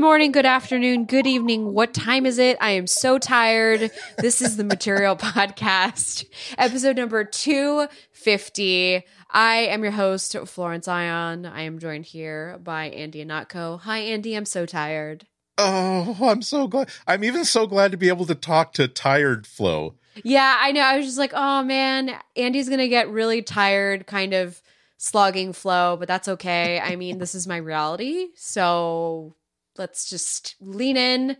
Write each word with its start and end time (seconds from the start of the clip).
morning, 0.00 0.32
good 0.32 0.46
afternoon, 0.46 1.04
good 1.04 1.26
evening. 1.26 1.74
What 1.74 1.92
time 1.92 2.24
is 2.24 2.38
it? 2.38 2.56
I 2.58 2.70
am 2.70 2.86
so 2.86 3.18
tired. 3.18 3.90
This 4.16 4.40
is 4.40 4.56
the 4.56 4.64
Material 4.64 5.14
Podcast, 5.16 6.24
episode 6.56 6.96
number 6.96 7.22
250. 7.22 9.04
I 9.30 9.56
am 9.56 9.82
your 9.82 9.92
host, 9.92 10.34
Florence 10.46 10.88
Ion. 10.88 11.44
I 11.44 11.62
am 11.62 11.78
joined 11.78 12.06
here 12.06 12.58
by 12.64 12.86
Andy 12.86 13.22
Ihnatko. 13.22 13.80
Hi, 13.80 13.98
Andy. 13.98 14.34
I'm 14.34 14.46
so 14.46 14.64
tired. 14.64 15.26
Oh, 15.58 16.16
I'm 16.22 16.40
so 16.40 16.66
glad. 16.66 16.88
I'm 17.06 17.22
even 17.22 17.44
so 17.44 17.66
glad 17.66 17.90
to 17.90 17.98
be 17.98 18.08
able 18.08 18.24
to 18.24 18.34
talk 18.34 18.72
to 18.74 18.88
Tired 18.88 19.46
Flo. 19.46 19.96
Yeah, 20.24 20.56
I 20.60 20.72
know. 20.72 20.80
I 20.80 20.96
was 20.96 21.04
just 21.04 21.18
like, 21.18 21.32
oh 21.34 21.62
man, 21.62 22.16
Andy's 22.36 22.68
going 22.68 22.80
to 22.80 22.88
get 22.88 23.10
really 23.10 23.42
tired, 23.42 24.06
kind 24.06 24.32
of 24.32 24.62
slogging 24.96 25.52
Flo, 25.52 25.98
but 25.98 26.08
that's 26.08 26.26
okay. 26.26 26.80
I 26.80 26.96
mean, 26.96 27.18
this 27.18 27.34
is 27.34 27.46
my 27.46 27.58
reality. 27.58 28.28
So 28.34 29.34
let's 29.80 30.08
just 30.08 30.54
lean 30.60 30.96
in, 30.96 31.36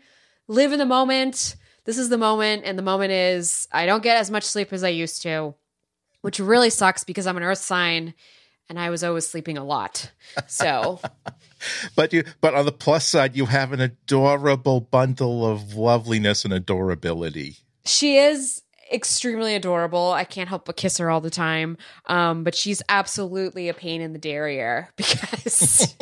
live 0.49 0.73
in 0.73 0.81
the 0.81 0.87
moment. 0.87 1.55
This 1.85 1.99
is 1.99 2.09
the 2.09 2.19
moment. 2.19 2.65
And 2.65 2.77
the 2.77 2.83
moment 2.83 3.13
is 3.13 3.69
I 3.71 3.87
don't 3.87 4.03
get 4.03 4.17
as 4.17 4.31
much 4.31 4.43
sleep 4.43 4.73
as 4.73 4.83
I 4.83 4.89
used 4.89 5.23
to, 5.23 5.55
which 6.23 6.41
really 6.41 6.71
sucks 6.71 7.05
because 7.05 7.29
I'm 7.29 7.37
an 7.37 7.45
earth 7.45 7.59
sign 7.59 8.15
and 8.69 8.79
I 8.79 8.91
was 8.91 9.05
always 9.05 9.27
sleeping 9.27 9.59
a 9.59 9.65
lot. 9.65 10.11
So. 10.49 11.01
but 11.95 12.13
you 12.13 12.25
but 12.41 12.55
on 12.55 12.65
the 12.65 12.73
plus 12.73 13.05
side 13.05 13.37
you 13.37 13.47
have 13.47 13.73
an 13.73 13.81
adorable 13.81 14.81
bundle 14.81 15.47
of 15.47 15.75
loveliness 15.75 16.43
and 16.43 16.55
adorability 16.55 17.59
she 17.85 18.17
is 18.17 18.63
extremely 18.91 19.55
adorable. 19.55 20.13
I 20.13 20.25
can't 20.25 20.49
help 20.49 20.65
but 20.65 20.77
kiss 20.77 20.99
her 20.99 21.11
all 21.11 21.21
the 21.21 21.31
time. 21.31 21.77
Um, 22.07 22.45
but 22.45 22.55
she's 22.55 22.83
absolutely 22.89 23.69
a 23.69 23.75
pain 23.75 24.01
in 24.01 24.13
the 24.13 24.19
derriere 24.19 24.91
because 24.97 25.95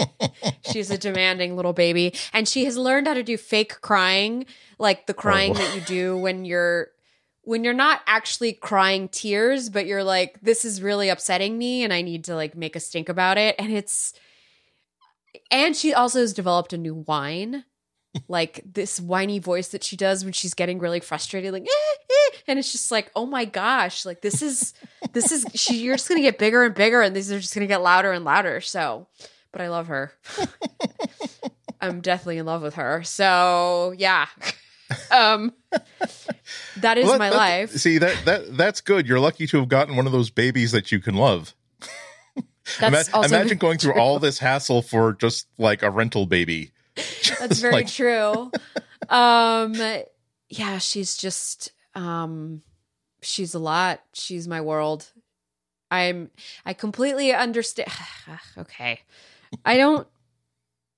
she's 0.71 0.91
a 0.91 0.99
demanding 0.99 1.57
little 1.57 1.73
baby. 1.73 2.15
And 2.33 2.49
she 2.49 2.65
has 2.65 2.77
learned 2.77 3.07
how 3.07 3.15
to 3.15 3.23
do 3.23 3.37
fake 3.37 3.81
crying, 3.81 4.47
like 4.79 5.07
the 5.07 5.15
crying 5.15 5.53
oh. 5.53 5.55
that 5.55 5.75
you 5.75 5.81
do 5.83 6.17
when 6.17 6.45
you're 6.45 6.89
when 7.43 7.65
you're 7.65 7.73
not 7.73 8.03
actually 8.07 8.53
crying 8.53 9.09
tears, 9.09 9.71
but 9.71 9.87
you're 9.87 10.05
like, 10.05 10.39
this 10.43 10.67
is 10.67 10.83
really 10.83 11.09
upsetting 11.09 11.57
me 11.57 11.83
and 11.83 11.95
I 11.95 12.03
need 12.03 12.25
to 12.25 12.35
like 12.35 12.55
make 12.55 12.77
a 12.77 12.81
stink 12.81 13.09
about 13.09 13.39
it. 13.39 13.55
And 13.59 13.73
it's 13.73 14.13
and 15.51 15.75
she 15.75 15.95
also 15.95 16.21
has 16.21 16.35
developed 16.35 16.75
a 16.75 16.79
new 16.79 16.95
whine 16.95 17.65
like 18.27 18.63
this 18.65 19.01
whiny 19.01 19.39
voice 19.39 19.69
that 19.69 19.85
she 19.85 19.97
does 19.97 20.25
when 20.25 20.33
she's 20.33 20.55
getting 20.55 20.79
really 20.79 21.01
frustrated 21.01 21.53
like 21.53 21.63
eh, 21.63 21.97
eh, 22.11 22.37
and 22.47 22.59
it's 22.59 22.73
just 22.73 22.91
like 22.91 23.11
oh 23.15 23.27
my 23.27 23.45
gosh 23.45 24.05
like 24.05 24.21
this 24.23 24.43
is 24.43 24.75
this 25.13 25.33
is 25.33 25.47
she 25.55 25.79
you're 25.79 25.97
just 25.97 26.09
gonna 26.09 26.21
get 26.21 26.39
bigger 26.39 26.65
and 26.65 26.75
bigger 26.75 27.01
and 27.03 27.15
these 27.15 27.31
are 27.31 27.41
just 27.41 27.55
gonna 27.55 27.67
get 27.67 27.83
louder 27.83 28.13
and 28.13 28.25
louder. 28.25 28.61
So 28.61 29.07
but 29.53 29.61
i 29.61 29.69
love 29.69 29.87
her. 29.89 30.13
I'm 31.81 32.01
definitely 32.01 32.39
in 32.39 32.47
love 32.47 32.63
with 32.63 32.75
her. 32.75 33.03
So 33.05 33.95
yeah. 33.97 34.27
Um 35.11 35.53
that 36.79 36.97
is 36.97 37.05
well, 37.05 37.19
my 37.19 37.29
life. 37.29 37.73
see 37.73 37.99
that 37.99 38.25
that 38.25 38.57
that's 38.57 38.81
good. 38.81 39.07
You're 39.07 39.21
lucky 39.21 39.47
to 39.47 39.59
have 39.59 39.69
gotten 39.69 39.97
one 39.97 40.07
of 40.07 40.13
those 40.13 40.31
babies 40.31 40.73
that 40.73 40.91
you 40.91 40.99
can 40.99 41.15
love. 41.15 41.55
Ima- 42.81 43.05
imagine 43.23 43.59
going 43.59 43.77
through 43.77 44.01
all 44.01 44.19
this 44.19 44.39
hassle 44.39 44.81
for 44.81 45.13
just 45.13 45.47
like 45.59 45.83
a 45.83 45.91
rental 45.91 46.25
baby 46.25 46.73
That's 47.39 47.61
very 47.61 47.75
like- 47.75 47.89
true. 47.89 48.51
Um 49.09 49.75
yeah, 50.51 50.77
she's 50.79 51.17
just 51.17 51.73
um 51.95 52.61
she's 53.23 53.55
a 53.55 53.59
lot. 53.59 54.03
She's 54.13 54.47
my 54.47 54.61
world. 54.61 55.11
I'm 55.91 56.31
I 56.67 56.75
completely 56.75 57.33
understand 57.33 57.91
okay. 58.59 59.01
I 59.65 59.79
don't 59.79 60.07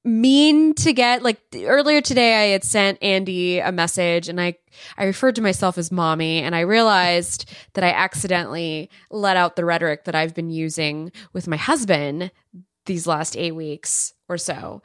mean 0.03 0.73
to 0.75 0.93
get 0.95 1.23
like 1.23 1.41
earlier 1.55 2.01
today 2.01 2.35
I 2.43 2.53
had 2.53 2.65
sent 2.65 3.03
Andy 3.03 3.59
a 3.59 3.71
message 3.71 4.29
and 4.29 4.41
I 4.41 4.57
I 4.97 5.05
referred 5.05 5.35
to 5.37 5.43
myself 5.43 5.77
as 5.77 5.93
mommy 5.93 6.41
and 6.43 6.57
I 6.57 6.61
realized 6.61 7.49
that 7.75 7.85
I 7.85 7.91
accidentally 7.91 8.89
let 9.11 9.37
out 9.37 9.57
the 9.57 9.65
rhetoric 9.65 10.05
that 10.05 10.15
I've 10.15 10.35
been 10.35 10.51
using 10.51 11.13
with 11.35 11.47
my 11.47 11.59
husband 11.59 12.33
these 12.87 13.07
last 13.07 13.37
8 13.37 13.53
weeks 13.53 14.15
or 14.31 14.39
so. 14.39 14.83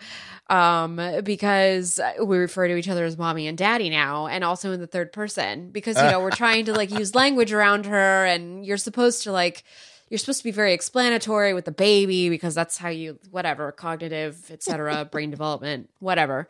Um, 0.48 1.02
because 1.24 2.00
we 2.22 2.38
refer 2.38 2.68
to 2.68 2.76
each 2.76 2.90
other 2.90 3.06
as 3.06 3.18
mommy 3.18 3.48
and 3.48 3.58
daddy 3.58 3.90
now, 3.90 4.28
and 4.28 4.44
also 4.44 4.74
in 4.74 4.80
the 4.80 4.88
third 4.88 5.14
person 5.14 5.70
because 5.70 5.98
you 5.98 6.04
know 6.04 6.20
we're 6.20 6.32
trying 6.32 6.66
to 6.66 6.74
like 6.74 6.92
use 6.92 7.16
language 7.16 7.54
around 7.54 7.86
her, 7.86 8.26
and 8.26 8.66
you're 8.66 8.78
supposed 8.78 9.24
to 9.24 9.32
like 9.32 9.64
you're 10.10 10.20
supposed 10.20 10.40
to 10.40 10.44
be 10.44 10.52
very 10.52 10.74
explanatory 10.74 11.54
with 11.54 11.66
the 11.66 11.72
baby 11.72 12.30
because 12.30 12.54
that's 12.54 12.78
how 12.78 12.90
you 12.90 13.18
whatever 13.32 13.72
cognitive 13.72 14.52
etc 14.52 15.06
brain 15.06 15.32
development 15.32 15.90
whatever. 16.00 16.48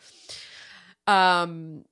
Um 1.07 1.85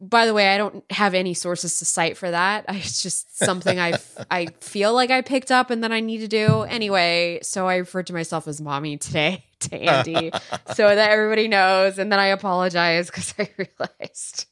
by 0.00 0.26
the 0.26 0.34
way, 0.34 0.54
I 0.54 0.58
don't 0.58 0.84
have 0.90 1.14
any 1.14 1.34
sources 1.34 1.78
to 1.78 1.84
cite 1.84 2.16
for 2.16 2.30
that. 2.30 2.64
It's 2.78 3.02
just 3.02 3.36
something 3.36 3.78
I 3.78 3.94
I 4.30 4.46
feel 4.60 4.94
like 4.94 5.10
I 5.10 5.20
picked 5.20 5.50
up 5.50 5.70
and 5.70 5.84
that 5.84 5.92
I 5.92 6.00
need 6.00 6.18
to 6.18 6.28
do 6.28 6.62
anyway. 6.62 7.40
So 7.42 7.66
I 7.66 7.76
referred 7.76 8.06
to 8.08 8.12
myself 8.12 8.48
as 8.48 8.60
mommy 8.60 8.96
today 8.96 9.44
to 9.60 9.76
Andy, 9.76 10.30
so 10.74 10.94
that 10.94 11.10
everybody 11.10 11.48
knows. 11.48 11.98
And 11.98 12.10
then 12.10 12.18
I 12.18 12.26
apologize 12.26 13.06
because 13.06 13.34
I 13.38 13.50
realized 13.56 14.46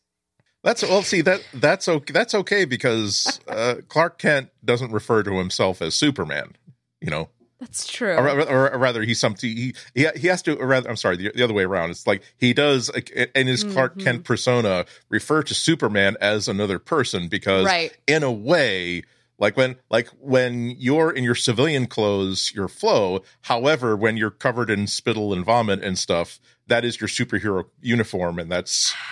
that's 0.63 0.83
well. 0.83 1.03
See 1.03 1.21
that 1.23 1.47
that's 1.55 1.89
okay. 1.89 2.13
That's 2.13 2.35
okay 2.35 2.65
because 2.65 3.41
uh, 3.49 3.77
Clark 3.89 4.19
Kent 4.19 4.51
doesn't 4.65 4.91
refer 4.91 5.23
to 5.23 5.39
himself 5.39 5.81
as 5.81 5.95
Superman. 5.95 6.57
You 7.01 7.11
know, 7.11 7.29
that's 7.59 7.87
true. 7.87 8.13
Or, 8.13 8.29
or, 8.29 8.71
or, 8.73 8.79
rather, 8.79 9.03
he's 9.03 9.19
something 9.19 9.49
he 9.49 9.75
he 9.95 10.07
he 10.15 10.27
has 10.27 10.43
to. 10.43 10.57
rather, 10.57 10.91
I'm 10.91 10.97
sorry, 10.97 11.17
the, 11.17 11.33
the, 11.35 11.43
other 11.43 11.55
way 11.55 11.65
around. 11.65 11.91
It's 11.91 12.07
like 12.07 12.23
he 12.37 12.53
does 12.53 12.91
in 13.35 13.47
his 13.47 13.65
Clark 13.65 13.93
mm-hmm. 13.93 14.05
Kent 14.05 14.25
persona 14.25 14.85
refer 15.09 15.43
to 15.43 15.55
Superman 15.55 16.17
as 16.21 16.49
another 16.49 16.79
person 16.79 17.29
because, 17.29 17.65
right. 17.65 17.97
in 18.07 18.23
a 18.23 18.33
way, 18.33 19.05
like 19.39 19.57
when 19.57 19.77
like 19.91 20.09
when 20.21 20.71
you're 20.79 21.11
in 21.11 21.25
your 21.25 21.35
civilian 21.35 21.87
clothes, 21.87 22.53
your 22.55 22.69
Flo. 22.69 23.23
However, 23.43 23.97
when 23.97 24.19
you're 24.19 24.31
covered 24.31 24.69
in 24.69 24.87
spittle 24.87 25.33
and 25.33 25.43
vomit 25.43 25.83
and 25.83 25.99
stuff, 25.99 26.39
that 26.67 26.85
is 26.85 27.01
your 27.01 27.09
superhero 27.09 27.65
uniform, 27.81 28.39
and 28.39 28.51
that's. 28.51 28.95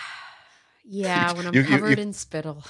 Yeah, 0.86 1.32
when 1.36 1.46
I'm 1.46 1.54
you, 1.54 1.64
covered 1.64 1.96
you, 1.96 2.02
in 2.02 2.12
spittle. 2.12 2.62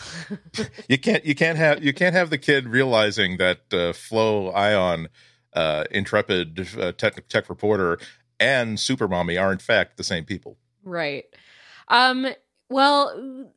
you 0.89 0.99
can't 0.99 1.25
you 1.25 1.35
can't 1.35 1.59
have 1.59 1.83
you 1.83 1.93
can't 1.93 2.15
have 2.15 2.31
the 2.31 2.39
kid 2.39 2.69
realizing 2.69 3.39
that 3.39 3.63
uh, 3.73 3.93
Flo 3.93 4.51
Ion 4.53 5.09
uh, 5.55 5.85
intrepid 5.91 6.69
uh, 6.79 6.93
tech, 6.93 7.29
tech 7.29 7.49
reporter 7.49 7.99
and 8.41 8.79
super 8.79 9.09
mommy 9.09 9.39
are 9.39 9.53
in 9.53 9.59
fact 9.59 9.97
the 9.97 10.05
same 10.05 10.25
people. 10.25 10.57
Right. 10.83 11.25
Um 11.89 12.27
well 12.69 13.51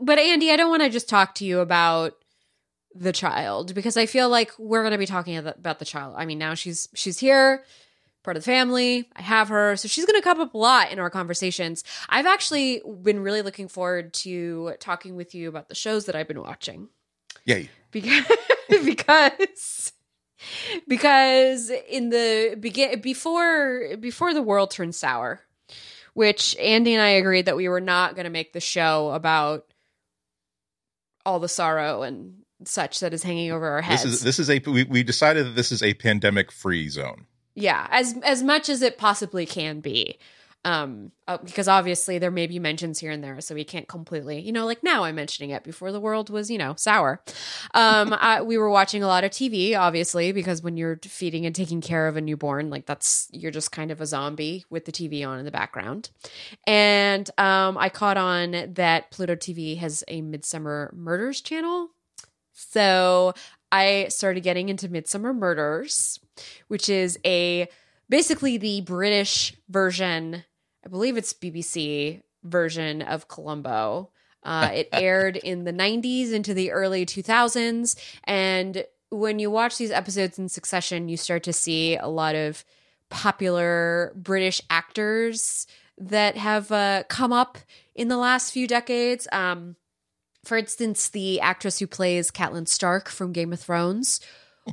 but 0.00 0.18
andy 0.18 0.50
i 0.50 0.56
don't 0.56 0.70
want 0.70 0.82
to 0.82 0.90
just 0.90 1.08
talk 1.08 1.34
to 1.34 1.44
you 1.44 1.60
about 1.60 2.14
the 2.94 3.12
child 3.12 3.74
because 3.74 3.96
i 3.96 4.06
feel 4.06 4.28
like 4.28 4.50
we're 4.58 4.82
going 4.82 4.92
to 4.92 4.98
be 4.98 5.06
talking 5.06 5.36
about 5.36 5.78
the 5.78 5.84
child. 5.84 6.14
I 6.16 6.24
mean 6.26 6.38
now 6.38 6.54
she's 6.54 6.88
she's 6.94 7.18
here 7.18 7.64
part 8.22 8.36
of 8.38 8.42
the 8.42 8.50
family 8.50 9.06
i 9.16 9.20
have 9.22 9.48
her 9.48 9.76
so 9.76 9.86
she's 9.86 10.06
going 10.06 10.18
to 10.18 10.24
come 10.24 10.40
up 10.40 10.54
a 10.54 10.58
lot 10.58 10.90
in 10.90 10.98
our 10.98 11.10
conversations. 11.10 11.84
I've 12.08 12.26
actually 12.26 12.82
been 13.02 13.20
really 13.20 13.42
looking 13.42 13.68
forward 13.68 14.14
to 14.14 14.74
talking 14.80 15.14
with 15.14 15.34
you 15.34 15.48
about 15.48 15.68
the 15.68 15.74
shows 15.74 16.06
that 16.06 16.16
i've 16.16 16.28
been 16.28 16.40
watching. 16.42 16.88
Yay. 17.44 17.70
Because 17.94 18.24
because 18.84 19.92
because 20.88 21.70
in 21.88 22.10
the 22.10 22.56
begin 22.58 23.00
before 23.00 23.96
before 23.98 24.34
the 24.34 24.42
world 24.42 24.70
turned 24.70 24.94
sour, 24.94 25.40
which 26.14 26.56
Andy 26.56 26.94
and 26.94 27.02
I 27.02 27.10
agreed 27.10 27.46
that 27.46 27.56
we 27.56 27.68
were 27.68 27.80
not 27.80 28.14
going 28.14 28.24
to 28.24 28.30
make 28.30 28.52
the 28.52 28.60
show 28.60 29.10
about 29.10 29.66
all 31.26 31.40
the 31.40 31.48
sorrow 31.48 32.02
and 32.02 32.34
such 32.64 33.00
that 33.00 33.12
is 33.12 33.22
hanging 33.22 33.50
over 33.50 33.66
our 33.66 33.82
heads. 33.82 34.02
This 34.02 34.12
is 34.14 34.22
this 34.22 34.38
is 34.38 34.50
a 34.50 34.58
we, 34.66 34.84
we 34.84 35.02
decided 35.02 35.46
that 35.46 35.56
this 35.56 35.72
is 35.72 35.82
a 35.82 35.94
pandemic 35.94 36.52
free 36.52 36.88
zone. 36.88 37.26
Yeah, 37.54 37.86
as 37.90 38.16
as 38.24 38.42
much 38.42 38.68
as 38.68 38.82
it 38.82 38.98
possibly 38.98 39.46
can 39.46 39.80
be 39.80 40.18
um 40.64 41.12
uh, 41.26 41.38
because 41.38 41.68
obviously 41.68 42.18
there 42.18 42.30
may 42.30 42.46
be 42.46 42.58
mentions 42.58 42.98
here 42.98 43.10
and 43.10 43.22
there 43.22 43.40
so 43.40 43.54
we 43.54 43.64
can't 43.64 43.88
completely 43.88 44.40
you 44.40 44.52
know 44.52 44.64
like 44.64 44.82
now 44.82 45.04
i'm 45.04 45.14
mentioning 45.14 45.50
it 45.50 45.62
before 45.62 45.92
the 45.92 46.00
world 46.00 46.30
was 46.30 46.50
you 46.50 46.58
know 46.58 46.74
sour. 46.76 47.22
Um 47.74 48.14
I, 48.20 48.42
we 48.42 48.58
were 48.58 48.70
watching 48.70 49.02
a 49.02 49.06
lot 49.06 49.24
of 49.24 49.30
tv 49.30 49.78
obviously 49.78 50.32
because 50.32 50.62
when 50.62 50.76
you're 50.76 50.98
feeding 51.02 51.46
and 51.46 51.54
taking 51.54 51.80
care 51.80 52.08
of 52.08 52.16
a 52.16 52.20
newborn 52.20 52.70
like 52.70 52.86
that's 52.86 53.28
you're 53.30 53.50
just 53.50 53.72
kind 53.72 53.90
of 53.90 54.00
a 54.00 54.06
zombie 54.06 54.64
with 54.70 54.84
the 54.86 54.92
tv 54.92 55.26
on 55.26 55.38
in 55.38 55.44
the 55.44 55.50
background. 55.50 56.10
And 56.66 57.30
um 57.38 57.76
i 57.78 57.88
caught 57.88 58.16
on 58.16 58.72
that 58.74 59.10
pluto 59.10 59.34
tv 59.36 59.78
has 59.78 60.02
a 60.08 60.22
Midsomer 60.22 60.92
murders 60.92 61.40
channel. 61.40 61.90
So 62.52 63.34
i 63.70 64.06
started 64.08 64.42
getting 64.42 64.68
into 64.68 64.88
Midsomer 64.88 65.36
murders 65.36 66.18
which 66.68 66.88
is 66.88 67.18
a 67.24 67.68
basically 68.08 68.56
the 68.56 68.80
british 68.82 69.54
version 69.68 70.44
I 70.84 70.88
believe 70.88 71.16
it's 71.16 71.32
BBC 71.32 72.22
version 72.42 73.02
of 73.02 73.28
Columbo. 73.28 74.10
Uh, 74.42 74.70
it 74.72 74.88
aired 74.92 75.36
in 75.36 75.64
the 75.64 75.72
90s 75.72 76.32
into 76.32 76.54
the 76.54 76.72
early 76.72 77.06
2000s. 77.06 77.96
And 78.24 78.84
when 79.10 79.38
you 79.38 79.50
watch 79.50 79.78
these 79.78 79.90
episodes 79.90 80.38
in 80.38 80.48
succession, 80.48 81.08
you 81.08 81.16
start 81.16 81.42
to 81.44 81.52
see 81.52 81.96
a 81.96 82.08
lot 82.08 82.34
of 82.34 82.64
popular 83.08 84.12
British 84.16 84.60
actors 84.68 85.66
that 85.96 86.36
have 86.36 86.70
uh, 86.72 87.04
come 87.08 87.32
up 87.32 87.58
in 87.94 88.08
the 88.08 88.16
last 88.16 88.52
few 88.52 88.66
decades. 88.66 89.28
Um, 89.32 89.76
for 90.44 90.58
instance, 90.58 91.08
the 91.08 91.40
actress 91.40 91.78
who 91.78 91.86
plays 91.86 92.30
Catelyn 92.30 92.68
Stark 92.68 93.08
from 93.08 93.32
Game 93.32 93.52
of 93.52 93.60
Thrones. 93.60 94.20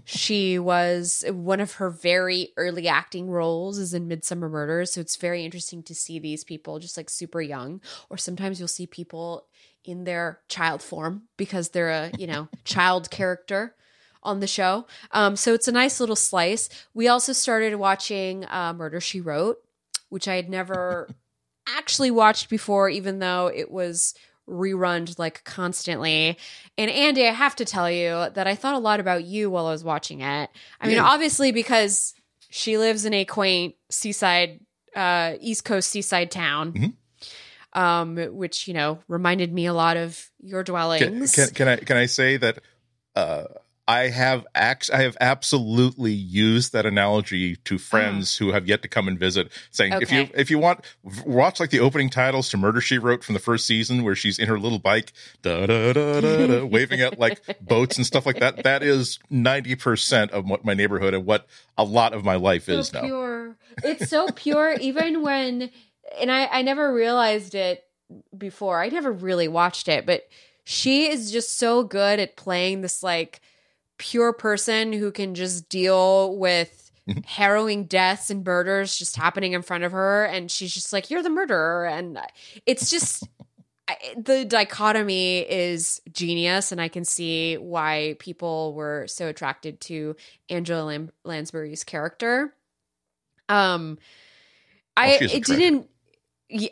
She 0.06 0.58
was 0.58 1.24
one 1.30 1.60
of 1.60 1.74
her 1.74 1.90
very 1.90 2.50
early 2.58 2.88
acting 2.88 3.30
roles 3.30 3.78
is 3.78 3.94
in 3.94 4.08
Midsomer 4.08 4.50
Murders. 4.50 4.94
So 4.94 5.02
it's 5.02 5.16
very 5.16 5.44
interesting 5.44 5.84
to 5.84 5.96
see 5.96 6.20
these 6.20 6.44
people 6.44 6.80
just 6.80 6.98
like 6.98 7.10
super 7.10 7.42
young. 7.42 7.82
Or 8.10 8.18
sometimes 8.18 8.60
you'll 8.60 8.68
see 8.68 8.88
people 8.88 9.48
in 9.84 10.04
their 10.04 10.40
child 10.48 10.82
form 10.82 11.24
because 11.38 11.70
they're 11.70 11.90
a, 11.90 12.12
you 12.18 12.28
know, 12.28 12.48
child 12.64 13.10
character 13.10 13.76
on 14.24 14.40
the 14.40 14.48
show. 14.48 14.86
Um, 15.12 15.36
so 15.36 15.54
it's 15.54 15.68
a 15.68 15.72
nice 15.72 16.00
little 16.00 16.16
slice. 16.16 16.70
We 16.94 17.08
also 17.08 17.34
started 17.34 17.76
watching 17.76 18.46
uh, 18.46 18.74
Murder 18.74 19.02
She 19.02 19.20
Wrote, 19.20 19.58
which 20.10 20.28
I 20.28 20.36
had 20.36 20.50
never 20.50 21.10
actually 21.68 22.12
watched 22.12 22.50
before, 22.50 22.90
even 22.90 23.20
though 23.20 23.48
it 23.48 23.72
was 23.72 24.14
rerun 24.50 25.18
like 25.18 25.44
constantly. 25.44 26.38
And 26.78 26.92
Andy, 26.92 27.28
I 27.28 27.32
have 27.32 27.56
to 27.58 27.66
tell 27.66 27.90
you 27.90 28.28
that 28.34 28.48
I 28.48 28.56
thought 28.56 28.76
a 28.76 28.80
lot 28.80 29.00
about 29.00 29.24
you 29.24 29.50
while 29.50 29.68
I 29.68 29.72
was 29.72 29.84
watching 29.84 30.22
it. 30.22 30.50
I 30.80 30.88
mean, 30.88 30.98
yeah. 30.98 31.04
obviously 31.04 31.52
because 31.52 32.14
she 32.50 32.78
lives 32.78 33.06
in 33.06 33.14
a 33.14 33.26
quaint 33.26 33.76
seaside, 33.90 34.60
uh, 34.96 35.34
East 35.40 35.66
Coast 35.66 35.90
seaside 35.90 36.32
town. 36.32 36.74
Mm-hmm. 36.74 36.88
Um, 37.74 38.18
which 38.18 38.68
you 38.68 38.74
know 38.74 39.00
reminded 39.08 39.54
me 39.54 39.66
a 39.66 39.74
lot 39.74 39.96
of 39.96 40.30
your 40.42 40.62
dwellings. 40.62 41.32
Can, 41.32 41.46
can, 41.46 41.54
can 41.56 41.68
I 41.70 41.76
can 41.78 41.96
I 41.96 42.06
say 42.06 42.36
that 42.36 42.60
uh, 43.16 43.46
I 43.92 44.08
have 44.08 44.48
ax- 44.56 44.90
I 44.90 45.02
have 45.02 45.18
absolutely 45.20 46.14
used 46.14 46.72
that 46.72 46.86
analogy 46.86 47.58
to 47.58 47.78
friends 47.78 48.32
mm. 48.32 48.40
who 48.40 48.52
have 48.54 48.66
yet 48.66 48.82
to 48.84 48.88
come 48.88 49.10
and 49.10 49.20
visit, 49.20 49.52
saying 49.70 49.94
okay. 49.94 50.04
if 50.04 50.12
you 50.14 50.30
if 50.34 50.50
you 50.50 50.60
want 50.60 50.86
watch 51.26 51.60
like 51.60 51.72
the 51.72 51.82
opening 51.82 52.10
titles 52.10 52.48
to 52.50 52.58
Murder 52.58 52.80
She 52.80 52.98
Wrote 52.98 53.22
from 53.22 53.34
the 53.34 53.40
first 53.40 53.66
season, 53.66 54.04
where 54.04 54.16
she's 54.16 54.40
in 54.40 54.48
her 54.48 54.58
little 54.58 54.80
bike, 54.80 55.12
da 55.42 55.66
da 55.66 55.92
da 55.92 56.22
da, 56.22 56.48
da 56.48 56.66
waving 56.66 57.02
at 57.02 57.20
like 57.20 57.42
boats 57.60 57.98
and 57.98 58.06
stuff 58.06 58.26
like 58.26 58.40
that. 58.40 58.64
That 58.64 58.82
is 58.82 59.20
ninety 59.30 59.76
percent 59.76 60.32
of 60.32 60.50
what 60.50 60.64
my 60.64 60.74
neighborhood 60.74 61.14
and 61.14 61.26
what 61.26 61.46
a 61.78 61.84
lot 61.84 62.14
of 62.14 62.24
my 62.24 62.36
life 62.36 62.68
so 62.68 62.72
is 62.72 62.92
pure. 62.92 63.48
now. 63.50 63.56
It's 63.84 64.10
so 64.10 64.30
pure, 64.34 64.74
even 64.80 65.22
when, 65.22 65.70
and 66.18 66.32
I 66.32 66.46
I 66.46 66.62
never 66.62 66.94
realized 66.94 67.56
it 67.56 67.84
before. 68.38 68.82
I 68.82 68.88
never 68.88 69.12
really 69.12 69.50
watched 69.50 69.90
it, 69.90 70.06
but 70.06 70.30
she 70.64 71.10
is 71.10 71.30
just 71.30 71.58
so 71.58 71.84
good 71.84 72.22
at 72.22 72.38
playing 72.38 72.80
this 72.80 73.04
like 73.04 73.42
pure 74.02 74.34
person 74.34 74.92
who 74.94 75.12
can 75.12 75.36
just 75.36 75.70
deal 75.70 76.36
with 76.36 76.92
harrowing 77.26 77.86
deaths 77.86 78.32
and 78.32 78.44
murders 78.44 78.98
just 78.98 79.16
happening 79.16 79.54
in 79.54 79.62
front 79.62 79.84
of 79.84 79.92
her. 79.92 80.26
And 80.26 80.50
she's 80.50 80.74
just 80.74 80.92
like 80.92 81.12
you're 81.12 81.22
the 81.22 81.30
murderer. 81.30 81.86
And 81.86 82.20
it's 82.66 82.90
just 82.90 83.28
the 84.18 84.44
dichotomy 84.44 85.40
is 85.42 86.02
genius. 86.12 86.72
And 86.72 86.82
i 86.82 86.88
can 86.88 87.06
see 87.06 87.58
why 87.58 88.16
people 88.18 88.74
were 88.74 89.06
so 89.08 89.28
attracted 89.28 89.80
to 89.82 90.16
angela 90.50 90.84
Lam- 90.84 91.12
lansbury's 91.24 91.84
character. 91.84 92.56
Um 93.50 94.00
i 94.98 95.20
it 95.22 95.46
didn't 95.46 95.88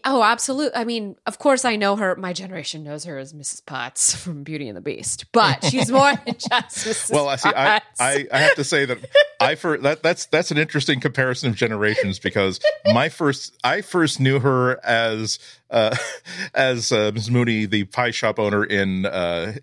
oh, 0.06 0.24
absolutely. 0.24 0.76
I 0.76 0.84
mean, 0.84 1.16
of 1.26 1.40
course, 1.40 1.66
I 1.66 1.76
know 1.76 1.96
her. 1.96 2.16
My 2.16 2.34
generation 2.34 2.84
knows 2.84 3.06
her 3.06 3.18
as 3.18 3.34
Mrs. 3.34 3.66
Potts 3.66 4.14
from 4.24 4.44
Beauty 4.44 4.68
and 4.68 4.78
the 4.78 4.82
Beast, 4.82 5.26
but 5.32 5.64
she's 5.64 5.92
more 5.92 6.14
than 6.26 6.36
just 6.38 6.88
Mrs. 6.88 7.12
Well, 7.12 7.28
I 7.28 7.36
see. 7.36 7.50
I, 7.50 7.82
I, 8.00 8.28
I 8.32 8.38
have 8.40 8.56
to 8.56 8.64
say 8.64 8.86
that 8.86 8.98
I 9.40 9.56
for 9.56 9.78
that 9.78 10.04
that's 10.04 10.26
that's 10.26 10.52
an 10.52 10.58
interesting 10.58 11.00
comparison 11.00 11.50
of 11.50 11.56
generations 11.56 12.20
because 12.20 12.60
my 12.94 13.10
first 13.10 13.58
I 13.64 13.82
first 13.82 14.20
knew 14.20 14.40
her 14.40 14.84
as 14.86 15.40
uh, 15.70 15.96
as 16.54 16.92
uh, 16.92 17.12
Ms. 17.14 17.32
Mooney, 17.32 17.66
the 17.66 17.86
pie 17.86 18.12
shop 18.12 18.40
owner 18.40 18.64
in 18.64 19.06
uh, 19.06 19.54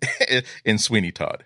in 0.65 0.79
Sweeney 0.79 1.13
Todd. 1.13 1.45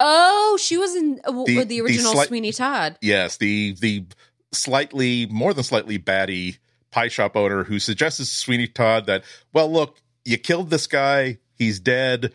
Oh, 0.00 0.56
she 0.60 0.76
was 0.76 0.94
in 0.94 1.20
uh, 1.24 1.32
the, 1.44 1.64
the 1.64 1.80
original 1.80 2.12
the 2.12 2.18
sli- 2.18 2.26
Sweeney 2.26 2.52
Todd. 2.52 2.98
Yes, 3.00 3.36
the 3.36 3.74
the 3.80 4.04
slightly 4.52 5.26
more 5.26 5.52
than 5.52 5.64
slightly 5.64 5.98
batty 5.98 6.58
pie 6.90 7.08
shop 7.08 7.36
owner 7.36 7.64
who 7.64 7.78
suggests 7.78 8.18
to 8.18 8.26
Sweeney 8.26 8.66
Todd 8.66 9.06
that, 9.06 9.24
well, 9.52 9.70
look, 9.70 10.00
you 10.24 10.38
killed 10.38 10.70
this 10.70 10.86
guy, 10.86 11.38
he's 11.54 11.80
dead. 11.80 12.32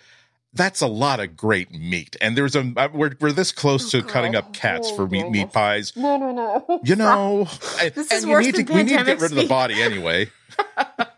That's 0.56 0.82
a 0.82 0.88
lot 0.88 1.20
of 1.20 1.36
great 1.36 1.72
meat, 1.72 2.16
and 2.22 2.38
there's 2.38 2.56
a 2.56 2.72
uh, 2.78 2.88
we're 2.94 3.16
we're 3.20 3.32
this 3.32 3.52
close 3.52 3.90
to 3.90 4.04
cutting 4.04 4.36
up 4.36 4.54
cats 4.54 4.92
for 4.92 5.08
meat 5.08 5.28
meat 5.32 5.52
pies. 5.52 5.94
No, 5.96 6.16
no, 6.16 6.32
no. 6.32 6.80
You 6.84 6.96
know, 6.96 7.48
and, 7.82 7.92
this 7.96 8.12
is 8.12 8.28
worse 8.28 8.52
than 8.52 8.68
to, 8.68 8.74
we 8.74 8.84
need 8.84 9.00
to 9.00 9.04
get 9.04 9.20
rid 9.20 9.32
of 9.32 9.38
the 9.38 9.48
body 9.48 9.82
anyway. 9.82 10.30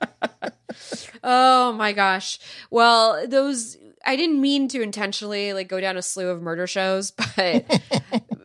oh 1.24 1.74
my 1.74 1.92
gosh! 1.92 2.40
Well, 2.70 3.28
those 3.28 3.76
I 4.06 4.16
didn't 4.16 4.40
mean 4.40 4.68
to 4.70 4.82
intentionally 4.82 5.54
like 5.54 5.68
go 5.68 5.82
down 5.82 5.98
a 5.98 6.02
slew 6.02 6.30
of 6.30 6.42
murder 6.42 6.68
shows, 6.68 7.12
but 7.12 7.82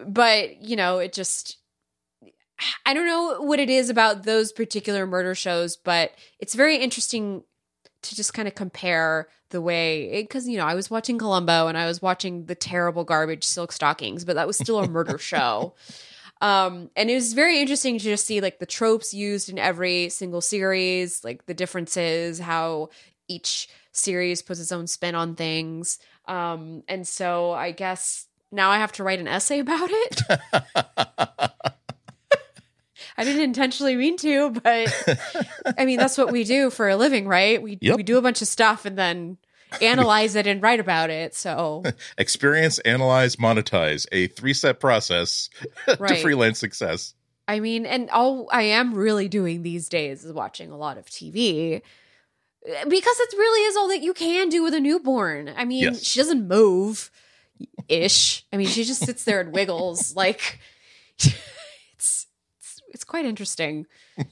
but 0.07 0.63
you 0.63 0.77
know, 0.77 0.99
it 0.99 1.13
just 1.13 1.59
I 2.87 2.95
don't 2.95 3.07
know 3.07 3.41
what 3.43 3.61
it 3.61 3.71
is 3.71 3.91
about 3.91 4.25
those 4.25 4.53
particular 4.53 5.07
murder 5.07 5.35
shows, 5.35 5.77
but 5.77 6.13
it's 6.39 6.55
very 6.55 6.77
interesting 6.77 7.45
to 8.03 8.17
just 8.17 8.35
kind 8.35 8.49
of 8.49 8.55
compare 8.55 9.29
the 9.51 9.61
way 9.61 10.23
because 10.23 10.49
you 10.49 10.57
know 10.57 10.65
I 10.65 10.75
was 10.75 10.91
watching 10.91 11.19
Columbo 11.19 11.67
and 11.67 11.77
I 11.77 11.87
was 11.87 12.01
watching 12.01 12.47
the 12.47 12.55
terrible 12.55 13.05
garbage 13.05 13.45
Silk 13.45 13.73
Stockings, 13.73 14.25
but 14.25 14.37
that 14.37 14.47
was 14.47 14.57
still 14.57 14.79
a 14.79 14.89
murder 14.89 15.19
show. 15.19 15.75
Um, 16.41 16.91
and 16.97 17.11
it 17.11 17.15
was 17.15 17.35
very 17.35 17.61
interesting 17.61 17.99
to 17.99 18.05
just 18.05 18.25
see 18.27 18.41
like 18.41 18.59
the 18.59 18.67
tropes 18.67 19.13
used 19.13 19.51
in 19.51 19.59
every 19.59 20.09
single 20.09 20.41
series, 20.41 21.23
like 21.23 21.45
the 21.47 21.55
differences, 21.55 22.39
how 22.39 22.89
each 23.29 23.69
series 23.93 24.41
puts 24.41 24.61
its 24.61 24.73
own 24.73 24.87
spin 24.87 25.15
on 25.15 25.35
things. 25.35 25.99
Um, 26.27 26.83
and 26.89 27.07
so 27.07 27.53
I 27.53 27.73
guess 27.73 28.27
now 28.51 28.71
I 28.71 28.79
have 28.79 28.93
to 28.93 29.05
write 29.05 29.21
an 29.21 29.29
essay 29.29 29.59
about 29.59 29.91
it. 29.93 30.23
I 33.21 33.25
didn't 33.25 33.43
intentionally 33.43 33.97
mean 33.97 34.17
to, 34.17 34.51
but 34.51 35.19
I 35.79 35.85
mean 35.85 35.99
that's 35.99 36.17
what 36.17 36.33
we 36.33 36.43
do 36.43 36.71
for 36.71 36.89
a 36.89 36.97
living, 36.97 37.29
right? 37.29 37.61
We 37.61 37.77
yep. 37.79 37.99
we 37.99 38.03
do 38.03 38.17
a 38.17 38.23
bunch 38.23 38.41
of 38.41 38.49
stuff 38.49 38.87
and 38.87 38.97
then 38.97 39.37
analyze 39.83 40.37
it 40.37 40.47
and 40.47 40.63
write 40.63 40.81
about 40.81 41.11
it. 41.11 41.35
So 41.35 41.83
experience, 42.19 42.79
analyze, 42.79 43.37
monetize, 43.37 44.07
a 44.11 44.29
three-step 44.29 44.81
process 44.81 45.51
right. 45.99 46.09
to 46.09 46.23
freelance 46.23 46.59
success. 46.59 47.13
I 47.47 47.61
mean, 47.61 47.85
and 47.85 48.09
all 48.09 48.49
I 48.51 48.63
am 48.63 48.95
really 48.95 49.29
doing 49.29 49.65
these 49.65 49.91
days 49.91 50.25
is 50.25 50.33
watching 50.33 50.71
a 50.71 50.79
lot 50.79 50.97
of 50.97 51.05
TV 51.05 51.83
because 52.65 53.21
it 53.21 53.35
really 53.37 53.67
is 53.67 53.77
all 53.77 53.89
that 53.89 54.01
you 54.01 54.15
can 54.15 54.49
do 54.49 54.63
with 54.63 54.73
a 54.73 54.81
newborn. 54.81 55.53
I 55.55 55.67
mean, 55.67 55.83
yes. 55.83 56.03
she 56.03 56.21
doesn't 56.21 56.49
move 56.49 57.11
ish. 57.87 58.47
I 58.51 58.57
mean, 58.57 58.69
she 58.69 58.85
just 58.85 59.05
sits 59.05 59.25
there 59.25 59.43
and 59.43 59.53
wiggles 59.53 60.17
like 60.17 60.59
quite 63.11 63.27
interesting. 63.27 63.87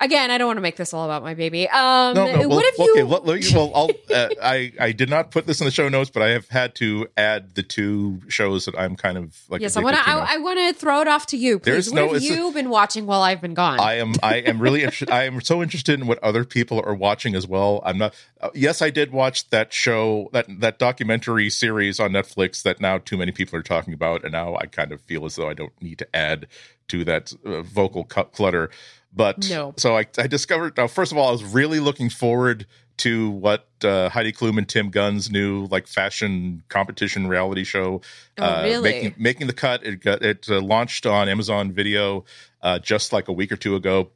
Again, 0.00 0.30
I 0.30 0.38
don't 0.38 0.46
want 0.46 0.58
to 0.58 0.62
make 0.62 0.76
this 0.76 0.94
all 0.94 1.04
about 1.04 1.24
my 1.24 1.34
baby. 1.34 1.68
Um, 1.68 2.14
no, 2.14 2.32
no, 2.32 2.38
well, 2.40 2.48
what 2.50 2.64
have 2.64 2.86
you? 2.86 2.92
Okay, 2.92 3.02
well, 3.02 3.72
I'll, 3.74 3.90
uh, 4.14 4.28
I 4.40 4.72
I 4.78 4.92
did 4.92 5.10
not 5.10 5.32
put 5.32 5.46
this 5.46 5.60
in 5.60 5.64
the 5.64 5.72
show 5.72 5.88
notes, 5.88 6.08
but 6.08 6.22
I 6.22 6.28
have 6.28 6.48
had 6.48 6.76
to 6.76 7.08
add 7.16 7.56
the 7.56 7.64
two 7.64 8.20
shows 8.28 8.66
that 8.66 8.78
I'm 8.78 8.94
kind 8.94 9.18
of 9.18 9.36
like. 9.48 9.60
Yes, 9.60 9.76
I 9.76 9.82
want 9.82 9.96
to. 9.96 10.08
I, 10.08 10.34
I 10.34 10.38
want 10.38 10.58
to 10.60 10.72
throw 10.72 11.00
it 11.00 11.08
off 11.08 11.26
to 11.28 11.36
you. 11.36 11.58
Please. 11.58 11.64
There's 11.64 11.90
what 11.90 11.96
no, 11.96 12.12
have 12.12 12.22
you 12.22 12.48
a, 12.48 12.52
been 12.52 12.70
watching 12.70 13.06
while 13.06 13.22
I've 13.22 13.40
been 13.40 13.54
gone? 13.54 13.80
I 13.80 13.94
am. 13.94 14.14
I 14.22 14.36
am 14.36 14.60
really. 14.60 14.82
interested. 14.82 15.10
I 15.10 15.24
am 15.24 15.40
so 15.40 15.62
interested 15.62 15.98
in 15.98 16.06
what 16.06 16.22
other 16.22 16.44
people 16.44 16.80
are 16.86 16.94
watching 16.94 17.34
as 17.34 17.48
well. 17.48 17.82
I'm 17.84 17.98
not. 17.98 18.14
Uh, 18.40 18.50
yes, 18.54 18.80
I 18.80 18.90
did 18.90 19.10
watch 19.10 19.50
that 19.50 19.72
show 19.72 20.30
that 20.32 20.46
that 20.60 20.78
documentary 20.78 21.50
series 21.50 21.98
on 21.98 22.12
Netflix 22.12 22.62
that 22.62 22.80
now 22.80 22.98
too 22.98 23.16
many 23.16 23.32
people 23.32 23.58
are 23.58 23.64
talking 23.64 23.94
about, 23.94 24.22
and 24.22 24.30
now 24.30 24.56
I 24.56 24.66
kind 24.66 24.92
of 24.92 25.00
feel 25.00 25.24
as 25.24 25.34
though 25.34 25.48
I 25.48 25.54
don't 25.54 25.72
need 25.82 25.98
to 25.98 26.16
add 26.16 26.46
to 26.88 27.04
that 27.04 27.32
uh, 27.44 27.62
vocal 27.62 28.04
clutter. 28.04 28.70
But 29.18 29.50
no. 29.50 29.74
so 29.76 29.98
I, 29.98 30.06
I 30.16 30.28
discovered 30.28 30.76
now. 30.76 30.86
First 30.86 31.10
of 31.10 31.18
all, 31.18 31.28
I 31.28 31.32
was 31.32 31.42
really 31.42 31.80
looking 31.80 32.08
forward 32.08 32.66
to 32.98 33.30
what 33.30 33.66
uh, 33.82 34.08
Heidi 34.10 34.32
Klum 34.32 34.58
and 34.58 34.68
Tim 34.68 34.90
Gunn's 34.90 35.28
new 35.28 35.66
like 35.66 35.88
fashion 35.88 36.62
competition 36.68 37.26
reality 37.26 37.64
show. 37.64 38.00
Oh, 38.38 38.44
uh, 38.44 38.62
really? 38.62 38.90
Making, 38.92 39.14
making 39.18 39.46
the 39.48 39.52
cut. 39.52 39.84
It 39.84 40.00
got 40.00 40.22
it 40.22 40.48
uh, 40.48 40.60
launched 40.60 41.04
on 41.04 41.28
Amazon 41.28 41.72
Video 41.72 42.26
uh, 42.62 42.78
just 42.78 43.12
like 43.12 43.26
a 43.26 43.32
week 43.32 43.50
or 43.50 43.56
two 43.56 43.74
ago, 43.74 44.10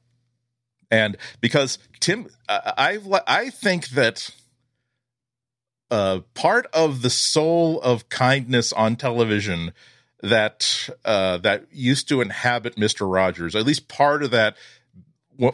and 0.88 1.16
because 1.40 1.78
Tim, 1.98 2.28
I 2.48 3.00
I 3.26 3.50
think 3.50 3.88
that. 3.88 4.30
Uh, 5.90 6.20
part 6.32 6.66
of 6.72 7.02
the 7.02 7.10
soul 7.10 7.78
of 7.82 8.08
kindness 8.08 8.72
on 8.72 8.96
television 8.96 9.72
that 10.22 10.88
uh, 11.04 11.36
that 11.38 11.66
used 11.70 12.08
to 12.08 12.22
inhabit 12.22 12.78
Mister 12.78 13.06
Rogers. 13.06 13.54
At 13.54 13.66
least 13.66 13.88
part 13.88 14.22
of 14.22 14.30
that 14.30 14.56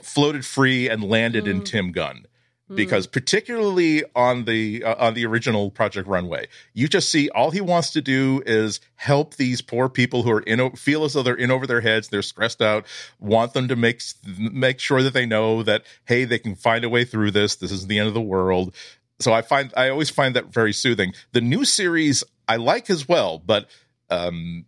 floated 0.02 0.44
free 0.44 0.88
and 0.88 1.02
landed 1.02 1.44
mm. 1.44 1.50
in 1.50 1.64
Tim 1.64 1.92
Gunn. 1.92 2.26
because 2.74 3.06
particularly 3.06 4.04
on 4.14 4.44
the 4.44 4.84
uh, 4.84 4.94
on 5.06 5.14
the 5.14 5.24
original 5.24 5.70
project 5.70 6.06
runway 6.06 6.46
you 6.74 6.86
just 6.86 7.08
see 7.08 7.30
all 7.30 7.50
he 7.50 7.62
wants 7.62 7.90
to 7.90 8.02
do 8.02 8.42
is 8.44 8.78
help 8.96 9.36
these 9.36 9.62
poor 9.62 9.88
people 9.88 10.22
who 10.22 10.30
are 10.30 10.42
in 10.42 10.70
feel 10.72 11.04
as 11.04 11.14
though 11.14 11.22
they're 11.22 11.34
in 11.34 11.50
over 11.50 11.66
their 11.66 11.80
heads 11.80 12.08
they're 12.08 12.20
stressed 12.20 12.60
out 12.60 12.84
want 13.18 13.54
them 13.54 13.68
to 13.68 13.76
make 13.76 14.02
make 14.38 14.78
sure 14.80 15.02
that 15.02 15.14
they 15.14 15.24
know 15.24 15.62
that 15.62 15.82
hey 16.04 16.24
they 16.24 16.38
can 16.38 16.54
find 16.54 16.84
a 16.84 16.90
way 16.90 17.06
through 17.06 17.30
this 17.30 17.56
this 17.56 17.72
is 17.72 17.86
the 17.86 17.98
end 17.98 18.08
of 18.08 18.14
the 18.14 18.20
world 18.20 18.74
so 19.18 19.32
i 19.32 19.40
find 19.40 19.72
i 19.74 19.88
always 19.88 20.10
find 20.10 20.36
that 20.36 20.52
very 20.52 20.72
soothing 20.72 21.14
the 21.32 21.40
new 21.40 21.64
series 21.64 22.22
i 22.48 22.56
like 22.56 22.90
as 22.90 23.08
well 23.08 23.38
but 23.38 23.66
um 24.10 24.66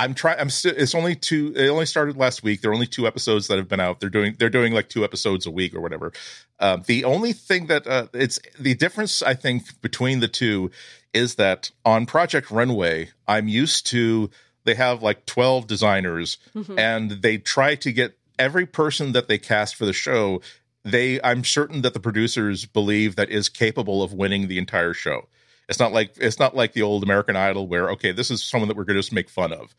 I'm 0.00 0.14
trying. 0.14 0.40
I'm 0.40 0.48
still. 0.48 0.72
It's 0.74 0.94
only 0.94 1.14
two. 1.14 1.52
It 1.54 1.68
only 1.68 1.84
started 1.84 2.16
last 2.16 2.42
week. 2.42 2.62
There 2.62 2.70
are 2.70 2.74
only 2.74 2.86
two 2.86 3.06
episodes 3.06 3.48
that 3.48 3.58
have 3.58 3.68
been 3.68 3.80
out. 3.80 4.00
They're 4.00 4.08
doing. 4.08 4.34
They're 4.38 4.48
doing 4.48 4.72
like 4.72 4.88
two 4.88 5.04
episodes 5.04 5.46
a 5.46 5.50
week 5.50 5.74
or 5.74 5.80
whatever. 5.80 6.12
Uh, 6.58 6.78
the 6.86 7.04
only 7.04 7.34
thing 7.34 7.66
that 7.66 7.86
uh, 7.86 8.06
it's 8.14 8.40
the 8.58 8.74
difference 8.74 9.22
I 9.22 9.34
think 9.34 9.80
between 9.82 10.20
the 10.20 10.28
two 10.28 10.70
is 11.12 11.34
that 11.34 11.70
on 11.84 12.06
Project 12.06 12.50
Runway, 12.50 13.10
I'm 13.28 13.46
used 13.46 13.86
to 13.88 14.30
they 14.64 14.74
have 14.74 15.02
like 15.02 15.26
12 15.26 15.66
designers 15.66 16.38
mm-hmm. 16.54 16.78
and 16.78 17.10
they 17.10 17.38
try 17.38 17.74
to 17.76 17.92
get 17.92 18.16
every 18.38 18.66
person 18.66 19.12
that 19.12 19.28
they 19.28 19.38
cast 19.38 19.74
for 19.74 19.84
the 19.84 19.92
show. 19.92 20.40
They, 20.84 21.20
I'm 21.22 21.44
certain 21.44 21.82
that 21.82 21.92
the 21.92 22.00
producers 22.00 22.64
believe 22.64 23.16
that 23.16 23.30
is 23.30 23.48
capable 23.48 24.02
of 24.02 24.12
winning 24.12 24.48
the 24.48 24.58
entire 24.58 24.94
show. 24.94 25.28
It's 25.70 25.78
not 25.78 25.92
like 25.92 26.14
it's 26.16 26.38
not 26.40 26.54
like 26.56 26.72
the 26.72 26.82
old 26.82 27.04
American 27.04 27.36
Idol 27.36 27.68
where 27.68 27.90
okay, 27.92 28.10
this 28.10 28.30
is 28.30 28.42
someone 28.42 28.68
that 28.68 28.76
we're 28.76 28.84
going 28.84 28.96
to 28.96 29.02
just 29.02 29.12
make 29.12 29.30
fun 29.30 29.52
of, 29.52 29.74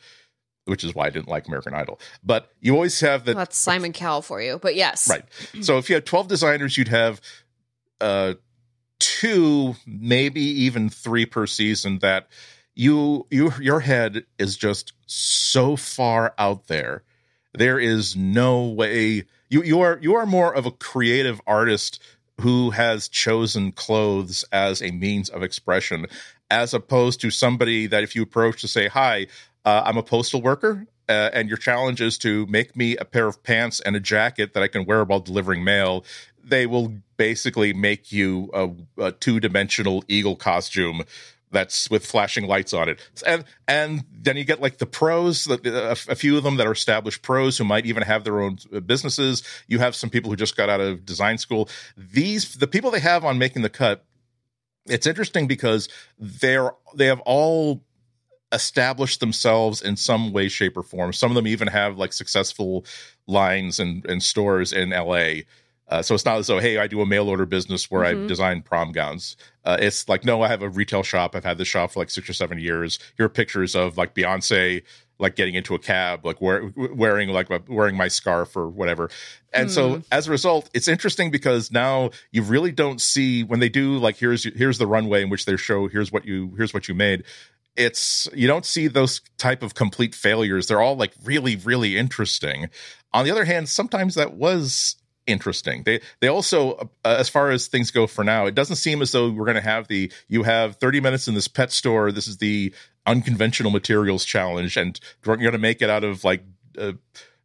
which 0.65 0.85
is 0.85 0.95
why 0.95 1.07
I 1.07 1.09
didn't 1.09 1.27
like 1.27 1.47
American 1.47 1.73
Idol. 1.73 1.99
But 2.23 2.49
you 2.61 2.73
always 2.73 2.99
have 3.01 3.25
that. 3.25 3.35
Well, 3.35 3.43
that's 3.43 3.57
Simon 3.57 3.91
Cowell 3.91 4.21
for 4.21 4.41
you, 4.41 4.57
but 4.57 4.73
yes, 4.73 5.09
right. 5.09 5.25
So 5.63 5.77
if 5.77 5.89
you 5.89 5.95
had 5.95 6.05
twelve 6.05 6.29
designers, 6.29 6.77
you'd 6.77 6.87
have 6.87 7.19
uh, 7.99 8.35
two, 8.99 9.75
maybe 9.85 10.41
even 10.41 10.89
three 10.89 11.25
per 11.25 11.45
season. 11.45 11.99
That 11.99 12.29
you 12.73 13.27
you 13.29 13.51
your 13.59 13.81
head 13.81 14.23
is 14.39 14.55
just 14.55 14.93
so 15.07 15.75
far 15.75 16.33
out 16.37 16.67
there. 16.67 17.03
There 17.53 17.79
is 17.79 18.15
no 18.15 18.63
way 18.65 19.25
you 19.49 19.61
you 19.61 19.81
are 19.81 19.99
you 20.01 20.15
are 20.15 20.25
more 20.25 20.55
of 20.55 20.65
a 20.65 20.71
creative 20.71 21.41
artist 21.45 22.01
who 22.41 22.71
has 22.71 23.07
chosen 23.07 23.71
clothes 23.71 24.43
as 24.51 24.81
a 24.81 24.91
means 24.91 25.29
of 25.29 25.43
expression, 25.43 26.05
as 26.49 26.73
opposed 26.73 27.21
to 27.21 27.29
somebody 27.29 27.87
that 27.87 28.03
if 28.03 28.15
you 28.15 28.23
approach 28.23 28.61
to 28.61 28.67
say, 28.67 28.87
Hi, 28.87 29.27
uh, 29.63 29.83
I'm 29.85 29.97
a 29.97 30.03
postal 30.03 30.41
worker, 30.41 30.85
uh, 31.07 31.29
and 31.33 31.49
your 31.49 31.57
challenge 31.57 32.01
is 32.01 32.17
to 32.19 32.45
make 32.47 32.75
me 32.75 32.97
a 32.97 33.05
pair 33.05 33.27
of 33.27 33.43
pants 33.43 33.79
and 33.79 33.95
a 33.95 33.99
jacket 33.99 34.53
that 34.53 34.63
I 34.63 34.67
can 34.67 34.85
wear 34.85 35.03
while 35.03 35.19
delivering 35.19 35.63
mail, 35.63 36.03
they 36.43 36.65
will 36.65 36.93
basically 37.17 37.73
make 37.73 38.11
you 38.11 38.49
a, 38.53 38.69
a 39.01 39.11
two 39.11 39.39
dimensional 39.39 40.03
eagle 40.07 40.35
costume 40.35 41.03
that's 41.51 41.89
with 41.89 42.05
flashing 42.05 42.47
lights 42.47 42.73
on 42.73 42.89
it. 42.89 42.99
And 43.25 43.43
and 43.67 44.03
then 44.11 44.37
you 44.37 44.43
get 44.43 44.61
like 44.61 44.77
the 44.77 44.85
pros 44.85 45.47
a, 45.47 45.59
a 46.09 46.15
few 46.15 46.37
of 46.37 46.43
them 46.43 46.57
that 46.57 46.67
are 46.67 46.71
established 46.71 47.21
pros 47.21 47.57
who 47.57 47.63
might 47.63 47.85
even 47.85 48.03
have 48.03 48.23
their 48.23 48.41
own 48.41 48.57
uh, 48.73 48.79
businesses. 48.79 49.43
You 49.67 49.79
have 49.79 49.95
some 49.95 50.09
people 50.09 50.29
who 50.29 50.35
just 50.35 50.57
got 50.57 50.69
out 50.69 50.81
of 50.81 51.05
design 51.05 51.37
school. 51.37 51.69
These 51.97 52.55
the 52.55 52.67
people 52.67 52.91
they 52.91 52.99
have 52.99 53.25
on 53.25 53.37
making 53.37 53.61
the 53.61 53.69
cut 53.69 54.05
it's 54.87 55.05
interesting 55.05 55.47
because 55.47 55.89
they're 56.17 56.71
they 56.95 57.05
have 57.05 57.19
all 57.21 57.83
established 58.51 59.19
themselves 59.19 59.81
in 59.81 59.95
some 59.95 60.33
way 60.33 60.49
shape 60.49 60.75
or 60.75 60.83
form. 60.83 61.13
Some 61.13 61.31
of 61.31 61.35
them 61.35 61.47
even 61.47 61.67
have 61.67 61.97
like 61.97 62.13
successful 62.13 62.85
lines 63.27 63.79
and, 63.79 64.05
and 64.05 64.21
stores 64.21 64.73
in 64.73 64.89
la 64.89 65.33
uh, 65.91 66.01
so 66.01 66.15
it's 66.15 66.23
not 66.23 66.37
as 66.37 66.47
though, 66.47 66.59
hey, 66.59 66.77
I 66.77 66.87
do 66.87 67.01
a 67.01 67.05
mail 67.05 67.27
order 67.27 67.45
business 67.45 67.91
where 67.91 68.03
mm-hmm. 68.03 68.23
I 68.23 68.27
design 68.27 68.61
prom 68.61 68.93
gowns. 68.93 69.35
Uh, 69.65 69.77
it's 69.79 70.07
like, 70.07 70.23
no, 70.23 70.41
I 70.41 70.47
have 70.47 70.63
a 70.63 70.69
retail 70.69 71.03
shop. 71.03 71.35
I've 71.35 71.43
had 71.43 71.57
this 71.57 71.67
shop 71.67 71.91
for 71.91 71.99
like 71.99 72.09
six 72.09 72.29
or 72.29 72.33
seven 72.33 72.59
years. 72.59 72.97
Here 73.17 73.25
are 73.25 73.29
pictures 73.29 73.75
of 73.75 73.97
like 73.97 74.15
Beyonce, 74.15 74.83
like 75.19 75.35
getting 75.35 75.53
into 75.53 75.75
a 75.75 75.79
cab, 75.79 76.25
like 76.25 76.39
wear, 76.41 76.71
wearing 76.75 77.29
like 77.29 77.49
wearing 77.67 77.97
my 77.97 78.07
scarf 78.07 78.55
or 78.55 78.69
whatever. 78.69 79.09
And 79.51 79.67
mm. 79.67 79.71
so 79.71 80.01
as 80.13 80.29
a 80.29 80.31
result, 80.31 80.69
it's 80.73 80.87
interesting 80.87 81.29
because 81.29 81.73
now 81.73 82.11
you 82.31 82.41
really 82.41 82.71
don't 82.71 83.01
see 83.01 83.43
when 83.43 83.59
they 83.59 83.69
do 83.69 83.97
like 83.97 84.15
here's 84.15 84.45
here's 84.55 84.77
the 84.77 84.87
runway 84.87 85.21
in 85.21 85.29
which 85.29 85.43
they 85.43 85.57
show 85.57 85.89
here's 85.89 86.11
what 86.11 86.25
you 86.25 86.53
here's 86.55 86.73
what 86.73 86.87
you 86.87 86.95
made 86.95 87.23
it's 87.77 88.27
you 88.33 88.47
don't 88.47 88.65
see 88.65 88.87
those 88.87 89.21
type 89.37 89.63
of 89.63 89.73
complete 89.75 90.13
failures 90.13 90.67
they're 90.67 90.81
all 90.81 90.97
like 90.97 91.13
really 91.23 91.55
really 91.55 91.97
interesting 91.97 92.69
on 93.13 93.23
the 93.23 93.31
other 93.31 93.45
hand 93.45 93.69
sometimes 93.69 94.15
that 94.15 94.33
was 94.33 94.97
interesting. 95.27 95.83
They 95.83 96.01
they 96.19 96.27
also, 96.27 96.89
uh, 97.05 97.15
as 97.19 97.29
far 97.29 97.51
as 97.51 97.67
things 97.67 97.91
go 97.91 98.07
for 98.07 98.23
now, 98.23 98.45
it 98.45 98.55
doesn't 98.55 98.77
seem 98.77 99.01
as 99.01 99.11
though 99.11 99.29
we're 99.29 99.45
going 99.45 99.55
to 99.55 99.61
have 99.61 99.87
the 99.87 100.11
you 100.27 100.43
have 100.43 100.77
30 100.77 101.01
minutes 101.01 101.27
in 101.27 101.33
this 101.33 101.47
pet 101.47 101.71
store. 101.71 102.11
This 102.11 102.27
is 102.27 102.37
the 102.37 102.73
unconventional 103.05 103.71
materials 103.71 104.25
challenge, 104.25 104.77
and 104.77 104.99
you're 105.25 105.37
going 105.37 105.51
to 105.51 105.57
make 105.57 105.81
it 105.81 105.89
out 105.89 106.03
of 106.03 106.23
like. 106.23 106.43
Uh, 106.77 106.93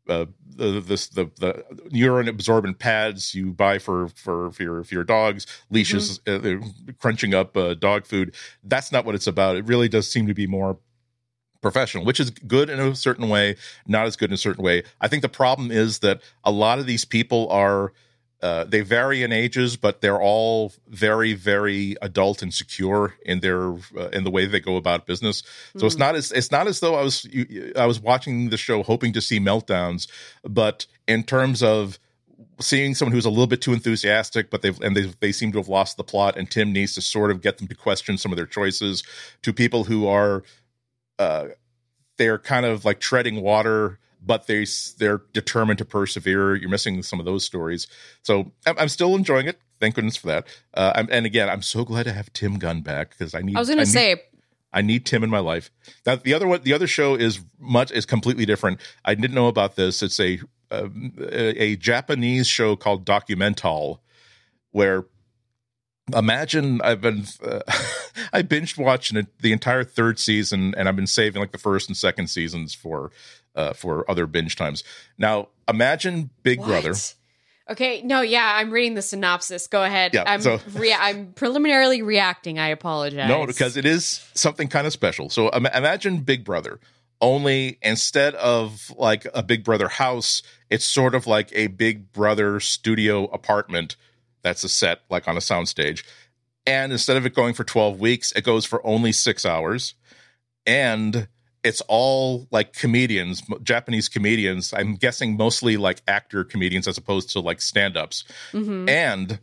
uh, 0.09 0.27
the 0.57 0.81
this 0.81 1.09
the 1.09 1.31
the 1.39 1.65
urine 1.91 2.29
absorbent 2.29 2.79
pads 2.79 3.35
you 3.35 3.53
buy 3.53 3.79
for 3.79 4.09
for 4.09 4.51
for 4.51 4.63
your 4.63 4.85
for 4.85 4.95
your 4.95 5.05
dogs 5.05 5.47
leashes 5.71 6.19
mm-hmm. 6.21 6.63
uh, 6.63 6.93
crunching 6.99 7.35
up 7.35 7.57
uh, 7.57 7.75
dog 7.75 8.07
food 8.07 8.35
that's 8.65 8.93
not 8.93 9.05
what 9.05 9.15
it's 9.15 9.27
about 9.27 9.57
it 9.57 9.67
really 9.67 9.89
does 9.89 10.11
seem 10.11 10.27
to 10.27 10.35
be 10.35 10.47
more 10.47 10.79
professional, 11.71 12.05
which 12.05 12.21
is 12.21 12.31
good 12.31 12.71
in 12.71 12.79
a 12.79 12.95
certain 12.95 13.29
way, 13.29 13.57
not 13.87 14.07
as 14.07 14.17
good 14.17 14.31
in 14.31 14.35
a 14.35 14.39
certain 14.39 14.63
way. 14.63 14.85
I 15.01 15.09
think 15.09 15.23
the 15.23 15.29
problem 15.29 15.71
is 15.71 15.99
that 16.01 16.21
a 16.45 16.53
lot 16.53 16.79
of 16.79 16.87
these 16.87 17.05
people 17.05 17.49
are 17.51 17.93
uh, 18.43 18.65
they 18.65 18.83
vary 18.83 19.23
in 19.23 19.33
ages, 19.33 19.77
but 19.77 20.03
they're 20.03 20.21
all 20.21 20.73
very, 20.87 21.33
very 21.33 21.97
adult 22.03 22.43
and 22.43 22.53
secure 22.53 23.15
in 23.25 23.41
their 23.41 23.73
uh, 23.73 24.11
in 24.13 24.25
the 24.25 24.31
way 24.31 24.47
they 24.47 24.61
go 24.61 24.77
about 24.77 25.07
business. 25.07 25.43
So 25.75 25.81
mm. 25.81 25.87
it's 25.87 25.95
hmm. 25.95 26.01
not 26.01 26.15
as 26.15 26.33
it's 26.33 26.53
not 26.53 26.67
as 26.69 26.81
though 26.81 26.95
I 26.95 27.03
was 27.03 27.27
I 27.77 27.87
was 27.87 27.99
watching 27.99 28.51
the 28.51 28.59
show 28.59 28.83
hoping 28.83 29.13
to 29.15 29.21
see 29.21 29.41
meltdowns, 29.41 30.07
but 30.45 30.87
in 31.09 31.25
terms 31.25 31.63
of 31.63 31.99
seeing 32.61 32.95
someone 32.95 33.13
who's 33.13 33.25
a 33.25 33.31
little 33.31 33.47
bit 33.47 33.63
too 33.63 33.73
enthusiastic, 33.73 34.51
but 34.51 34.63
they've 34.63 34.79
and 34.81 34.95
they 34.95 35.11
they 35.21 35.33
seem 35.33 35.51
to 35.53 35.59
have 35.59 35.69
lost 35.69 35.97
the 35.97 36.05
plot, 36.05 36.37
and 36.37 36.51
Tim 36.51 36.73
needs 36.73 36.95
to 36.95 37.01
sort 37.01 37.31
of 37.31 37.41
get 37.41 37.59
them 37.59 37.69
to 37.69 37.75
question 37.75 38.19
some 38.19 38.33
of 38.33 38.37
their 38.37 38.47
choices. 38.47 39.03
To 39.43 39.53
people 39.53 39.85
who 39.85 40.07
are 40.07 40.43
uh, 41.19 41.47
they're 42.17 42.39
kind 42.39 42.67
of 42.67 42.85
like 42.85 43.01
treading 43.01 43.43
water, 43.43 43.99
but 44.25 44.47
they 44.47 44.67
they're 44.99 45.23
determined 45.33 45.79
to 45.79 45.85
persevere. 45.85 46.55
You're 46.55 46.71
missing 46.71 47.03
some 47.03 47.21
of 47.21 47.27
those 47.27 47.45
stories, 47.45 47.87
so 48.23 48.53
I'm, 48.67 48.79
I'm 48.79 48.89
still 48.89 49.15
enjoying 49.15 49.47
it. 49.47 49.61
Thank 49.79 49.95
goodness 49.95 50.17
for 50.17 50.29
that. 50.29 50.47
Uh, 50.75 51.05
and 51.11 51.27
again, 51.27 51.49
I'm 51.49 51.63
so 51.63 51.85
glad 51.85 52.05
to 52.05 52.13
have 52.13 52.33
Tim 52.33 52.59
Gunn 52.59 52.81
back 52.81 53.11
because 53.11 53.35
I 53.35 53.41
need. 53.41 53.57
I 53.57 53.61
was 53.61 53.69
going 53.69 53.79
to 53.79 53.87
say. 53.87 54.23
I 54.73 54.83
need 54.83 55.07
Tim 55.07 55.25
in 55.25 55.31
my 55.31 55.39
life. 55.39 55.71
Now, 56.05 56.17
the 56.17 56.35
other 56.35 56.47
one, 56.47 56.61
the 56.63 56.75
other 56.75 56.87
show 56.87 57.15
is 57.15 57.41
much 57.59 57.91
is 57.91 58.05
completely 58.05 58.45
different. 58.45 58.81
I 59.05 59.15
didn't 59.15 59.35
know 59.35 59.49
about 59.49 59.77
this. 59.77 60.03
It's 60.03 60.21
a 60.21 60.41
a, 60.71 60.91
a 61.63 61.77
Japanese 61.77 62.47
show 62.47 62.77
called 62.77 63.07
Documental, 63.07 64.01
where 64.73 65.07
imagine 66.15 66.81
I've 66.83 67.01
been 67.01 67.25
uh, 67.43 67.61
I 68.33 68.43
binged 68.43 68.79
watching 68.79 69.17
it 69.17 69.27
the 69.41 69.53
entire 69.53 69.85
third 69.85 70.19
season, 70.19 70.75
and 70.77 70.89
I've 70.89 70.97
been 70.97 71.07
saving 71.07 71.41
like 71.41 71.53
the 71.53 71.59
first 71.59 71.89
and 71.89 71.97
second 71.97 72.29
seasons 72.29 72.75
for 72.75 73.11
uh, 73.55 73.73
for 73.73 74.09
other 74.11 74.27
binge 74.27 74.57
times. 74.57 74.85
Now 75.19 75.49
imagine 75.69 76.31
Big 76.43 76.61
what? 76.61 76.69
Brother. 76.69 76.95
Okay, 77.69 78.01
no, 78.03 78.21
yeah, 78.21 78.53
I'm 78.57 78.71
reading 78.71 78.95
the 78.95 79.03
synopsis. 79.03 79.67
Go 79.67 79.83
ahead. 79.83 80.15
Yeah, 80.15 80.23
I'm 80.25 80.41
so, 80.41 80.61
rea- 80.75 80.93
I'm 80.93 81.33
preliminarily 81.33 82.01
reacting. 82.01 82.61
I 82.61 82.69
apologize. 82.69 83.29
No, 83.29 83.45
because 83.45 83.77
it 83.77 83.85
is 83.85 84.25
something 84.35 84.69
kind 84.69 84.87
of 84.87 84.93
special. 84.93 85.31
So 85.31 85.51
um, 85.53 85.67
imagine 85.67 86.19
Big 86.19 86.45
Brother. 86.45 86.79
Only 87.21 87.79
instead 87.81 88.35
of 88.35 88.93
like 88.99 89.27
a 89.33 89.43
Big 89.43 89.65
Brother 89.65 89.89
house, 89.89 90.43
it's 90.69 90.85
sort 90.85 91.15
of 91.15 91.27
like 91.27 91.49
a 91.55 91.69
Big 91.69 92.13
Brother 92.13 92.61
studio 92.61 93.25
apartment 93.25 93.97
that's 94.47 94.63
a 94.63 94.69
set 94.69 95.01
like 95.11 95.27
on 95.27 95.37
a 95.37 95.41
soundstage. 95.41 96.05
And 96.67 96.93
instead 96.93 97.17
of 97.17 97.27
it 97.27 97.35
going 97.35 97.53
for 97.53 97.65
12 97.65 97.99
weeks, 97.99 98.31
it 98.33 98.45
goes 98.45 98.65
for 98.65 98.85
only 98.87 99.11
six 99.11 99.45
hours. 99.45 99.95
And 100.65 101.27
it's 101.65 101.81
all 101.89 102.47
like 102.53 102.73
comedians, 102.73 103.43
Japanese 103.65 104.09
comedians. 104.09 104.73
I'm 104.73 104.95
guessing 104.95 105.37
mostly 105.37 105.77
like 105.77 106.01
actor 106.07 106.45
comedians 106.45 106.87
as 106.87 106.97
opposed 106.97 107.31
to 107.31 107.41
like 107.41 107.61
stand 107.61 107.97
ups. 107.97 108.23
Mm-hmm. 108.53 108.89
And 108.89 109.41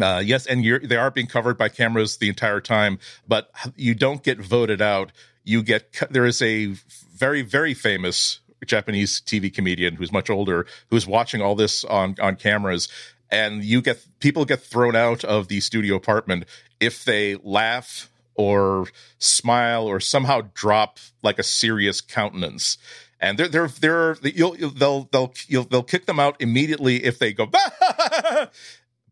uh, 0.00 0.22
yes, 0.22 0.44
and 0.44 0.62
they 0.62 0.96
are 0.96 1.10
being 1.10 1.26
covered 1.26 1.56
by 1.56 1.70
cameras 1.70 2.18
the 2.18 2.28
entire 2.28 2.60
time, 2.60 2.98
but 3.26 3.50
you 3.76 3.94
don't 3.94 4.22
get 4.22 4.38
voted 4.38 4.82
out. 4.82 5.10
You 5.42 5.62
get 5.62 6.02
there 6.10 6.26
is 6.26 6.42
a 6.42 6.66
very 7.14 7.40
very 7.42 7.74
famous 7.74 8.40
Japanese 8.66 9.20
TV 9.20 9.52
comedian 9.52 9.96
who's 9.96 10.12
much 10.12 10.30
older 10.30 10.66
who's 10.90 11.06
watching 11.06 11.42
all 11.42 11.54
this 11.54 11.84
on 11.84 12.16
on 12.20 12.36
cameras, 12.36 12.88
and 13.32 13.64
you 13.64 13.82
get 13.82 14.06
people 14.20 14.44
get 14.44 14.60
thrown 14.60 14.94
out 14.94 15.24
of 15.24 15.48
the 15.48 15.58
studio 15.58 15.96
apartment 15.96 16.44
if 16.78 17.04
they 17.04 17.34
laugh 17.42 18.08
or 18.34 18.86
smile 19.18 19.86
or 19.86 19.98
somehow 19.98 20.42
drop 20.54 20.98
like 21.22 21.38
a 21.38 21.42
serious 21.42 22.00
countenance 22.00 22.78
and 23.18 23.38
they're 23.38 23.48
they're 23.48 23.68
they're 23.68 24.16
you'll, 24.22 24.54
they'll 24.70 25.08
they'll 25.12 25.32
you'll, 25.48 25.64
they'll 25.64 25.82
kick 25.82 26.06
them 26.06 26.20
out 26.20 26.36
immediately 26.40 27.04
if 27.04 27.18
they 27.18 27.32
go 27.32 27.46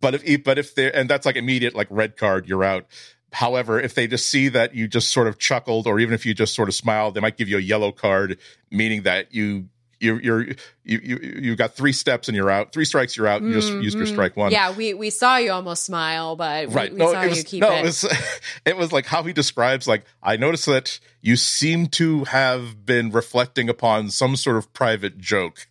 but 0.00 0.14
if 0.14 0.44
but 0.44 0.58
if 0.58 0.74
they 0.74 0.92
and 0.92 1.08
that's 1.08 1.26
like 1.26 1.36
immediate 1.36 1.74
like 1.74 1.86
red 1.90 2.16
card, 2.16 2.48
you're 2.48 2.64
out. 2.64 2.86
However, 3.32 3.80
if 3.80 3.94
they 3.94 4.08
just 4.08 4.26
see 4.26 4.48
that 4.48 4.74
you 4.74 4.88
just 4.88 5.12
sort 5.12 5.28
of 5.28 5.38
chuckled, 5.38 5.86
or 5.86 6.00
even 6.00 6.14
if 6.14 6.26
you 6.26 6.34
just 6.34 6.54
sort 6.54 6.68
of 6.68 6.74
smiled, 6.74 7.14
they 7.14 7.20
might 7.20 7.36
give 7.36 7.48
you 7.48 7.58
a 7.58 7.60
yellow 7.60 7.92
card, 7.92 8.38
meaning 8.72 9.02
that 9.02 9.32
you 9.32 9.68
you're 10.00 10.20
you're 10.20 10.42
you 10.82 11.00
you 11.02 11.18
you 11.22 11.56
got 11.56 11.74
three 11.74 11.92
steps 11.92 12.28
and 12.28 12.36
you're 12.36 12.50
out. 12.50 12.72
Three 12.72 12.84
strikes, 12.84 13.16
you're 13.16 13.26
out. 13.26 13.42
You 13.42 13.52
just 13.52 13.68
mm-hmm. 13.68 13.82
used 13.82 13.96
your 13.96 14.06
strike 14.06 14.36
one. 14.36 14.50
Yeah, 14.50 14.74
we 14.74 14.94
we 14.94 15.10
saw 15.10 15.36
you 15.36 15.52
almost 15.52 15.84
smile, 15.84 16.36
but 16.36 16.72
right. 16.72 16.90
we, 16.90 16.98
no, 16.98 17.12
saw 17.12 17.22
it 17.22 17.28
was, 17.28 17.38
you 17.38 17.44
keep 17.44 17.60
no, 17.60 17.72
it. 17.72 17.80
It 17.80 17.84
was, 17.84 18.04
it 18.66 18.76
was 18.76 18.92
like 18.92 19.06
how 19.06 19.22
he 19.22 19.32
describes. 19.32 19.86
Like 19.86 20.04
I 20.22 20.36
noticed 20.36 20.66
that 20.66 20.98
you 21.20 21.36
seem 21.36 21.86
to 21.88 22.24
have 22.24 22.84
been 22.86 23.10
reflecting 23.10 23.68
upon 23.68 24.10
some 24.10 24.36
sort 24.36 24.56
of 24.56 24.72
private 24.72 25.18
joke 25.18 25.68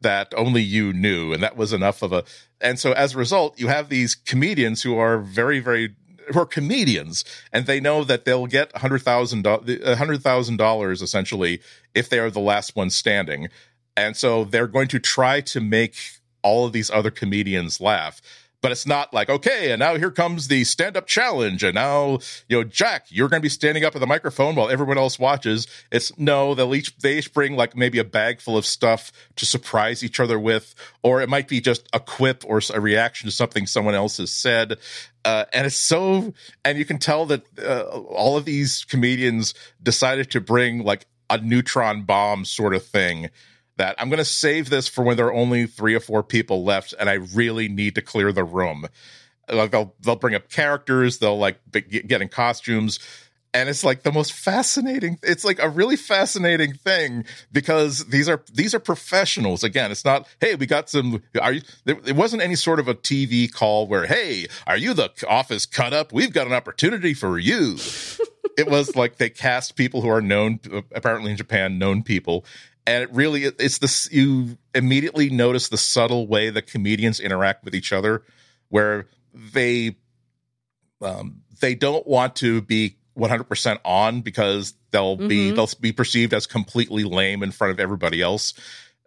that 0.00 0.32
only 0.36 0.62
you 0.62 0.92
knew, 0.92 1.32
and 1.32 1.42
that 1.42 1.56
was 1.56 1.72
enough 1.72 2.02
of 2.02 2.12
a. 2.12 2.24
And 2.60 2.78
so 2.78 2.92
as 2.92 3.14
a 3.14 3.18
result, 3.18 3.58
you 3.58 3.68
have 3.68 3.88
these 3.88 4.14
comedians 4.14 4.82
who 4.82 4.98
are 4.98 5.18
very 5.18 5.60
very 5.60 5.96
who 6.28 6.40
are 6.40 6.46
comedians 6.46 7.24
and 7.52 7.66
they 7.66 7.80
know 7.80 8.04
that 8.04 8.24
they'll 8.24 8.46
get 8.46 8.76
hundred 8.76 9.02
thousand 9.02 9.46
hundred 9.46 10.22
thousand 10.22 10.56
dollars 10.56 11.02
essentially 11.02 11.60
if 11.94 12.08
they 12.08 12.18
are 12.18 12.30
the 12.30 12.40
last 12.40 12.76
one 12.76 12.90
standing. 12.90 13.48
And 13.96 14.16
so 14.16 14.44
they're 14.44 14.66
going 14.66 14.88
to 14.88 14.98
try 14.98 15.40
to 15.42 15.60
make 15.60 15.96
all 16.42 16.66
of 16.66 16.72
these 16.72 16.90
other 16.90 17.10
comedians 17.10 17.80
laugh 17.80 18.20
but 18.62 18.72
it's 18.72 18.86
not 18.86 19.12
like 19.12 19.28
okay 19.28 19.72
and 19.72 19.80
now 19.80 19.96
here 19.96 20.10
comes 20.10 20.48
the 20.48 20.64
stand 20.64 20.96
up 20.96 21.06
challenge 21.06 21.62
and 21.62 21.74
now 21.74 22.18
you 22.48 22.56
know 22.56 22.64
jack 22.64 23.06
you're 23.10 23.28
going 23.28 23.40
to 23.40 23.44
be 23.44 23.48
standing 23.48 23.84
up 23.84 23.94
at 23.94 24.00
the 24.00 24.06
microphone 24.06 24.54
while 24.54 24.70
everyone 24.70 24.98
else 24.98 25.18
watches. 25.18 25.66
It's 25.90 26.16
no 26.18 26.54
they'll 26.54 26.74
each 26.74 26.96
they 26.98 27.18
each 27.18 27.32
bring 27.32 27.56
like 27.56 27.76
maybe 27.76 27.98
a 27.98 28.04
bag 28.04 28.40
full 28.40 28.56
of 28.56 28.66
stuff 28.66 29.12
to 29.36 29.46
surprise 29.46 30.02
each 30.02 30.20
other 30.20 30.38
with 30.38 30.74
or 31.02 31.20
it 31.20 31.28
might 31.28 31.48
be 31.48 31.60
just 31.60 31.88
a 31.92 32.00
quip 32.00 32.44
or 32.46 32.60
a 32.72 32.80
reaction 32.80 33.26
to 33.28 33.32
something 33.34 33.66
someone 33.66 33.94
else 33.94 34.16
has 34.16 34.30
said. 34.30 34.78
Uh, 35.24 35.44
and 35.52 35.66
it's 35.66 35.76
so 35.76 36.32
and 36.64 36.78
you 36.78 36.84
can 36.84 36.98
tell 36.98 37.26
that 37.26 37.44
uh, 37.60 37.82
all 37.82 38.36
of 38.36 38.44
these 38.44 38.84
comedians 38.84 39.54
decided 39.82 40.30
to 40.30 40.40
bring 40.40 40.82
like 40.82 41.06
a 41.30 41.38
neutron 41.38 42.02
bomb 42.02 42.44
sort 42.44 42.74
of 42.74 42.84
thing 42.84 43.30
that 43.76 43.94
I'm 43.98 44.08
going 44.08 44.18
to 44.18 44.24
save 44.24 44.70
this 44.70 44.88
for 44.88 45.02
when 45.02 45.16
there 45.16 45.26
are 45.26 45.34
only 45.34 45.66
three 45.66 45.94
or 45.94 46.00
four 46.00 46.22
people 46.22 46.64
left 46.64 46.94
and 46.98 47.08
I 47.08 47.14
really 47.14 47.68
need 47.68 47.94
to 47.94 48.02
clear 48.02 48.32
the 48.32 48.44
room. 48.44 48.86
Like 49.48 49.70
they'll 49.70 49.94
they'll 50.00 50.16
bring 50.16 50.34
up 50.34 50.48
characters, 50.48 51.18
they'll 51.18 51.38
like 51.38 51.58
get 51.70 52.22
in 52.22 52.28
costumes, 52.28 53.00
and 53.54 53.68
it's 53.68 53.84
like 53.84 54.02
the 54.02 54.12
most 54.12 54.32
fascinating. 54.32 55.18
It's 55.22 55.44
like 55.44 55.60
a 55.60 55.68
really 55.68 55.96
fascinating 55.96 56.74
thing 56.74 57.24
because 57.50 58.06
these 58.06 58.28
are 58.28 58.42
these 58.52 58.74
are 58.74 58.78
professionals. 58.78 59.62
Again, 59.62 59.90
it's 59.90 60.04
not 60.04 60.26
hey 60.40 60.54
we 60.54 60.66
got 60.66 60.88
some. 60.88 61.22
Are 61.40 61.52
you? 61.52 61.62
It 61.84 62.16
wasn't 62.16 62.42
any 62.42 62.54
sort 62.54 62.78
of 62.78 62.88
a 62.88 62.94
TV 62.94 63.52
call 63.52 63.86
where 63.86 64.06
hey 64.06 64.46
are 64.66 64.76
you 64.76 64.94
the 64.94 65.10
office 65.28 65.66
cut 65.66 65.92
up? 65.92 66.12
We've 66.12 66.32
got 66.32 66.46
an 66.46 66.52
opportunity 66.52 67.14
for 67.14 67.38
you. 67.38 67.76
it 68.56 68.68
was 68.68 68.96
like 68.96 69.16
they 69.16 69.30
cast 69.30 69.76
people 69.76 70.02
who 70.02 70.08
are 70.08 70.22
known 70.22 70.60
apparently 70.94 71.30
in 71.30 71.36
Japan 71.36 71.78
known 71.78 72.02
people 72.02 72.44
and 72.86 73.02
it 73.02 73.12
really 73.12 73.44
it's 73.44 73.78
this 73.78 74.10
you 74.12 74.56
immediately 74.74 75.30
notice 75.30 75.68
the 75.68 75.76
subtle 75.76 76.26
way 76.26 76.50
the 76.50 76.62
comedians 76.62 77.20
interact 77.20 77.64
with 77.64 77.74
each 77.74 77.92
other 77.92 78.22
where 78.68 79.06
they 79.34 79.96
um, 81.00 81.42
they 81.60 81.74
don't 81.74 82.06
want 82.06 82.36
to 82.36 82.60
be 82.62 82.96
100% 83.18 83.78
on 83.84 84.20
because 84.20 84.74
they'll 84.90 85.16
mm-hmm. 85.16 85.28
be 85.28 85.50
they'll 85.50 85.68
be 85.80 85.92
perceived 85.92 86.32
as 86.32 86.46
completely 86.46 87.04
lame 87.04 87.42
in 87.42 87.50
front 87.50 87.70
of 87.70 87.80
everybody 87.80 88.22
else 88.22 88.54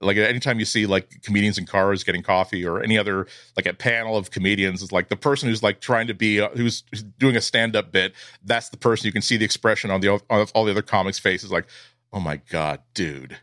like 0.02 0.18
anytime 0.18 0.60
you 0.60 0.66
see 0.66 0.86
like 0.86 1.22
comedians 1.24 1.58
in 1.58 1.66
cars 1.66 2.04
getting 2.04 2.22
coffee 2.22 2.66
or 2.66 2.82
any 2.82 2.98
other 2.98 3.28
like 3.56 3.66
a 3.66 3.74
panel 3.74 4.18
of 4.18 4.30
comedians 4.30 4.82
is 4.82 4.92
like 4.92 5.10
the 5.10 5.16
person 5.16 5.50
who's 5.50 5.64
like 5.64 5.80
trying 5.80 6.08
to 6.08 6.14
be 6.14 6.42
uh, 6.42 6.50
who's 6.50 6.84
doing 7.18 7.36
a 7.36 7.42
stand-up 7.42 7.92
bit 7.92 8.14
that's 8.44 8.70
the 8.70 8.78
person 8.78 9.06
you 9.06 9.14
can 9.14 9.22
see 9.22 9.38
the 9.38 9.46
expression 9.46 9.90
on 9.90 10.02
the 10.02 10.10
on 10.30 10.48
all 10.54 10.66
the 10.66 10.72
other 10.72 10.82
comics 10.82 11.18
faces 11.18 11.52
like 11.52 11.66
oh 12.14 12.20
my 12.20 12.38
god 12.50 12.82
dude 12.94 13.38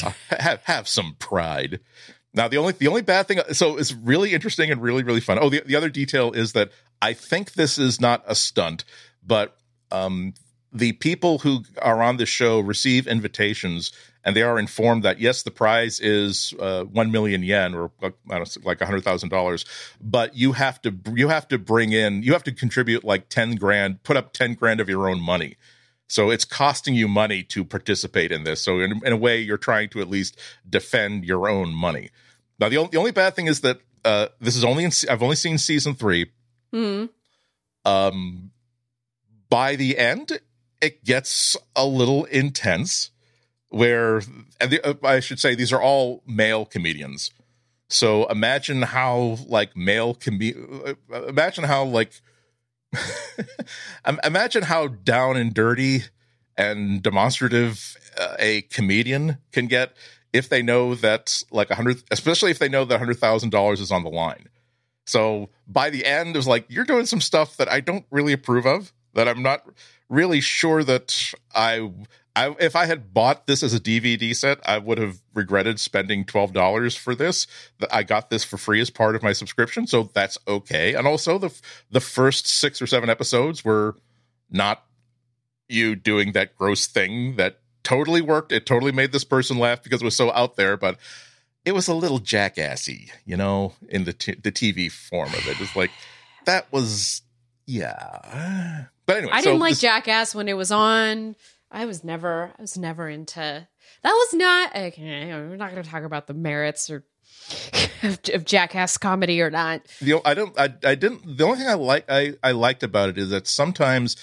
have 0.30 0.62
have 0.64 0.88
some 0.88 1.16
pride. 1.18 1.80
Now 2.34 2.48
the 2.48 2.58
only 2.58 2.72
the 2.72 2.88
only 2.88 3.02
bad 3.02 3.28
thing 3.28 3.40
so 3.52 3.76
it's 3.76 3.92
really 3.92 4.32
interesting 4.32 4.70
and 4.70 4.82
really 4.82 5.02
really 5.02 5.20
fun. 5.20 5.38
Oh, 5.40 5.48
the 5.48 5.62
the 5.64 5.76
other 5.76 5.88
detail 5.88 6.32
is 6.32 6.52
that 6.52 6.70
I 7.00 7.12
think 7.12 7.52
this 7.52 7.78
is 7.78 8.00
not 8.00 8.22
a 8.26 8.34
stunt, 8.34 8.84
but 9.24 9.56
um, 9.90 10.34
the 10.72 10.92
people 10.92 11.38
who 11.38 11.62
are 11.80 12.02
on 12.02 12.16
the 12.16 12.26
show 12.26 12.60
receive 12.60 13.06
invitations 13.06 13.92
and 14.24 14.34
they 14.34 14.42
are 14.42 14.58
informed 14.58 15.04
that 15.04 15.20
yes, 15.20 15.44
the 15.44 15.50
prize 15.50 16.00
is 16.00 16.52
uh, 16.58 16.82
one 16.84 17.12
million 17.12 17.42
yen 17.42 17.74
or 17.74 17.92
like 18.64 18.80
a 18.80 18.86
hundred 18.86 19.04
thousand 19.04 19.28
dollars, 19.28 19.64
but 20.00 20.34
you 20.34 20.52
have 20.52 20.82
to 20.82 20.94
you 21.14 21.28
have 21.28 21.48
to 21.48 21.58
bring 21.58 21.92
in 21.92 22.22
you 22.22 22.32
have 22.32 22.44
to 22.44 22.52
contribute 22.52 23.04
like 23.04 23.28
ten 23.28 23.54
grand, 23.54 24.02
put 24.02 24.16
up 24.16 24.32
ten 24.32 24.54
grand 24.54 24.80
of 24.80 24.88
your 24.88 25.08
own 25.08 25.20
money 25.20 25.56
so 26.08 26.30
it's 26.30 26.44
costing 26.44 26.94
you 26.94 27.08
money 27.08 27.42
to 27.44 27.64
participate 27.64 28.30
in 28.32 28.44
this. 28.44 28.62
So 28.62 28.80
in, 28.80 29.00
in 29.04 29.12
a 29.12 29.16
way, 29.16 29.40
you're 29.40 29.58
trying 29.58 29.88
to 29.90 30.00
at 30.00 30.08
least 30.08 30.38
defend 30.68 31.24
your 31.24 31.48
own 31.48 31.74
money. 31.74 32.10
Now, 32.58 32.68
the 32.68 32.78
only, 32.78 32.90
the 32.90 32.98
only 32.98 33.10
bad 33.10 33.34
thing 33.34 33.46
is 33.46 33.60
that 33.62 33.80
uh, 34.04 34.28
this 34.40 34.56
is 34.56 34.64
only 34.64 34.84
in, 34.84 34.92
I've 35.10 35.22
only 35.22 35.36
seen 35.36 35.58
season 35.58 35.94
3 35.94 36.26
mm. 36.72 37.08
Um, 37.84 38.50
by 39.48 39.76
the 39.76 39.96
end, 39.96 40.40
it 40.80 41.04
gets 41.04 41.56
a 41.76 41.86
little 41.86 42.24
intense. 42.24 43.10
Where, 43.68 44.22
and 44.60 44.70
the, 44.70 44.80
uh, 44.84 44.94
I 45.02 45.20
should 45.20 45.40
say, 45.40 45.54
these 45.54 45.72
are 45.72 45.82
all 45.82 46.22
male 46.26 46.64
comedians. 46.64 47.30
So 47.88 48.26
imagine 48.26 48.82
how 48.82 49.38
like 49.46 49.76
male 49.76 50.14
can 50.14 50.38
be. 50.38 50.54
Uh, 50.54 51.22
imagine 51.24 51.64
how 51.64 51.84
like 51.84 52.20
Imagine 54.24 54.62
how 54.62 54.88
down 54.88 55.36
and 55.36 55.52
dirty 55.52 56.02
and 56.56 57.02
demonstrative 57.02 57.96
uh, 58.18 58.34
a 58.38 58.62
comedian 58.62 59.38
can 59.52 59.66
get 59.66 59.94
if 60.32 60.48
they 60.48 60.62
know 60.62 60.94
that 60.94 61.42
like 61.50 61.70
a 61.70 61.74
hundred, 61.74 62.02
especially 62.10 62.50
if 62.50 62.58
they 62.58 62.68
know 62.68 62.84
that 62.84 62.98
hundred 62.98 63.18
thousand 63.18 63.50
dollars 63.50 63.80
is 63.80 63.90
on 63.90 64.04
the 64.04 64.10
line. 64.10 64.48
So 65.06 65.50
by 65.66 65.90
the 65.90 66.04
end, 66.04 66.34
it 66.34 66.38
was 66.38 66.48
like 66.48 66.66
you're 66.68 66.84
doing 66.84 67.06
some 67.06 67.20
stuff 67.20 67.56
that 67.56 67.68
I 67.68 67.80
don't 67.80 68.04
really 68.10 68.32
approve 68.32 68.66
of. 68.66 68.92
That 69.14 69.28
I'm 69.28 69.42
not 69.42 69.64
really 70.08 70.40
sure 70.40 70.84
that 70.84 71.32
I 71.54 71.90
I, 72.36 72.54
if 72.60 72.76
I 72.76 72.84
had 72.84 73.14
bought 73.14 73.46
this 73.46 73.62
as 73.62 73.72
a 73.72 73.80
DVD 73.80 74.36
set, 74.36 74.60
I 74.68 74.76
would 74.76 74.98
have 74.98 75.18
regretted 75.32 75.80
spending 75.80 76.26
twelve 76.26 76.52
dollars 76.52 76.94
for 76.94 77.14
this. 77.14 77.46
I 77.90 78.02
got 78.02 78.28
this 78.28 78.44
for 78.44 78.58
free 78.58 78.80
as 78.82 78.90
part 78.90 79.16
of 79.16 79.22
my 79.22 79.32
subscription, 79.32 79.86
so 79.86 80.10
that's 80.12 80.36
okay. 80.46 80.94
And 80.94 81.06
also, 81.06 81.38
the 81.38 81.50
the 81.90 82.00
first 82.00 82.46
six 82.46 82.82
or 82.82 82.86
seven 82.86 83.08
episodes 83.08 83.64
were 83.64 83.96
not 84.50 84.84
you 85.68 85.96
doing 85.96 86.32
that 86.32 86.54
gross 86.56 86.86
thing 86.86 87.36
that 87.36 87.58
totally 87.82 88.20
worked. 88.20 88.52
It 88.52 88.66
totally 88.66 88.92
made 88.92 89.12
this 89.12 89.24
person 89.24 89.58
laugh 89.58 89.82
because 89.82 90.02
it 90.02 90.04
was 90.04 90.14
so 90.16 90.30
out 90.32 90.56
there, 90.56 90.76
but 90.76 90.98
it 91.64 91.72
was 91.72 91.88
a 91.88 91.94
little 91.94 92.18
jackassy, 92.18 93.10
you 93.24 93.38
know, 93.38 93.72
in 93.88 94.04
the 94.04 94.12
t- 94.12 94.34
the 94.40 94.52
TV 94.52 94.92
form 94.92 95.30
of 95.30 95.48
it. 95.48 95.58
It's 95.58 95.74
like 95.74 95.90
that 96.44 96.70
was 96.70 97.22
yeah. 97.66 98.84
But 99.06 99.16
anyway, 99.16 99.32
I 99.32 99.40
didn't 99.40 99.60
like 99.60 99.70
this- 99.72 99.80
Jackass 99.80 100.34
when 100.34 100.48
it 100.48 100.56
was 100.56 100.70
on 100.70 101.34
I 101.70 101.84
was 101.84 102.04
never, 102.04 102.52
I 102.58 102.62
was 102.62 102.78
never 102.78 103.08
into. 103.08 103.68
That 104.02 104.12
was 104.12 104.34
not 104.34 104.76
okay. 104.76 105.26
We're 105.28 105.56
not 105.56 105.72
going 105.72 105.82
to 105.82 105.88
talk 105.88 106.04
about 106.04 106.26
the 106.26 106.34
merits 106.34 106.90
or 106.90 107.04
of, 108.02 108.20
of 108.32 108.44
jackass 108.44 108.98
comedy 108.98 109.40
or 109.40 109.50
not. 109.50 109.82
The 110.00 110.20
I 110.24 110.34
don't, 110.34 110.58
I, 110.58 110.72
I 110.84 110.94
didn't. 110.94 111.36
The 111.36 111.44
only 111.44 111.58
thing 111.58 111.68
I 111.68 111.74
like, 111.74 112.04
I, 112.08 112.34
I 112.42 112.52
liked 112.52 112.82
about 112.82 113.08
it 113.08 113.18
is 113.18 113.30
that 113.30 113.46
sometimes 113.46 114.16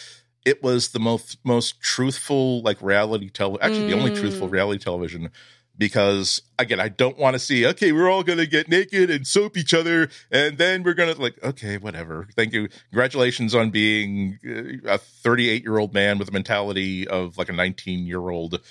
it 0.46 0.64
was 0.64 0.90
the 0.90 1.00
most 1.00 1.38
most 1.44 1.80
truthful 1.82 2.62
like 2.62 2.82
reality 2.82 3.30
television. 3.30 3.64
Actually, 3.64 3.86
mm. 3.86 3.90
the 3.90 3.98
only 3.98 4.16
truthful 4.16 4.48
mm. 4.48 4.52
reality 4.52 4.84
television 4.84 5.30
because 5.78 6.42
again, 6.60 6.80
I 6.80 6.90
don't 6.90 7.18
want 7.18 7.34
to 7.34 7.40
see, 7.40 7.66
okay, 7.66 7.92
we're 7.92 8.10
all 8.10 8.24
going 8.24 8.40
to 8.40 8.46
get 8.46 8.70
naked 8.70 9.10
and 9.10 9.26
soap 9.26 9.58
each 9.58 9.74
other. 9.74 10.10
And 10.32 10.58
then 10.58 10.84
we're 10.84 10.94
going 10.94 11.14
to 11.14 11.22
like, 11.22 11.42
okay, 11.44 11.78
whatever. 11.78 12.28
Thank 12.36 12.54
you. 12.54 12.70
Congratulations 12.92 13.56
on 13.56 13.72
being 13.72 14.40
uh, 14.46 14.94
a 14.94 14.98
38 14.98 15.64
year 15.64 15.78
old 15.78 15.94
man 15.94 16.20
with 16.20 16.30
a 16.30 16.32
mentality 16.32 17.08
of 17.08 17.38
like 17.38 17.50
a 17.50 17.54
19 17.54 18.06
year 18.06 18.30
old, 18.30 18.62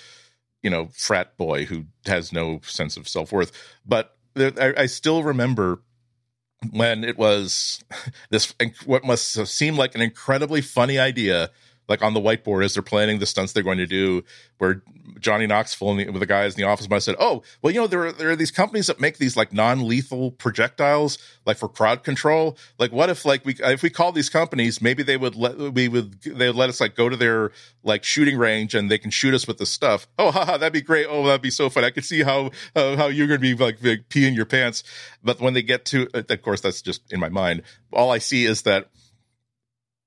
you 0.61 0.69
know, 0.69 0.89
frat 0.93 1.35
boy 1.37 1.65
who 1.65 1.85
has 2.05 2.31
no 2.31 2.61
sense 2.63 2.95
of 2.95 3.07
self 3.07 3.31
worth. 3.31 3.51
But 3.85 4.15
I, 4.35 4.73
I 4.77 4.85
still 4.85 5.23
remember 5.23 5.81
when 6.71 7.03
it 7.03 7.17
was 7.17 7.83
this, 8.29 8.53
what 8.85 9.03
must 9.03 9.45
seem 9.47 9.75
like 9.75 9.95
an 9.95 10.01
incredibly 10.01 10.61
funny 10.61 10.97
idea 10.97 11.51
like 11.87 12.01
on 12.01 12.13
the 12.13 12.19
whiteboard 12.19 12.63
as 12.63 12.73
they're 12.73 12.83
planning 12.83 13.19
the 13.19 13.25
stunts 13.25 13.53
they're 13.53 13.63
going 13.63 13.77
to 13.77 13.87
do. 13.87 14.23
Where 14.57 14.81
Johnny 15.19 15.47
Knoxville 15.47 15.95
with 15.95 16.19
the 16.19 16.25
guys 16.25 16.55
in 16.55 16.61
the 16.61 16.67
office 16.67 16.89
might 16.89 16.97
have 16.97 17.03
said, 17.03 17.15
"Oh, 17.19 17.43
well, 17.61 17.73
you 17.73 17.81
know, 17.81 17.87
there 17.87 18.05
are, 18.05 18.11
there 18.11 18.29
are 18.29 18.35
these 18.35 18.51
companies 18.51 18.87
that 18.87 18.99
make 18.99 19.17
these 19.17 19.35
like 19.35 19.51
non-lethal 19.51 20.31
projectiles, 20.31 21.17
like 21.45 21.57
for 21.57 21.67
crowd 21.67 22.03
control. 22.03 22.57
Like, 22.79 22.91
what 22.91 23.09
if 23.09 23.25
like 23.25 23.45
we 23.45 23.55
if 23.59 23.83
we 23.83 23.89
call 23.89 24.11
these 24.11 24.29
companies, 24.29 24.81
maybe 24.81 25.03
they 25.03 25.17
would 25.17 25.35
let 25.35 25.57
we 25.57 25.87
would 25.87 26.21
they 26.21 26.47
would 26.47 26.55
let 26.55 26.69
us 26.69 26.79
like 26.79 26.95
go 26.95 27.09
to 27.09 27.17
their 27.17 27.51
like 27.83 28.03
shooting 28.03 28.37
range 28.37 28.73
and 28.73 28.89
they 28.89 28.97
can 28.97 29.11
shoot 29.11 29.33
us 29.33 29.47
with 29.47 29.57
the 29.57 29.65
stuff. 29.65 30.07
Oh, 30.17 30.31
haha, 30.31 30.57
that'd 30.57 30.73
be 30.73 30.81
great. 30.81 31.07
Oh, 31.09 31.25
that'd 31.25 31.41
be 31.41 31.51
so 31.51 31.69
fun. 31.69 31.83
I 31.83 31.89
could 31.89 32.05
see 32.05 32.23
how 32.23 32.51
uh, 32.75 32.95
how 32.95 33.07
you're 33.07 33.27
going 33.27 33.41
to 33.41 33.55
be 33.55 33.55
like, 33.55 33.83
like 33.83 34.09
peeing 34.09 34.35
your 34.35 34.45
pants. 34.45 34.83
But 35.23 35.39
when 35.39 35.53
they 35.53 35.61
get 35.63 35.85
to, 35.85 36.07
of 36.13 36.41
course, 36.41 36.61
that's 36.61 36.81
just 36.81 37.11
in 37.11 37.19
my 37.19 37.29
mind. 37.29 37.63
All 37.91 38.11
I 38.11 38.17
see 38.19 38.45
is 38.45 38.63
that 38.63 38.89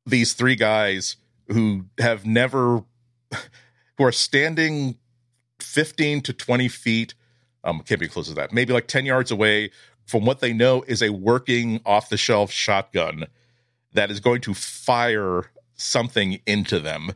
these 0.07 0.33
three 0.33 0.57
guys 0.57 1.17
who 1.49 1.87
have 1.99 2.27
never 2.27 2.85
who 3.99 4.05
are 4.05 4.13
standing 4.13 4.97
15 5.61 6.21
to 6.23 6.33
20 6.33 6.69
feet 6.69 7.15
um 7.65 7.81
can't 7.81 8.01
be 8.01 8.09
close 8.09 8.29
to 8.29 8.35
that 8.35 8.53
maybe 8.53 8.73
like 8.73 8.87
10 8.87 9.07
yards 9.07 9.31
away 9.31 9.71
from 10.07 10.25
what 10.25 10.41
they 10.41 10.53
know 10.53 10.83
is 10.87 11.03
a 11.03 11.11
working 11.11 11.81
off 11.85 12.09
the 12.09 12.17
shelf 12.17 12.51
shotgun 12.51 13.27
that 13.93 14.11
is 14.11 14.21
going 14.21 14.41
to 14.43 14.55
fire 14.55 15.51
something 15.75 16.41
into 16.47 16.79
them. 16.79 17.13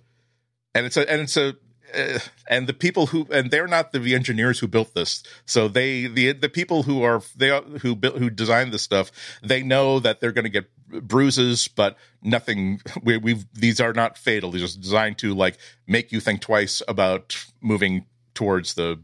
And 0.74 0.86
it's 0.86 0.96
a 0.96 1.10
and 1.10 1.20
it's 1.22 1.36
a 1.36 1.54
uh, 1.94 2.18
and 2.48 2.66
the 2.66 2.72
people 2.72 3.06
who 3.06 3.26
and 3.32 3.50
they're 3.50 3.66
not 3.66 3.92
the 3.92 4.14
engineers 4.14 4.58
who 4.58 4.68
built 4.68 4.94
this. 4.94 5.22
So 5.46 5.68
they 5.68 6.06
the 6.06 6.32
the 6.32 6.48
people 6.48 6.84
who 6.84 7.02
are 7.02 7.22
they 7.36 7.60
who 7.80 7.94
built 7.94 8.18
who 8.18 8.30
designed 8.30 8.72
this 8.72 8.82
stuff 8.82 9.10
they 9.42 9.62
know 9.62 9.98
that 10.00 10.20
they're 10.20 10.32
going 10.32 10.44
to 10.44 10.50
get 10.50 10.68
bruises 11.06 11.68
but 11.68 11.96
nothing 12.22 12.80
we, 13.02 13.16
we've 13.16 13.44
these 13.54 13.80
are 13.80 13.92
not 13.92 14.18
fatal. 14.18 14.50
These 14.50 14.76
are 14.76 14.80
designed 14.80 15.18
to 15.18 15.34
like 15.34 15.58
make 15.86 16.12
you 16.12 16.20
think 16.20 16.40
twice 16.40 16.82
about 16.88 17.36
moving 17.60 18.06
towards 18.34 18.74
the 18.74 19.00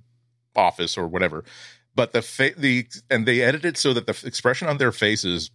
office 0.55 0.97
or 0.97 1.07
whatever. 1.07 1.45
But 1.95 2.13
the 2.13 2.23
fa- 2.23 2.55
the 2.57 2.87
and 3.11 3.27
they 3.27 3.43
edited 3.43 3.77
so 3.77 3.93
that 3.93 4.07
the 4.07 4.27
expression 4.27 4.69
on 4.69 4.79
their 4.79 4.93
faces 4.93 5.51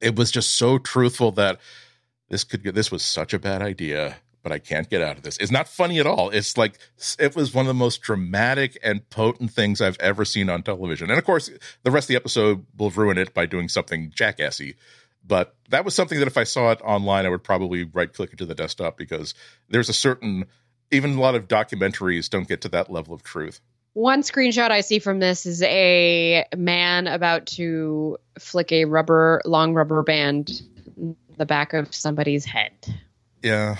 it 0.00 0.14
was 0.14 0.30
just 0.30 0.54
so 0.54 0.78
truthful 0.78 1.32
that 1.32 1.58
this 2.28 2.44
could 2.44 2.62
get 2.62 2.74
this 2.74 2.90
was 2.90 3.02
such 3.02 3.32
a 3.34 3.38
bad 3.38 3.62
idea 3.62 4.18
but 4.42 4.52
I 4.52 4.58
can't 4.58 4.88
get 4.88 5.02
out 5.02 5.16
of 5.16 5.22
this. 5.22 5.36
It's 5.38 5.50
not 5.50 5.68
funny 5.68 5.98
at 5.98 6.06
all. 6.06 6.30
It's 6.30 6.56
like 6.56 6.78
it 7.18 7.34
was 7.36 7.54
one 7.54 7.64
of 7.64 7.68
the 7.68 7.74
most 7.74 8.00
dramatic 8.00 8.78
and 8.82 9.08
potent 9.10 9.50
things 9.50 9.80
I've 9.80 9.98
ever 10.00 10.24
seen 10.24 10.48
on 10.48 10.62
television. 10.62 11.10
And 11.10 11.18
of 11.18 11.24
course, 11.24 11.50
the 11.82 11.90
rest 11.90 12.04
of 12.04 12.08
the 12.08 12.16
episode 12.16 12.64
will 12.76 12.90
ruin 12.90 13.18
it 13.18 13.34
by 13.34 13.46
doing 13.46 13.68
something 13.68 14.10
jackassy. 14.10 14.76
But 15.26 15.54
that 15.68 15.84
was 15.84 15.94
something 15.94 16.18
that 16.18 16.28
if 16.28 16.38
I 16.38 16.44
saw 16.44 16.70
it 16.70 16.80
online, 16.82 17.26
I 17.26 17.28
would 17.28 17.44
probably 17.44 17.84
right 17.84 18.12
click 18.12 18.32
it 18.32 18.38
to 18.38 18.46
the 18.46 18.54
desktop 18.54 18.96
because 18.96 19.34
there's 19.68 19.88
a 19.90 19.94
certain, 19.94 20.46
even 20.90 21.16
a 21.16 21.20
lot 21.20 21.34
of 21.34 21.48
documentaries 21.48 22.30
don't 22.30 22.48
get 22.48 22.62
to 22.62 22.68
that 22.70 22.90
level 22.90 23.12
of 23.12 23.22
truth. 23.22 23.60
One 23.92 24.22
screenshot 24.22 24.70
I 24.70 24.80
see 24.80 25.00
from 25.00 25.18
this 25.18 25.44
is 25.44 25.62
a 25.62 26.46
man 26.56 27.06
about 27.08 27.46
to 27.46 28.16
flick 28.38 28.72
a 28.72 28.84
rubber, 28.84 29.42
long 29.44 29.74
rubber 29.74 30.02
band 30.02 30.62
the 31.36 31.46
back 31.46 31.72
of 31.72 31.94
somebody's 31.94 32.44
head. 32.44 32.72
Yeah, 33.42 33.76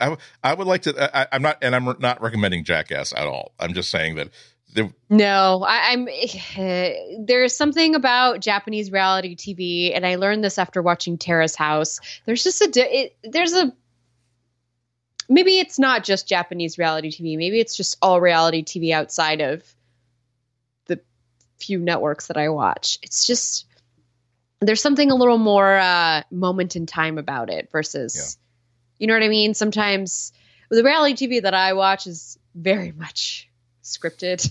I, 0.00 0.16
I 0.42 0.54
would 0.54 0.66
like 0.66 0.82
to. 0.82 1.16
I, 1.16 1.36
am 1.36 1.42
not, 1.42 1.58
and 1.62 1.74
I'm 1.74 1.96
not 1.98 2.20
recommending 2.20 2.64
Jackass 2.64 3.12
at 3.12 3.26
all. 3.26 3.52
I'm 3.58 3.74
just 3.74 3.90
saying 3.90 4.16
that. 4.16 4.30
There, 4.74 4.92
no, 5.08 5.64
I, 5.66 5.92
am 5.92 6.06
uh, 6.08 7.20
there's 7.24 7.56
something 7.56 7.94
about 7.94 8.40
Japanese 8.40 8.92
reality 8.92 9.34
TV, 9.34 9.96
and 9.96 10.04
I 10.06 10.16
learned 10.16 10.44
this 10.44 10.58
after 10.58 10.82
watching 10.82 11.16
Terrace 11.16 11.56
House. 11.56 12.00
There's 12.26 12.44
just 12.44 12.60
a 12.60 12.70
it, 12.76 13.16
there's 13.24 13.54
a 13.54 13.72
maybe 15.28 15.58
it's 15.58 15.78
not 15.78 16.04
just 16.04 16.28
Japanese 16.28 16.76
reality 16.76 17.10
TV. 17.10 17.38
Maybe 17.38 17.60
it's 17.60 17.76
just 17.76 17.96
all 18.02 18.20
reality 18.20 18.62
TV 18.62 18.92
outside 18.92 19.40
of 19.40 19.64
the 20.86 21.00
few 21.58 21.78
networks 21.78 22.26
that 22.26 22.36
I 22.36 22.50
watch. 22.50 22.98
It's 23.02 23.26
just 23.26 23.64
there's 24.60 24.82
something 24.82 25.10
a 25.10 25.14
little 25.14 25.38
more 25.38 25.78
uh, 25.78 26.24
moment 26.30 26.76
in 26.76 26.84
time 26.84 27.16
about 27.16 27.48
it 27.48 27.70
versus. 27.72 28.38
Yeah 28.38 28.44
you 28.98 29.06
know 29.06 29.14
what 29.14 29.22
I 29.22 29.28
mean? 29.28 29.54
Sometimes 29.54 30.32
the 30.70 30.84
reality 30.84 31.26
TV 31.26 31.42
that 31.42 31.54
I 31.54 31.72
watch 31.72 32.06
is 32.06 32.38
very 32.54 32.92
much 32.92 33.48
scripted. 33.82 34.50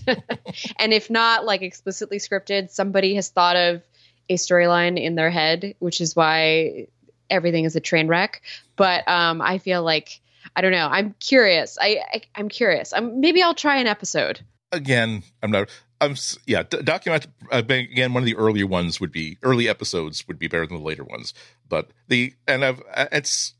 and 0.78 0.92
if 0.92 1.10
not 1.10 1.44
like 1.44 1.62
explicitly 1.62 2.18
scripted, 2.18 2.70
somebody 2.70 3.14
has 3.14 3.28
thought 3.28 3.56
of 3.56 3.82
a 4.28 4.34
storyline 4.34 5.00
in 5.00 5.14
their 5.14 5.30
head, 5.30 5.74
which 5.78 6.00
is 6.00 6.14
why 6.16 6.88
everything 7.30 7.64
is 7.64 7.76
a 7.76 7.80
train 7.80 8.08
wreck. 8.08 8.42
But 8.76 9.06
um, 9.08 9.40
I 9.40 9.58
feel 9.58 9.82
like 9.82 10.20
I 10.56 10.60
don't 10.60 10.72
know. 10.72 10.88
I'm 10.90 11.14
curious. 11.20 11.78
I, 11.80 12.00
I 12.12 12.22
am 12.40 12.48
curious. 12.48 12.92
I'm, 12.92 13.20
maybe 13.20 13.42
I'll 13.42 13.54
try 13.54 13.76
an 13.76 13.86
episode. 13.86 14.40
Again, 14.72 15.22
I'm 15.42 15.50
not. 15.50 15.68
I'm 16.00 16.14
yeah. 16.46 16.62
Document 16.62 17.26
uh, 17.50 17.62
again. 17.68 18.12
One 18.12 18.22
of 18.22 18.26
the 18.26 18.36
earlier 18.36 18.66
ones 18.66 19.00
would 19.00 19.10
be 19.10 19.36
early 19.42 19.68
episodes 19.68 20.26
would 20.28 20.38
be 20.38 20.46
better 20.46 20.66
than 20.66 20.76
the 20.76 20.82
later 20.82 21.04
ones. 21.04 21.34
But 21.68 21.90
the 22.06 22.34
and 22.46 22.64
I've 22.64 22.82
uh, 22.94 23.06
it's 23.10 23.54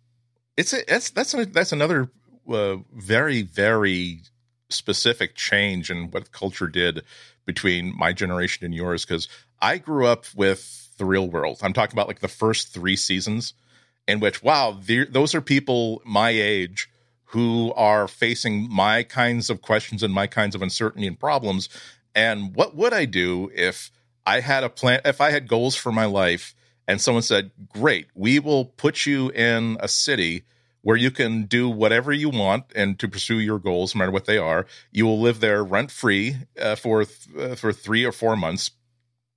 it's 0.59 0.73
a, 0.73 0.85
that's 0.87 1.11
that's 1.11 1.35
a, 1.35 1.47
that's 1.47 1.73
another 1.73 2.11
uh, 2.53 2.77
very 2.92 3.42
very 3.42 4.23
specific 4.68 5.35
change 5.37 5.88
in 5.90 6.11
what 6.11 6.33
culture 6.33 6.66
did 6.66 7.03
between 7.47 7.97
my 7.97 8.12
generation 8.12 8.66
and 8.66 8.75
yours 8.75 9.07
because 9.07 9.29
I 9.62 9.79
grew 9.79 10.07
up 10.07 10.27
with 10.35 10.90
the 10.99 11.05
real 11.05 11.29
world. 11.31 11.61
I'm 11.62 11.73
talking 11.73 11.94
about 11.94 12.09
like 12.09 12.18
the 12.18 12.29
first 12.29 12.75
three 12.75 12.97
seasons, 12.97 13.55
in 14.09 14.18
which 14.18 14.42
wow, 14.42 14.79
those 15.11 15.35
are 15.35 15.40
people 15.40 16.03
my 16.05 16.31
age 16.31 16.90
who 17.27 17.73
are 17.75 18.09
facing 18.09 18.68
my 18.68 19.05
kinds 19.05 19.51
of 19.51 19.62
questions 19.62 20.03
and 20.03 20.12
my 20.12 20.27
kinds 20.27 20.57
of 20.57 20.62
uncertainty 20.62 21.07
and 21.07 21.21
problems. 21.21 21.68
And 22.14 22.55
what 22.57 22.75
would 22.75 22.92
I 22.92 23.05
do 23.05 23.51
if 23.55 23.92
I 24.27 24.40
had 24.40 24.64
a 24.64 24.68
plan? 24.68 25.03
If 25.05 25.21
I 25.21 25.31
had 25.31 25.47
goals 25.47 25.77
for 25.77 25.92
my 25.92 26.07
life 26.07 26.55
and 26.88 27.01
someone 27.01 27.22
said, 27.22 27.53
Great, 27.68 28.09
we 28.14 28.40
will 28.40 28.64
put 28.64 29.07
you 29.07 29.29
in 29.31 29.77
a 29.79 29.87
city 29.87 30.42
where 30.81 30.96
you 30.96 31.11
can 31.11 31.44
do 31.44 31.68
whatever 31.68 32.12
you 32.12 32.31
want 32.31 32.64
and 32.74 32.98
to 32.98 33.07
pursue 33.07 33.38
your 33.38 33.59
goals, 33.59 33.94
no 33.94 33.98
matter 33.98 34.11
what 34.11 34.24
they 34.24 34.38
are. 34.38 34.66
You 34.90 35.05
will 35.05 35.20
live 35.20 35.40
there 35.40 35.62
rent 35.62 35.90
free 35.90 36.37
uh, 36.61 36.77
for 36.77 37.05
th- 37.05 37.37
uh, 37.38 37.55
for 37.57 37.72
three 37.72 38.05
or 38.05 38.12
four 38.12 38.37
months, 38.37 38.70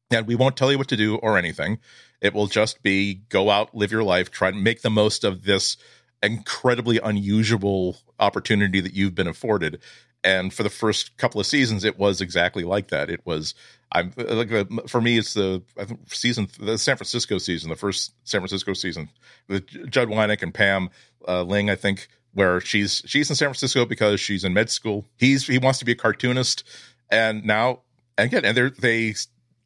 and 0.09 0.25
we 0.25 0.35
won't 0.35 0.55
tell 0.55 0.71
you 0.71 0.77
what 0.77 0.87
to 0.87 0.97
do 0.97 1.17
or 1.17 1.37
anything. 1.37 1.79
It 2.21 2.33
will 2.33 2.47
just 2.47 2.81
be 2.83 3.15
go 3.29 3.49
out, 3.49 3.75
live 3.75 3.91
your 3.91 4.03
life, 4.03 4.31
try 4.31 4.51
to 4.51 4.57
make 4.57 4.81
the 4.81 4.89
most 4.89 5.23
of 5.25 5.43
this 5.43 5.75
incredibly 6.23 6.99
unusual 6.99 7.97
opportunity 8.19 8.79
that 8.79 8.93
you've 8.93 9.15
been 9.15 9.27
afforded. 9.27 9.81
And 10.23 10.53
for 10.53 10.61
the 10.63 10.69
first 10.69 11.17
couple 11.17 11.41
of 11.41 11.47
seasons, 11.47 11.83
it 11.83 11.97
was 11.97 12.21
exactly 12.21 12.63
like 12.63 12.89
that. 12.89 13.09
It 13.09 13.21
was 13.25 13.55
I'm 13.91 14.13
like 14.17 14.49
for 14.87 15.01
me, 15.01 15.17
it's 15.17 15.33
the 15.33 15.61
season, 16.07 16.47
the 16.59 16.77
San 16.77 16.95
Francisco 16.95 17.37
season, 17.39 17.69
the 17.69 17.75
first 17.75 18.13
San 18.23 18.39
Francisco 18.39 18.73
season 18.73 19.09
with 19.49 19.67
Judd 19.89 20.07
Winick 20.07 20.41
and 20.41 20.53
Pam 20.53 20.89
uh, 21.27 21.43
Ling, 21.43 21.69
I 21.69 21.75
think, 21.75 22.07
where 22.33 22.61
she's 22.61 23.01
she's 23.05 23.29
in 23.29 23.35
San 23.35 23.47
Francisco 23.47 23.85
because 23.85 24.19
she's 24.19 24.43
in 24.43 24.53
med 24.53 24.69
school. 24.69 25.05
He's 25.17 25.45
he 25.47 25.57
wants 25.57 25.79
to 25.79 25.85
be 25.85 25.91
a 25.91 25.95
cartoonist, 25.95 26.63
and 27.09 27.43
now 27.43 27.81
again, 28.17 28.45
and 28.45 28.73
they 28.79 29.15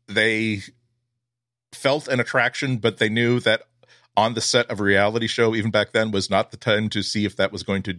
they 0.08 0.62
felt 1.72 2.08
an 2.08 2.20
attraction, 2.20 2.78
but 2.78 2.98
they 2.98 3.10
knew 3.10 3.40
that 3.42 3.64
on 4.18 4.34
the 4.34 4.42
set 4.42 4.72
of 4.72 4.80
a 4.80 4.84
reality 4.84 5.28
show, 5.28 5.54
even 5.54 5.70
back 5.70 5.92
then, 5.92 6.10
was 6.10 6.30
not 6.30 6.50
the 6.50 6.58
time 6.58 6.90
to 6.90 7.04
see 7.04 7.26
if 7.26 7.36
that 7.36 7.52
was 7.52 7.64
going 7.64 7.84
to 7.84 7.98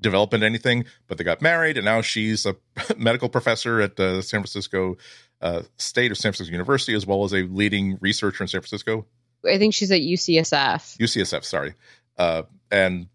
develop 0.00 0.34
into 0.34 0.46
anything. 0.46 0.84
But 1.06 1.18
they 1.18 1.24
got 1.24 1.42
married, 1.42 1.76
and 1.76 1.84
now 1.84 2.00
she's 2.00 2.46
a 2.46 2.56
medical 2.96 3.28
professor 3.28 3.80
at 3.80 3.98
uh, 3.98 4.22
San 4.22 4.40
Francisco 4.40 4.96
uh, 5.40 5.62
State 5.76 6.10
or 6.10 6.14
San 6.14 6.32
Francisco 6.32 6.52
University, 6.52 6.94
as 6.94 7.06
well 7.06 7.24
as 7.24 7.32
a 7.32 7.42
leading 7.42 7.98
researcher 8.00 8.44
in 8.44 8.48
San 8.48 8.60
Francisco. 8.60 9.06
I 9.46 9.58
think 9.58 9.74
she's 9.74 9.92
at 9.92 10.00
UCSF. 10.00 10.98
UCSF, 10.98 11.44
sorry, 11.44 11.74
uh, 12.18 12.42
and 12.70 13.08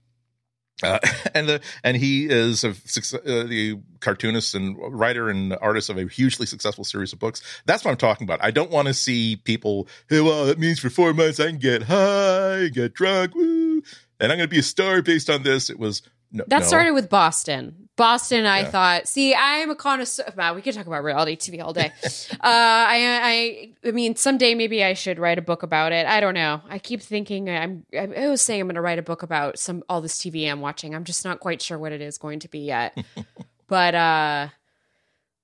uh, 0.84 1.00
and 1.34 1.48
the 1.48 1.62
and 1.84 1.98
he 1.98 2.26
is 2.26 2.64
a, 2.64 2.70
uh, 2.70 3.44
the 3.44 3.80
cartoonist 4.00 4.56
and 4.56 4.78
writer 4.80 5.30
and 5.30 5.56
artist 5.62 5.90
of 5.90 5.98
a 5.98 6.06
hugely 6.06 6.46
successful 6.46 6.84
series 6.84 7.14
of 7.14 7.20
books. 7.20 7.42
That's 7.66 7.84
what 7.84 7.92
I'm 7.92 7.98
talking 7.98 8.26
about. 8.26 8.44
I 8.44 8.52
don't 8.52 8.72
want 8.72 8.88
to 8.88 8.94
see 8.94 9.36
people. 9.36 9.88
Hey, 10.10 10.22
well, 10.22 10.46
that 10.46 10.60
means 10.60 10.80
for 10.80 10.90
four 10.90 11.14
months 11.14 11.40
I 11.40 11.48
can 11.48 11.58
get 11.58 11.84
high, 11.84 12.70
get 12.70 12.94
drunk, 12.94 13.36
woo, 13.36 13.82
and 14.20 14.32
I'm 14.32 14.38
going 14.38 14.42
to 14.42 14.48
be 14.48 14.60
a 14.60 14.64
star 14.64 15.02
based 15.02 15.30
on 15.30 15.44
this. 15.44 15.70
It 15.70 15.80
was 15.80 16.02
no, 16.32 16.44
that 16.48 16.62
no. 16.62 16.66
started 16.66 16.94
with 16.94 17.10
Boston. 17.10 17.90
Boston, 17.98 18.46
I 18.46 18.62
yeah. 18.62 18.70
thought. 18.70 19.08
See, 19.08 19.36
I'm 19.36 19.70
a 19.70 19.76
connoisseur. 19.76 20.34
Wow, 20.36 20.56
we 20.56 20.62
could 20.62 20.74
talk 20.74 20.88
about 20.88 21.04
reality 21.04 21.36
TV 21.36 21.64
all 21.64 21.74
day. 21.74 21.92
uh, 22.04 22.38
I, 22.42 23.70
I, 23.84 23.88
I 23.88 23.92
mean, 23.92 24.16
someday 24.16 24.56
maybe 24.56 24.84
I 24.84 24.94
should 24.94 25.20
write 25.20 25.38
a 25.38 25.42
book 25.42 25.62
about 25.62 25.92
it. 25.92 26.08
I 26.08 26.20
don't 26.20 26.34
know. 26.34 26.62
I 26.70 26.80
keep 26.80 27.02
thinking 27.02 27.50
I'm. 27.50 27.86
I 27.96 28.28
was 28.28 28.42
saying 28.42 28.62
I'm 28.62 28.68
going 28.68 28.76
to 28.76 28.82
write 28.82 28.98
a 28.98 29.04
book 29.04 29.24
about 29.24 29.60
some 29.60 29.84
all 29.90 30.02
this 30.02 30.18
TV 30.18 30.50
I'm 30.50 30.62
watching. 30.62 30.96
I'm 30.96 31.04
just 31.04 31.26
not 31.26 31.40
quite 31.40 31.62
sure 31.62 31.78
what 31.78 31.92
it 31.92 32.02
is 32.02 32.18
going 32.18 32.40
to 32.40 32.48
be 32.48 32.60
yet. 32.60 32.98
but 33.68 33.94
uh, 33.94 34.48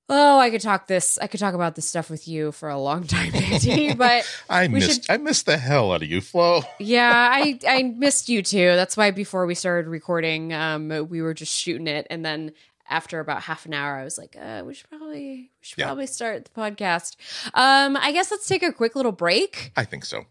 Oh, 0.10 0.40
I 0.40 0.50
could 0.50 0.62
talk 0.62 0.88
this. 0.88 1.18
I 1.20 1.28
could 1.28 1.40
talk 1.40 1.54
about 1.54 1.76
this 1.76 1.86
stuff 1.86 2.10
with 2.10 2.28
you 2.28 2.54
for 2.54 2.70
a 2.70 2.80
long 2.80 3.06
time, 3.06 3.32
Andy. 3.36 3.94
But 3.94 4.26
I 4.50 4.68
missed. 4.68 5.06
Should, 5.06 5.12
I 5.12 5.18
missed 5.18 5.46
the 5.46 5.58
hell 5.58 5.92
out 5.92 6.02
of 6.02 6.10
you, 6.10 6.22
Flo. 6.22 6.62
yeah, 6.80 7.30
I 7.34 7.60
I 7.68 7.84
missed 7.84 8.30
you 8.30 8.42
too. 8.42 8.76
That's 8.76 8.96
why 8.96 9.12
before 9.12 9.46
we 9.46 9.56
started 9.56 9.90
recording, 9.90 10.54
um, 10.54 11.08
we 11.10 11.22
were 11.22 11.34
just 11.34 11.54
shooting 11.54 11.88
it, 11.88 12.08
and 12.10 12.24
then 12.24 12.54
after 12.90 13.20
about 13.20 13.42
half 13.44 13.66
an 13.66 13.74
hour, 13.74 13.96
I 13.96 14.06
was 14.06 14.18
like, 14.18 14.38
uh, 14.42 14.64
we 14.66 14.74
should 14.74 14.90
probably 14.90 15.18
we 15.20 15.50
should 15.60 15.80
yeah. 15.80 15.88
probably 15.88 16.08
start 16.08 16.46
the 16.46 16.52
podcast. 16.52 17.18
Um, 17.54 17.98
I 17.98 18.14
guess 18.14 18.32
let's 18.32 18.48
take 18.48 18.64
a 18.64 18.72
quick 18.72 18.96
little 18.96 19.12
break. 19.12 19.74
I 19.76 19.84
think 19.84 20.06
so. 20.06 20.26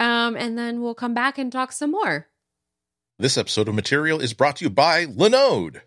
Um, 0.00 0.34
and 0.34 0.58
then 0.58 0.80
we'll 0.80 0.94
come 0.94 1.14
back 1.14 1.38
and 1.38 1.52
talk 1.52 1.72
some 1.72 1.92
more. 1.92 2.26
This 3.18 3.36
episode 3.36 3.68
of 3.68 3.74
Material 3.74 4.18
is 4.20 4.32
brought 4.32 4.56
to 4.56 4.64
you 4.64 4.70
by 4.70 5.04
Linode. 5.04 5.82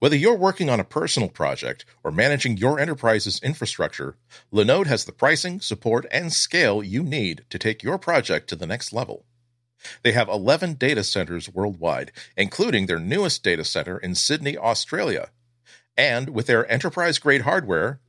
Whether 0.00 0.16
you're 0.16 0.34
working 0.34 0.70
on 0.70 0.80
a 0.80 0.84
personal 0.84 1.28
project 1.28 1.84
or 2.02 2.10
managing 2.10 2.56
your 2.56 2.80
enterprise's 2.80 3.38
infrastructure, 3.42 4.16
Linode 4.50 4.86
has 4.86 5.04
the 5.04 5.12
pricing, 5.12 5.60
support, 5.60 6.06
and 6.10 6.32
scale 6.32 6.82
you 6.82 7.02
need 7.02 7.44
to 7.50 7.58
take 7.58 7.82
your 7.82 7.98
project 7.98 8.48
to 8.48 8.56
the 8.56 8.66
next 8.66 8.94
level. 8.94 9.26
They 10.02 10.12
have 10.12 10.30
11 10.30 10.74
data 10.74 11.04
centers 11.04 11.52
worldwide, 11.52 12.12
including 12.34 12.86
their 12.86 12.98
newest 12.98 13.42
data 13.42 13.62
center 13.62 13.98
in 13.98 14.14
Sydney, 14.14 14.56
Australia. 14.56 15.32
And 15.98 16.30
with 16.30 16.46
their 16.46 16.70
enterprise 16.72 17.18
grade 17.18 17.42
hardware, 17.42 18.00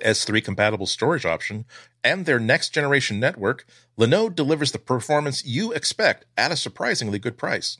S3 0.00 0.42
compatible 0.42 0.86
storage 0.86 1.26
option, 1.26 1.66
and 2.02 2.24
their 2.24 2.40
next 2.40 2.70
generation 2.70 3.20
network, 3.20 3.66
Linode 3.98 4.34
delivers 4.34 4.72
the 4.72 4.78
performance 4.78 5.44
you 5.44 5.70
expect 5.72 6.24
at 6.38 6.50
a 6.50 6.56
surprisingly 6.56 7.18
good 7.18 7.36
price. 7.36 7.76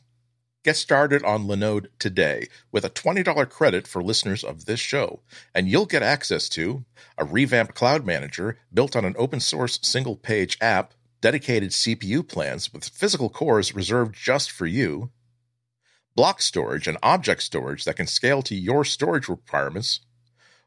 Get 0.62 0.76
started 0.76 1.24
on 1.24 1.46
Linode 1.46 1.86
today 1.98 2.48
with 2.70 2.84
a 2.84 2.90
$20 2.90 3.48
credit 3.48 3.86
for 3.86 4.02
listeners 4.02 4.44
of 4.44 4.66
this 4.66 4.78
show, 4.78 5.20
and 5.54 5.66
you'll 5.66 5.86
get 5.86 6.02
access 6.02 6.50
to 6.50 6.84
a 7.16 7.24
revamped 7.24 7.74
cloud 7.74 8.04
manager 8.04 8.58
built 8.72 8.94
on 8.94 9.06
an 9.06 9.14
open 9.16 9.40
source 9.40 9.78
single 9.82 10.16
page 10.16 10.58
app, 10.60 10.92
dedicated 11.22 11.70
CPU 11.70 12.28
plans 12.28 12.74
with 12.74 12.84
physical 12.84 13.30
cores 13.30 13.74
reserved 13.74 14.14
just 14.14 14.50
for 14.50 14.66
you, 14.66 15.10
block 16.14 16.42
storage 16.42 16.86
and 16.86 16.98
object 17.02 17.42
storage 17.42 17.84
that 17.84 17.96
can 17.96 18.06
scale 18.06 18.42
to 18.42 18.54
your 18.54 18.84
storage 18.84 19.30
requirements, 19.30 20.00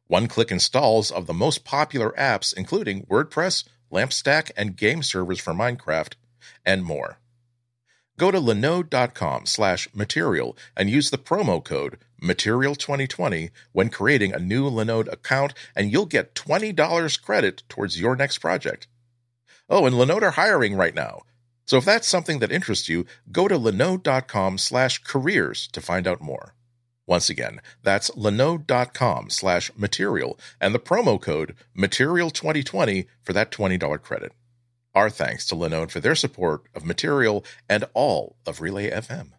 one 0.07 0.27
click 0.27 0.49
installs 0.49 1.11
of 1.11 1.27
the 1.27 1.35
most 1.35 1.63
popular 1.63 2.15
apps, 2.17 2.51
including 2.51 3.05
WordPress, 3.05 3.63
LAMP 3.91 4.11
stack, 4.11 4.51
and 4.57 4.75
game 4.75 5.03
servers 5.03 5.39
for 5.39 5.53
Minecraft, 5.53 6.13
and 6.65 6.83
more. 6.83 7.19
Go 8.17 8.29
to 8.29 8.39
linode.com 8.39 9.45
slash 9.47 9.87
material 9.93 10.55
and 10.77 10.89
use 10.89 11.09
the 11.09 11.17
promo 11.17 11.63
code 11.63 11.97
material2020 12.21 13.49
when 13.71 13.89
creating 13.89 14.33
a 14.33 14.39
new 14.39 14.69
Linode 14.69 15.11
account 15.11 15.53
and 15.75 15.91
you'll 15.91 16.05
get 16.05 16.35
$20 16.35 17.21
credit 17.21 17.63
towards 17.67 17.99
your 17.99 18.15
next 18.15 18.37
project. 18.37 18.87
Oh, 19.69 19.85
and 19.85 19.95
Linode 19.95 20.21
are 20.21 20.31
hiring 20.31 20.75
right 20.75 20.93
now. 20.93 21.23
So 21.65 21.77
if 21.77 21.85
that's 21.85 22.07
something 22.07 22.39
that 22.39 22.51
interests 22.51 22.89
you, 22.89 23.05
go 23.31 23.47
to 23.47 23.57
linode.com 23.57 24.57
slash 24.57 24.99
careers 25.03 25.67
to 25.69 25.81
find 25.81 26.07
out 26.07 26.21
more. 26.21 26.53
Once 27.05 27.29
again, 27.29 27.59
that's 27.81 28.09
linode.com 28.11 29.29
slash 29.29 29.71
material 29.75 30.39
and 30.61 30.75
the 30.75 30.79
promo 30.79 31.19
code 31.19 31.55
material2020 31.77 33.07
for 33.21 33.33
that 33.33 33.51
$20 33.51 34.01
credit. 34.01 34.33
Our 34.95 35.09
thanks 35.09 35.47
to 35.47 35.55
Linode 35.55 35.91
for 35.91 35.99
their 35.99 36.15
support 36.15 36.63
of 36.75 36.85
Material 36.85 37.43
and 37.67 37.85
all 37.93 38.35
of 38.45 38.61
Relay 38.61 38.91
FM. 38.91 39.29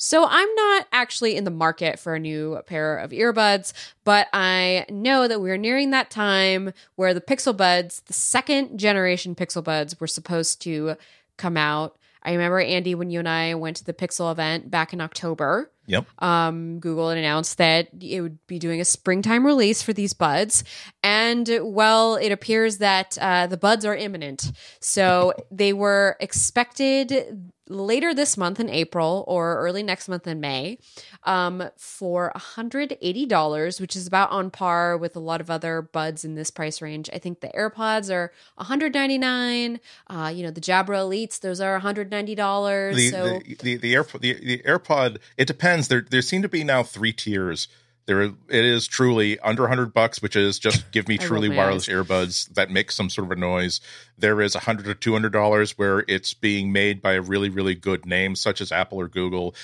So, 0.00 0.26
I'm 0.28 0.54
not 0.54 0.86
actually 0.92 1.34
in 1.34 1.42
the 1.42 1.50
market 1.50 1.98
for 1.98 2.14
a 2.14 2.20
new 2.20 2.60
pair 2.66 2.98
of 2.98 3.10
earbuds, 3.10 3.72
but 4.04 4.28
I 4.32 4.86
know 4.88 5.26
that 5.26 5.40
we're 5.40 5.56
nearing 5.56 5.90
that 5.90 6.08
time 6.08 6.72
where 6.94 7.12
the 7.12 7.20
Pixel 7.20 7.56
Buds, 7.56 8.00
the 8.06 8.12
second 8.12 8.78
generation 8.78 9.34
Pixel 9.34 9.64
Buds, 9.64 9.98
were 9.98 10.06
supposed 10.06 10.62
to 10.62 10.94
come 11.36 11.56
out. 11.56 11.96
I 12.22 12.30
remember, 12.32 12.60
Andy, 12.60 12.94
when 12.94 13.10
you 13.10 13.18
and 13.18 13.28
I 13.28 13.54
went 13.54 13.78
to 13.78 13.84
the 13.84 13.92
Pixel 13.92 14.30
event 14.30 14.70
back 14.70 14.92
in 14.92 15.00
October. 15.00 15.70
Yep. 15.88 16.06
Um, 16.22 16.78
Google 16.80 17.08
announced 17.08 17.58
that 17.58 17.88
it 17.98 18.20
would 18.20 18.38
be 18.46 18.58
doing 18.58 18.80
a 18.80 18.84
springtime 18.84 19.44
release 19.44 19.82
for 19.82 19.92
these 19.92 20.12
buds. 20.12 20.62
And 21.02 21.50
well, 21.62 22.16
it 22.16 22.30
appears 22.30 22.78
that 22.78 23.16
uh, 23.18 23.46
the 23.46 23.56
buds 23.56 23.84
are 23.84 23.96
imminent. 23.96 24.52
So 24.80 25.32
they 25.50 25.72
were 25.72 26.16
expected 26.20 27.50
later 27.68 28.14
this 28.14 28.36
month 28.36 28.58
in 28.60 28.68
April 28.68 29.24
or 29.26 29.58
early 29.58 29.82
next 29.82 30.08
month 30.08 30.26
in 30.26 30.40
May 30.40 30.78
um, 31.24 31.68
for 31.76 32.32
$180, 32.34 33.80
which 33.80 33.96
is 33.96 34.06
about 34.06 34.30
on 34.30 34.50
par 34.50 34.96
with 34.96 35.16
a 35.16 35.20
lot 35.20 35.40
of 35.40 35.50
other 35.50 35.82
buds 35.82 36.24
in 36.24 36.34
this 36.34 36.50
price 36.50 36.80
range. 36.80 37.08
I 37.12 37.18
think 37.18 37.40
the 37.40 37.48
AirPods 37.48 38.12
are 38.12 38.32
199. 38.56 39.80
Uh, 40.06 40.32
you 40.34 40.42
know, 40.42 40.50
the 40.50 40.60
Jabra 40.60 40.98
Elites, 40.98 41.40
those 41.40 41.60
are 41.60 41.80
$190. 41.80 42.94
The, 42.94 43.08
so 43.10 43.24
the, 43.24 43.54
the, 43.56 43.76
the, 43.76 43.94
Air, 43.94 44.04
the, 44.04 44.34
the 44.34 44.58
AirPod, 44.66 45.18
it 45.36 45.46
depends. 45.46 45.88
There, 45.88 46.00
there 46.00 46.22
seem 46.22 46.42
to 46.42 46.48
be 46.48 46.64
now 46.64 46.82
three 46.82 47.12
tiers 47.12 47.68
there 48.08 48.22
it 48.22 48.34
is 48.48 48.86
truly 48.86 49.38
under 49.40 49.64
100 49.64 49.92
bucks 49.92 50.22
which 50.22 50.34
is 50.34 50.58
just 50.58 50.90
give 50.92 51.06
me 51.08 51.18
truly 51.28 51.50
wireless 51.50 51.88
earbuds 51.88 52.48
that 52.54 52.70
make 52.70 52.90
some 52.90 53.10
sort 53.10 53.26
of 53.26 53.32
a 53.32 53.36
noise. 53.36 53.82
There 54.16 54.40
is 54.40 54.54
100 54.54 54.88
or 54.88 54.94
200 54.94 55.28
dollars 55.28 55.76
where 55.76 56.04
it's 56.08 56.32
being 56.32 56.72
made 56.72 57.02
by 57.02 57.12
a 57.12 57.20
really 57.20 57.50
really 57.50 57.74
good 57.74 58.06
name 58.06 58.34
such 58.34 58.62
as 58.62 58.72
apple 58.72 58.98
or 58.98 59.08
google. 59.08 59.54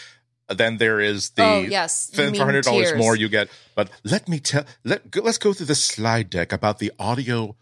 Then 0.47 0.77
there 0.77 1.01
is 1.01 1.31
the 1.31 1.43
oh, 1.43 1.61
yes. 1.61 2.09
Then 2.09 2.35
for 2.35 2.45
hundred 2.45 2.65
dollars 2.65 2.95
more 2.95 3.17
you 3.17 3.31
get 3.31 3.49
but 3.75 3.91
let 4.05 4.29
me 4.29 4.41
tell 4.41 4.65
let 4.85 5.17
let's 5.17 5.39
go 5.39 5.55
through 5.55 5.67
the 5.67 5.75
slide 5.75 6.29
deck 6.29 6.53
about 6.53 6.79
the 6.81 6.93
audio 6.99 7.57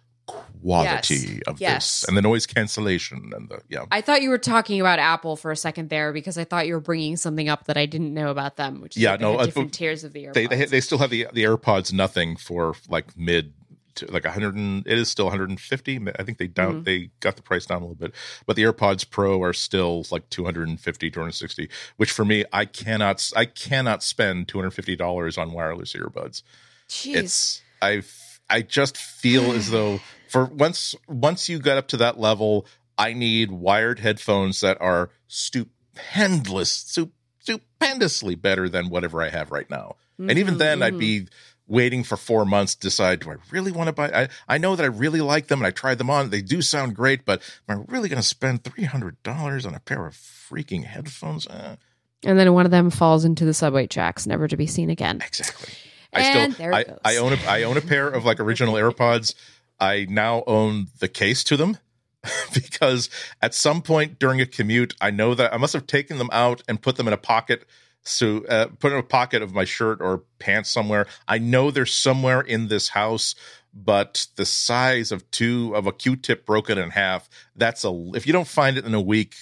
quality 0.61 1.15
yes. 1.15 1.41
of 1.47 1.61
yes. 1.61 2.01
this 2.01 2.09
and 2.09 2.17
the 2.17 2.23
noise 2.23 2.47
cancellation 2.47 3.33
and 3.35 3.49
the 3.49 3.61
yeah. 3.69 3.85
I 3.91 4.01
thought 4.01 4.23
you 4.23 4.31
were 4.31 4.39
talking 4.39 4.81
about 4.81 4.99
Apple 4.99 5.37
for 5.37 5.51
a 5.51 5.57
second 5.57 5.91
there 5.91 6.13
because 6.13 6.39
I 6.39 6.45
thought 6.45 6.67
you 6.67 6.75
were 6.75 6.81
bringing 6.81 7.17
something 7.17 7.49
up 7.49 7.65
that 7.65 7.77
I 7.77 7.87
didn't 7.87 8.15
know 8.15 8.31
about 8.31 8.57
them. 8.57 8.81
Which 8.81 8.97
yeah, 8.97 9.17
no, 9.17 9.39
uh, 9.39 9.47
different 9.47 9.73
tiers 9.73 10.05
of 10.05 10.13
the 10.13 10.25
AirPods. 10.25 10.35
They, 10.35 10.47
they 10.47 10.65
they 10.67 10.81
still 10.81 10.99
have 10.99 11.11
the 11.11 11.29
the 11.33 11.45
AirPods 11.45 11.93
nothing 11.93 12.37
for 12.37 12.75
like 12.89 13.17
mid 13.17 13.53
to 13.95 14.11
like 14.11 14.25
100 14.25 14.55
and 14.55 14.87
it 14.87 14.99
is 14.99 15.11
still 15.11 15.27
150 15.27 16.01
i 16.19 16.23
think 16.23 16.39
they 16.39 16.47
down 16.47 16.75
mm-hmm. 16.75 16.83
they 16.85 17.11
got 17.21 17.37
the 17.37 17.43
price 17.43 17.67
down 17.67 17.79
a 17.79 17.81
little 17.85 17.95
bit 17.95 18.15
but 18.47 18.57
the 18.57 18.63
airpods 18.63 19.09
pro 19.09 19.43
are 19.43 19.53
still 19.53 20.05
like 20.11 20.29
250 20.31 21.11
260 21.11 21.69
which 21.97 22.11
for 22.11 22.25
me 22.25 22.45
i 22.53 22.65
cannot 22.65 23.31
i 23.37 23.45
cannot 23.45 24.03
spend 24.03 24.49
250 24.49 24.97
dollars 24.97 25.37
on 25.37 25.53
wireless 25.53 25.93
earbuds 25.95 26.43
Jeez. 26.89 27.17
it's 27.17 27.63
i 27.81 28.03
i 28.49 28.63
just 28.63 28.97
feel 28.97 29.53
as 29.53 29.71
though 29.71 30.01
for 30.33 30.47
once 30.47 30.95
once 31.07 31.51
you 31.51 31.59
get 31.59 31.77
up 31.77 31.89
to 31.89 31.99
that 31.99 32.19
level, 32.19 32.67
I 32.97 33.13
need 33.13 33.53
wired 33.53 33.99
headphones 33.99 34.63
that 34.63 34.81
are 34.81 35.11
stupendous, 35.29 36.99
stupendously 37.39 38.35
better 38.37 38.67
than 38.67 38.89
whatever 38.89 39.23
I 39.23 39.29
have 39.29 39.51
right 39.51 39.69
now. 39.69 39.97
Mm-hmm, 40.19 40.31
and 40.31 40.39
even 40.39 40.57
then, 40.59 40.79
mm-hmm. 40.79 40.95
I'd 40.95 40.99
be 40.99 41.29
waiting 41.69 42.03
for 42.03 42.17
four 42.17 42.47
months 42.47 42.75
to 42.77 42.81
decide 42.81 43.21
do 43.21 43.31
I 43.31 43.37
really 43.51 43.73
want 43.73 43.89
to 43.89 43.93
buy 43.93 44.11
I, 44.11 44.29
I 44.49 44.59
know 44.59 44.75
that 44.75 44.85
I 44.85 44.89
really 44.89 45.21
like 45.21 45.49
them 45.49 45.61
and 45.61 45.67
I 45.67 45.71
tried 45.71 45.99
them 45.99 46.09
on. 46.09 46.31
They 46.31 46.41
do 46.41 46.63
sound 46.63 46.97
great, 46.97 47.27
but 47.27 47.43
am 47.69 47.81
I 47.81 47.93
really 47.93 48.09
gonna 48.09 48.23
spend 48.23 48.65
three 48.65 48.85
hundred 48.85 49.23
dollars 49.23 49.67
on 49.67 49.75
a 49.75 49.81
pair 49.81 50.07
of 50.07 50.15
freaking 50.15 50.85
headphones? 50.85 51.47
Uh, 51.47 51.77
and 52.25 52.39
then 52.39 52.51
one 52.55 52.65
of 52.65 52.71
them 52.71 52.89
falls 52.89 53.27
into 53.27 53.45
the 53.45 53.53
subway 53.53 53.87
tracks, 53.87 54.27
never 54.27 54.49
to 54.49 54.57
be 54.57 54.67
seen 54.67 54.89
again. 54.89 55.21
Exactly. 55.27 55.75
I 56.15 56.21
and 56.21 56.55
still 56.55 56.75
I, 56.75 56.85
I, 57.05 57.17
own 57.17 57.33
a 57.33 57.39
I 57.47 57.63
own 57.65 57.77
a 57.77 57.83
pair 57.83 58.09
of 58.09 58.25
like 58.25 58.41
original 58.41 58.75
AirPods 58.75 59.35
I 59.81 60.07
now 60.09 60.45
own 60.47 60.89
the 60.99 61.09
case 61.09 61.43
to 61.45 61.57
them 61.57 61.79
because 62.55 63.11
at 63.41 63.55
some 63.55 63.83
point 63.83 64.19
during 64.19 64.41
a 64.41 64.47
commute, 64.47 64.95
I 65.01 65.11
know 65.11 65.35
that 65.35 65.53
I 65.53 65.57
must 65.57 65.73
have 65.73 65.87
taken 65.87 66.19
them 66.19 66.31
out 66.33 66.63
and 66.69 66.81
put 66.81 66.97
them 66.97 67.09
in 67.09 67.15
a 67.15 67.19
pocket. 67.19 67.65
So 68.05 68.45
uh, 68.47 68.67
put 68.79 68.93
in 68.93 68.99
a 68.99 69.03
pocket 69.03 69.43
of 69.43 69.55
my 69.55 69.65
shirt 69.65 70.01
or 70.01 70.23
pants 70.39 70.71
somewhere. 70.71 71.07
I 71.29 71.39
know 71.39 71.71
they're 71.71 71.87
somewhere 71.87 72.41
in 72.41 72.69
this 72.69 72.89
house, 72.89 73.35
but 73.73 74.27
the 74.37 74.45
size 74.45 75.13
of 75.13 75.29
two 75.31 75.75
of 75.75 75.87
a 75.87 75.93
Q-tip 75.93 76.45
broken 76.45 76.79
in 76.79 76.91
half. 76.91 77.29
That's 77.55 77.85
a. 77.85 78.11
If 78.15 78.27
you 78.27 78.33
don't 78.33 78.49
find 78.49 78.77
it 78.77 78.85
in 78.85 78.95
a 78.95 79.01
week, 79.01 79.35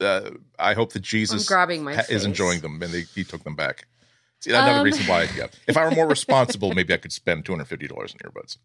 uh, 0.00 0.30
I 0.58 0.74
hope 0.74 0.92
that 0.94 1.02
Jesus 1.02 1.42
is 2.10 2.24
enjoying 2.24 2.60
them 2.60 2.82
and 2.82 2.92
they, 2.92 3.02
he 3.14 3.24
took 3.24 3.44
them 3.44 3.56
back. 3.56 3.86
See, 4.40 4.50
another 4.50 4.78
um, 4.78 4.84
reason 4.84 5.06
why, 5.06 5.28
yeah. 5.36 5.46
If 5.66 5.76
I 5.76 5.84
were 5.84 5.92
more 5.92 6.06
responsible, 6.06 6.72
maybe 6.72 6.92
I 6.92 6.98
could 6.98 7.12
spend 7.12 7.44
two 7.44 7.52
hundred 7.52 7.66
fifty 7.66 7.88
dollars 7.88 8.14
on 8.14 8.30
earbuds. 8.30 8.58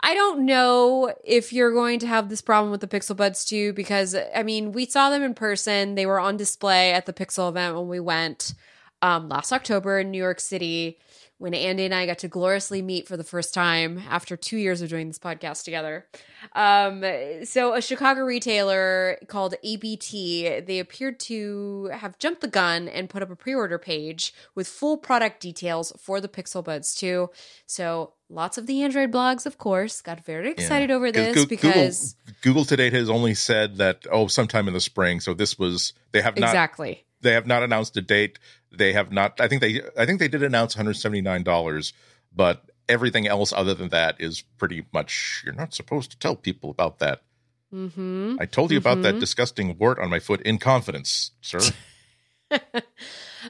I 0.00 0.12
don't 0.12 0.44
know 0.44 1.14
if 1.24 1.52
you're 1.52 1.72
going 1.72 2.00
to 2.00 2.06
have 2.06 2.28
this 2.28 2.42
problem 2.42 2.70
with 2.72 2.80
the 2.80 2.88
Pixel 2.88 3.16
Buds 3.16 3.44
too, 3.44 3.72
because 3.72 4.16
I 4.34 4.42
mean, 4.42 4.72
we 4.72 4.86
saw 4.86 5.10
them 5.10 5.22
in 5.22 5.34
person. 5.34 5.94
They 5.94 6.04
were 6.04 6.18
on 6.18 6.36
display 6.36 6.92
at 6.92 7.06
the 7.06 7.12
Pixel 7.12 7.48
event 7.48 7.76
when 7.76 7.88
we 7.88 8.00
went 8.00 8.54
um, 9.02 9.28
last 9.28 9.52
October 9.52 10.00
in 10.00 10.10
New 10.10 10.18
York 10.18 10.40
City. 10.40 10.98
When 11.38 11.52
Andy 11.52 11.84
and 11.84 11.94
I 11.94 12.06
got 12.06 12.18
to 12.18 12.28
gloriously 12.28 12.80
meet 12.80 13.08
for 13.08 13.16
the 13.16 13.24
first 13.24 13.52
time 13.52 14.02
after 14.08 14.36
two 14.36 14.56
years 14.56 14.82
of 14.82 14.88
doing 14.88 15.08
this 15.08 15.18
podcast 15.18 15.64
together. 15.64 16.06
Um, 16.54 17.04
so, 17.44 17.74
a 17.74 17.82
Chicago 17.82 18.22
retailer 18.22 19.18
called 19.26 19.54
ABT, 19.64 20.60
they 20.60 20.78
appeared 20.78 21.18
to 21.20 21.90
have 21.92 22.18
jumped 22.18 22.40
the 22.40 22.48
gun 22.48 22.88
and 22.88 23.10
put 23.10 23.22
up 23.22 23.30
a 23.30 23.36
pre 23.36 23.54
order 23.54 23.78
page 23.78 24.32
with 24.54 24.68
full 24.68 24.96
product 24.96 25.40
details 25.40 25.92
for 25.98 26.20
the 26.20 26.28
Pixel 26.28 26.62
Buds 26.62 26.94
2. 26.94 27.30
So, 27.66 28.12
lots 28.28 28.56
of 28.56 28.66
the 28.66 28.82
Android 28.82 29.10
blogs, 29.10 29.44
of 29.44 29.58
course, 29.58 30.00
got 30.00 30.24
very 30.24 30.50
excited 30.50 30.90
yeah. 30.90 30.96
over 30.96 31.10
this 31.10 31.44
because 31.46 32.14
Google, 32.26 32.40
Google 32.42 32.64
to 32.66 32.76
date 32.76 32.92
has 32.92 33.10
only 33.10 33.34
said 33.34 33.78
that, 33.78 34.06
oh, 34.10 34.28
sometime 34.28 34.68
in 34.68 34.74
the 34.74 34.80
spring. 34.80 35.20
So, 35.20 35.34
this 35.34 35.58
was, 35.58 35.94
they 36.12 36.20
have 36.20 36.38
not. 36.38 36.48
Exactly. 36.48 37.04
They 37.24 37.32
have 37.32 37.46
not 37.46 37.64
announced 37.64 37.96
a 37.96 38.02
date 38.02 38.38
they 38.78 38.92
have 38.92 39.12
not. 39.12 39.40
I 39.40 39.48
think 39.48 39.60
they. 39.60 39.82
I 39.96 40.06
think 40.06 40.18
they 40.18 40.28
did 40.28 40.42
announce 40.42 40.76
179 40.76 41.42
dollars, 41.42 41.92
but 42.34 42.62
everything 42.88 43.26
else 43.26 43.52
other 43.52 43.74
than 43.74 43.88
that 43.90 44.16
is 44.18 44.42
pretty 44.58 44.86
much. 44.92 45.42
You're 45.44 45.54
not 45.54 45.74
supposed 45.74 46.10
to 46.12 46.18
tell 46.18 46.36
people 46.36 46.70
about 46.70 46.98
that. 46.98 47.22
Mm-hmm. 47.72 48.36
I 48.40 48.46
told 48.46 48.70
you 48.70 48.78
mm-hmm. 48.78 48.86
about 48.88 49.02
that 49.02 49.10
mm-hmm. 49.10 49.20
disgusting 49.20 49.76
wart 49.78 49.98
on 49.98 50.10
my 50.10 50.18
foot 50.18 50.40
in 50.42 50.58
confidence, 50.58 51.32
sir. 51.40 51.60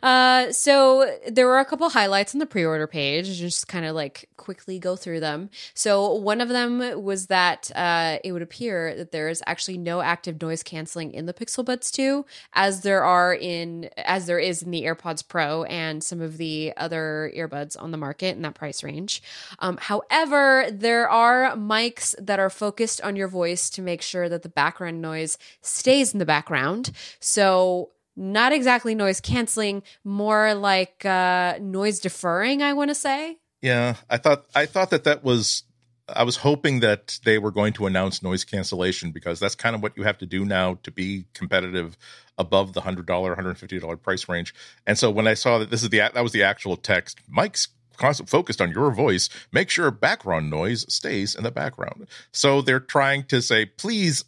Uh, 0.03 0.51
so 0.53 1.19
there 1.31 1.47
were 1.47 1.59
a 1.59 1.65
couple 1.65 1.89
highlights 1.89 2.35
on 2.35 2.39
the 2.39 2.47
pre-order 2.47 2.87
page. 2.87 3.39
Just 3.39 3.69
kind 3.69 3.85
of 3.85 3.95
like 3.95 4.29
quickly 4.37 4.79
go 4.79 4.97
through 4.97 5.21
them. 5.21 5.51
So 5.75 6.15
one 6.15 6.41
of 6.41 6.49
them 6.49 7.03
was 7.03 7.29
that 7.29 7.71
uh, 7.75 8.19
it 8.25 8.33
would 8.33 8.43
appear 8.43 8.95
that 8.97 9.13
there 9.13 9.29
is 9.29 9.43
actually 9.47 9.79
no 9.79 10.01
active 10.01 10.41
noise 10.41 10.63
canceling 10.63 11.13
in 11.13 11.27
the 11.27 11.35
Pixel 11.35 11.65
Buds 11.65 11.91
2, 11.91 12.25
as 12.53 12.81
there 12.83 13.05
are 13.05 13.35
in 13.35 13.89
as 13.97 14.27
there 14.27 14.39
is 14.39 14.63
in 14.63 14.71
the 14.71 14.83
AirPods 14.83 15.27
Pro 15.27 15.65
and 15.65 16.03
some 16.03 16.21
of 16.21 16.37
the 16.39 16.73
other 16.77 17.33
earbuds 17.37 17.81
on 17.81 17.91
the 17.91 17.97
market 17.97 18.37
in 18.37 18.43
that 18.43 18.55
price 18.55 18.83
range. 18.83 19.23
Um, 19.61 19.79
however, 19.81 20.67
there 20.71 21.09
are 21.09 21.57
mics 21.57 22.15
that 22.19 22.39
are 22.39 22.51
focused 22.51 23.01
on 23.03 23.17
your 23.17 23.29
voice 23.29 23.71
to 23.71 23.83
make 23.83 24.03
sure 24.03 24.29
that 24.29 24.43
the 24.43 24.49
background 24.49 25.01
noise 25.01 25.39
stays 25.61 26.13
in 26.13 26.19
the 26.19 26.27
background. 26.27 26.91
So 27.21 27.91
not 28.17 28.53
exactly 28.53 28.95
noise 28.95 29.21
canceling, 29.21 29.83
more 30.05 30.55
like 30.55 31.05
uh, 31.05 31.59
noise 31.61 32.01
deferring. 32.01 32.63
I 32.63 32.73
want 32.73 32.91
to 32.91 32.95
say. 32.95 33.39
Yeah, 33.63 33.97
I 34.11 34.19
thought 34.19 34.47
I 34.55 34.67
thought 34.67 34.91
that 34.91 35.05
that 35.05 35.25
was. 35.25 35.65
I 36.07 36.23
was 36.23 36.37
hoping 36.37 36.81
that 36.81 37.19
they 37.25 37.39
were 37.39 37.51
going 37.51 37.73
to 37.75 37.87
announce 37.87 38.23
noise 38.23 38.45
cancellation 38.45 39.11
because 39.11 39.41
that's 39.41 39.55
kind 39.55 39.75
of 39.75 39.83
what 39.83 39.97
you 39.97 40.03
have 40.03 40.19
to 40.19 40.27
do 40.27 40.45
now 40.45 40.79
to 40.83 40.91
be 40.91 41.25
competitive 41.33 41.97
above 42.37 42.75
the 42.75 42.83
hundred 42.83 43.07
dollar, 43.07 43.35
hundred 43.35 43.57
fifty 43.57 43.79
dollar 43.79 43.97
price 43.97 44.29
range. 44.29 44.55
And 44.87 44.99
so 44.99 45.11
when 45.11 45.27
I 45.27 45.33
saw 45.33 45.59
that 45.59 45.71
this 45.71 45.83
is 45.83 45.89
the 45.89 45.99
that 46.01 46.23
was 46.23 46.33
the 46.33 46.43
actual 46.43 46.77
text, 46.77 47.21
Mike's 47.27 47.69
constant 47.97 48.29
focused 48.29 48.61
on 48.61 48.71
your 48.71 48.91
voice. 48.91 49.29
Make 49.53 49.71
sure 49.71 49.91
background 49.91 50.51
noise 50.51 50.85
stays 50.93 51.35
in 51.35 51.43
the 51.43 51.51
background. 51.51 52.07
So 52.33 52.61
they're 52.61 52.81
trying 52.81 53.25
to 53.25 53.41
say, 53.41 53.67
please 53.67 54.25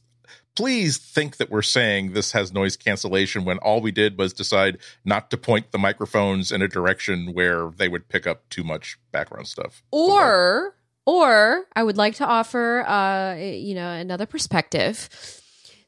please 0.57 0.99
think 0.99 1.37
that 1.37 1.51
we're 1.51 1.63
saying 1.63 2.13
this 2.13 2.33
has 2.33 2.53
noise 2.53 2.77
cancellation 2.77 3.45
when 3.45 3.59
all 3.59 3.81
we 3.81 3.93
did 3.93 4.19
was 4.19 4.33
decide 4.33 4.79
not 5.05 5.31
to 5.31 5.37
point 5.37 5.71
the 5.71 5.79
microphones 5.79 6.51
in 6.51 6.63
a 6.63 6.69
direction 6.69 7.33
where 7.33 7.71
they 7.77 7.89
would 7.89 8.09
pick 8.09 8.27
up 8.27 8.49
too 8.49 8.65
much 8.65 8.99
background 9.13 9.47
stuff. 9.47 9.83
Or 9.93 10.75
or 11.05 11.67
I 11.77 11.85
would 11.85 11.97
like 11.97 12.17
to 12.17 12.27
offer 12.27 12.85
uh 12.87 13.37
you 13.37 13.75
know 13.75 13.91
another 13.93 14.27
perspective 14.27 15.09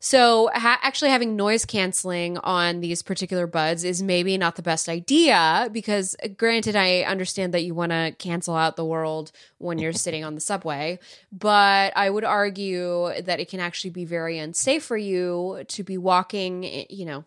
so, 0.00 0.48
ha- 0.54 0.78
actually 0.82 1.10
having 1.10 1.34
noise 1.34 1.64
canceling 1.64 2.38
on 2.38 2.80
these 2.80 3.02
particular 3.02 3.48
buds 3.48 3.82
is 3.82 4.00
maybe 4.00 4.38
not 4.38 4.54
the 4.54 4.62
best 4.62 4.88
idea 4.88 5.68
because, 5.72 6.14
uh, 6.22 6.28
granted, 6.28 6.76
I 6.76 7.00
understand 7.00 7.52
that 7.54 7.64
you 7.64 7.74
want 7.74 7.90
to 7.90 8.14
cancel 8.16 8.54
out 8.54 8.76
the 8.76 8.84
world 8.84 9.32
when 9.58 9.78
you're 9.78 9.92
sitting 10.04 10.22
on 10.22 10.36
the 10.36 10.40
subway, 10.40 11.00
but 11.32 11.92
I 11.96 12.10
would 12.10 12.24
argue 12.24 13.10
that 13.22 13.40
it 13.40 13.48
can 13.48 13.58
actually 13.58 13.90
be 13.90 14.04
very 14.04 14.38
unsafe 14.38 14.84
for 14.84 14.96
you 14.96 15.64
to 15.66 15.82
be 15.82 15.98
walking, 15.98 16.62
you 16.88 17.04
know. 17.04 17.24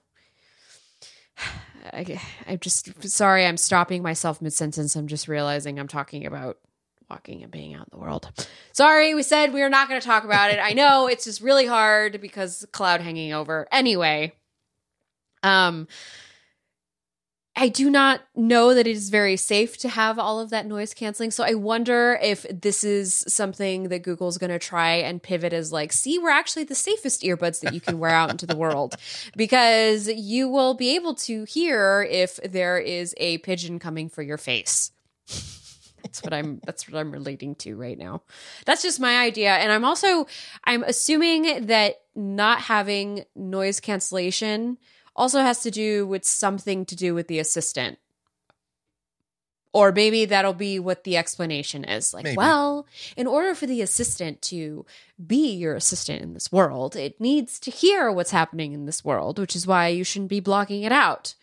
I, 1.94 2.22
I'm 2.48 2.60
just 2.60 3.10
sorry, 3.10 3.46
I'm 3.46 3.58
stopping 3.58 4.04
myself 4.04 4.42
mid 4.42 4.54
sentence. 4.54 4.96
I'm 4.96 5.08
just 5.08 5.28
realizing 5.28 5.80
I'm 5.80 5.88
talking 5.88 6.26
about 6.26 6.58
walking 7.12 7.44
and 7.44 7.52
being 7.52 7.74
out 7.74 7.88
in 7.92 8.00
the 8.00 8.04
world. 8.04 8.32
Sorry, 8.72 9.14
we 9.14 9.24
said 9.24 9.54
we 9.54 9.62
are 9.62 9.70
not 9.70 9.90
going 9.90 10.00
to 10.00 10.08
talk 10.08 10.24
about 10.24 10.52
it. 10.52 10.60
I 10.62 10.72
know 10.72 11.08
it's 11.08 11.26
just 11.26 11.42
really 11.42 11.66
hard 11.66 12.22
because 12.22 12.66
cloud 12.72 13.02
hanging 13.02 13.34
over. 13.34 13.68
Anyway, 13.72 14.34
um 15.44 15.88
I 17.54 17.68
do 17.68 17.90
not 17.90 18.22
know 18.34 18.74
that 18.74 18.88
it 18.88 18.96
is 18.96 19.10
very 19.10 19.36
safe 19.36 19.78
to 19.80 19.90
have 19.90 20.18
all 20.18 20.40
of 20.40 20.52
that 20.52 20.66
noise 20.66 20.94
canceling. 20.94 21.32
So 21.32 21.44
I 21.44 21.54
wonder 21.54 22.18
if 22.24 22.46
this 22.50 22.86
is 22.86 23.26
something 23.28 23.90
that 23.90 24.04
Google's 24.04 24.38
going 24.38 24.52
to 24.52 24.58
try 24.58 24.94
and 24.94 25.22
pivot 25.22 25.52
as 25.52 25.70
like, 25.70 25.92
see, 25.92 26.18
we're 26.18 26.30
actually 26.30 26.64
the 26.64 26.76
safest 26.76 27.24
earbuds 27.24 27.60
that 27.60 27.74
you 27.74 27.82
can 27.82 28.00
wear 28.00 28.12
out 28.12 28.32
into 28.32 28.48
the 28.48 28.56
world 28.56 28.96
because 29.36 30.08
you 30.08 30.48
will 30.48 30.76
be 30.76 30.96
able 30.96 31.14
to 31.16 31.44
hear 31.44 32.08
if 32.10 32.38
there 32.38 32.80
is 32.80 33.14
a 33.18 33.40
pigeon 33.40 33.80
coming 33.80 34.08
for 34.08 34.22
your 34.22 34.38
face. 34.38 34.94
That's 36.04 36.24
what 36.24 36.34
I'm 36.34 36.62
that's 36.66 36.90
what 36.90 37.00
I'm 37.00 37.12
relating 37.12 37.56
to 37.56 37.76
right 37.76 37.98
now. 37.98 38.22
That's 38.66 38.82
just 38.82 39.00
my 39.00 39.18
idea 39.18 39.52
and 39.52 39.72
I'm 39.72 39.86
also 39.86 40.28
I'm 40.64 40.84
assuming 40.84 41.68
that 41.68 42.02
not 42.16 42.62
having 42.62 43.26
noise 43.36 43.80
cancellation 43.80 44.78
also 45.16 45.42
has 45.42 45.62
to 45.64 45.72
do 45.72 46.06
with 46.08 46.26
something 46.26 46.86
to 46.86 46.96
do 46.96 47.14
with 47.14 47.28
the 47.28 47.40
assistant. 47.40 47.98
Or 49.74 49.94
maybe 49.94 50.26
that'll 50.26 50.54
be 50.54 50.80
what 50.80 51.06
the 51.06 51.16
explanation 51.16 51.86
is. 51.86 52.14
Like, 52.14 52.26
maybe. 52.26 52.36
well, 52.36 52.88
in 53.16 53.26
order 53.26 53.56
for 53.56 53.68
the 53.68 53.82
assistant 53.82 54.42
to 54.44 54.86
be 55.26 55.54
your 55.54 55.76
assistant 55.76 56.22
in 56.22 56.34
this 56.34 56.52
world, 56.52 56.98
it 56.98 57.22
needs 57.22 57.58
to 57.62 57.72
hear 57.72 58.12
what's 58.12 58.32
happening 58.32 58.74
in 58.74 58.86
this 58.86 59.06
world, 59.06 59.40
which 59.40 59.56
is 59.56 59.66
why 59.66 59.88
you 59.88 60.04
shouldn't 60.04 60.30
be 60.30 60.42
blocking 60.42 60.84
it 60.84 60.92
out 60.92 61.36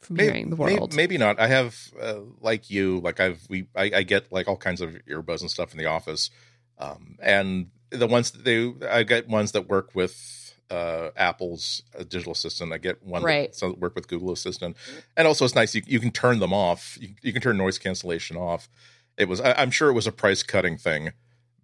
from 0.00 0.16
maybe, 0.16 0.26
hearing 0.26 0.50
the 0.50 0.56
world. 0.56 0.94
Maybe, 0.94 1.16
maybe 1.16 1.18
not. 1.18 1.38
I 1.38 1.46
have 1.46 1.76
uh, 2.00 2.20
like 2.40 2.70
you, 2.70 3.00
like 3.00 3.20
I've 3.20 3.40
we 3.48 3.66
I, 3.76 3.90
I, 3.96 4.02
get 4.02 4.32
like 4.32 4.48
all 4.48 4.56
kinds 4.56 4.80
of 4.80 4.96
earbuds 5.08 5.40
and 5.40 5.50
stuff 5.50 5.72
in 5.72 5.78
the 5.78 5.86
office, 5.86 6.30
um, 6.78 7.16
and 7.20 7.70
the 7.90 8.06
ones 8.06 8.30
that 8.30 8.44
they 8.44 8.72
I 8.88 9.02
get 9.02 9.28
ones 9.28 9.52
that 9.52 9.68
work 9.68 9.94
with 9.94 10.54
uh, 10.70 11.10
Apple's 11.16 11.82
uh, 11.98 12.02
digital 12.02 12.32
assistant. 12.32 12.72
I 12.72 12.78
get 12.78 13.02
one 13.02 13.22
right. 13.22 13.52
that 13.52 13.78
work 13.78 13.94
with 13.94 14.08
Google 14.08 14.32
Assistant, 14.32 14.76
and 15.16 15.26
also 15.26 15.44
it's 15.44 15.54
nice 15.54 15.74
you, 15.74 15.82
you 15.86 16.00
can 16.00 16.10
turn 16.10 16.38
them 16.38 16.52
off. 16.52 16.96
You, 17.00 17.10
you 17.22 17.32
can 17.32 17.42
turn 17.42 17.56
noise 17.56 17.78
cancellation 17.78 18.36
off. 18.36 18.68
It 19.18 19.28
was 19.28 19.40
I, 19.40 19.60
am 19.62 19.70
sure 19.70 19.90
it 19.90 19.94
was 19.94 20.06
a 20.06 20.12
price 20.12 20.42
cutting 20.42 20.78
thing 20.78 21.12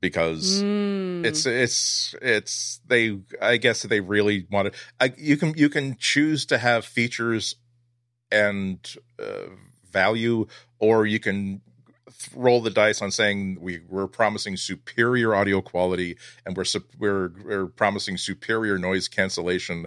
because 0.00 0.62
mm. 0.62 1.24
it's 1.24 1.46
it's 1.46 2.14
it's 2.20 2.80
they 2.86 3.18
I 3.40 3.56
guess 3.56 3.82
they 3.82 4.00
really 4.00 4.46
wanted. 4.50 4.74
I, 5.00 5.14
you 5.16 5.36
can 5.36 5.54
you 5.56 5.68
can 5.68 5.96
choose 5.98 6.44
to 6.46 6.58
have 6.58 6.84
features 6.84 7.54
and 8.30 8.96
uh, 9.18 9.50
value, 9.90 10.46
or 10.78 11.06
you 11.06 11.18
can 11.18 11.60
roll 12.34 12.60
the 12.60 12.70
dice 12.70 13.02
on 13.02 13.10
saying 13.10 13.58
we 13.60 13.80
we're 13.88 14.06
promising 14.06 14.56
superior 14.56 15.34
audio 15.34 15.60
quality 15.60 16.16
and 16.44 16.56
we're 16.56 16.64
we're 16.98 17.30
we're 17.44 17.66
promising 17.66 18.16
superior 18.16 18.78
noise 18.78 19.08
cancellation. 19.08 19.86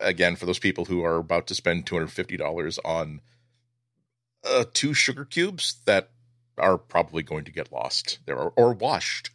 Again, 0.00 0.36
for 0.36 0.46
those 0.46 0.58
people 0.58 0.86
who 0.86 1.04
are 1.04 1.16
about 1.16 1.46
to 1.48 1.54
spend 1.54 1.86
two 1.86 1.94
hundred 1.94 2.12
fifty 2.12 2.36
dollars 2.36 2.78
on 2.84 3.20
uh, 4.44 4.64
two 4.72 4.94
sugar 4.94 5.24
cubes 5.24 5.76
that 5.86 6.10
are 6.58 6.78
probably 6.78 7.22
going 7.22 7.44
to 7.44 7.52
get 7.52 7.72
lost 7.72 8.18
there 8.26 8.36
or, 8.36 8.52
or 8.56 8.72
washed. 8.72 9.30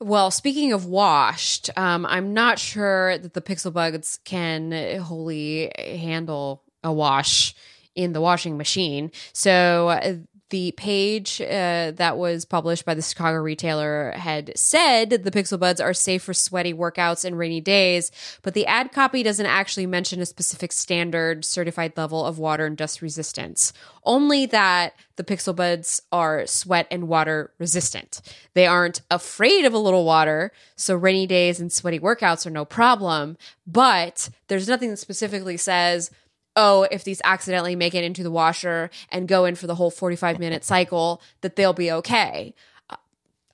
Well, 0.00 0.30
speaking 0.30 0.72
of 0.72 0.84
washed, 0.84 1.70
um, 1.78 2.04
I'm 2.04 2.34
not 2.34 2.58
sure 2.58 3.16
that 3.16 3.32
the 3.32 3.40
Pixel 3.40 3.72
Buds 3.72 4.18
can 4.24 5.00
wholly 5.00 5.70
handle 5.78 6.63
a 6.84 6.92
wash 6.92 7.54
in 7.94 8.12
the 8.12 8.20
washing 8.20 8.56
machine. 8.56 9.10
So 9.32 9.88
uh, 9.88 10.16
the 10.50 10.72
page 10.72 11.40
uh, 11.40 11.90
that 11.96 12.16
was 12.16 12.44
published 12.44 12.84
by 12.84 12.94
the 12.94 13.02
Chicago 13.02 13.38
retailer 13.38 14.12
had 14.12 14.52
said 14.56 15.10
the 15.10 15.30
Pixel 15.32 15.58
Buds 15.58 15.80
are 15.80 15.94
safe 15.94 16.22
for 16.22 16.32
sweaty 16.32 16.72
workouts 16.72 17.24
and 17.24 17.36
rainy 17.36 17.60
days, 17.60 18.12
but 18.42 18.54
the 18.54 18.66
ad 18.66 18.92
copy 18.92 19.22
doesn't 19.22 19.46
actually 19.46 19.86
mention 19.86 20.20
a 20.20 20.26
specific 20.26 20.70
standard 20.70 21.44
certified 21.44 21.96
level 21.96 22.24
of 22.24 22.38
water 22.38 22.66
and 22.66 22.76
dust 22.76 23.02
resistance. 23.02 23.72
Only 24.04 24.46
that 24.46 24.94
the 25.16 25.24
Pixel 25.24 25.56
Buds 25.56 26.00
are 26.12 26.46
sweat 26.46 26.86
and 26.90 27.08
water 27.08 27.50
resistant. 27.58 28.20
They 28.52 28.66
aren't 28.66 29.00
afraid 29.10 29.64
of 29.64 29.72
a 29.72 29.78
little 29.78 30.04
water, 30.04 30.52
so 30.76 30.94
rainy 30.94 31.26
days 31.26 31.58
and 31.58 31.72
sweaty 31.72 31.98
workouts 31.98 32.46
are 32.46 32.50
no 32.50 32.64
problem, 32.64 33.38
but 33.66 34.28
there's 34.48 34.68
nothing 34.68 34.90
that 34.90 34.98
specifically 34.98 35.56
says 35.56 36.12
oh, 36.56 36.86
if 36.90 37.04
these 37.04 37.20
accidentally 37.24 37.76
make 37.76 37.94
it 37.94 38.04
into 38.04 38.22
the 38.22 38.30
washer 38.30 38.90
and 39.10 39.28
go 39.28 39.44
in 39.44 39.54
for 39.54 39.66
the 39.66 39.74
whole 39.74 39.90
45 39.90 40.38
minute 40.38 40.64
cycle, 40.64 41.20
that 41.40 41.56
they'll 41.56 41.72
be 41.72 41.90
okay. 41.90 42.54
Uh, 42.88 42.96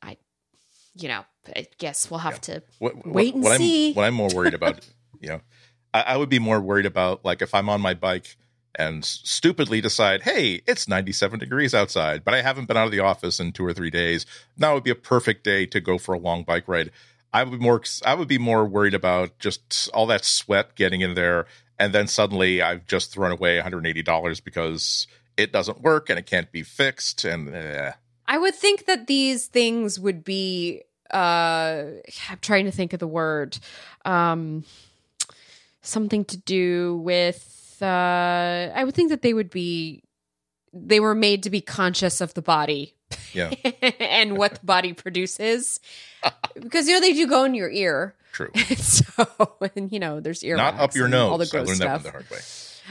I, 0.03 0.17
you 0.95 1.09
know, 1.09 1.25
I 1.55 1.67
guess 1.79 2.11
we'll 2.11 2.21
have 2.21 2.35
yeah. 2.35 2.55
to 2.55 2.63
what, 2.79 3.07
wait 3.07 3.35
and 3.35 3.45
what 3.45 3.59
see. 3.59 3.91
I'm, 3.91 3.95
what 3.95 4.05
I'm 4.05 4.15
more 4.15 4.31
worried 4.35 4.55
about, 4.55 4.87
you 5.21 5.31
know, 5.31 5.41
I, 5.95 6.03
I, 6.03 6.17
would 6.17 6.29
be 6.29 6.39
more 6.39 6.61
worried 6.61 6.87
about 6.87 7.25
like 7.25 7.43
if 7.43 7.55
I'm 7.55 7.69
on 7.69 7.81
my 7.81 7.95
bike 7.95 8.37
and 8.77 9.05
stupidly 9.05 9.81
decide, 9.81 10.23
hey, 10.23 10.63
it's 10.67 10.87
97 10.87 11.41
degrees 11.41 11.75
outside, 11.75 12.25
but 12.25 12.35
I 12.35 12.43
haven't 12.43 12.67
been 12.67 12.77
out 12.77 12.87
of 12.87 12.93
the 12.93 13.01
office 13.01 13.41
in 13.41 13.53
two 13.53 13.65
or 13.65 13.73
three 13.73 13.91
days. 13.91 14.27
Now 14.57 14.75
would 14.75 14.85
be 14.85 14.91
a 14.91 14.97
perfect 14.97 15.43
day 15.43 15.67
to 15.67 15.81
go 15.81 15.99
for 15.99 16.15
a 16.15 16.19
long 16.19 16.45
bike 16.45 16.69
ride. 16.69 16.91
I 17.33 17.45
would 17.45 17.59
be 17.59 17.65
more 17.65 17.83
I 18.05 18.15
would 18.15 18.29
be 18.29 18.39
more 18.39 18.65
worried 18.65 18.95
about 18.95 19.39
just 19.39 19.89
all 19.95 20.07
that 20.07 20.25
sweat 20.25 20.75
getting 20.75 21.01
in 21.01 21.15
there, 21.15 21.47
and 21.81 21.95
then 21.95 22.07
suddenly 22.07 22.61
I've 22.61 22.87
just 22.87 23.11
thrown 23.11 23.33
away 23.33 23.59
$180 23.59 24.45
because 24.45 25.07
it 25.39 25.51
doesn't 25.51 25.81
work 25.81 26.11
and 26.11 26.19
it 26.19 26.27
can't 26.27 26.53
be 26.53 26.63
fixed. 26.63 27.25
And 27.25 27.53
eh. 27.55 27.93
I 28.27 28.39
would 28.39 28.55
think 28.55 28.85
that 28.85 29.07
these 29.07 29.47
things 29.47 29.99
would 29.99 30.23
be. 30.23 30.83
Uh, 31.13 31.87
I'm 32.29 32.39
trying 32.41 32.67
to 32.67 32.71
think 32.71 32.93
of 32.93 33.01
the 33.01 33.09
word. 33.09 33.59
Um, 34.05 34.65
something 35.81 36.25
to 36.27 36.37
do 36.37 36.99
with 36.99 37.79
uh, 37.81 38.71
I 38.75 38.85
would 38.85 38.95
think 38.95 39.09
that 39.09 39.23
they 39.23 39.33
would 39.33 39.51
be 39.51 40.05
they 40.73 41.01
were 41.01 41.15
made 41.15 41.43
to 41.45 41.51
be 41.51 41.63
conscious 41.63 42.21
of 42.21 42.35
the 42.35 42.43
body. 42.43 42.95
Yeah. 43.33 43.51
and 44.01 44.37
what 44.37 44.57
the 44.57 44.67
body 44.67 44.93
produces. 44.93 45.81
because 46.55 46.87
you 46.87 46.95
know 46.95 47.01
they 47.01 47.15
do 47.15 47.27
go 47.27 47.45
in 47.45 47.55
your 47.55 47.71
ear. 47.71 48.15
True. 48.33 48.51
so 48.77 49.25
and 49.75 49.93
you 49.93 49.99
know 49.99 50.21
there's 50.21 50.43
ear 50.45 50.57
not 50.57 50.79
up 50.79 50.95
your 50.95 51.09
nose. 51.09 51.31
All 51.31 51.39
the 51.39 51.47
gross 51.47 51.67
I 51.67 51.67
learned 51.67 51.77
stuff. 51.77 52.03
that 52.03 52.09
the 52.09 52.11
hard 52.11 52.31
way. 52.31 52.39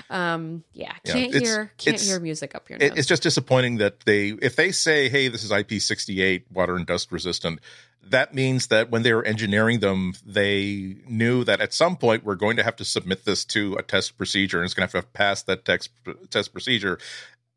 Um 0.09 0.63
yeah, 0.73 0.93
can't 1.05 1.33
yeah, 1.33 1.39
hear 1.39 1.71
can't 1.77 1.99
hear 1.99 2.19
music 2.19 2.55
up 2.55 2.69
your 2.69 2.79
nose. 2.79 2.91
It's 2.95 3.07
just 3.07 3.23
disappointing 3.23 3.77
that 3.77 4.01
they 4.01 4.29
if 4.29 4.55
they 4.55 4.71
say, 4.71 5.09
hey, 5.09 5.27
this 5.27 5.43
is 5.43 5.51
IP68 5.51 6.43
water 6.51 6.75
and 6.75 6.85
dust 6.85 7.11
resistant, 7.11 7.59
that 8.09 8.33
means 8.33 8.67
that 8.67 8.89
when 8.89 9.03
they 9.03 9.13
were 9.13 9.23
engineering 9.23 9.79
them, 9.79 10.13
they 10.25 10.95
knew 11.07 11.43
that 11.43 11.61
at 11.61 11.73
some 11.73 11.95
point 11.95 12.23
we're 12.23 12.35
going 12.35 12.57
to 12.57 12.63
have 12.63 12.75
to 12.77 12.85
submit 12.85 13.25
this 13.25 13.45
to 13.45 13.75
a 13.75 13.83
test 13.83 14.17
procedure 14.17 14.57
and 14.57 14.65
it's 14.65 14.73
going 14.73 14.87
to 14.87 14.97
have 14.97 15.05
to 15.05 15.11
pass 15.11 15.43
that 15.43 15.65
text, 15.65 15.91
test 16.29 16.51
procedure. 16.51 16.99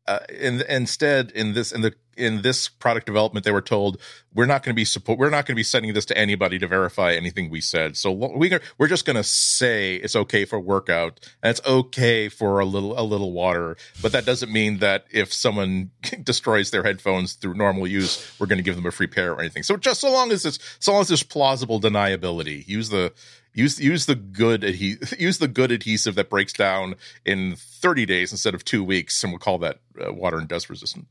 Uh, 0.05 0.19
in, 0.29 0.61
instead, 0.63 1.31
in 1.31 1.53
this 1.53 1.71
in 1.71 1.81
the 1.81 1.93
in 2.17 2.41
this 2.41 2.67
product 2.67 3.05
development, 3.05 3.45
they 3.45 3.51
were 3.51 3.61
told 3.61 3.97
we're 4.33 4.45
not 4.45 4.63
going 4.63 4.73
to 4.73 4.75
be 4.75 4.85
support. 4.85 5.17
We're 5.17 5.29
not 5.29 5.45
going 5.45 5.55
to 5.55 5.59
be 5.59 5.63
sending 5.63 5.93
this 5.93 6.05
to 6.05 6.17
anybody 6.17 6.59
to 6.59 6.67
verify 6.67 7.13
anything 7.13 7.49
we 7.49 7.61
said. 7.61 7.95
So 7.95 8.11
we 8.11 8.51
we're 8.77 8.87
just 8.87 9.05
going 9.05 9.15
to 9.15 9.23
say 9.23 9.95
it's 9.95 10.15
okay 10.15 10.45
for 10.45 10.59
workout 10.59 11.19
and 11.41 11.51
it's 11.51 11.65
okay 11.65 12.29
for 12.29 12.59
a 12.59 12.65
little 12.65 12.99
a 12.99 13.03
little 13.03 13.31
water. 13.31 13.77
But 14.01 14.11
that 14.11 14.25
doesn't 14.25 14.51
mean 14.51 14.79
that 14.79 15.05
if 15.09 15.33
someone 15.33 15.91
destroys 16.23 16.71
their 16.71 16.83
headphones 16.83 17.33
through 17.33 17.53
normal 17.53 17.87
use, 17.87 18.33
we're 18.39 18.47
going 18.47 18.57
to 18.57 18.63
give 18.63 18.75
them 18.75 18.85
a 18.85 18.91
free 18.91 19.07
pair 19.07 19.33
or 19.33 19.39
anything. 19.39 19.63
So 19.63 19.77
just 19.77 20.01
so 20.01 20.11
long 20.11 20.31
as 20.31 20.45
it's 20.45 20.59
so 20.79 20.91
long 20.91 21.01
as 21.01 21.07
there's 21.07 21.23
plausible 21.23 21.79
deniability, 21.79 22.67
use 22.67 22.89
the 22.89 23.13
use 23.53 23.79
use 23.79 24.05
the 24.05 24.15
good 24.15 24.61
adhe- 24.61 25.19
use 25.19 25.37
the 25.37 25.47
good 25.47 25.71
adhesive 25.71 26.15
that 26.15 26.29
breaks 26.29 26.53
down 26.53 26.95
in 27.25 27.55
30 27.55 28.05
days 28.05 28.31
instead 28.31 28.53
of 28.53 28.65
two 28.65 28.83
weeks, 28.83 29.23
and 29.23 29.31
we'll 29.31 29.39
call 29.39 29.59
that 29.59 29.79
uh, 29.99 30.13
water 30.13 30.37
and 30.37 30.47
dust 30.47 30.69
resistant. 30.69 31.07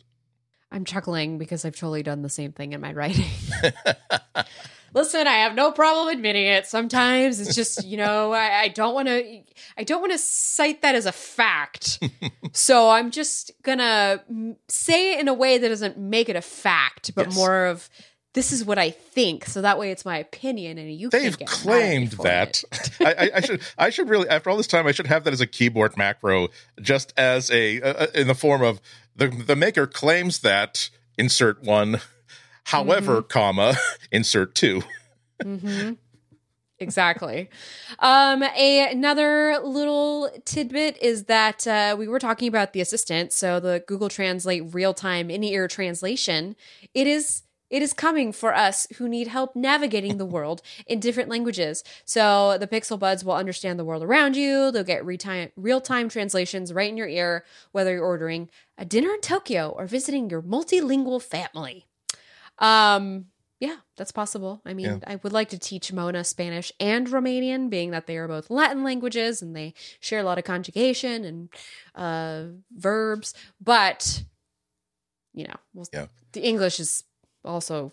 I'm 0.70 0.84
chuckling 0.84 1.36
because 1.38 1.64
I've 1.64 1.76
totally 1.76 2.02
done 2.02 2.22
the 2.22 2.30
same 2.30 2.52
thing 2.52 2.72
in 2.72 2.80
my 2.80 2.92
writing. 2.92 3.26
Listen, 4.94 5.26
I 5.26 5.36
have 5.36 5.54
no 5.54 5.72
problem 5.72 6.08
admitting 6.08 6.46
it. 6.46 6.66
Sometimes 6.66 7.40
it's 7.40 7.54
just, 7.54 7.84
you 7.86 7.96
know, 7.96 8.32
I, 8.32 8.62
I 8.62 8.68
don't 8.68 8.94
want 8.94 9.08
to, 9.08 9.42
I 9.78 9.84
don't 9.84 10.00
want 10.00 10.12
to 10.12 10.18
cite 10.18 10.82
that 10.82 10.94
as 10.94 11.06
a 11.06 11.12
fact. 11.12 11.98
so 12.52 12.90
I'm 12.90 13.10
just 13.10 13.52
gonna 13.62 14.22
say 14.68 15.14
it 15.14 15.20
in 15.20 15.28
a 15.28 15.34
way 15.34 15.56
that 15.56 15.68
doesn't 15.68 15.98
make 15.98 16.28
it 16.28 16.36
a 16.36 16.42
fact, 16.42 17.14
but 17.14 17.28
yes. 17.28 17.36
more 17.36 17.66
of 17.66 17.88
this 18.34 18.52
is 18.52 18.64
what 18.64 18.78
I 18.78 18.90
think. 18.90 19.44
So 19.44 19.60
that 19.62 19.78
way 19.78 19.90
it's 19.90 20.04
my 20.04 20.16
opinion 20.16 20.78
and 20.78 20.92
you 20.92 21.10
They've 21.10 21.38
claimed 21.40 22.12
that. 22.22 22.64
I, 23.00 23.30
I, 23.34 23.40
should 23.40 23.62
I 23.76 23.90
should 23.90 24.08
really 24.08 24.28
after 24.28 24.50
all 24.50 24.56
this 24.56 24.66
time 24.66 24.86
I 24.86 24.92
should 24.92 25.06
have 25.06 25.24
that 25.24 25.32
as 25.32 25.40
a 25.40 25.46
keyboard 25.46 25.96
macro 25.96 26.48
just 26.80 27.12
as 27.16 27.50
a 27.50 27.80
uh, 27.80 28.06
in 28.14 28.26
the 28.26 28.34
form 28.34 28.62
of 28.62 28.80
the 29.14 29.28
the 29.28 29.56
maker 29.56 29.86
claims 29.86 30.40
that 30.40 30.90
insert 31.18 31.62
one 31.62 32.00
however 32.64 33.18
mm-hmm. 33.18 33.28
comma 33.28 33.74
insert 34.12 34.54
2 34.54 34.82
mm-hmm. 35.42 35.92
exactly 36.78 37.50
um 37.98 38.42
a, 38.42 38.90
another 38.90 39.58
little 39.62 40.30
tidbit 40.44 40.96
is 41.02 41.24
that 41.24 41.66
uh, 41.66 41.94
we 41.98 42.08
were 42.08 42.18
talking 42.18 42.48
about 42.48 42.72
the 42.72 42.80
assistant 42.80 43.32
so 43.32 43.60
the 43.60 43.82
google 43.86 44.08
translate 44.08 44.62
real-time 44.72 45.30
in-ear 45.30 45.68
translation 45.68 46.56
it 46.94 47.06
is 47.06 47.42
it 47.72 47.80
is 47.80 47.94
coming 47.94 48.32
for 48.32 48.54
us 48.54 48.86
who 48.98 49.08
need 49.08 49.28
help 49.28 49.56
navigating 49.56 50.18
the 50.18 50.26
world 50.26 50.60
in 50.86 51.00
different 51.00 51.30
languages. 51.30 51.82
So 52.04 52.58
the 52.58 52.66
Pixel 52.66 52.98
Buds 52.98 53.24
will 53.24 53.32
understand 53.32 53.78
the 53.78 53.84
world 53.84 54.02
around 54.02 54.36
you. 54.36 54.70
They'll 54.70 54.84
get 54.84 55.06
real 55.06 55.80
time 55.80 56.08
translations 56.10 56.72
right 56.72 56.90
in 56.90 56.98
your 56.98 57.08
ear, 57.08 57.46
whether 57.72 57.94
you're 57.94 58.04
ordering 58.04 58.50
a 58.76 58.84
dinner 58.84 59.14
in 59.14 59.22
Tokyo 59.22 59.70
or 59.70 59.86
visiting 59.86 60.28
your 60.28 60.42
multilingual 60.42 61.22
family. 61.22 61.86
Um, 62.58 63.26
yeah, 63.58 63.76
that's 63.96 64.12
possible. 64.12 64.60
I 64.66 64.74
mean, 64.74 64.86
yeah. 64.86 64.98
I 65.06 65.16
would 65.22 65.32
like 65.32 65.48
to 65.50 65.58
teach 65.58 65.92
Mona 65.94 66.24
Spanish 66.24 66.72
and 66.78 67.06
Romanian, 67.06 67.70
being 67.70 67.92
that 67.92 68.06
they 68.06 68.18
are 68.18 68.28
both 68.28 68.50
Latin 68.50 68.84
languages 68.84 69.40
and 69.40 69.56
they 69.56 69.72
share 69.98 70.20
a 70.20 70.24
lot 70.24 70.36
of 70.36 70.44
conjugation 70.44 71.24
and 71.24 71.48
uh, 71.94 72.52
verbs. 72.76 73.32
But 73.60 74.24
you 75.32 75.44
know, 75.46 75.56
well, 75.72 75.86
yeah. 75.92 76.06
the 76.32 76.42
English 76.42 76.78
is 76.78 77.04
also, 77.44 77.92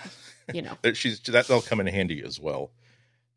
you 0.52 0.62
know, 0.62 0.76
she's 0.94 1.20
that'll 1.20 1.62
come 1.62 1.80
in 1.80 1.86
handy 1.86 2.22
as 2.24 2.40
well. 2.40 2.70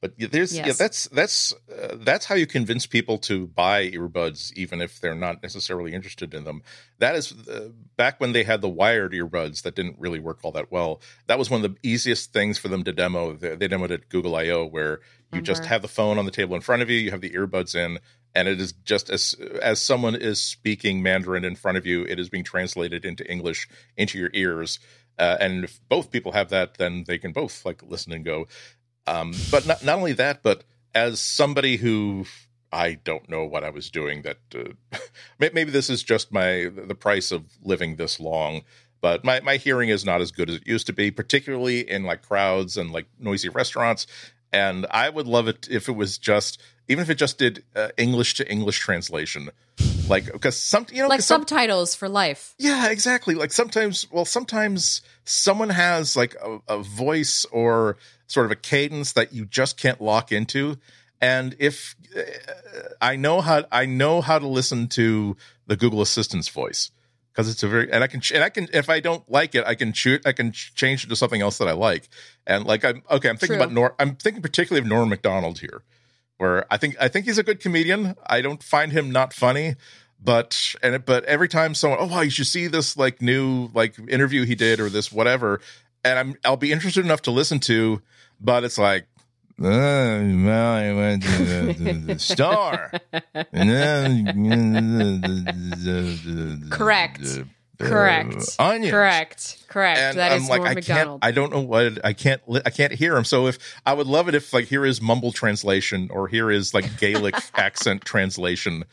But 0.01 0.14
there's 0.18 0.55
yes. 0.55 0.66
yeah, 0.66 0.74
that's 0.74 1.07
that's 1.09 1.53
uh, 1.72 1.95
that's 1.99 2.26
how 2.26 2.34
you 2.34 2.47
convince 2.47 2.88
people 2.88 3.20
to 3.20 3.45
buy 3.45 3.88
earbuds, 3.91 4.51
even 4.53 4.82
if 4.82 4.99
they're 4.99 5.14
not 5.14 5.43
necessarily 5.43 5.93
interested 5.93 6.34
in 6.34 6.43
them. 6.43 6.64
That 6.97 7.16
is 7.16 7.32
uh, 7.47 7.70
back 7.97 8.20
when 8.20 8.34
they 8.34 8.43
had 8.43 8.62
the 8.62 8.70
wired 8.70 9.14
earbuds 9.14 9.62
that 9.62 9.76
didn't 9.76 9.99
really 9.99 10.20
work 10.20 10.39
all 10.41 10.51
that 10.53 10.72
well. 10.72 11.01
That 11.28 11.38
was 11.38 11.51
one 11.51 11.64
of 11.64 11.72
the 11.72 11.78
easiest 11.88 12.34
things 12.34 12.57
for 12.57 12.68
them 12.68 12.84
to 12.86 12.91
demo. 12.91 13.34
They, 13.34 13.55
they 13.55 13.68
demoed 13.68 13.91
at 13.91 14.09
Google 14.09 14.36
I/O, 14.36 14.66
where 14.66 15.01
you 15.32 15.38
mm-hmm. 15.38 15.43
just 15.43 15.66
have 15.66 15.84
the 15.84 15.88
phone 15.88 16.18
on 16.18 16.26
the 16.26 16.32
table 16.32 16.55
in 16.55 16.62
front 16.62 16.82
of 16.82 16.89
you, 16.89 16.97
you 16.97 17.12
have 17.12 17.22
the 17.22 17.30
earbuds 17.30 17.76
in, 17.76 17.99
and 18.34 18.47
it 18.47 18.59
is 18.59 18.72
just 18.72 19.12
as 19.12 19.36
as 19.62 19.80
someone 19.80 20.16
is 20.16 20.41
speaking 20.41 21.03
Mandarin 21.03 21.45
in 21.45 21.55
front 21.55 21.78
of 21.78 21.86
you, 21.86 22.05
it 22.05 22.20
is 22.20 22.28
being 22.28 22.43
translated 22.43 23.05
into 23.05 23.30
English 23.30 23.68
into 23.97 24.18
your 24.18 24.32
ears. 24.34 24.80
Uh, 25.22 25.38
and 25.39 25.63
if 25.65 25.80
both 25.88 26.09
people 26.09 26.32
have 26.32 26.49
that, 26.49 26.80
then 26.80 27.03
they 27.07 27.19
can 27.19 27.32
both 27.32 27.63
like 27.63 27.84
listen 27.84 28.11
and 28.11 28.26
go. 28.26 28.47
Um, 29.05 29.34
but 29.51 29.67
not 29.67 29.86
not 29.86 29.97
only 29.97 30.13
that, 30.13 30.41
but 30.41 30.63
as 30.95 31.19
somebody 31.19 31.78
who 31.78 32.26
I 32.72 32.93
don't 32.93 33.30
know 33.30 33.45
what 33.45 33.63
I 33.63 33.69
was 33.69 33.89
doing. 33.89 34.24
That 34.24 34.39
uh, 34.55 34.97
maybe 35.39 35.72
this 35.72 35.89
is 35.89 36.03
just 36.03 36.32
my 36.32 36.72
the 36.74 36.95
price 36.95 37.32
of 37.32 37.43
living 37.63 37.97
this 37.97 38.19
long. 38.19 38.63
But 39.01 39.24
my, 39.24 39.39
my 39.39 39.57
hearing 39.57 39.89
is 39.89 40.05
not 40.05 40.22
as 40.22 40.32
good 40.32 40.49
as 40.49 40.57
it 40.57 40.67
used 40.67 40.86
to 40.88 40.93
be, 40.93 41.09
particularly 41.09 41.89
in 41.89 42.03
like 42.03 42.22
crowds 42.22 42.78
and 42.78 42.91
like 42.91 43.07
noisy 43.19 43.49
restaurants. 43.49 44.05
And 44.53 44.86
I 44.91 45.09
would 45.09 45.26
love 45.26 45.47
it 45.47 45.67
if 45.72 45.89
it 45.89 45.93
was 45.93 46.17
just 46.17 46.61
even 46.88 47.01
if 47.01 47.09
it 47.09 47.15
just 47.15 47.38
did 47.38 47.63
uh, 47.76 47.89
English 47.97 48.36
to 48.36 48.49
English 48.49 48.80
translation, 48.80 49.49
like 50.12 50.32
because 50.32 50.57
some 50.57 50.86
you 50.91 51.01
know 51.01 51.07
like 51.07 51.22
subtitles 51.22 51.95
for 51.95 52.07
life. 52.09 52.53
Yeah, 52.59 52.89
exactly. 52.91 53.34
Like 53.34 53.51
sometimes, 53.51 54.05
well, 54.12 54.26
sometimes 54.26 55.01
someone 55.24 55.70
has 55.70 56.16
like 56.16 56.36
a, 56.36 56.59
a 56.68 56.84
voice 56.84 57.45
or 57.45 57.97
sort 58.28 58.45
of 58.45 58.51
a 58.51 58.55
cadence 58.55 59.14
that 59.14 59.34
you 59.34 59.45
just 59.45 59.78
can't 59.78 60.01
lock 60.01 60.32
into, 60.32 60.78
and 61.22 61.55
if 61.57 61.95
uh, 62.16 62.22
I 63.01 63.16
know 63.16 63.41
how 63.41 63.64
I 63.72 63.86
know 63.86 64.22
how 64.22 64.38
to 64.38 64.47
listen 64.47 64.88
to 64.89 65.38
the 65.66 65.78
Google 65.78 66.01
Assistant's 66.01 66.49
voice 66.49 66.91
because 67.32 67.49
it's 67.49 67.64
a 67.64 67.68
very 67.70 67.91
and 67.91 68.03
I 68.03 68.07
can 68.07 68.22
and 68.34 68.43
I 68.43 68.49
can 68.49 68.68
if 68.74 68.89
I 68.89 68.99
don't 68.99 69.24
like 69.32 69.55
it 69.55 69.66
I 69.66 69.76
can 69.76 69.93
shoot 69.93 70.28
I 70.28 70.34
can 70.34 70.51
change 70.51 71.05
it 71.05 71.07
to 71.07 71.16
something 71.16 71.41
else 71.41 71.57
that 71.59 71.70
I 71.70 71.72
like 71.72 72.09
and 72.45 72.66
like 72.66 72.84
I'm 72.84 73.01
okay 73.09 73.30
I'm 73.30 73.38
thinking 73.38 73.55
True. 73.55 73.64
about 73.64 73.72
Nor 73.72 73.95
I'm 73.97 74.18
thinking 74.18 74.41
particularly 74.41 74.84
of 74.84 74.89
Norm 74.89 75.07
Macdonald 75.07 75.59
here 75.59 75.84
where 76.41 76.66
I 76.74 76.78
think 76.78 76.95
I 76.99 77.07
think 77.07 77.28
he's 77.28 77.38
a 77.38 77.43
good 77.43 77.59
comedian. 77.59 78.16
I 78.26 78.41
don't 78.41 78.64
find 78.64 78.91
him 78.91 79.12
not 79.12 79.32
funny, 79.32 79.76
but 80.24 80.76
and 80.84 80.95
it, 80.95 81.05
but 81.05 81.24
every 81.26 81.47
time 81.47 81.74
someone, 81.76 81.99
oh 82.01 82.05
wow, 82.07 82.22
you 82.22 82.30
should 82.30 82.47
see 82.47 82.67
this 82.67 82.95
like 82.97 83.22
new 83.22 83.69
like 83.74 83.95
interview 84.09 84.45
he 84.45 84.55
did 84.55 84.80
or 84.80 84.89
this 84.89 85.11
whatever, 85.11 85.61
and 86.03 86.19
I'm 86.19 86.36
I'll 86.45 86.57
be 86.57 86.72
interested 86.72 87.03
enough 87.05 87.22
to 87.24 87.32
listen 87.32 87.59
to, 87.61 88.01
but 88.39 88.63
it's 88.63 88.78
like. 88.78 89.05
Uh, 89.59 89.63
well, 90.43 90.74
I 90.74 90.91
went 90.91 91.22
to 91.22 91.30
the, 91.30 91.74
the, 91.78 91.93
the 92.13 92.19
star. 92.19 92.91
and 93.53 93.69
then, 93.69 94.26
Correct. 96.72 97.22
Correct. 97.82 98.36
Uh, 98.59 98.63
onions. 98.63 98.91
Correct. 98.91 99.63
Correct. 99.67 99.99
And 99.99 100.17
that 100.17 100.32
I'm 100.32 100.41
is 100.41 100.49
like, 100.49 100.61
I 100.61 100.74
Macdonald. 100.76 101.22
can't. 101.22 101.26
I 101.26 101.32
don't 101.32 101.51
know 101.51 101.61
what. 101.61 102.03
I 102.05 102.13
can't. 102.13 102.41
I 102.65 102.69
can't 102.69 102.93
hear 102.93 103.15
him. 103.15 103.24
So 103.24 103.47
if 103.47 103.57
I 103.86 103.93
would 103.93 104.07
love 104.07 104.28
it 104.28 104.36
if 104.36 104.53
like 104.53 104.65
here 104.65 104.86
is 104.86 105.01
mumble 105.01 105.32
translation 105.32 106.09
or 106.11 106.28
here 106.28 106.51
is 106.51 106.74
like 106.74 106.97
Gaelic 106.99 107.36
accent 107.55 108.03
translation. 108.05 108.86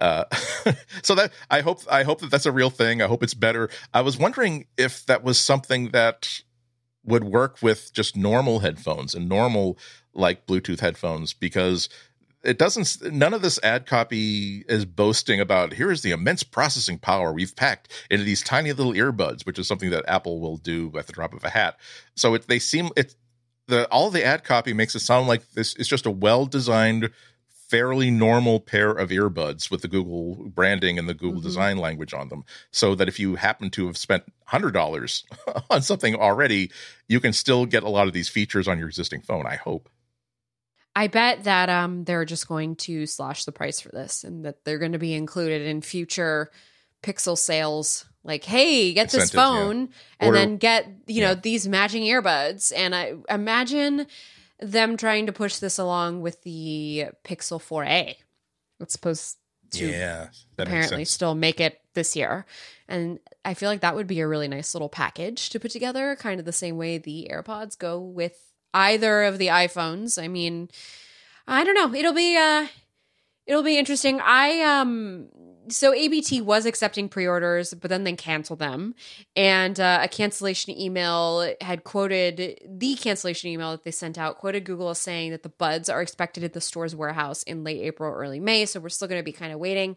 Uh, 0.00 0.24
so 1.02 1.14
that 1.14 1.32
I 1.50 1.60
hope 1.60 1.80
I 1.90 2.02
hope 2.02 2.20
that 2.20 2.30
that's 2.30 2.46
a 2.46 2.52
real 2.52 2.70
thing. 2.70 3.02
I 3.02 3.06
hope 3.06 3.22
it's 3.22 3.34
better. 3.34 3.68
I 3.92 4.00
was 4.00 4.18
wondering 4.18 4.66
if 4.76 5.04
that 5.06 5.22
was 5.22 5.38
something 5.38 5.90
that 5.90 6.42
would 7.04 7.24
work 7.24 7.58
with 7.62 7.92
just 7.92 8.16
normal 8.16 8.60
headphones 8.60 9.14
and 9.14 9.28
normal 9.28 9.78
like 10.14 10.46
Bluetooth 10.46 10.80
headphones 10.80 11.32
because 11.32 11.88
it 12.44 12.58
doesn't 12.58 13.12
none 13.12 13.34
of 13.34 13.42
this 13.42 13.58
ad 13.62 13.86
copy 13.86 14.64
is 14.68 14.84
boasting 14.84 15.40
about 15.40 15.72
here 15.72 15.90
is 15.90 16.02
the 16.02 16.12
immense 16.12 16.42
processing 16.42 16.98
power 16.98 17.32
we've 17.32 17.56
packed 17.56 18.06
into 18.10 18.24
these 18.24 18.42
tiny 18.42 18.72
little 18.72 18.92
earbuds 18.92 19.44
which 19.44 19.58
is 19.58 19.66
something 19.66 19.90
that 19.90 20.04
apple 20.06 20.40
will 20.40 20.56
do 20.56 20.92
at 20.96 21.06
the 21.06 21.12
drop 21.12 21.34
of 21.34 21.42
a 21.44 21.50
hat 21.50 21.76
so 22.14 22.34
it, 22.34 22.46
they 22.46 22.58
seem 22.58 22.90
it 22.96 23.16
the 23.66 23.86
all 23.88 24.10
the 24.10 24.24
ad 24.24 24.44
copy 24.44 24.72
makes 24.72 24.94
it 24.94 25.00
sound 25.00 25.26
like 25.26 25.50
this 25.52 25.74
is 25.76 25.88
just 25.88 26.06
a 26.06 26.10
well 26.10 26.46
designed 26.46 27.10
fairly 27.68 28.10
normal 28.10 28.60
pair 28.60 28.90
of 28.90 29.10
earbuds 29.10 29.70
with 29.70 29.82
the 29.82 29.88
google 29.88 30.34
branding 30.48 30.98
and 30.98 31.08
the 31.08 31.14
google 31.14 31.40
mm-hmm. 31.40 31.46
design 31.46 31.76
language 31.76 32.14
on 32.14 32.28
them 32.28 32.44
so 32.70 32.94
that 32.94 33.08
if 33.08 33.18
you 33.18 33.36
happen 33.36 33.70
to 33.70 33.86
have 33.86 33.96
spent 33.96 34.24
$100 34.48 35.24
on 35.70 35.82
something 35.82 36.14
already 36.14 36.70
you 37.08 37.20
can 37.20 37.32
still 37.32 37.66
get 37.66 37.82
a 37.82 37.88
lot 37.88 38.06
of 38.06 38.12
these 38.12 38.28
features 38.28 38.66
on 38.68 38.78
your 38.78 38.88
existing 38.88 39.20
phone 39.20 39.46
i 39.46 39.56
hope 39.56 39.88
I 40.96 41.06
bet 41.06 41.44
that 41.44 41.68
um 41.68 42.02
they're 42.04 42.24
just 42.24 42.48
going 42.48 42.74
to 42.76 43.06
slash 43.06 43.44
the 43.44 43.52
price 43.52 43.80
for 43.80 43.90
this 43.90 44.24
and 44.24 44.44
that 44.44 44.64
they're 44.64 44.78
going 44.78 44.92
to 44.92 44.98
be 44.98 45.14
included 45.14 45.62
in 45.62 45.80
future 45.80 46.50
Pixel 47.02 47.38
sales. 47.38 48.04
Like, 48.24 48.44
hey, 48.44 48.92
get 48.92 49.10
this 49.10 49.30
phone 49.30 49.80
yeah. 49.80 49.86
and 50.26 50.34
then 50.34 50.56
get, 50.58 50.86
you 51.06 51.22
know, 51.22 51.34
these 51.34 51.66
matching 51.66 52.02
earbuds. 52.02 52.72
And 52.76 52.94
I 52.94 53.14
imagine 53.30 54.06
them 54.60 54.96
trying 54.96 55.26
to 55.26 55.32
push 55.32 55.58
this 55.58 55.78
along 55.78 56.20
with 56.20 56.42
the 56.42 57.06
Pixel 57.24 57.60
4a. 57.60 58.14
It's 58.80 58.92
supposed 58.92 59.36
to 59.70 59.86
yeah, 59.88 60.28
apparently 60.56 61.04
still 61.04 61.34
make 61.34 61.60
it 61.60 61.80
this 61.94 62.16
year. 62.16 62.46
And 62.88 63.18
I 63.44 63.54
feel 63.54 63.68
like 63.68 63.80
that 63.80 63.94
would 63.94 64.06
be 64.06 64.20
a 64.20 64.28
really 64.28 64.48
nice 64.48 64.74
little 64.74 64.88
package 64.88 65.50
to 65.50 65.60
put 65.60 65.70
together, 65.70 66.16
kind 66.16 66.40
of 66.40 66.46
the 66.46 66.52
same 66.52 66.76
way 66.76 66.98
the 66.98 67.28
AirPods 67.30 67.78
go 67.78 68.00
with 68.00 68.52
either 68.72 69.24
of 69.24 69.38
the 69.38 69.48
iPhones. 69.48 70.22
I 70.22 70.28
mean, 70.28 70.68
I 71.46 71.64
don't 71.64 71.74
know. 71.74 71.94
It'll 71.94 72.14
be 72.14 72.36
uh 72.36 72.66
it'll 73.46 73.62
be 73.62 73.78
interesting. 73.78 74.20
I 74.20 74.60
um 74.62 75.28
so 75.70 75.94
ABT 75.94 76.40
was 76.42 76.66
accepting 76.66 77.08
pre-orders, 77.08 77.74
but 77.74 77.88
then 77.88 78.04
they 78.04 78.14
canceled 78.14 78.58
them. 78.58 78.94
And 79.36 79.78
uh, 79.78 80.00
a 80.02 80.08
cancellation 80.08 80.78
email 80.78 81.52
had 81.60 81.84
quoted 81.84 82.60
the 82.66 82.94
cancellation 82.96 83.50
email 83.50 83.70
that 83.72 83.84
they 83.84 83.90
sent 83.90 84.18
out 84.18 84.38
quoted 84.38 84.64
Google 84.64 84.90
as 84.90 85.00
saying 85.00 85.30
that 85.32 85.42
the 85.42 85.48
buds 85.48 85.88
are 85.88 86.02
expected 86.02 86.44
at 86.44 86.52
the 86.52 86.60
store's 86.60 86.94
warehouse 86.94 87.42
in 87.42 87.64
late 87.64 87.82
April, 87.82 88.12
early 88.12 88.40
May. 88.40 88.66
So 88.66 88.80
we're 88.80 88.88
still 88.88 89.08
going 89.08 89.20
to 89.20 89.24
be 89.24 89.32
kind 89.32 89.52
of 89.52 89.58
waiting. 89.58 89.96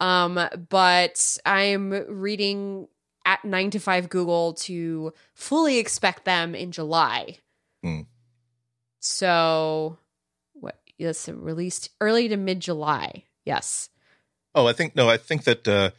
Um, 0.00 0.40
but 0.68 1.38
I'm 1.44 1.90
reading 1.90 2.88
at 3.24 3.44
nine 3.44 3.70
to 3.70 3.78
five 3.78 4.08
Google 4.08 4.54
to 4.54 5.12
fully 5.34 5.78
expect 5.78 6.24
them 6.24 6.54
in 6.54 6.70
July. 6.70 7.38
Mm. 7.84 8.06
So, 9.00 9.98
what? 10.54 10.80
Yes, 10.98 11.28
released 11.28 11.90
early 12.00 12.28
to 12.28 12.36
mid 12.36 12.60
July. 12.60 13.24
Yes. 13.44 13.88
Oh, 14.56 14.66
I 14.66 14.72
think 14.72 14.96
no. 14.96 15.08
I 15.08 15.18
think 15.18 15.44
that. 15.44 15.68
Uh, 15.68 15.90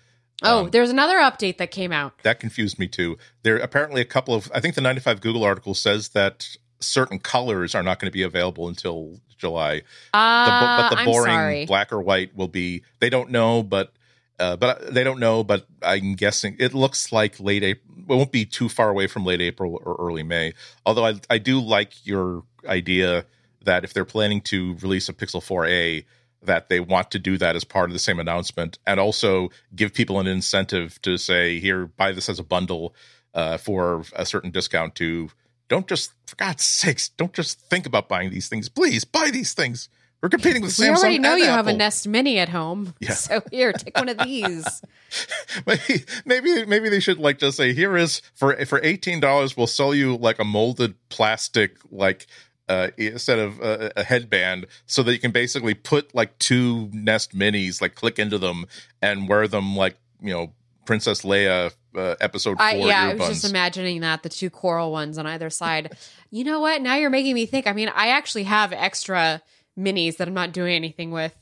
oh, 0.42 0.66
um, 0.66 0.72
there's 0.72 0.90
another 0.90 1.20
update 1.20 1.60
that 1.60 1.70
came 1.70 1.92
out. 1.94 2.22
That 2.24 2.40
confused 2.40 2.80
me 2.80 2.88
too. 2.88 3.18
There 3.44 3.58
apparently 3.58 4.02
a 4.02 4.06
couple 4.06 4.34
of. 4.34 4.52
I 4.54 4.60
think 4.60 4.76
the 4.76 4.82
9to5Google 4.82 5.46
article 5.46 5.76
says 5.76 6.10
that 6.10 6.58
certain 6.80 7.20
colors 7.20 7.76
are 7.76 7.84
not 7.84 8.00
going 8.00 8.08
to 8.08 8.14
be 8.14 8.24
available 8.24 8.68
until 8.68 9.20
July. 9.38 9.84
Uh, 10.14 10.46
the, 10.46 10.96
but 10.96 11.00
the 11.00 11.06
boring 11.06 11.68
black 11.68 11.94
or 11.94 12.02
white 12.02 12.36
will 12.36 12.48
be. 12.48 12.84
They 13.00 13.12
don't 13.12 13.30
know, 13.30 13.62
but 13.62 13.94
uh, 14.40 14.56
but 14.58 14.92
they 14.92 15.04
don't 15.04 15.20
know. 15.20 15.44
But 15.44 15.68
I'm 15.84 16.16
guessing 16.16 16.56
it 16.60 16.74
looks 16.74 17.12
like 17.12 17.40
late 17.40 17.64
April. 17.64 17.86
It 18.10 18.16
won't 18.16 18.32
be 18.32 18.46
too 18.46 18.70
far 18.70 18.90
away 18.90 19.06
from 19.06 19.24
late 19.24 19.42
April 19.42 19.80
or 19.86 19.96
early 20.00 20.24
May. 20.24 20.54
Although 20.84 21.06
I 21.06 21.20
I 21.30 21.38
do 21.38 21.62
like 21.62 22.08
your 22.08 22.44
idea 22.66 23.26
that 23.64 23.84
if 23.84 23.94
they're 23.94 24.06
planning 24.06 24.42
to 24.42 24.76
release 24.82 25.10
a 25.10 25.14
Pixel 25.14 25.42
4a, 25.42 26.06
that 26.44 26.70
they 26.70 26.80
want 26.80 27.12
to 27.12 27.20
do 27.20 27.38
that 27.38 27.56
as 27.56 27.64
part 27.64 27.90
of 27.90 27.94
the 27.94 28.00
same 28.00 28.20
announcement, 28.20 28.78
and 28.86 29.00
also 29.00 29.50
give 29.76 29.94
people 29.94 30.20
an 30.20 30.28
incentive 30.28 31.02
to 31.02 31.18
say, 31.18 31.60
"Here, 31.60 31.86
buy 31.86 32.12
this 32.12 32.30
as 32.30 32.40
a 32.40 32.44
bundle 32.44 32.96
uh, 33.34 33.58
for 33.58 34.04
a 34.16 34.26
certain 34.26 34.52
discount." 34.52 34.96
To 34.96 35.30
don't 35.68 35.88
just, 35.88 36.12
for 36.26 36.36
God's 36.36 36.64
sakes, 36.64 37.10
don't 37.10 37.34
just 37.34 37.60
think 37.60 37.86
about 37.86 38.08
buying 38.08 38.30
these 38.32 38.48
things. 38.48 38.70
Please 38.70 39.04
buy 39.04 39.30
these 39.32 39.54
things. 39.54 39.90
We're 40.22 40.30
competing 40.30 40.64
with 40.64 40.72
Samsung. 40.72 40.80
We 40.80 40.90
already 40.90 41.20
know 41.20 41.36
you 41.36 41.44
Apple. 41.44 41.56
have 41.56 41.68
a 41.68 41.74
Nest 41.74 42.08
Mini 42.08 42.40
at 42.40 42.50
home. 42.50 42.96
Yeah. 43.00 43.12
So 43.12 43.44
here, 43.52 43.72
take 43.72 43.96
one 43.96 44.10
of 44.10 44.18
these. 44.18 44.82
maybe, 45.68 46.06
maybe 46.26 46.66
maybe 46.66 46.90
they 46.90 47.00
should 47.00 47.20
like 47.20 47.38
just 47.38 47.56
say 47.58 47.74
here 47.74 47.96
is 47.96 48.22
for 48.34 48.66
for 48.66 48.82
eighteen 48.84 49.20
dollars 49.20 49.56
we'll 49.56 49.68
sell 49.68 49.94
you 49.94 50.18
like 50.18 50.40
a 50.40 50.44
molded 50.44 50.96
plastic 51.10 51.78
like 51.92 52.26
uh, 52.70 52.90
instead 52.98 53.40
of 53.40 53.62
uh, 53.62 53.90
a 53.96 54.04
headband 54.04 54.68
so 54.86 55.04
that 55.04 55.14
you 55.14 55.20
can 55.20 55.32
basically 55.32 55.74
put 55.74 56.14
like 56.14 56.38
two 56.40 56.90
Nest 56.94 57.38
Minis 57.38 57.82
like 57.82 57.96
click 57.96 58.20
into 58.20 58.38
them 58.38 58.66
and 59.02 59.28
wear 59.30 59.48
them 59.48 59.76
like 59.76 59.98
you 60.22 60.34
know 60.34 60.54
Princess 60.86 61.22
Leia 61.22 61.74
uh, 61.96 62.16
episode 62.22 62.58
four. 62.58 62.66
I, 62.66 62.74
yeah. 62.76 63.10
I 63.10 63.14
was 63.14 63.28
just 63.28 63.50
imagining 63.50 64.02
that 64.02 64.24
the 64.24 64.30
two 64.30 64.50
coral 64.50 64.92
ones 64.92 65.18
on 65.18 65.28
either 65.28 65.50
side. 65.50 65.96
you 66.32 66.44
know 66.44 66.60
what? 66.60 66.82
Now 66.82 66.96
you're 66.96 67.10
making 67.10 67.36
me 67.36 67.46
think. 67.46 67.68
I 67.68 67.74
mean, 67.74 67.90
I 67.90 68.10
actually 68.10 68.44
have 68.44 68.74
extra 68.74 69.42
minis 69.78 70.18
that 70.18 70.28
I'm 70.28 70.34
not 70.34 70.54
doing 70.54 70.74
anything 70.74 71.12
with. 71.12 71.36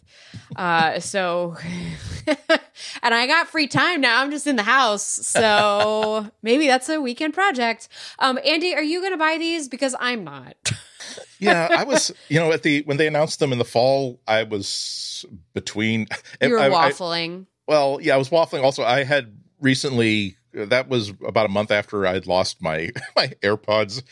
Uh, 0.55 0.99
so, 0.99 1.55
and 3.03 3.13
I 3.13 3.27
got 3.27 3.47
free 3.47 3.67
time 3.67 4.01
now. 4.01 4.21
I'm 4.21 4.31
just 4.31 4.47
in 4.47 4.55
the 4.55 4.63
house. 4.63 5.03
So 5.05 6.29
maybe 6.41 6.67
that's 6.67 6.89
a 6.89 6.99
weekend 6.99 7.33
project. 7.33 7.87
Um, 8.19 8.39
Andy, 8.45 8.75
are 8.75 8.83
you 8.83 8.99
going 8.99 9.13
to 9.13 9.17
buy 9.17 9.37
these? 9.37 9.67
Because 9.67 9.95
I'm 9.99 10.23
not. 10.23 10.55
Yeah, 11.39 11.67
I 11.71 11.83
was, 11.83 12.11
you 12.29 12.39
know, 12.39 12.51
at 12.51 12.63
the, 12.63 12.81
when 12.83 12.97
they 12.97 13.07
announced 13.07 13.39
them 13.39 13.51
in 13.51 13.57
the 13.57 13.65
fall, 13.65 14.19
I 14.27 14.43
was 14.43 15.25
between. 15.53 16.07
You 16.41 16.51
were 16.51 16.59
I, 16.59 16.69
waffling. 16.69 17.43
I, 17.43 17.45
well, 17.67 17.99
yeah, 18.01 18.15
I 18.15 18.17
was 18.17 18.29
waffling. 18.29 18.63
Also, 18.63 18.83
I 18.83 19.03
had 19.03 19.37
recently, 19.59 20.37
that 20.53 20.89
was 20.89 21.09
about 21.25 21.45
a 21.45 21.49
month 21.49 21.71
after 21.71 22.05
I'd 22.05 22.27
lost 22.27 22.61
my, 22.61 22.91
my 23.15 23.27
AirPods 23.41 24.03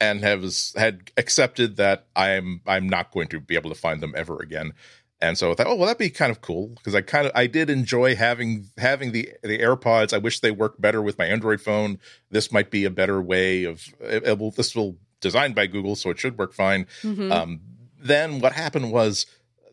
and 0.00 0.22
has 0.22 0.72
had 0.76 1.10
accepted 1.16 1.76
that 1.76 2.06
I'm 2.14 2.60
I'm 2.66 2.88
not 2.88 3.10
going 3.12 3.28
to 3.28 3.40
be 3.40 3.54
able 3.56 3.70
to 3.70 3.78
find 3.78 4.02
them 4.02 4.14
ever 4.16 4.40
again. 4.40 4.72
And 5.20 5.36
so 5.36 5.50
I 5.50 5.54
thought, 5.54 5.66
oh 5.66 5.74
well, 5.74 5.86
that'd 5.86 5.98
be 5.98 6.10
kind 6.10 6.30
of 6.30 6.40
cool 6.40 6.68
because 6.68 6.94
I 6.94 7.00
kind 7.00 7.26
of 7.26 7.32
I 7.34 7.48
did 7.48 7.70
enjoy 7.70 8.14
having 8.14 8.66
having 8.78 9.12
the 9.12 9.30
the 9.42 9.58
AirPods. 9.58 10.12
I 10.12 10.18
wish 10.18 10.40
they 10.40 10.52
worked 10.52 10.80
better 10.80 11.02
with 11.02 11.18
my 11.18 11.26
Android 11.26 11.60
phone. 11.60 11.98
This 12.30 12.52
might 12.52 12.70
be 12.70 12.84
a 12.84 12.90
better 12.90 13.20
way 13.20 13.64
of 13.64 13.82
it, 14.00 14.26
it 14.26 14.38
will, 14.38 14.52
this 14.52 14.76
will 14.76 14.96
designed 15.20 15.54
by 15.54 15.66
Google, 15.66 15.96
so 15.96 16.10
it 16.10 16.18
should 16.18 16.38
work 16.38 16.52
fine. 16.52 16.86
Mm-hmm. 17.02 17.32
Um, 17.32 17.60
then 18.00 18.40
what 18.40 18.52
happened 18.52 18.92
was 18.92 19.26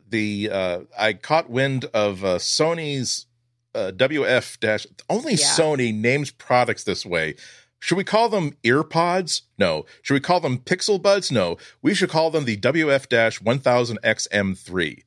the 0.10 0.50
uh, 0.52 0.80
I 0.98 1.14
caught 1.14 1.50
wind 1.50 1.86
of 1.94 2.24
uh, 2.24 2.38
Sony's 2.38 3.26
uh, 3.74 3.92
WF 3.96 4.60
dash. 4.60 4.86
Only 5.10 5.34
yeah. 5.34 5.46
Sony 5.46 5.94
names 5.94 6.32
products 6.32 6.84
this 6.84 7.06
way. 7.06 7.36
Should 7.80 7.98
we 7.98 8.04
call 8.04 8.30
them 8.30 8.58
earpods? 8.64 9.42
No. 9.60 9.86
Should 10.02 10.16
we 10.16 10.20
call 10.20 10.40
them 10.40 10.58
pixel 10.58 11.00
buds? 11.00 11.32
No. 11.32 11.58
We 11.82 11.94
should 11.94 12.10
call 12.10 12.32
them 12.32 12.46
the 12.46 12.58
WF-1000XM3. 12.58 15.04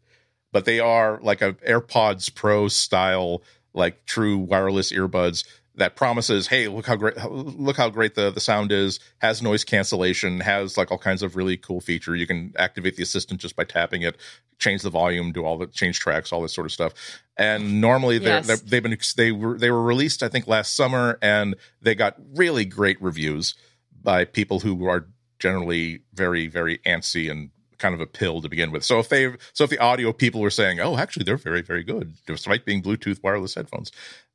But 0.52 0.64
they 0.64 0.78
are 0.78 1.18
like 1.20 1.42
a 1.42 1.54
AirPods 1.54 2.32
Pro 2.34 2.68
style, 2.68 3.42
like 3.74 4.06
true 4.06 4.38
wireless 4.38 4.92
earbuds 4.92 5.42
that 5.78 5.96
promises, 5.96 6.48
hey, 6.48 6.68
look 6.68 6.86
how 6.86 6.96
great, 6.96 7.16
look 7.30 7.76
how 7.76 7.88
great 7.88 8.14
the, 8.14 8.30
the 8.30 8.40
sound 8.40 8.70
is, 8.72 9.00
has 9.18 9.42
noise 9.42 9.64
cancellation, 9.64 10.40
has 10.40 10.76
like 10.76 10.90
all 10.90 10.98
kinds 10.98 11.22
of 11.22 11.36
really 11.36 11.56
cool 11.56 11.80
feature. 11.80 12.14
You 12.14 12.26
can 12.26 12.52
activate 12.56 12.96
the 12.96 13.02
assistant 13.02 13.40
just 13.40 13.56
by 13.56 13.64
tapping 13.64 14.02
it, 14.02 14.16
change 14.58 14.82
the 14.82 14.90
volume, 14.90 15.32
do 15.32 15.44
all 15.44 15.56
the 15.56 15.66
change 15.66 16.00
tracks, 16.00 16.32
all 16.32 16.42
this 16.42 16.52
sort 16.52 16.66
of 16.66 16.72
stuff. 16.72 16.92
And 17.36 17.80
normally 17.80 18.18
they're, 18.18 18.38
yes. 18.38 18.46
they're, 18.46 18.56
they've 18.56 18.82
been, 18.82 18.98
they 19.16 19.32
were, 19.32 19.56
they 19.56 19.70
were 19.70 19.82
released, 19.82 20.22
I 20.22 20.28
think 20.28 20.46
last 20.46 20.74
summer 20.74 21.18
and 21.22 21.54
they 21.80 21.94
got 21.94 22.16
really 22.34 22.64
great 22.64 23.00
reviews 23.00 23.54
by 24.02 24.24
people 24.24 24.60
who 24.60 24.86
are 24.86 25.06
generally 25.38 26.00
very, 26.12 26.48
very 26.48 26.78
antsy 26.78 27.30
and 27.30 27.50
kind 27.78 27.94
of 27.94 28.00
a 28.00 28.06
pill 28.06 28.42
to 28.42 28.48
begin 28.48 28.72
with. 28.72 28.84
So 28.84 28.98
if 28.98 29.08
they, 29.08 29.32
so 29.52 29.64
if 29.64 29.70
the 29.70 29.78
audio 29.78 30.12
people 30.12 30.40
were 30.40 30.50
saying, 30.50 30.80
oh, 30.80 30.96
actually 30.96 31.24
they're 31.24 31.36
very, 31.36 31.62
very 31.62 31.84
good, 31.84 32.14
despite 32.26 32.64
being 32.64 32.82
Bluetooth 32.82 33.22
wireless 33.22 33.54
headphones, 33.54 33.92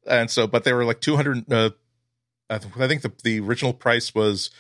and 0.08 0.30
so 0.30 0.46
but 0.48 0.64
they 0.64 0.74
were 0.74 0.86
like 0.86 1.02
200 1.02 1.52
uh, 1.52 1.72
i 2.50 2.58
think 2.58 3.02
the, 3.02 3.12
the 3.24 3.40
original 3.40 3.74
price 3.74 4.14
was 4.14 4.52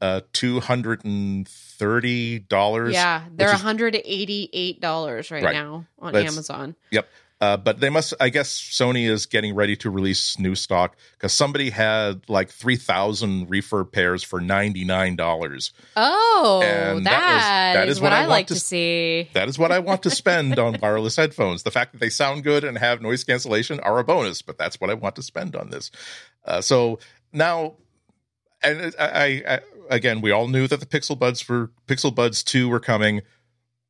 uh 0.00 0.22
$230 0.32 2.92
yeah 2.92 3.24
they're 3.34 3.52
$188 3.52 5.30
right, 5.30 5.30
right, 5.30 5.52
now 5.52 5.86
on 5.98 6.16
amazon. 6.16 6.74
Yep 6.90 7.06
uh, 7.40 7.56
but 7.56 7.78
they 7.78 7.88
must, 7.88 8.14
I 8.18 8.30
guess 8.30 8.50
Sony 8.50 9.08
is 9.08 9.26
getting 9.26 9.54
ready 9.54 9.76
to 9.76 9.90
release 9.90 10.38
new 10.38 10.56
stock 10.56 10.96
because 11.12 11.32
somebody 11.32 11.70
had 11.70 12.28
like 12.28 12.50
3,000 12.50 13.48
refurb 13.48 13.92
pairs 13.92 14.24
for 14.24 14.40
$99. 14.40 15.72
Oh, 15.96 16.62
and 16.64 17.06
that, 17.06 17.10
that, 17.10 17.34
was, 17.34 17.42
that 17.76 17.88
is, 17.88 17.96
is 17.96 18.00
what, 18.00 18.10
what 18.10 18.18
I, 18.18 18.22
I 18.22 18.26
like 18.26 18.48
to, 18.48 18.54
to, 18.54 18.60
see. 18.60 19.28
That 19.34 19.48
is 19.48 19.56
what 19.56 19.70
I 19.70 19.78
want 19.78 20.02
to 20.02 20.10
spend 20.10 20.58
on 20.58 20.78
wireless 20.82 21.14
headphones. 21.14 21.62
The 21.62 21.70
fact 21.70 21.92
that 21.92 21.98
they 22.00 22.10
sound 22.10 22.42
good 22.42 22.64
and 22.64 22.76
have 22.76 23.00
noise 23.00 23.22
cancellation 23.22 23.78
are 23.80 23.98
a 24.00 24.04
bonus, 24.04 24.42
but 24.42 24.58
that's 24.58 24.80
what 24.80 24.90
I 24.90 24.94
want 24.94 25.14
to 25.16 25.22
spend 25.22 25.54
on 25.54 25.70
this. 25.70 25.92
Uh, 26.44 26.60
so 26.60 26.98
now, 27.32 27.74
and 28.64 28.94
I, 28.98 29.42
I, 29.46 29.60
again, 29.90 30.20
we 30.20 30.32
all 30.32 30.48
knew 30.48 30.66
that 30.66 30.80
the 30.80 30.86
Pixel 30.86 31.16
Buds 31.16 31.40
for 31.40 31.70
Pixel 31.86 32.12
Buds 32.12 32.42
2 32.42 32.68
were 32.68 32.80
coming. 32.80 33.22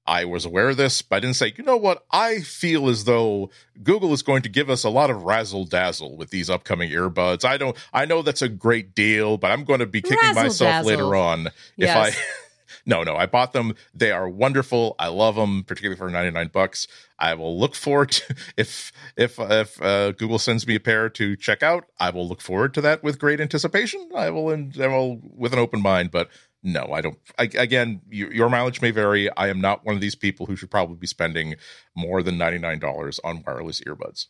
I 0.09 0.25
was 0.25 0.47
aware 0.47 0.71
of 0.71 0.79
this, 0.79 1.03
but 1.03 1.17
I 1.17 1.21
didn't 1.21 1.37
say, 1.37 1.53
you 1.57 1.63
know 1.63 1.77
what? 1.77 2.07
I 2.11 2.41
feel 2.41 2.89
as 2.89 3.05
though 3.05 3.51
Google 3.83 4.15
is 4.15 4.23
going 4.23 4.41
to 4.43 4.49
give 4.49 4.71
us 4.71 4.83
a 4.83 4.89
lot 4.89 5.11
of 5.11 5.23
razzle 5.23 5.67
dazzle 5.67 6.17
with 6.17 6.31
these 6.31 6.49
upcoming 6.49 6.91
earbuds. 6.91 7.45
I 7.45 7.59
don't, 7.59 7.77
I 7.93 8.07
know 8.07 8.23
that's 8.23 8.41
a 8.41 8.49
great 8.49 8.95
deal, 8.95 9.37
but 9.37 9.51
I'm 9.51 9.65
going 9.65 9.81
to 9.81 9.87
be 9.87 10.01
kicking 10.01 10.35
myself 10.35 10.87
later 10.87 11.15
on 11.15 11.49
yes. 11.77 12.09
if 12.09 12.17
I. 12.17 12.19
no, 12.87 13.03
no, 13.03 13.17
I 13.17 13.27
bought 13.27 13.53
them. 13.53 13.75
They 13.95 14.11
are 14.11 14.27
wonderful. 14.27 14.97
I 14.99 15.09
love 15.09 15.35
them, 15.35 15.63
particularly 15.65 15.99
for 15.99 16.09
99 16.09 16.49
bucks. 16.55 16.89
I 17.19 17.35
will 17.35 17.59
look 17.59 17.75
forward 17.75 18.13
to 18.13 18.35
if 18.57 18.93
if 19.15 19.39
if 19.39 19.83
uh, 19.83 20.13
Google 20.13 20.39
sends 20.39 20.67
me 20.67 20.77
a 20.77 20.81
pair 20.81 21.11
to 21.11 21.37
check 21.37 21.63
out. 21.63 21.85
I 22.01 22.09
will 22.11 22.27
look 22.27 22.41
forward 22.41 22.73
to 22.75 22.81
that 22.81 23.03
with 23.03 23.19
great 23.19 23.43
anticipation. 23.43 24.09
I 24.17 24.31
will, 24.31 24.49
and 24.51 24.75
I 24.81 24.87
will 24.87 25.21
with 25.23 25.53
an 25.53 25.59
open 25.59 25.83
mind, 25.83 26.11
but 26.11 26.31
no, 26.63 26.89
I 26.93 27.01
don't. 27.01 27.19
I, 27.39 27.45
again, 27.57 28.01
your, 28.11 28.33
your, 28.33 28.49
mileage 28.49 28.83
may 28.83 28.91
vary. 28.91 29.31
I 29.37 29.49
am 29.49 29.61
not 29.61 29.85
one 29.85 29.95
of 29.95 30.01
these 30.01 30.17
people 30.17 30.47
who 30.47 30.57
should 30.57 30.71
probably 30.71 30.97
be 30.97 31.07
spending 31.07 31.55
more 31.97 32.23
than 32.23 32.37
ninety 32.37 32.59
nine 32.59 32.79
dollars 32.79 33.21
on 33.23 33.43
wireless 33.47 33.81
earbuds. 33.83 34.27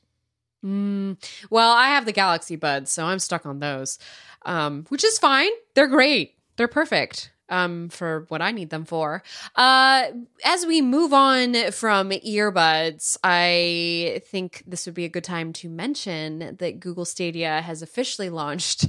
Mm, 0.65 1.17
well, 1.51 1.73
I 1.73 1.89
have 1.89 2.05
the 2.05 2.13
Galaxy 2.13 2.57
Buds, 2.57 2.91
so 2.91 3.07
I'm 3.07 3.19
stuck 3.19 3.47
on 3.47 3.61
those, 3.61 3.99
um, 4.45 4.85
which 4.89 5.05
is 5.05 5.19
fine. 5.19 5.51
They're 5.75 5.87
great. 5.87 6.35
They're 6.57 6.69
perfect 6.69 7.31
um, 7.49 7.89
for 7.89 8.27
what 8.29 8.43
I 8.43 8.51
need 8.51 8.71
them 8.71 8.85
for. 8.85 9.23
Uh, 9.57 10.07
as 10.45 10.67
we 10.67 10.83
move 10.83 11.13
on 11.13 11.71
from 11.73 12.11
earbuds, 12.11 13.17
I 13.23 14.23
think 14.27 14.63
this 14.67 14.87
would 14.87 14.95
be 14.95 15.05
a 15.05 15.09
good 15.09 15.25
time 15.25 15.53
to 15.55 15.69
mention 15.69 16.57
that 16.59 16.81
Google 16.81 17.05
Stadia 17.05 17.63
has 17.63 17.83
officially 17.83 18.31
launched 18.31 18.89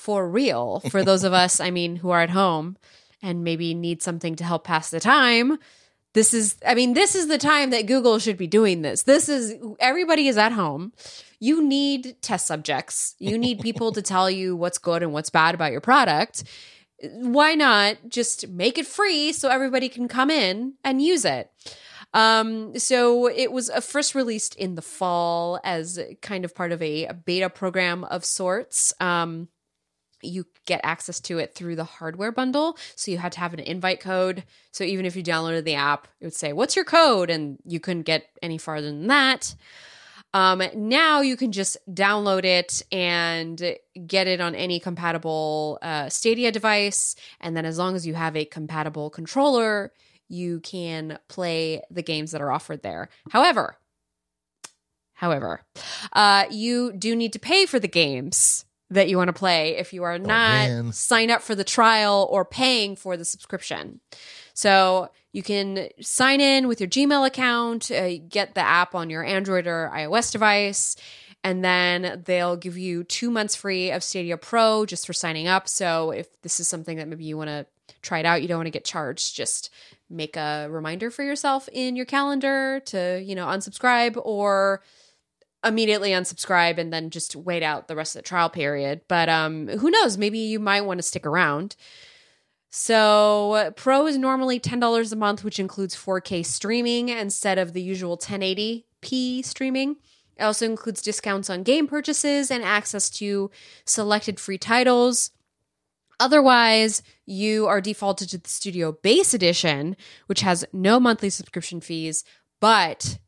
for 0.00 0.26
real 0.26 0.80
for 0.88 1.04
those 1.04 1.24
of 1.24 1.34
us, 1.34 1.60
I 1.60 1.70
mean, 1.70 1.96
who 1.96 2.08
are 2.08 2.22
at 2.22 2.30
home 2.30 2.78
and 3.22 3.44
maybe 3.44 3.74
need 3.74 4.02
something 4.02 4.34
to 4.36 4.44
help 4.44 4.64
pass 4.64 4.88
the 4.88 4.98
time. 4.98 5.58
This 6.14 6.32
is, 6.32 6.56
I 6.66 6.74
mean, 6.74 6.94
this 6.94 7.14
is 7.14 7.28
the 7.28 7.36
time 7.36 7.68
that 7.70 7.86
Google 7.86 8.18
should 8.18 8.38
be 8.38 8.46
doing 8.46 8.80
this. 8.80 9.02
This 9.02 9.28
is, 9.28 9.54
everybody 9.78 10.26
is 10.26 10.38
at 10.38 10.52
home. 10.52 10.94
You 11.38 11.62
need 11.62 12.16
test 12.22 12.46
subjects. 12.46 13.14
You 13.18 13.36
need 13.36 13.60
people 13.60 13.92
to 13.92 14.00
tell 14.00 14.30
you 14.30 14.56
what's 14.56 14.78
good 14.78 15.02
and 15.02 15.12
what's 15.12 15.30
bad 15.30 15.54
about 15.54 15.70
your 15.70 15.82
product. 15.82 16.44
Why 17.02 17.54
not 17.54 17.98
just 18.08 18.48
make 18.48 18.78
it 18.78 18.86
free 18.86 19.32
so 19.32 19.50
everybody 19.50 19.90
can 19.90 20.08
come 20.08 20.30
in 20.30 20.74
and 20.82 21.02
use 21.02 21.26
it? 21.26 21.50
Um, 22.14 22.76
so 22.78 23.28
it 23.28 23.52
was 23.52 23.70
uh, 23.70 23.80
first 23.80 24.14
released 24.14 24.56
in 24.56 24.74
the 24.74 24.82
fall 24.82 25.60
as 25.62 26.00
kind 26.22 26.44
of 26.44 26.54
part 26.54 26.72
of 26.72 26.82
a, 26.82 27.04
a 27.06 27.14
beta 27.14 27.48
program 27.48 28.02
of 28.04 28.24
sorts. 28.24 28.92
Um, 28.98 29.48
you 30.22 30.46
get 30.66 30.80
access 30.82 31.20
to 31.20 31.38
it 31.38 31.54
through 31.54 31.76
the 31.76 31.84
hardware 31.84 32.32
bundle. 32.32 32.76
So 32.96 33.10
you 33.10 33.18
had 33.18 33.32
to 33.32 33.40
have 33.40 33.54
an 33.54 33.60
invite 33.60 34.00
code. 34.00 34.44
So 34.72 34.84
even 34.84 35.06
if 35.06 35.16
you 35.16 35.22
downloaded 35.22 35.64
the 35.64 35.74
app, 35.74 36.08
it 36.20 36.26
would 36.26 36.34
say, 36.34 36.52
What's 36.52 36.76
your 36.76 36.84
code? 36.84 37.30
And 37.30 37.58
you 37.64 37.80
couldn't 37.80 38.02
get 38.02 38.26
any 38.42 38.58
farther 38.58 38.86
than 38.86 39.06
that. 39.08 39.54
Um, 40.32 40.62
now 40.76 41.22
you 41.22 41.36
can 41.36 41.50
just 41.50 41.76
download 41.92 42.44
it 42.44 42.82
and 42.92 43.60
get 44.06 44.28
it 44.28 44.40
on 44.40 44.54
any 44.54 44.78
compatible 44.78 45.78
uh, 45.82 46.08
Stadia 46.08 46.52
device. 46.52 47.16
And 47.40 47.56
then 47.56 47.64
as 47.64 47.78
long 47.78 47.96
as 47.96 48.06
you 48.06 48.14
have 48.14 48.36
a 48.36 48.44
compatible 48.44 49.10
controller, 49.10 49.92
you 50.28 50.60
can 50.60 51.18
play 51.28 51.82
the 51.90 52.02
games 52.02 52.30
that 52.30 52.40
are 52.40 52.52
offered 52.52 52.82
there. 52.82 53.08
However, 53.30 53.76
however, 55.14 55.62
uh, 56.12 56.44
you 56.50 56.92
do 56.92 57.16
need 57.16 57.32
to 57.32 57.40
pay 57.40 57.66
for 57.66 57.80
the 57.80 57.88
games 57.88 58.64
that 58.90 59.08
you 59.08 59.16
want 59.16 59.28
to 59.28 59.32
play 59.32 59.76
if 59.76 59.92
you 59.92 60.02
are 60.02 60.18
not 60.18 60.68
oh, 60.68 60.90
sign 60.90 61.30
up 61.30 61.42
for 61.42 61.54
the 61.54 61.64
trial 61.64 62.28
or 62.30 62.44
paying 62.44 62.96
for 62.96 63.16
the 63.16 63.24
subscription. 63.24 64.00
So 64.52 65.10
you 65.32 65.42
can 65.42 65.88
sign 66.00 66.40
in 66.40 66.66
with 66.66 66.80
your 66.80 66.88
Gmail 66.88 67.26
account, 67.26 67.90
uh, 67.90 68.18
get 68.28 68.54
the 68.54 68.60
app 68.60 68.94
on 68.94 69.08
your 69.08 69.24
Android 69.24 69.66
or 69.66 69.90
iOS 69.94 70.32
device, 70.32 70.96
and 71.44 71.64
then 71.64 72.22
they'll 72.26 72.56
give 72.56 72.76
you 72.76 73.04
two 73.04 73.30
months 73.30 73.54
free 73.54 73.90
of 73.90 74.02
Stadia 74.02 74.36
Pro 74.36 74.84
just 74.86 75.06
for 75.06 75.12
signing 75.12 75.46
up. 75.46 75.68
So 75.68 76.10
if 76.10 76.40
this 76.42 76.60
is 76.60 76.68
something 76.68 76.96
that 76.98 77.08
maybe 77.08 77.24
you 77.24 77.36
want 77.36 77.48
to 77.48 77.66
try 78.02 78.18
it 78.18 78.26
out, 78.26 78.42
you 78.42 78.48
don't 78.48 78.58
want 78.58 78.66
to 78.66 78.72
get 78.72 78.84
charged, 78.84 79.36
just 79.36 79.70
make 80.10 80.36
a 80.36 80.66
reminder 80.68 81.10
for 81.10 81.22
yourself 81.22 81.68
in 81.72 81.94
your 81.94 82.06
calendar 82.06 82.80
to, 82.86 83.22
you 83.24 83.34
know, 83.36 83.46
unsubscribe 83.46 84.20
or 84.24 84.82
immediately 85.64 86.10
unsubscribe 86.10 86.78
and 86.78 86.92
then 86.92 87.10
just 87.10 87.36
wait 87.36 87.62
out 87.62 87.88
the 87.88 87.96
rest 87.96 88.16
of 88.16 88.22
the 88.22 88.28
trial 88.28 88.48
period. 88.50 89.02
But 89.08 89.28
um, 89.28 89.68
who 89.68 89.90
knows? 89.90 90.16
Maybe 90.16 90.38
you 90.38 90.58
might 90.58 90.82
want 90.82 90.98
to 90.98 91.02
stick 91.02 91.26
around. 91.26 91.76
So, 92.72 93.72
Pro 93.76 94.06
is 94.06 94.16
normally 94.16 94.60
$10 94.60 95.12
a 95.12 95.16
month, 95.16 95.42
which 95.42 95.58
includes 95.58 95.96
4K 95.96 96.46
streaming 96.46 97.08
instead 97.08 97.58
of 97.58 97.72
the 97.72 97.82
usual 97.82 98.16
1080p 98.16 99.44
streaming. 99.44 99.96
It 100.36 100.44
also 100.44 100.66
includes 100.66 101.02
discounts 101.02 101.50
on 101.50 101.64
game 101.64 101.88
purchases 101.88 102.50
and 102.50 102.62
access 102.62 103.10
to 103.10 103.50
selected 103.84 104.38
free 104.38 104.56
titles. 104.56 105.32
Otherwise, 106.20 107.02
you 107.26 107.66
are 107.66 107.80
defaulted 107.80 108.28
to 108.30 108.38
the 108.38 108.48
Stadia 108.48 108.92
Base 108.92 109.34
Edition, 109.34 109.96
which 110.26 110.42
has 110.42 110.64
no 110.72 111.00
monthly 111.00 111.28
subscription 111.28 111.80
fees, 111.80 112.24
but 112.60 113.18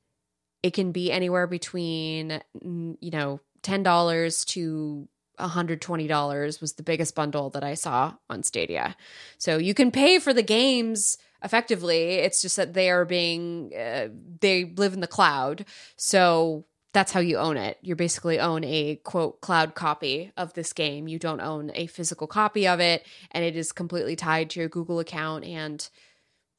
it 0.63 0.73
can 0.75 0.93
be 0.93 1.11
anywhere 1.11 1.47
between 1.47 2.41
you 2.63 3.11
know 3.11 3.41
$10 3.63 4.47
to 4.47 5.09
$120 5.39 6.61
was 6.61 6.73
the 6.75 6.83
biggest 6.83 7.15
bundle 7.15 7.51
that 7.51 7.65
I 7.65 7.75
saw 7.75 8.15
on 8.29 8.43
Stadia. 8.43 8.97
So 9.39 9.57
you 9.57 9.75
can 9.75 9.91
pay 9.91 10.19
for 10.19 10.33
the 10.33 10.43
games 10.43 11.17
effectively. 11.43 12.15
It's 12.15 12.43
just 12.43 12.57
that 12.57 12.75
they 12.75 12.91
are 12.91 13.05
being 13.05 13.73
uh, 13.75 14.09
they 14.41 14.65
live 14.65 14.95
in 14.95 15.01
the 15.01 15.07
cloud. 15.07 15.65
So 15.97 16.67
that's 16.93 17.13
how 17.13 17.21
you 17.21 17.39
own 17.39 17.57
it. 17.57 17.79
You 17.81 17.97
basically 17.97 18.39
own 18.39 18.65
a 18.65 18.97
quote 18.97 19.41
cloud 19.41 19.75
copy 19.75 20.31
of 20.37 20.53
this 20.53 20.73
game. 20.73 21.09
You 21.09 21.19
don't 21.19 21.41
own 21.41 21.73
a 21.75 21.87
physical 21.87 22.27
copy 22.27 22.69
of 22.69 22.81
it 22.81 23.07
and 23.31 23.45
it 23.45 23.57
is 23.57 23.73
completely 23.73 24.15
tied 24.15 24.51
to 24.51 24.61
your 24.61 24.69
Google 24.69 24.99
account 24.99 25.45
and 25.45 25.89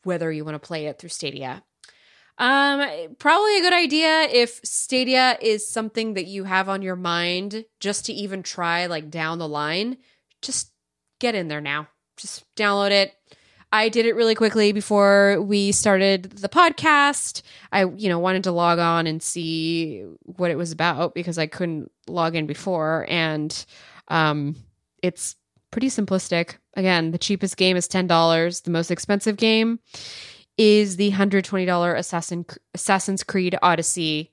whether 0.04 0.32
you 0.32 0.44
want 0.44 0.56
to 0.56 0.68
play 0.68 0.88
it 0.88 1.00
through 1.00 1.10
Stadia. 1.10 1.64
Um, 2.38 3.16
probably 3.20 3.58
a 3.60 3.62
good 3.62 3.74
idea 3.74 4.24
if 4.32 4.60
Stadia 4.64 5.38
is 5.42 5.68
something 5.68 6.16
that 6.16 6.26
you 6.26 6.46
have 6.46 6.68
on 6.68 6.82
your 6.82 6.96
mind 6.96 7.66
just 7.80 8.06
to 8.08 8.14
even 8.14 8.42
try 8.44 8.88
like 8.88 9.10
down 9.10 9.38
the 9.38 9.48
line. 9.48 9.98
Just 10.42 10.72
get 11.20 11.36
in 11.36 11.48
there 11.48 11.62
now. 11.62 11.88
Just 12.18 12.44
download 12.56 12.92
it. 12.92 13.14
I 13.72 13.90
did 13.90 14.06
it 14.06 14.16
really 14.16 14.36
quickly 14.36 14.72
before 14.72 15.42
we 15.42 15.72
started 15.72 16.24
the 16.24 16.50
podcast. 16.50 17.42
I, 17.72 17.86
you 17.86 18.08
know, 18.08 18.20
wanted 18.20 18.44
to 18.44 18.52
log 18.52 18.78
on 18.78 19.08
and 19.08 19.22
see 19.22 20.04
what 20.22 20.52
it 20.52 20.58
was 20.58 20.72
about 20.72 21.16
because 21.16 21.40
I 21.40 21.48
couldn't 21.48 21.92
log 22.08 22.36
in 22.36 22.46
before 22.46 23.06
and 23.10 23.66
um 24.10 24.56
it's 25.02 25.36
pretty 25.72 25.88
simplistic. 25.88 26.56
Again, 26.76 27.12
the 27.12 27.18
cheapest 27.18 27.58
game 27.58 27.76
is 27.76 27.88
$10. 27.88 28.64
The 28.64 28.72
most 28.72 28.92
expensive 28.92 29.38
game 29.38 29.80
is 30.58 30.98
the 30.98 31.12
$120 31.12 31.98
Assassin, 31.98 32.46
Assassin's 32.74 33.24
Creed 33.24 33.58
Odyssey 33.62 34.32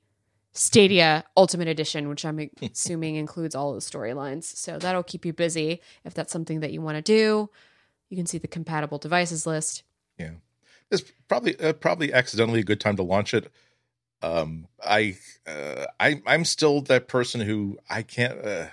Stadia 0.52 1.24
Ultimate 1.36 1.68
Edition, 1.68 2.08
which 2.08 2.24
I'm 2.24 2.50
assuming 2.62 3.16
includes 3.16 3.54
all 3.54 3.70
of 3.70 3.76
the 3.76 3.80
storylines. 3.80 4.44
So 4.44 4.78
that'll 4.78 5.02
keep 5.02 5.24
you 5.24 5.32
busy 5.32 5.80
if 6.04 6.14
that's 6.14 6.32
something 6.32 6.60
that 6.60 6.72
you 6.72 6.82
want 6.82 6.96
to 6.96 7.02
do. 7.02 7.50
You 8.08 8.16
can 8.16 8.26
see 8.26 8.38
the 8.38 8.48
compatible 8.48 8.98
devices 8.98 9.46
list. 9.46 9.84
Yeah, 10.18 10.32
it's 10.90 11.04
probably 11.28 11.58
uh, 11.60 11.74
probably 11.74 12.12
accidentally 12.12 12.60
a 12.60 12.64
good 12.64 12.80
time 12.80 12.96
to 12.96 13.04
launch 13.04 13.32
it. 13.34 13.50
Um, 14.20 14.66
I 14.84 15.16
uh, 15.46 15.86
I 15.98 16.20
I'm 16.26 16.44
still 16.44 16.80
that 16.82 17.06
person 17.06 17.40
who 17.40 17.78
I 17.88 18.02
can't. 18.02 18.44
Uh, 18.44 18.66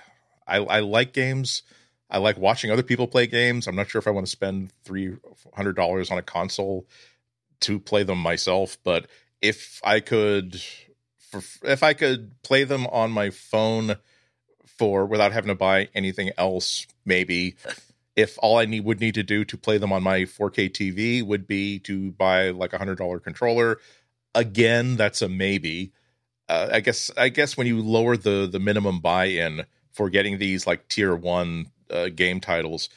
I 0.46 0.56
I 0.56 0.80
like 0.80 1.12
games. 1.12 1.62
I 2.10 2.18
like 2.18 2.36
watching 2.36 2.70
other 2.70 2.82
people 2.82 3.06
play 3.06 3.28
games. 3.28 3.68
I'm 3.68 3.76
not 3.76 3.88
sure 3.88 4.00
if 4.00 4.08
I 4.08 4.10
want 4.10 4.26
to 4.26 4.30
spend 4.30 4.72
three 4.82 5.16
hundred 5.54 5.76
dollars 5.76 6.10
on 6.10 6.18
a 6.18 6.22
console 6.22 6.86
to 7.60 7.78
play 7.78 8.02
them 8.02 8.18
myself, 8.18 8.78
but 8.84 9.06
if 9.40 9.80
I 9.84 10.00
could, 10.00 10.60
for, 11.18 11.42
if 11.62 11.82
I 11.82 11.92
could 11.92 12.40
play 12.42 12.64
them 12.64 12.86
on 12.86 13.10
my 13.10 13.30
phone 13.30 13.96
for 14.78 15.06
without 15.06 15.32
having 15.32 15.48
to 15.48 15.54
buy 15.54 15.88
anything 15.94 16.30
else, 16.36 16.86
maybe 17.04 17.56
if 18.18 18.36
all 18.42 18.58
I 18.58 18.64
need 18.64 18.84
would 18.84 19.00
need 19.00 19.14
to 19.14 19.22
do 19.22 19.44
to 19.44 19.56
play 19.56 19.78
them 19.78 19.92
on 19.92 20.02
my 20.02 20.22
4K 20.22 20.70
TV 20.70 21.22
would 21.22 21.46
be 21.46 21.78
to 21.80 22.10
buy 22.12 22.50
like 22.50 22.72
a 22.72 22.78
hundred 22.78 22.98
dollar 22.98 23.20
controller. 23.20 23.78
Again, 24.34 24.96
that's 24.96 25.22
a 25.22 25.28
maybe. 25.28 25.92
Uh, 26.48 26.68
I 26.72 26.80
guess 26.80 27.10
I 27.16 27.28
guess 27.28 27.56
when 27.56 27.66
you 27.66 27.80
lower 27.80 28.16
the 28.16 28.48
the 28.50 28.58
minimum 28.58 29.00
buy 29.00 29.26
in 29.26 29.66
for 29.92 30.10
getting 30.10 30.38
these 30.38 30.66
like 30.66 30.88
tier 30.88 31.14
one 31.14 31.66
uh, 31.90 32.08
game 32.08 32.40
titles, 32.40 32.88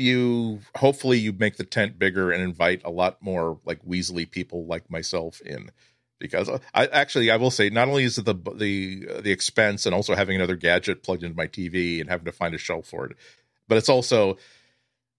you 0.00 0.60
hopefully 0.76 1.18
you 1.18 1.32
make 1.32 1.56
the 1.56 1.64
tent 1.64 1.98
bigger 1.98 2.30
and 2.30 2.42
invite 2.42 2.82
a 2.84 2.90
lot 2.90 3.22
more 3.22 3.58
like 3.64 3.84
Weasley 3.84 4.30
people 4.30 4.66
like 4.66 4.90
myself 4.90 5.40
in. 5.42 5.70
Because 6.18 6.50
I 6.74 6.86
actually 6.86 7.30
I 7.30 7.36
will 7.36 7.50
say 7.50 7.70
not 7.70 7.88
only 7.88 8.04
is 8.04 8.18
it 8.18 8.26
the 8.26 8.34
the 8.34 9.20
the 9.20 9.32
expense 9.32 9.86
and 9.86 9.94
also 9.94 10.14
having 10.14 10.36
another 10.36 10.56
gadget 10.56 11.02
plugged 11.02 11.22
into 11.22 11.36
my 11.36 11.46
TV 11.46 12.00
and 12.00 12.10
having 12.10 12.26
to 12.26 12.32
find 12.32 12.54
a 12.54 12.58
shelf 12.58 12.86
for 12.86 13.06
it, 13.06 13.16
but 13.68 13.78
it's 13.78 13.88
also 13.88 14.36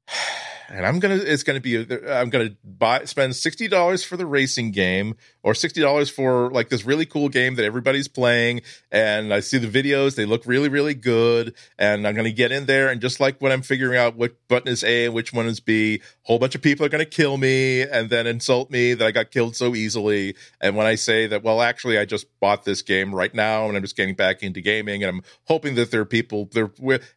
and 0.70 0.86
I'm 0.86 1.00
gonna 1.00 1.16
it's 1.16 1.44
gonna 1.44 1.60
be 1.60 1.78
I'm 2.08 2.30
gonna 2.30 2.56
buy 2.64 3.06
spend 3.06 3.36
sixty 3.36 3.68
dollars 3.68 4.04
for 4.04 4.16
the 4.16 4.26
racing 4.26 4.72
game 4.72 5.16
or 5.44 5.54
sixty 5.54 5.82
dollars 5.82 6.10
for 6.10 6.52
like 6.52 6.70
this 6.70 6.86
really 6.86 7.06
cool 7.06 7.30
game 7.30 7.56
that 7.56 7.66
everybody's 7.66 8.08
playing, 8.08 8.62
and 8.92 9.34
I 9.34 9.40
see 9.40 9.58
the 9.58 9.68
videos 9.68 10.16
they 10.16 10.26
look 10.26 10.46
really 10.46 10.70
really 10.70 10.94
good, 10.94 11.54
and 11.78 12.08
I'm 12.08 12.16
gonna 12.16 12.32
get 12.32 12.52
in 12.52 12.66
there 12.66 12.90
and 12.90 13.02
just 13.02 13.20
like 13.20 13.40
when 13.40 13.52
I'm 13.52 13.62
figuring 13.62 13.98
out 13.98 14.16
what 14.16 14.36
button 14.48 14.68
is 14.68 14.84
A 14.84 15.06
and 15.06 15.14
which 15.14 15.34
one 15.34 15.48
is 15.48 15.60
B, 15.60 15.96
a 15.96 16.00
whole 16.24 16.40
bunch 16.40 16.56
of 16.56 16.62
people 16.62 16.86
are 16.86 16.90
gonna 16.90 17.06
kill 17.06 17.38
me 17.38 17.82
and 17.82 18.10
then 18.10 18.28
insult 18.28 18.72
me 18.72 18.94
that 18.94 19.06
I 19.06 19.12
got 19.12 19.32
killed 19.32 19.56
so 19.56 19.76
easily, 19.76 20.36
and 20.60 20.76
when 20.76 20.88
I 20.88 20.96
say 20.96 21.28
that 21.28 21.44
well 21.44 21.62
actually 21.62 21.98
I 21.98 22.06
just 22.06 22.28
bought 22.40 22.66
this 22.66 22.82
game 22.82 23.14
right 23.14 23.34
now 23.34 23.68
and 23.68 23.76
I'm 23.76 23.84
just 23.84 23.96
getting 23.98 24.16
back 24.16 24.44
into 24.44 24.62
gaming 24.62 25.04
and 25.04 25.18
I'm 25.18 25.24
hoping 25.46 25.76
that 25.76 25.92
there 25.92 26.02
are 26.02 26.06
people 26.06 26.50
there. 26.52 26.72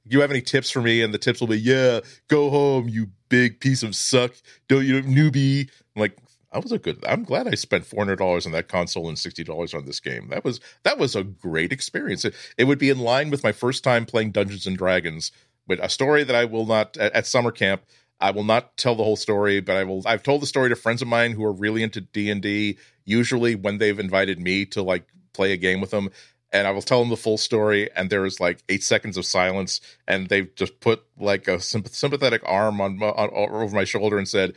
You 0.05 0.20
have 0.20 0.31
any 0.31 0.43
tips 0.43 0.70
for 0.70 0.81
me? 0.81 1.03
And 1.03 1.12
the 1.12 1.18
tips 1.18 1.41
will 1.41 1.49
be 1.49 1.59
yeah, 1.59 2.01
go 2.29 2.51
home 2.51 2.89
you 2.89 3.09
big 3.29 3.61
piece 3.61 3.83
of 3.83 3.97
suck. 3.97 4.33
Don't 4.68 4.85
you 4.87 5.03
newbie? 5.03 5.68
I'm 5.97 6.01
like, 6.01 6.16
I 6.55 6.59
was 6.61 6.71
a 6.71 6.79
good. 6.79 7.05
I'm 7.07 7.25
glad 7.25 7.49
I 7.49 7.57
spent 7.57 7.85
four 7.85 7.99
hundred 8.05 8.17
dollars 8.17 8.47
on 8.47 8.53
that 8.53 8.69
console 8.69 9.09
and 9.09 9.19
sixty 9.19 9.43
dollars 9.43 9.75
on 9.75 9.87
this 9.87 9.99
game. 9.99 10.29
That 10.29 10.45
was 10.45 10.61
that 10.85 10.99
was 10.99 11.17
a 11.17 11.25
great 11.25 11.73
experience. 11.73 12.25
It, 12.25 12.35
it, 12.57 12.65
would 12.65 12.79
be 12.79 12.91
in 12.91 13.01
line 13.01 13.31
with 13.31 13.43
my 13.43 13.51
first 13.51 13.83
time 13.83 14.07
playing 14.07 14.31
Dungeons 14.31 14.67
and 14.67 14.79
Dragons, 14.79 15.33
but 15.67 15.85
a 15.85 15.89
story 15.89 16.23
that 16.23 16.37
I 16.37 16.45
will 16.45 16.65
not 16.65 16.97
at, 16.97 17.13
at 17.13 17.27
summer 17.27 17.51
camp. 17.51 17.83
I 18.21 18.31
will 18.31 18.45
not 18.45 18.77
tell 18.77 18.95
the 18.95 19.03
whole 19.03 19.17
story, 19.17 19.61
but 19.61 19.77
I 19.77 19.83
will. 19.83 20.03
I've 20.07 20.23
told 20.23 20.43
the 20.43 20.47
story 20.47 20.69
to 20.69 20.77
friends 20.77 21.03
of 21.03 21.09
mine 21.09 21.33
who 21.33 21.45
are 21.45 21.53
really 21.53 21.83
into 21.83 22.01
D 22.01 22.31
and 22.31 22.41
D. 22.41 22.79
Usually, 23.05 23.57
when 23.57 23.79
they've 23.79 23.99
invited 23.99 24.39
me 24.39 24.65
to 24.67 24.83
like 24.83 25.09
play 25.33 25.53
a 25.53 25.57
game 25.57 25.81
with 25.81 25.91
them, 25.91 26.11
and 26.53 26.69
I 26.69 26.71
will 26.71 26.83
tell 26.83 27.01
them 27.01 27.11
the 27.11 27.17
full 27.17 27.37
story. 27.37 27.91
And 27.97 28.11
there 28.11 28.25
is 28.25 28.39
like 28.39 28.63
eight 28.69 28.85
seconds 28.85 29.17
of 29.17 29.27
silence, 29.27 29.81
and 30.07 30.29
they've 30.29 30.55
just 30.55 30.79
put 30.79 31.03
like 31.19 31.49
a 31.49 31.59
sympathetic 31.59 32.43
arm 32.47 32.81
on, 32.81 33.03
on 33.03 33.31
over 33.33 33.75
my 33.75 33.85
shoulder 33.85 34.19
and 34.19 34.29
said, 34.29 34.55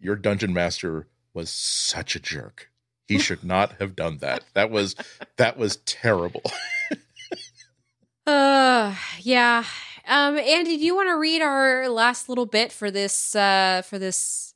"Your 0.00 0.14
dungeon 0.14 0.54
master 0.54 1.08
was 1.34 1.50
such 1.50 2.16
a 2.16 2.20
jerk. 2.20 2.70
He 3.06 3.18
should 3.18 3.42
not 3.42 3.72
have 3.80 3.96
done 3.96 4.18
that. 4.18 4.44
That 4.54 4.70
was 4.70 4.94
that 5.36 5.56
was 5.56 5.76
terrible." 5.78 6.42
uh, 8.26 8.94
yeah. 9.18 9.64
Um, 10.06 10.38
Andy, 10.38 10.76
do 10.76 10.84
you 10.84 10.94
want 10.94 11.08
to 11.08 11.18
read 11.18 11.42
our 11.42 11.88
last 11.88 12.28
little 12.28 12.46
bit 12.46 12.72
for 12.72 12.90
this 12.90 13.34
uh 13.36 13.82
for 13.82 13.98
this 13.98 14.50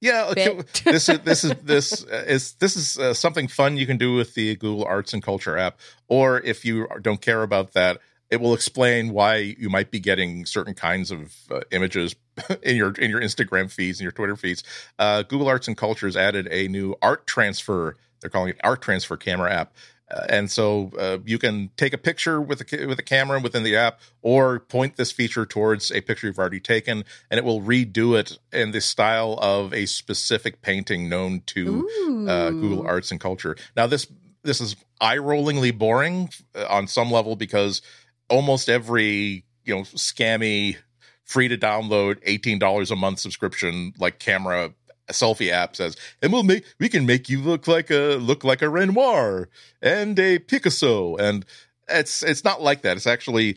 yeah, 0.00 0.26
okay. 0.30 0.60
this 0.84 1.08
is 1.08 1.20
this 1.20 1.44
is 1.44 1.54
this 1.62 2.04
is 2.04 2.52
this 2.54 2.76
is 2.76 2.98
uh, 2.98 3.14
something 3.14 3.48
fun 3.48 3.76
you 3.76 3.86
can 3.86 3.96
do 3.96 4.14
with 4.14 4.34
the 4.34 4.54
Google 4.56 4.84
Arts 4.84 5.14
and 5.14 5.22
Culture 5.22 5.56
app. 5.56 5.80
Or 6.08 6.40
if 6.40 6.64
you 6.64 6.86
don't 7.00 7.20
care 7.20 7.42
about 7.42 7.72
that, 7.72 8.00
it 8.30 8.40
will 8.40 8.52
explain 8.52 9.12
why 9.12 9.36
you 9.58 9.70
might 9.70 9.90
be 9.90 9.98
getting 9.98 10.44
certain 10.44 10.74
kinds 10.74 11.10
of 11.10 11.34
uh, 11.50 11.60
images 11.70 12.14
in 12.62 12.76
your 12.76 12.92
in 12.92 13.10
your 13.10 13.20
Instagram 13.20 13.70
feeds 13.70 13.98
and 13.98 14.04
your 14.04 14.12
Twitter 14.12 14.36
feeds. 14.36 14.62
Uh, 14.98 15.22
Google 15.22 15.48
Arts 15.48 15.68
and 15.68 15.76
Culture 15.76 16.06
has 16.06 16.16
added 16.16 16.48
a 16.50 16.68
new 16.68 16.94
art 17.02 17.26
transfer. 17.26 17.96
They're 18.20 18.30
calling 18.30 18.50
it 18.50 18.60
art 18.62 18.82
transfer 18.82 19.16
camera 19.16 19.52
app 19.52 19.72
uh, 20.10 20.24
and 20.28 20.50
so 20.50 20.92
uh, 20.98 21.18
you 21.24 21.38
can 21.38 21.70
take 21.76 21.92
a 21.92 21.98
picture 21.98 22.40
with 22.40 22.60
a 22.60 22.86
with 22.86 22.98
a 22.98 23.02
camera 23.02 23.40
within 23.40 23.64
the 23.64 23.74
app, 23.74 24.00
or 24.22 24.60
point 24.60 24.96
this 24.96 25.10
feature 25.10 25.44
towards 25.44 25.90
a 25.90 26.00
picture 26.00 26.28
you've 26.28 26.38
already 26.38 26.60
taken, 26.60 27.04
and 27.30 27.38
it 27.38 27.44
will 27.44 27.60
redo 27.60 28.18
it 28.18 28.38
in 28.52 28.70
the 28.70 28.80
style 28.80 29.36
of 29.42 29.74
a 29.74 29.86
specific 29.86 30.62
painting 30.62 31.08
known 31.08 31.42
to 31.46 31.88
uh, 32.28 32.50
Google 32.50 32.86
Arts 32.86 33.10
and 33.10 33.20
Culture. 33.20 33.56
Now 33.76 33.88
this 33.88 34.06
this 34.44 34.60
is 34.60 34.76
eye 35.00 35.16
rollingly 35.16 35.76
boring 35.76 36.30
uh, 36.54 36.66
on 36.68 36.86
some 36.86 37.10
level 37.10 37.34
because 37.34 37.82
almost 38.30 38.68
every 38.68 39.44
you 39.64 39.74
know 39.74 39.82
scammy 39.82 40.76
free 41.26 41.48
to 41.48 41.58
download 41.58 42.24
$18 42.24 42.90
a 42.90 42.96
month 42.96 43.18
subscription 43.18 43.92
like 43.98 44.18
camera 44.18 44.72
selfie 45.10 45.50
app 45.50 45.76
says, 45.76 45.96
and 46.22 46.32
we'll 46.32 46.42
make 46.42 46.64
we 46.78 46.88
can 46.88 47.06
make 47.06 47.28
you 47.28 47.40
look 47.40 47.68
like 47.68 47.90
a 47.90 48.16
look 48.16 48.42
like 48.44 48.62
a 48.62 48.68
Renoir 48.68 49.48
and 49.82 50.18
a 50.18 50.38
Picasso, 50.38 51.16
and 51.16 51.44
it's 51.88 52.22
it's 52.22 52.44
not 52.44 52.62
like 52.62 52.82
that. 52.82 52.96
It's 52.96 53.06
actually 53.06 53.56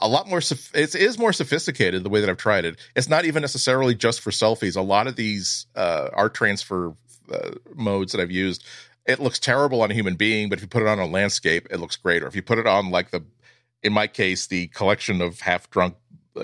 a 0.00 0.08
lot 0.08 0.28
more. 0.28 0.40
It 0.40 0.94
is 0.94 1.18
more 1.18 1.32
sophisticated 1.32 2.04
the 2.04 2.10
way 2.10 2.20
that 2.20 2.28
I've 2.28 2.36
tried 2.36 2.64
it. 2.64 2.78
It's 2.96 3.08
not 3.08 3.24
even 3.24 3.40
necessarily 3.40 3.94
just 3.94 4.20
for 4.20 4.30
selfies. 4.30 4.76
A 4.76 4.82
lot 4.82 5.06
of 5.06 5.16
these 5.16 5.66
uh, 5.74 6.08
art 6.12 6.34
transfer 6.34 6.94
uh, 7.32 7.50
modes 7.74 8.12
that 8.12 8.20
I've 8.20 8.30
used, 8.30 8.64
it 9.06 9.20
looks 9.20 9.38
terrible 9.38 9.82
on 9.82 9.90
a 9.90 9.94
human 9.94 10.14
being, 10.14 10.48
but 10.48 10.58
if 10.58 10.62
you 10.62 10.68
put 10.68 10.82
it 10.82 10.88
on 10.88 10.98
a 10.98 11.06
landscape, 11.06 11.66
it 11.70 11.80
looks 11.80 11.96
great. 11.96 12.22
Or 12.22 12.26
if 12.26 12.36
you 12.36 12.42
put 12.42 12.58
it 12.58 12.66
on 12.66 12.90
like 12.90 13.10
the, 13.10 13.22
in 13.82 13.92
my 13.92 14.06
case, 14.06 14.46
the 14.46 14.68
collection 14.68 15.20
of 15.20 15.40
half 15.40 15.70
drunk 15.70 15.96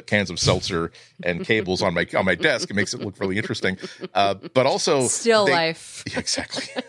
cans 0.06 0.30
of 0.30 0.38
seltzer 0.38 0.92
and 1.22 1.44
cables 1.44 1.82
on 1.82 1.94
my 1.94 2.06
on 2.16 2.24
my 2.24 2.34
desk. 2.34 2.70
It 2.70 2.74
makes 2.74 2.94
it 2.94 3.00
look 3.00 3.18
really 3.20 3.36
interesting. 3.36 3.76
Uh, 4.14 4.34
but 4.54 4.66
also 4.66 5.06
still 5.06 5.46
they, 5.46 5.52
life. 5.52 6.04
Yeah, 6.10 6.18
exactly. 6.18 6.82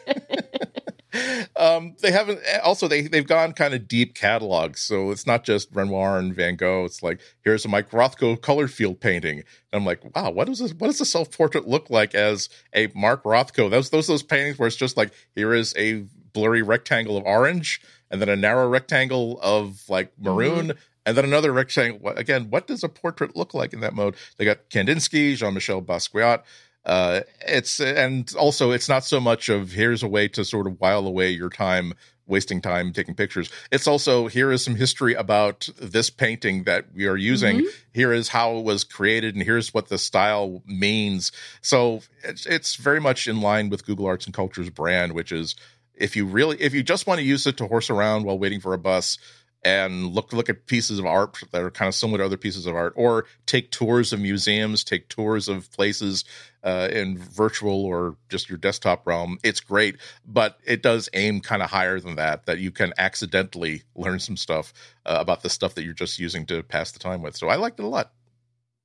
um, 1.56 1.96
they 2.02 2.12
haven't 2.12 2.40
also 2.64 2.88
they 2.88 3.02
they've 3.02 3.28
gone 3.28 3.54
kind 3.54 3.74
of 3.74 3.88
deep 3.88 4.16
catalogs, 4.16 4.82
so 4.82 5.12
it's 5.12 5.28
not 5.28 5.44
just 5.44 5.70
Renoir 5.74 6.18
and 6.18 6.34
Van 6.34 6.56
Gogh. 6.56 6.86
It's 6.86 7.04
like 7.04 7.20
here's 7.44 7.66
a 7.66 7.68
Mike 7.68 7.92
Rothko 7.92 8.42
color 8.42 8.68
field 8.68 9.00
painting, 9.00 9.40
and 9.40 9.46
I'm 9.74 9.86
like, 9.86 10.16
wow, 10.16 10.32
what 10.32 10.48
does 10.48 10.60
this? 10.60 10.74
What 10.74 10.88
does 10.88 11.00
the 11.00 11.06
self 11.06 11.32
portrait 11.32 11.68
look 11.68 11.90
like 11.90 12.16
as 12.16 12.50
a 12.74 12.88
Mark 12.96 13.24
Rothko? 13.24 13.70
Those 13.70 13.90
those 13.90 14.08
those 14.08 14.24
paintings 14.24 14.58
where 14.58 14.68
it's 14.68 14.76
just 14.76 14.98
like 14.98 15.12
here 15.36 15.54
is 15.54 15.74
a 15.78 16.06
blurry 16.34 16.62
rectangle 16.62 17.18
of 17.18 17.26
orange 17.26 17.82
and 18.10 18.22
then 18.22 18.30
a 18.30 18.36
narrow 18.36 18.68
rectangle 18.68 19.40
of 19.42 19.82
like 19.90 20.12
maroon. 20.20 20.68
Mm-hmm 20.68 20.80
and 21.06 21.18
then 21.18 21.26
another 21.26 21.52
rectangle. 21.52 22.10
Again, 22.10 22.50
what 22.50 22.68
does 22.68 22.84
a 22.84 22.90
portrait 22.90 23.36
look 23.36 23.54
like 23.54 23.74
in 23.74 23.80
that 23.82 23.94
mode? 23.94 24.16
They 24.38 24.46
got 24.46 24.70
Kandinsky, 24.70 25.36
Jean 25.36 25.54
Michel 25.54 25.82
Basquiat. 25.82 26.44
Uh, 26.84 27.22
it's 27.48 27.80
and 27.80 28.34
also 28.36 28.72
it's 28.72 28.90
not 28.90 29.04
so 29.04 29.20
much 29.20 29.50
of 29.50 29.72
here's 29.72 30.02
a 30.02 30.08
way 30.08 30.28
to 30.28 30.44
sort 30.44 30.66
of 30.66 30.80
while 30.80 31.06
away 31.06 31.30
your 31.30 31.50
time 31.50 31.94
wasting 32.26 32.62
time 32.62 32.94
taking 32.94 33.14
pictures. 33.14 33.52
It's 33.72 33.88
also 33.88 34.28
here 34.28 34.52
is 34.52 34.64
some 34.64 34.76
history 34.76 35.14
about 35.14 35.70
this 35.80 36.10
painting 36.10 36.64
that 36.64 36.86
we 36.96 37.06
are 37.06 37.18
using. 37.18 37.58
Mm-hmm. 37.58 37.68
Here 37.94 38.14
is 38.14 38.30
how 38.30 38.58
it 38.58 38.64
was 38.64 38.84
created, 38.84 39.36
and 39.36 39.44
here's 39.44 39.74
what 39.74 39.90
the 39.90 39.98
style 39.98 40.64
means. 40.66 41.32
So 41.62 42.02
it's, 42.24 42.46
it's 42.46 42.76
very 42.76 43.02
much 43.02 43.28
in 43.28 43.42
line 43.42 43.70
with 43.70 43.86
Google 43.86 44.08
Arts 44.08 44.26
and 44.26 44.34
Culture's 44.34 44.70
brand, 44.70 45.14
which 45.14 45.32
is 45.32 45.56
if 45.94 46.16
you 46.16 46.26
really 46.26 46.60
if 46.60 46.74
you 46.74 46.82
just 46.82 47.06
want 47.06 47.20
to 47.20 47.26
use 47.26 47.46
it 47.46 47.58
to 47.58 47.68
horse 47.68 47.90
around 47.92 48.24
while 48.24 48.40
waiting 48.40 48.60
for 48.60 48.74
a 48.74 48.80
bus, 48.80 49.20
and 49.64 50.08
look 50.08 50.34
look 50.34 50.50
at 50.50 50.66
pieces 50.66 50.98
of 50.98 51.06
art 51.06 51.38
that 51.52 51.62
are 51.62 51.70
kind 51.70 51.88
of 51.88 51.96
similar 51.96 52.20
to 52.20 52.26
other 52.26 52.38
pieces 52.38 52.66
of 52.66 52.76
art, 52.76 52.94
or 52.96 53.26
take 53.46 53.72
tours 53.72 54.12
of 54.12 54.20
museums, 54.20 54.84
take 54.84 55.08
tours 55.08 55.48
of 55.48 55.72
places 55.72 56.26
uh, 56.64 56.88
in 56.92 57.18
virtual 57.18 57.86
or 57.86 58.18
just 58.30 58.50
your 58.50 58.58
desktop 58.58 59.06
realm. 59.06 59.38
It's 59.44 59.60
great, 59.60 59.98
but 60.26 60.60
it 60.66 60.82
does 60.82 61.10
aim 61.14 61.42
kind 61.42 61.62
of 61.62 61.70
higher 61.70 62.00
than 62.00 62.16
that. 62.16 62.46
That 62.46 62.60
you 62.60 62.72
can 62.72 62.94
accidentally 62.98 63.84
learn 63.96 64.20
some 64.20 64.38
stuff 64.38 64.74
uh, 65.06 65.18
about 65.20 65.44
the 65.44 65.50
stuff 65.50 65.76
that 65.76 65.84
you're 65.84 65.94
just 65.94 66.20
using 66.20 66.46
to 66.48 66.64
pass 66.64 66.92
the 66.92 67.00
time 67.00 67.22
with. 67.22 67.36
So 67.36 67.48
I 67.48 67.56
liked 67.56 67.80
it 67.80 67.84
a 67.84 67.88
lot. 67.88 68.12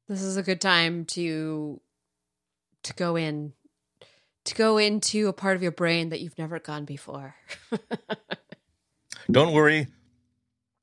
This 0.08 0.22
is 0.22 0.36
a 0.36 0.42
good 0.42 0.60
time 0.60 1.04
to 1.06 1.80
to 2.82 2.94
go 2.94 3.16
in 3.16 3.52
to 4.44 4.54
go 4.54 4.78
into 4.78 5.28
a 5.28 5.32
part 5.32 5.56
of 5.56 5.62
your 5.62 5.72
brain 5.72 6.10
that 6.10 6.20
you've 6.20 6.38
never 6.38 6.58
gone 6.58 6.84
before. 6.84 7.34
Don't 9.30 9.52
worry, 9.52 9.88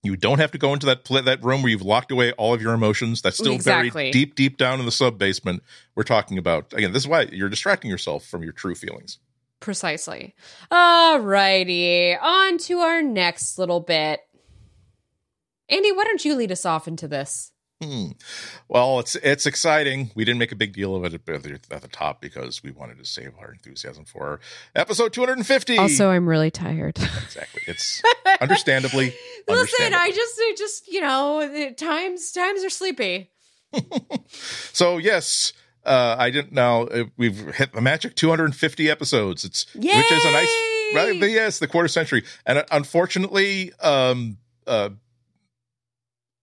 you 0.04 0.18
don't 0.18 0.40
have 0.40 0.52
to 0.52 0.58
go 0.58 0.74
into 0.74 0.86
that 0.86 1.06
that 1.26 1.44
room 1.44 1.62
where 1.62 1.72
you've 1.72 1.82
locked 1.82 2.12
away 2.12 2.34
all 2.34 2.54
of 2.54 2.62
your 2.62 2.74
emotions. 2.74 3.22
That's 3.22 3.38
still 3.38 3.54
exactly. 3.54 3.90
very 3.90 4.12
deep, 4.12 4.36
deep 4.36 4.58
down 4.58 4.80
in 4.80 4.86
the 4.86 4.92
sub 4.92 5.18
basement. 5.18 5.64
We're 5.96 6.04
talking 6.04 6.38
about 6.38 6.74
again. 6.74 6.92
This 6.92 7.04
is 7.04 7.08
why 7.08 7.22
you're 7.32 7.50
distracting 7.50 7.90
yourself 7.90 8.26
from 8.26 8.44
your 8.44 8.52
true 8.52 8.76
feelings. 8.76 9.20
Precisely. 9.62 10.36
All 10.70 11.20
righty, 11.20 12.16
on 12.16 12.58
to 12.60 12.80
our 12.80 13.02
next 13.02 13.58
little 13.58 13.80
bit. 13.80 14.20
Andy, 15.70 15.94
why 15.94 16.04
don't 16.04 16.26
you 16.26 16.36
lead 16.36 16.52
us 16.52 16.66
off 16.66 16.86
into 16.86 17.08
this? 17.08 17.53
Hmm. 17.84 18.12
Well, 18.68 19.00
it's 19.00 19.16
it's 19.16 19.46
exciting. 19.46 20.12
We 20.16 20.26
didn't 20.26 20.40
make 20.40 20.52
a 20.52 20.56
big 20.56 20.74
deal 20.74 20.96
of 20.96 21.04
it 21.06 21.14
at 21.14 21.26
the, 21.26 21.60
at 21.72 21.82
the 21.82 21.88
top 21.88 22.22
because 22.22 22.64
we 22.64 22.72
wanted 22.72 22.98
to 23.00 23.06
save 23.06 23.34
our 23.40 23.52
enthusiasm 23.52 24.06
for 24.06 24.40
episode 24.76 25.14
250. 25.14 25.78
Also, 25.78 26.10
I'm 26.10 26.28
really 26.28 26.52
tired. 26.52 26.98
exactly. 26.98 27.64
It's 27.68 28.02
understandably. 28.42 29.14
Listen, 29.48 29.94
I 29.94 30.12
just 30.12 30.42
just 30.58 30.88
you 30.88 31.02
know 31.02 31.72
times 31.78 32.32
times 32.32 32.64
are 32.64 32.70
sleepy. 32.70 33.30
so 34.28 34.98
yes, 34.98 35.54
uh, 35.86 36.16
I 36.18 36.30
didn't 36.30 36.54
know 36.54 36.88
uh, 36.88 37.06
we've 37.18 37.56
hit 37.56 37.74
the 37.74 37.82
magic 37.82 38.16
250 38.16 38.90
episodes. 38.90 39.44
It's 39.44 39.66
Yay! 39.74 39.98
which 39.98 40.12
is 40.12 40.26
a 40.26 40.32
nice 40.32 40.56
right. 40.96 41.18
But 41.20 41.32
yes, 41.32 41.60
the 41.60 41.68
quarter 41.68 41.88
century, 41.88 42.24
and 42.46 42.60
uh, 42.60 42.66
unfortunately, 42.72 43.72
um, 43.82 44.38
uh, 44.68 44.90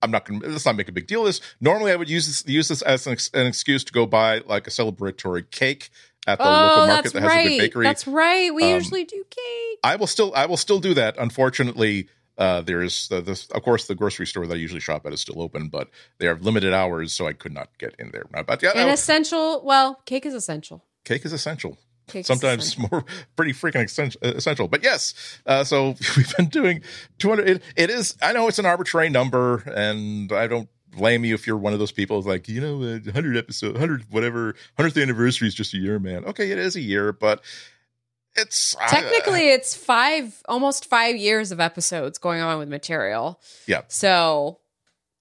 I'm 0.02 0.10
not 0.10 0.24
going 0.24 0.40
to, 0.40 0.48
let's 0.48 0.66
not 0.66 0.76
make 0.76 0.88
a 0.88 0.92
big 0.92 1.06
deal 1.06 1.20
of 1.20 1.26
this. 1.26 1.40
Normally 1.60 1.92
I 1.92 1.96
would 1.96 2.08
use 2.08 2.26
this, 2.26 2.46
use 2.46 2.68
this 2.68 2.82
as 2.82 3.06
an, 3.06 3.16
an 3.34 3.46
excuse 3.46 3.84
to 3.84 3.92
go 3.92 4.06
buy 4.06 4.42
like 4.46 4.66
a 4.66 4.70
celebratory 4.70 5.50
cake 5.50 5.90
at 6.26 6.38
the 6.38 6.44
oh, 6.44 6.50
local 6.50 6.86
market 6.86 7.12
that 7.12 7.22
has 7.22 7.28
right. 7.28 7.46
a 7.46 7.48
good 7.50 7.58
bakery. 7.58 7.84
That's 7.84 8.06
right. 8.06 8.54
We 8.54 8.64
um, 8.64 8.70
usually 8.70 9.04
do 9.04 9.24
cake. 9.28 9.78
I 9.84 9.96
will 9.96 10.06
still, 10.06 10.32
I 10.34 10.46
will 10.46 10.56
still 10.56 10.80
do 10.80 10.94
that. 10.94 11.16
Unfortunately, 11.18 12.08
Uh, 12.38 12.62
there's 12.62 13.08
the, 13.08 13.20
the, 13.20 13.36
of 13.54 13.62
course 13.62 13.86
the 13.86 13.94
grocery 13.94 14.26
store 14.26 14.46
that 14.46 14.54
I 14.54 14.56
usually 14.56 14.80
shop 14.80 15.04
at 15.04 15.12
is 15.12 15.20
still 15.20 15.42
open, 15.42 15.68
but 15.68 15.90
they 16.16 16.26
have 16.26 16.40
limited 16.40 16.72
hours, 16.72 17.12
so 17.12 17.28
I 17.28 17.34
could 17.34 17.52
not 17.52 17.68
get 17.76 17.94
in 17.98 18.12
there. 18.12 18.24
But 18.32 18.62
yeah, 18.62 18.72
an 18.74 18.88
essential. 18.88 19.62
Well, 19.62 20.00
cake 20.06 20.24
is 20.24 20.32
essential. 20.32 20.82
Cake 21.04 21.26
is 21.26 21.34
essential. 21.34 21.76
Sometimes 22.22 22.78
more 22.78 23.04
pretty 23.36 23.52
freaking 23.52 23.84
essential. 24.22 24.68
But 24.68 24.82
yes, 24.82 25.14
uh, 25.46 25.64
so 25.64 25.94
we've 26.16 26.36
been 26.36 26.48
doing 26.48 26.82
200. 27.18 27.48
It, 27.48 27.62
it 27.76 27.90
is. 27.90 28.16
I 28.22 28.32
know 28.32 28.48
it's 28.48 28.58
an 28.58 28.66
arbitrary 28.66 29.08
number, 29.08 29.62
and 29.74 30.32
I 30.32 30.46
don't 30.46 30.68
blame 30.90 31.24
you 31.24 31.34
if 31.34 31.46
you're 31.46 31.56
one 31.56 31.72
of 31.72 31.78
those 31.78 31.92
people 31.92 32.20
like 32.22 32.48
you 32.48 32.60
know 32.60 32.78
100 32.78 33.36
episode 33.36 33.72
100 33.72 34.06
whatever 34.10 34.54
100th 34.78 35.00
anniversary 35.00 35.48
is 35.48 35.54
just 35.54 35.72
a 35.72 35.76
year 35.76 35.98
man 35.98 36.24
okay 36.24 36.50
it 36.50 36.58
is 36.58 36.76
a 36.76 36.80
year 36.80 37.12
but 37.12 37.42
it's 38.34 38.74
technically 38.88 39.50
uh, 39.50 39.54
it's 39.54 39.74
five 39.74 40.42
almost 40.48 40.86
five 40.86 41.16
years 41.16 41.52
of 41.52 41.60
episodes 41.60 42.18
going 42.18 42.40
on 42.40 42.58
with 42.58 42.68
material 42.68 43.40
yeah 43.66 43.82
so 43.88 44.58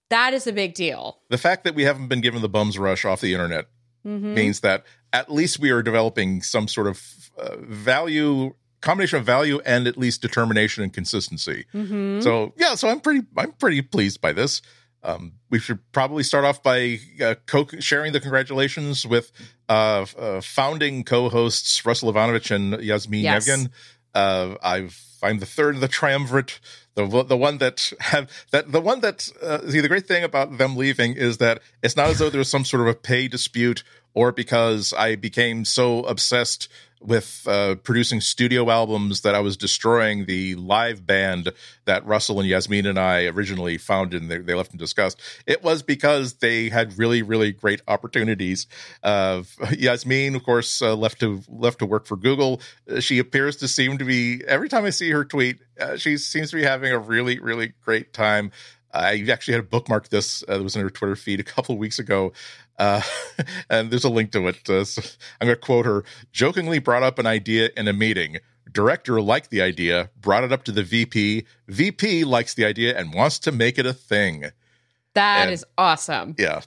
that 0.10 0.34
is 0.34 0.48
a 0.48 0.54
big 0.54 0.74
deal 0.74 1.20
the 1.30 1.38
fact 1.38 1.64
that 1.64 1.76
we 1.76 1.84
haven't 1.84 2.08
been 2.08 2.22
given 2.22 2.42
the 2.42 2.50
bums 2.50 2.80
rush 2.80 3.06
off 3.06 3.22
the 3.22 3.34
internet 3.34 3.68
mm-hmm. 4.10 4.34
means 4.34 4.62
that 4.62 4.84
at 5.14 5.32
least 5.32 5.60
we 5.60 5.70
are 5.70 5.82
developing 5.82 6.42
some 6.42 6.68
sort 6.68 6.88
of 6.88 7.32
uh, 7.38 7.56
value 7.62 8.54
combination 8.82 9.20
of 9.20 9.26
value 9.26 9.60
and 9.66 9.88
at 9.88 9.98
least 9.98 10.22
determination 10.22 10.84
and 10.84 10.94
consistency 10.94 11.66
mm-hmm. 11.74 12.22
so 12.22 12.54
yeah 12.58 12.76
so 12.76 12.88
i'm 12.88 13.00
pretty 13.00 13.26
i'm 13.38 13.52
pretty 13.54 13.82
pleased 13.82 14.22
by 14.22 14.32
this 14.32 14.62
um, 15.02 15.34
we 15.50 15.60
should 15.60 15.80
probably 15.94 16.24
start 16.24 16.44
off 16.44 16.62
by 16.62 17.00
uh, 17.24 17.36
co- 17.46 17.68
sharing 17.80 18.12
the 18.12 18.20
congratulations 18.20 19.06
with 19.06 19.32
uh, 19.70 20.06
uh, 20.18 20.42
founding 20.42 21.06
co-hosts 21.06 21.86
Russell 21.86 22.12
Ivanovic 22.12 22.54
and 22.54 22.84
Yasmin 22.84 23.22
yes. 23.22 23.48
Evjen. 23.48 23.70
Uh, 24.14 24.56
I've 24.62 25.02
I'm 25.22 25.40
the 25.40 25.46
third 25.46 25.76
of 25.76 25.82
the 25.82 25.88
triumvirate, 25.88 26.60
the 26.96 27.24
the 27.24 27.38
one 27.38 27.58
that 27.60 27.92
have 28.00 28.30
that 28.52 28.72
the 28.72 28.82
one 28.82 29.02
that 29.02 29.30
uh, 29.42 29.70
see 29.70 29.82
the 29.82 29.88
great 29.88 30.08
thing 30.08 30.24
about 30.24 30.58
them 30.58 30.76
leaving 30.76 31.16
is 31.16 31.38
that 31.38 31.62
it's 31.82 31.96
not 31.96 32.10
as 32.10 32.20
though 32.20 32.30
there's 32.30 32.50
some 32.50 32.66
sort 32.66 32.82
of 32.82 32.88
a 32.88 32.94
pay 32.94 33.28
dispute 33.28 33.84
or 34.14 34.32
because 34.32 34.94
I 34.94 35.16
became 35.16 35.66
so 35.66 36.04
obsessed 36.04 36.68
with 37.02 37.48
uh, 37.48 37.76
producing 37.76 38.20
studio 38.20 38.70
albums 38.70 39.22
that 39.22 39.34
I 39.34 39.40
was 39.40 39.56
destroying 39.56 40.26
the 40.26 40.56
live 40.56 41.06
band 41.06 41.52
that 41.86 42.06
Russell 42.06 42.40
and 42.40 42.48
Yasmin 42.48 42.86
and 42.86 43.00
I 43.00 43.26
originally 43.26 43.78
founded 43.78 44.22
and 44.22 44.30
they, 44.30 44.40
they 44.40 44.54
left 44.54 44.72
and 44.72 44.80
discussed. 44.80 45.22
It 45.46 45.64
was 45.64 45.82
because 45.82 46.36
they 46.36 46.70
had 46.70 46.98
really, 46.98 47.22
really 47.22 47.52
great 47.52 47.82
opportunities. 47.88 48.68
Uh, 49.02 49.44
Yasmin, 49.78 50.36
of 50.36 50.44
course, 50.44 50.82
uh, 50.82 50.96
left 50.96 51.20
to 51.22 51.42
left 51.48 51.80
to 51.80 51.86
work 51.86 52.06
for 52.06 52.18
Google. 52.18 52.62
Uh, 52.90 53.00
she 53.00 53.20
appears 53.20 53.56
to 53.58 53.68
seem 53.68 53.98
to 53.98 54.06
be 54.06 54.42
every 54.48 54.68
time 54.68 54.86
I 54.86 54.90
see 54.90 55.10
her 55.12 55.24
tweet, 55.24 55.60
uh, 55.80 55.96
she 55.96 56.18
seems 56.18 56.50
to 56.52 56.58
be 56.58 56.64
having 56.64 56.92
a 56.92 57.00
really, 57.00 57.40
really 57.40 57.74
great 57.82 58.14
time. 58.14 58.52
I 58.92 59.24
actually 59.32 59.54
had 59.54 59.64
a 59.64 59.68
bookmark 59.68 60.10
this 60.10 60.44
uh, 60.48 60.58
that 60.58 60.64
was 60.64 60.76
in 60.76 60.82
her 60.82 60.90
Twitter 60.90 61.16
feed 61.16 61.40
a 61.40 61.44
couple 61.44 61.74
of 61.74 61.80
weeks 61.80 62.00
ago 62.00 62.34
uh, 62.80 63.02
and 63.70 63.92
there's 63.92 64.04
a 64.04 64.10
link 64.10 64.32
to 64.32 64.48
it. 64.48 64.68
Uh, 64.68 64.84
so 64.84 65.02
I'm 65.40 65.48
going 65.48 65.56
to 65.56 65.62
quote 65.62 65.86
her 65.86 66.04
jokingly 66.32 66.80
brought 66.80 67.04
up 67.04 67.20
an 67.20 67.28
idea 67.28 67.70
in 67.78 67.88
a 67.88 67.94
meeting. 67.94 68.38
Director 68.72 69.22
liked 69.22 69.50
the 69.50 69.62
idea, 69.62 70.10
brought 70.20 70.44
it 70.44 70.52
up 70.52 70.64
to 70.64 70.72
the 70.72 70.84
VP. 70.84 71.46
VP 71.68 72.24
likes 72.24 72.54
the 72.54 72.66
idea 72.66 72.98
and 72.98 73.14
wants 73.14 73.40
to 73.40 73.52
make 73.52 73.78
it 73.78 73.86
a 73.86 73.94
thing. 73.94 74.46
That 75.14 75.44
and, 75.44 75.52
is 75.52 75.66
awesome. 75.78 76.36
Yeah. 76.38 76.62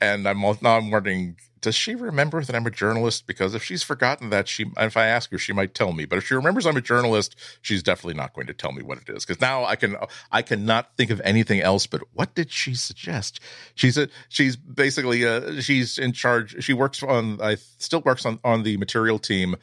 And 0.00 0.26
I'm 0.26 0.40
now 0.40 0.76
I'm 0.76 0.90
wondering 0.90 1.36
does 1.62 1.76
she 1.76 1.94
remember 1.94 2.42
that 2.42 2.54
I'm 2.54 2.66
a 2.66 2.70
journalist? 2.70 3.26
Because 3.26 3.54
if 3.54 3.62
she's 3.62 3.82
forgotten 3.82 4.30
that, 4.30 4.48
she 4.48 4.66
if 4.76 4.96
I 4.96 5.06
ask 5.06 5.30
her, 5.30 5.38
she 5.38 5.52
might 5.52 5.74
tell 5.74 5.92
me. 5.92 6.04
But 6.04 6.18
if 6.18 6.26
she 6.26 6.34
remembers 6.34 6.66
I'm 6.66 6.76
a 6.76 6.82
journalist, 6.82 7.36
she's 7.62 7.82
definitely 7.82 8.14
not 8.14 8.34
going 8.34 8.48
to 8.48 8.52
tell 8.52 8.72
me 8.72 8.82
what 8.82 8.98
it 8.98 9.08
is. 9.08 9.24
Because 9.24 9.40
now 9.40 9.64
I 9.64 9.76
can 9.76 9.96
I 10.30 10.42
cannot 10.42 10.96
think 10.96 11.10
of 11.10 11.20
anything 11.24 11.60
else. 11.60 11.86
But 11.86 12.02
what 12.12 12.34
did 12.34 12.50
she 12.50 12.74
suggest? 12.74 13.40
She's 13.76 13.96
a 13.96 14.08
she's 14.28 14.56
basically 14.56 15.24
uh, 15.24 15.60
she's 15.60 15.98
in 15.98 16.12
charge. 16.12 16.62
She 16.62 16.74
works 16.74 17.02
on 17.02 17.40
I 17.40 17.54
still 17.78 18.02
works 18.02 18.26
on 18.26 18.40
on 18.44 18.64
the 18.64 18.76
material 18.76 19.18
team. 19.18 19.56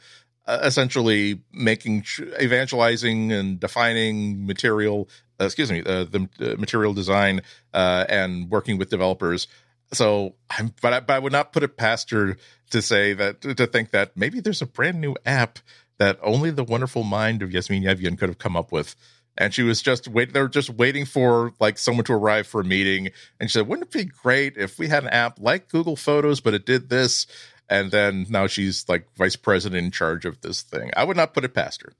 Uh, 0.46 0.58
essentially 0.62 1.42
making 1.52 2.02
evangelizing 2.40 3.30
and 3.30 3.60
defining 3.60 4.46
material 4.46 5.06
uh, 5.38 5.44
excuse 5.44 5.70
me 5.70 5.80
uh, 5.84 6.04
the 6.04 6.26
material 6.58 6.94
design 6.94 7.42
uh, 7.74 8.06
and 8.08 8.50
working 8.50 8.78
with 8.78 8.88
developers 8.88 9.46
so 9.92 10.34
I'm, 10.50 10.72
but 10.80 10.92
I, 10.92 11.00
but 11.00 11.14
I 11.14 11.18
would 11.18 11.32
not 11.32 11.52
put 11.52 11.62
it 11.62 11.76
past 11.76 12.10
her 12.10 12.36
to 12.70 12.82
say 12.82 13.12
that 13.14 13.40
to 13.42 13.66
think 13.66 13.90
that 13.90 14.16
maybe 14.16 14.40
there's 14.40 14.62
a 14.62 14.66
brand 14.66 15.00
new 15.00 15.16
app 15.26 15.58
that 15.98 16.18
only 16.22 16.50
the 16.50 16.64
wonderful 16.64 17.02
mind 17.02 17.42
of 17.42 17.52
Yasmin 17.52 17.82
Evjen 17.82 18.18
could 18.18 18.28
have 18.28 18.38
come 18.38 18.56
up 18.56 18.72
with. 18.72 18.96
And 19.36 19.54
she 19.54 19.62
was 19.62 19.80
just 19.80 20.08
wait. 20.08 20.32
They 20.32 20.40
were 20.40 20.48
just 20.48 20.70
waiting 20.70 21.04
for 21.06 21.52
like 21.60 21.78
someone 21.78 22.04
to 22.06 22.12
arrive 22.12 22.46
for 22.46 22.60
a 22.60 22.64
meeting. 22.64 23.10
And 23.38 23.48
she 23.48 23.54
said, 23.54 23.68
"Wouldn't 23.68 23.88
it 23.88 23.98
be 23.98 24.04
great 24.04 24.56
if 24.56 24.78
we 24.78 24.88
had 24.88 25.04
an 25.04 25.10
app 25.10 25.38
like 25.40 25.68
Google 25.68 25.96
Photos, 25.96 26.40
but 26.40 26.54
it 26.54 26.66
did 26.66 26.90
this?" 26.90 27.26
And 27.68 27.90
then 27.90 28.26
now 28.28 28.48
she's 28.48 28.88
like 28.88 29.06
vice 29.16 29.36
president 29.36 29.84
in 29.84 29.90
charge 29.92 30.24
of 30.24 30.40
this 30.40 30.62
thing. 30.62 30.90
I 30.96 31.04
would 31.04 31.16
not 31.16 31.32
put 31.32 31.44
it 31.44 31.54
past 31.54 31.82
her. 31.82 31.92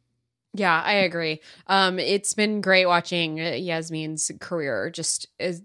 Yeah, 0.52 0.82
I 0.84 0.94
agree. 0.94 1.40
Um, 1.68 1.98
it's 2.00 2.34
been 2.34 2.60
great 2.60 2.86
watching 2.86 3.36
Yasmin's 3.36 4.32
career 4.40 4.90
just 4.90 5.28
as 5.38 5.62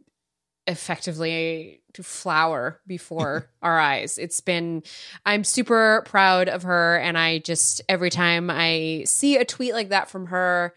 effectively 0.68 1.82
to 1.94 2.04
flower 2.04 2.80
before 2.88 3.50
our 3.62 3.80
eyes. 3.80 4.18
It's 4.18 4.42
been 4.42 4.84
I'm 5.26 5.44
super 5.44 6.04
proud 6.06 6.50
of 6.50 6.64
her 6.64 6.98
and 6.98 7.18
I 7.18 7.40
just 7.40 7.82
every 7.88 8.10
time 8.10 8.50
I 8.50 9.04
see 9.06 9.38
a 9.38 9.46
tweet 9.46 9.74
like 9.74 9.90
that 9.90 10.10
from 10.10 10.28
her, 10.28 10.74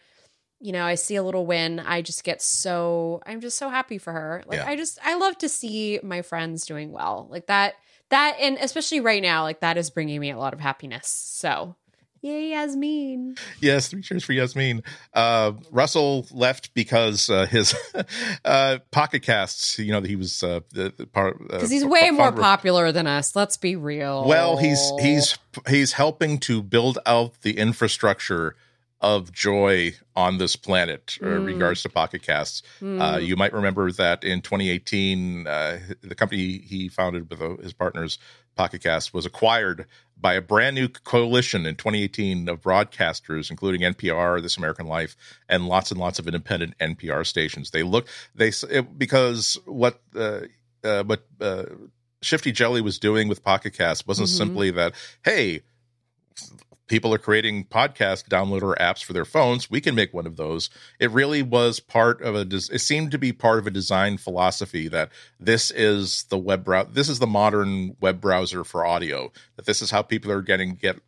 you 0.60 0.72
know, 0.72 0.84
I 0.84 0.94
see 0.94 1.16
a 1.16 1.22
little 1.22 1.46
win, 1.46 1.80
I 1.80 2.02
just 2.02 2.24
get 2.24 2.42
so 2.42 3.22
I'm 3.26 3.40
just 3.40 3.58
so 3.58 3.68
happy 3.68 3.98
for 3.98 4.12
her. 4.12 4.42
Like 4.46 4.58
yeah. 4.58 4.68
I 4.68 4.76
just 4.76 4.98
I 5.04 5.16
love 5.16 5.38
to 5.38 5.48
see 5.48 6.00
my 6.02 6.22
friends 6.22 6.66
doing 6.66 6.92
well. 6.92 7.26
Like 7.30 7.46
that 7.46 7.74
that 8.10 8.36
and 8.40 8.58
especially 8.60 9.00
right 9.00 9.22
now 9.22 9.42
like 9.42 9.60
that 9.60 9.76
is 9.76 9.90
bringing 9.90 10.20
me 10.20 10.30
a 10.30 10.38
lot 10.38 10.52
of 10.52 10.60
happiness. 10.60 11.08
So 11.08 11.76
Yay, 12.20 12.50
Yasmin. 12.50 13.36
Yes, 13.60 13.88
three 13.88 14.02
cheers 14.02 14.24
for 14.24 14.32
Yasmin. 14.32 14.82
Uh, 15.14 15.52
Russell 15.70 16.26
left 16.32 16.74
because 16.74 17.30
uh, 17.30 17.46
his 17.46 17.74
uh, 18.44 18.78
pocket 18.90 19.22
casts, 19.22 19.78
you 19.78 19.92
know, 19.92 20.00
he 20.00 20.16
was 20.16 20.42
uh, 20.42 20.60
the, 20.72 20.92
the 20.96 21.06
part 21.06 21.38
because 21.38 21.70
uh, 21.70 21.74
he's 21.74 21.84
way 21.84 22.10
more 22.10 22.32
popular 22.32 22.90
than 22.90 23.06
us. 23.06 23.36
Let's 23.36 23.56
be 23.56 23.76
real. 23.76 24.24
Well, 24.26 24.56
he's 24.56 24.92
he's 25.00 25.38
he's 25.68 25.92
helping 25.92 26.38
to 26.40 26.62
build 26.62 26.98
out 27.06 27.40
the 27.42 27.56
infrastructure 27.56 28.56
of 29.00 29.32
joy 29.32 29.92
on 30.16 30.38
this 30.38 30.56
planet 30.56 31.18
uh, 31.22 31.26
mm. 31.26 31.46
regards 31.46 31.82
to 31.82 31.88
pocket 31.88 32.22
casts. 32.22 32.62
Mm. 32.80 33.00
Uh, 33.00 33.18
you 33.18 33.36
might 33.36 33.52
remember 33.52 33.92
that 33.92 34.24
in 34.24 34.40
2018, 34.40 35.46
uh, 35.46 35.78
the 36.00 36.14
company 36.14 36.58
he 36.58 36.88
founded 36.88 37.30
with 37.30 37.40
uh, 37.40 37.56
his 37.62 37.72
partners, 37.72 38.18
Pocket 38.56 38.82
Cast, 38.82 39.14
was 39.14 39.24
acquired 39.24 39.86
by 40.20 40.34
a 40.34 40.40
brand 40.40 40.74
new 40.74 40.88
coalition 40.88 41.64
in 41.64 41.76
2018 41.76 42.48
of 42.48 42.60
broadcasters, 42.60 43.50
including 43.50 43.82
NPR, 43.82 44.42
This 44.42 44.56
American 44.56 44.86
Life, 44.86 45.16
and 45.48 45.68
lots 45.68 45.92
and 45.92 46.00
lots 46.00 46.18
of 46.18 46.26
independent 46.26 46.76
NPR 46.78 47.24
stations. 47.24 47.70
They 47.70 47.84
look 47.84 48.08
they 48.34 48.52
it, 48.68 48.98
because 48.98 49.58
what 49.64 50.00
uh, 50.16 50.40
uh, 50.82 51.04
what 51.04 51.24
uh, 51.40 51.66
Shifty 52.20 52.50
Jelly 52.50 52.80
was 52.80 52.98
doing 52.98 53.28
with 53.28 53.44
Pocket 53.44 53.74
Cast 53.74 54.08
wasn't 54.08 54.28
mm-hmm. 54.28 54.36
simply 54.36 54.70
that 54.72 54.94
hey 55.24 55.62
people 56.88 57.14
are 57.14 57.18
creating 57.18 57.64
podcast 57.64 58.28
downloader 58.28 58.76
apps 58.78 59.04
for 59.04 59.12
their 59.12 59.24
phones 59.24 59.70
we 59.70 59.80
can 59.80 59.94
make 59.94 60.12
one 60.12 60.26
of 60.26 60.36
those. 60.36 60.70
It 60.98 61.10
really 61.10 61.42
was 61.42 61.80
part 61.80 62.22
of 62.22 62.34
a 62.34 62.40
it 62.40 62.80
seemed 62.80 63.10
to 63.12 63.18
be 63.18 63.32
part 63.32 63.58
of 63.58 63.66
a 63.66 63.70
design 63.70 64.16
philosophy 64.16 64.88
that 64.88 65.10
this 65.38 65.70
is 65.70 66.24
the 66.24 66.38
web 66.38 66.64
browser 66.64 66.90
this 66.90 67.08
is 67.08 67.18
the 67.18 67.26
modern 67.26 67.96
web 68.00 68.20
browser 68.20 68.64
for 68.64 68.84
audio 68.84 69.32
that 69.56 69.66
this 69.66 69.82
is 69.82 69.90
how 69.90 70.02
people 70.02 70.30
are 70.32 70.42
getting 70.42 70.74
get 70.74 71.00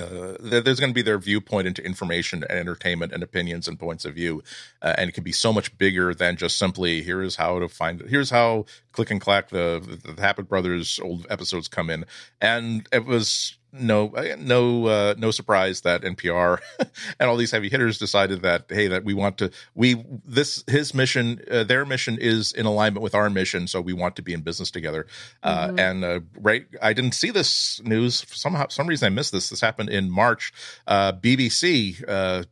uh, 0.00 0.38
there's 0.40 0.80
going 0.80 0.88
to 0.90 0.94
be 0.94 1.02
their 1.02 1.18
viewpoint 1.18 1.66
into 1.66 1.84
information 1.84 2.42
and 2.48 2.58
entertainment 2.58 3.12
and 3.12 3.22
opinions 3.22 3.68
and 3.68 3.78
points 3.78 4.06
of 4.06 4.14
view 4.14 4.42
uh, 4.80 4.94
and 4.96 5.10
it 5.10 5.12
can 5.12 5.22
be 5.22 5.32
so 5.32 5.52
much 5.52 5.76
bigger 5.76 6.14
than 6.14 6.34
just 6.36 6.58
simply 6.58 7.02
here's 7.02 7.36
how 7.36 7.58
to 7.58 7.68
find 7.68 8.02
here's 8.08 8.30
how 8.30 8.64
click 8.92 9.10
and 9.10 9.20
clack 9.20 9.50
the 9.50 9.82
the, 9.86 9.96
the 9.96 10.22
Tappet 10.22 10.48
brothers 10.48 10.98
old 11.02 11.26
episodes 11.28 11.68
come 11.68 11.90
in. 11.90 12.04
And 12.40 12.88
it 12.92 13.04
was 13.04 13.58
no 13.72 14.12
no 14.38 14.86
uh, 14.86 15.14
no 15.16 15.30
surprise 15.30 15.80
that 15.80 16.02
NPR 16.02 16.58
and 17.18 17.28
all 17.28 17.36
these 17.36 17.50
heavy 17.50 17.68
hitters 17.68 17.98
decided 17.98 18.42
that 18.42 18.66
hey 18.68 18.86
that 18.86 19.04
we 19.04 19.14
want 19.14 19.38
to 19.38 19.50
we 19.74 20.04
this 20.24 20.62
his 20.66 20.94
mission 20.94 21.40
uh, 21.50 21.64
their 21.64 21.84
mission 21.84 22.18
is 22.20 22.52
in 22.52 22.66
alignment 22.66 23.02
with 23.02 23.14
our 23.14 23.30
mission 23.30 23.66
so 23.66 23.80
we 23.80 23.92
want 23.92 24.16
to 24.16 24.22
be 24.22 24.32
in 24.32 24.42
business 24.42 24.70
together. 24.70 25.06
Uh, 25.42 25.68
mm-hmm. 25.68 25.78
and 25.78 26.04
uh, 26.04 26.20
right 26.40 26.66
I 26.82 26.92
didn't 26.92 27.12
see 27.12 27.30
this 27.30 27.80
news 27.82 28.26
somehow 28.28 28.68
some 28.68 28.86
reason 28.86 29.06
I 29.06 29.10
missed 29.10 29.32
this. 29.32 29.48
This 29.48 29.60
happened 29.60 29.88
in 29.88 30.10
March. 30.10 30.52
Uh, 30.86 31.12
BBC 31.12 32.04
uh, 32.06 32.44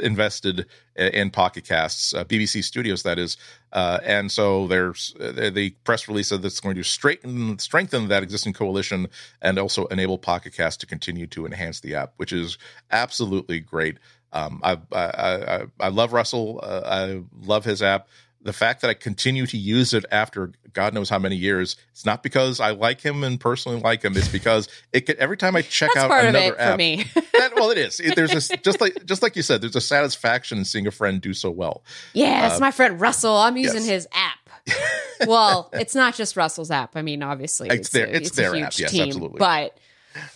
invested 0.00 0.66
in 0.98 1.30
Pocket 1.30 1.64
Casts, 1.64 2.14
uh, 2.14 2.24
BBC 2.24 2.64
Studios, 2.64 3.02
that 3.02 3.18
is. 3.18 3.36
Uh, 3.72 3.98
and 4.04 4.30
so 4.32 4.66
there's 4.66 5.14
uh, 5.20 5.50
the 5.50 5.70
press 5.84 6.08
release 6.08 6.28
said 6.28 6.42
that's 6.42 6.60
going 6.60 6.76
to 6.76 6.82
straighten, 6.82 7.58
strengthen 7.58 8.08
that 8.08 8.22
existing 8.22 8.52
coalition 8.52 9.08
and 9.42 9.58
also 9.58 9.86
enable 9.86 10.18
Pocket 10.18 10.54
Cast 10.54 10.80
to 10.80 10.86
continue 10.86 11.26
to 11.26 11.46
enhance 11.46 11.80
the 11.80 11.94
app, 11.94 12.14
which 12.16 12.32
is 12.32 12.58
absolutely 12.90 13.60
great. 13.60 13.98
Um, 14.32 14.60
I, 14.62 14.78
I, 14.92 15.00
I, 15.00 15.62
I 15.80 15.88
love 15.88 16.12
Russell. 16.12 16.60
Uh, 16.62 16.82
I 16.84 17.22
love 17.46 17.64
his 17.64 17.82
app. 17.82 18.08
The 18.46 18.52
fact 18.54 18.80
that 18.80 18.88
I 18.90 18.94
continue 18.94 19.44
to 19.46 19.56
use 19.58 19.92
it 19.92 20.04
after 20.10 20.52
God 20.72 20.94
knows 20.94 21.08
how 21.10 21.18
many 21.18 21.36
years, 21.36 21.76
it's 21.92 22.04
not 22.06 22.22
because 22.22 22.60
I 22.60 22.70
like 22.70 23.00
him 23.00 23.22
and 23.24 23.38
personally 23.40 23.80
like 23.80 24.02
him. 24.02 24.16
It's 24.16 24.28
because 24.28 24.68
it 24.92 25.02
could, 25.02 25.16
every 25.16 25.36
time 25.36 25.56
I 25.56 25.62
check 25.62 25.90
That's 25.94 26.04
out 26.04 26.10
part 26.10 26.24
another 26.26 26.54
of 26.54 26.58
it 26.58 26.60
app, 26.60 26.72
for 26.72 26.76
me. 26.78 27.04
that, 27.38 27.52
well, 27.56 27.70
it 27.70 27.78
is. 27.78 28.00
It, 28.00 28.14
there's 28.16 28.50
a, 28.50 28.56
just 28.62 28.80
like 28.80 29.04
just 29.04 29.22
like 29.22 29.36
you 29.36 29.42
said, 29.42 29.60
there's 29.60 29.76
a 29.76 29.80
satisfaction 29.80 30.58
in 30.58 30.64
seeing 30.64 30.86
a 30.86 30.90
friend 30.90 31.20
do 31.20 31.34
so 31.34 31.50
well. 31.50 31.82
yeah, 32.14 32.46
it's 32.46 32.56
Uh, 32.56 32.60
my 32.60 32.70
friend 32.70 33.00
Russell. 33.00 33.36
I'm 33.36 33.56
using 33.56 33.82
yes. 33.82 33.86
his 33.86 34.08
app. 34.12 34.38
well, 35.26 35.70
it's 35.72 35.94
not 35.94 36.14
just 36.14 36.36
Russell's 36.36 36.70
app. 36.70 36.96
I 36.96 37.02
mean, 37.02 37.22
obviously, 37.22 37.68
It's 37.68 37.90
their- 37.90 38.06
a, 38.06 38.10
it's 38.10 38.30
a 38.32 38.36
their 38.36 38.54
huge 38.54 38.64
app. 38.66 38.78
Yes, 38.78 38.90
team, 38.90 39.06
absolutely. 39.08 39.38
But 39.38 39.78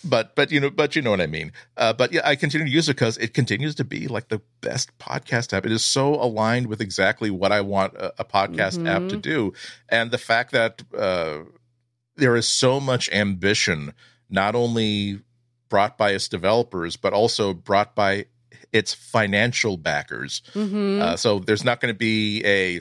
but 0.05 0.35
but 0.37 0.51
you 0.51 0.61
know 0.61 0.71
but 0.71 0.95
you 0.97 1.03
know 1.03 1.11
what 1.11 1.21
I 1.21 1.27
mean. 1.27 1.53
Uh, 1.77 1.93
but 1.93 2.13
yeah, 2.13 2.21
I 2.25 2.37
continue 2.37 2.67
to 2.67 2.73
use 2.73 2.89
it 2.89 2.95
because 2.97 3.17
it 3.19 3.35
continues 3.35 3.75
to 3.77 3.85
be 3.85 4.09
like 4.09 4.29
the 4.29 4.41
best 4.61 4.97
podcast 4.99 5.53
app. 5.53 5.67
It 5.67 5.73
is 5.73 5.85
so 5.85 6.15
aligned 6.15 6.67
with 6.67 6.81
exactly 6.81 7.31
what 7.31 7.53
I 7.53 7.61
want 7.61 7.95
a, 7.95 8.13
a 8.21 8.25
podcast 8.25 8.87
app 8.87 9.09
to 9.09 9.17
Mhm. 9.17 9.23
do, 9.23 9.53
and 9.89 10.11
the 10.11 10.19
fact 10.19 10.53
that 10.53 10.83
uh, 10.97 11.39
there 12.17 12.37
is 12.37 12.47
so 12.49 12.81
much 12.81 13.09
ambition, 13.13 13.93
not 14.29 14.55
only 14.55 15.21
brought 15.69 15.97
by 15.97 16.11
its 16.11 16.29
developers, 16.29 16.97
but 16.97 17.13
also 17.13 17.55
brought 17.55 17.95
by 17.95 18.27
its 18.73 18.93
financial 18.95 19.77
backers. 19.77 20.43
mhm. 20.55 21.01
Uh, 21.01 21.17
so 21.17 21.39
there's 21.39 21.65
not 21.65 21.81
going 21.81 21.93
to 21.93 21.99
be 21.99 22.43
a 22.45 22.81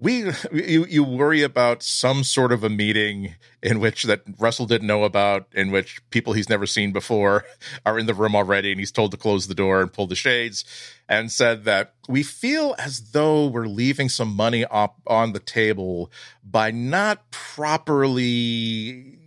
we 0.00 0.30
you 0.52 0.86
you 0.86 1.02
worry 1.02 1.42
about 1.42 1.82
some 1.82 2.22
sort 2.22 2.52
of 2.52 2.62
a 2.62 2.70
meeting 2.70 3.34
in 3.62 3.80
which 3.80 4.04
that 4.04 4.22
Russell 4.38 4.66
didn't 4.66 4.86
know 4.86 5.02
about, 5.02 5.48
in 5.52 5.72
which 5.72 6.00
people 6.10 6.32
he's 6.32 6.48
never 6.48 6.66
seen 6.66 6.92
before 6.92 7.44
are 7.86 7.98
in 7.98 8.06
the 8.06 8.14
room 8.14 8.36
already, 8.36 8.70
and 8.70 8.78
he's 8.78 8.92
told 8.92 9.10
to 9.10 9.16
close 9.16 9.48
the 9.48 9.54
door 9.54 9.82
and 9.82 9.92
pull 9.92 10.06
the 10.06 10.14
shades, 10.14 10.64
and 11.08 11.32
said 11.32 11.64
that 11.64 11.94
we 12.08 12.22
feel 12.22 12.76
as 12.78 13.10
though 13.10 13.46
we're 13.48 13.66
leaving 13.66 14.08
some 14.08 14.34
money 14.34 14.64
up 14.66 15.00
on 15.06 15.32
the 15.32 15.40
table 15.40 16.12
by 16.44 16.70
not 16.70 17.28
properly 17.32 19.18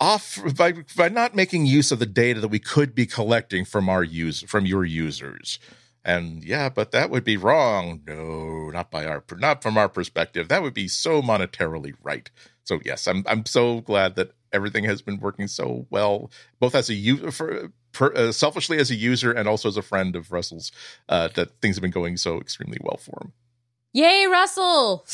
off 0.00 0.38
by 0.54 0.74
by 0.96 1.08
not 1.08 1.34
making 1.34 1.64
use 1.64 1.90
of 1.90 1.98
the 1.98 2.06
data 2.06 2.40
that 2.40 2.48
we 2.48 2.58
could 2.58 2.94
be 2.94 3.06
collecting 3.06 3.64
from 3.64 3.88
our 3.88 4.04
use 4.04 4.42
from 4.42 4.66
your 4.66 4.84
users. 4.84 5.58
And 6.04 6.44
yeah, 6.44 6.68
but 6.68 6.90
that 6.92 7.10
would 7.10 7.24
be 7.24 7.36
wrong. 7.36 8.02
No, 8.06 8.70
not 8.70 8.90
by 8.90 9.06
our 9.06 9.24
not 9.38 9.62
from 9.62 9.78
our 9.78 9.88
perspective. 9.88 10.48
That 10.48 10.62
would 10.62 10.74
be 10.74 10.88
so 10.88 11.22
monetarily 11.22 11.94
right. 12.02 12.30
So 12.64 12.80
yes, 12.84 13.06
I'm 13.06 13.24
I'm 13.26 13.46
so 13.46 13.80
glad 13.80 14.16
that 14.16 14.32
everything 14.52 14.84
has 14.84 15.00
been 15.00 15.18
working 15.18 15.48
so 15.48 15.86
well, 15.90 16.30
both 16.60 16.74
as 16.74 16.90
a 16.90 16.94
user 16.94 17.30
for 17.30 17.72
per, 17.92 18.12
uh, 18.14 18.32
selfishly 18.32 18.78
as 18.78 18.90
a 18.90 18.94
user 18.94 19.32
and 19.32 19.48
also 19.48 19.68
as 19.68 19.76
a 19.78 19.82
friend 19.82 20.14
of 20.14 20.30
Russell's. 20.30 20.72
Uh, 21.08 21.28
that 21.34 21.60
things 21.62 21.76
have 21.76 21.82
been 21.82 21.90
going 21.90 22.16
so 22.18 22.38
extremely 22.38 22.78
well 22.82 22.98
for 22.98 23.18
him. 23.22 23.32
Yay, 24.02 24.26
Russell! 24.26 25.06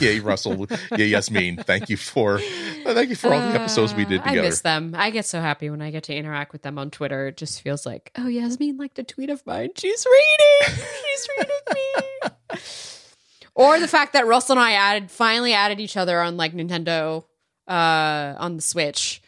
Yay, 0.00 0.20
Russell. 0.20 0.66
Yay, 0.96 1.08
Yasmin. 1.08 1.56
Thank 1.58 1.90
you 1.90 1.96
for 1.96 2.36
uh, 2.36 2.94
thank 2.94 3.10
you 3.10 3.16
for 3.16 3.34
all 3.34 3.40
the 3.40 3.60
episodes 3.60 3.92
we 3.94 4.04
did 4.04 4.20
Uh, 4.20 4.24
I 4.24 4.28
together. 4.28 4.48
miss 4.48 4.60
them. 4.60 4.94
I 4.96 5.10
get 5.10 5.26
so 5.26 5.40
happy 5.40 5.68
when 5.68 5.82
I 5.82 5.90
get 5.90 6.04
to 6.04 6.14
interact 6.14 6.52
with 6.52 6.62
them 6.62 6.78
on 6.78 6.90
Twitter. 6.90 7.26
It 7.26 7.36
just 7.36 7.60
feels 7.60 7.84
like, 7.84 8.10
oh, 8.16 8.28
Yasmin 8.28 8.76
liked 8.76 8.98
a 8.98 9.02
tweet 9.02 9.30
of 9.30 9.44
mine. 9.46 9.70
She's 9.76 10.06
reading. 10.06 10.76
She's 10.76 11.28
reading 11.38 11.74
me. 11.74 12.60
or 13.54 13.78
the 13.80 13.88
fact 13.88 14.12
that 14.14 14.26
Russell 14.26 14.52
and 14.58 14.60
I 14.64 14.72
added 14.72 15.10
finally 15.10 15.52
added 15.52 15.80
each 15.80 15.96
other 15.96 16.20
on 16.20 16.36
like 16.36 16.52
Nintendo 16.54 17.24
uh 17.68 18.34
on 18.38 18.56
the 18.56 18.62
Switch. 18.62 19.20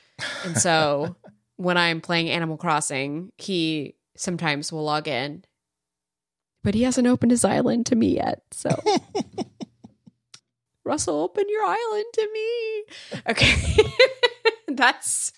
And 0.45 0.57
so 0.57 1.17
when 1.57 1.77
I'm 1.77 2.01
playing 2.01 2.31
Animal 2.31 2.57
Crossing, 2.57 3.31
he 3.37 3.97
sometimes 4.17 4.73
will 4.73 4.85
log 4.85 5.09
in. 5.09 5.45
But 6.65 6.75
he 6.75 6.83
hasn't 6.83 7.09
opened 7.09 7.33
his 7.33 7.45
island 7.45 7.87
to 7.87 7.97
me 7.97 8.15
yet. 8.17 8.43
So 8.53 8.71
Russell, 10.85 11.21
open 11.21 11.45
your 11.49 11.65
island 11.65 12.05
to 12.15 12.29
me. 12.33 12.85
Okay. 13.31 13.85
That's 14.69 15.33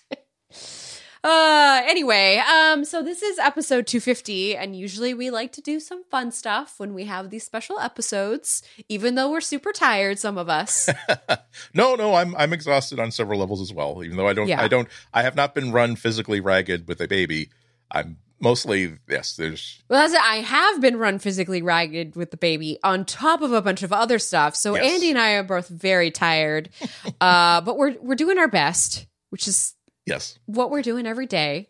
uh 1.23 1.81
anyway, 1.85 2.37
um 2.37 2.85
so 2.85 3.01
this 3.01 3.23
is 3.23 3.39
episode 3.39 3.87
250 3.87 4.55
and 4.55 4.75
usually 4.75 5.15
we 5.15 5.31
like 5.31 5.51
to 5.53 5.61
do 5.61 5.79
some 5.79 6.03
fun 6.11 6.31
stuff 6.31 6.75
when 6.79 6.93
we 6.93 7.05
have 7.05 7.31
these 7.31 7.43
special 7.43 7.79
episodes 7.79 8.61
even 8.89 9.15
though 9.15 9.31
we're 9.31 9.41
super 9.41 9.71
tired 9.71 10.19
some 10.19 10.37
of 10.37 10.49
us. 10.49 10.87
no, 11.73 11.95
no, 11.95 12.13
I'm 12.13 12.35
I'm 12.35 12.53
exhausted 12.53 12.99
on 12.99 13.09
several 13.11 13.39
levels 13.39 13.59
as 13.59 13.73
well. 13.73 14.03
Even 14.03 14.17
though 14.17 14.27
I 14.27 14.33
don't, 14.33 14.47
Yeah. 14.47 14.61
I 14.61 14.67
don't, 14.67 14.87
I 15.13 15.23
have 15.23 15.35
not 15.35 15.55
been 15.55 15.71
run 15.71 15.95
physically 15.95 16.39
ragged 16.39 16.87
with 16.87 17.01
a 17.01 17.07
baby. 17.07 17.49
I'm 17.89 18.17
mostly 18.39 18.93
yes. 19.09 19.35
There's 19.35 19.81
well, 19.89 20.01
that's 20.01 20.13
it. 20.13 20.19
I 20.21 20.37
have 20.37 20.81
been 20.81 20.97
run 20.97 21.19
physically 21.19 21.61
ragged 21.61 22.15
with 22.15 22.31
the 22.31 22.37
baby 22.37 22.77
on 22.83 23.05
top 23.05 23.41
of 23.41 23.51
a 23.53 23.61
bunch 23.61 23.83
of 23.83 23.91
other 23.93 24.19
stuff. 24.19 24.55
So 24.55 24.75
Yes. 24.75 24.93
Andy 24.93 25.09
and 25.09 25.19
I 25.19 25.31
are 25.33 25.43
both 25.43 25.67
very 25.69 26.11
tired. 26.11 26.69
uh 27.21 27.61
but 27.61 27.77
we're 27.77 27.95
we're 28.01 28.15
doing 28.15 28.37
our 28.37 28.47
best, 28.47 29.07
which 29.29 29.47
is 29.47 29.73
yes. 30.05 30.37
what 30.45 30.69
we're 30.71 30.81
doing 30.81 31.05
every 31.07 31.25
day. 31.27 31.69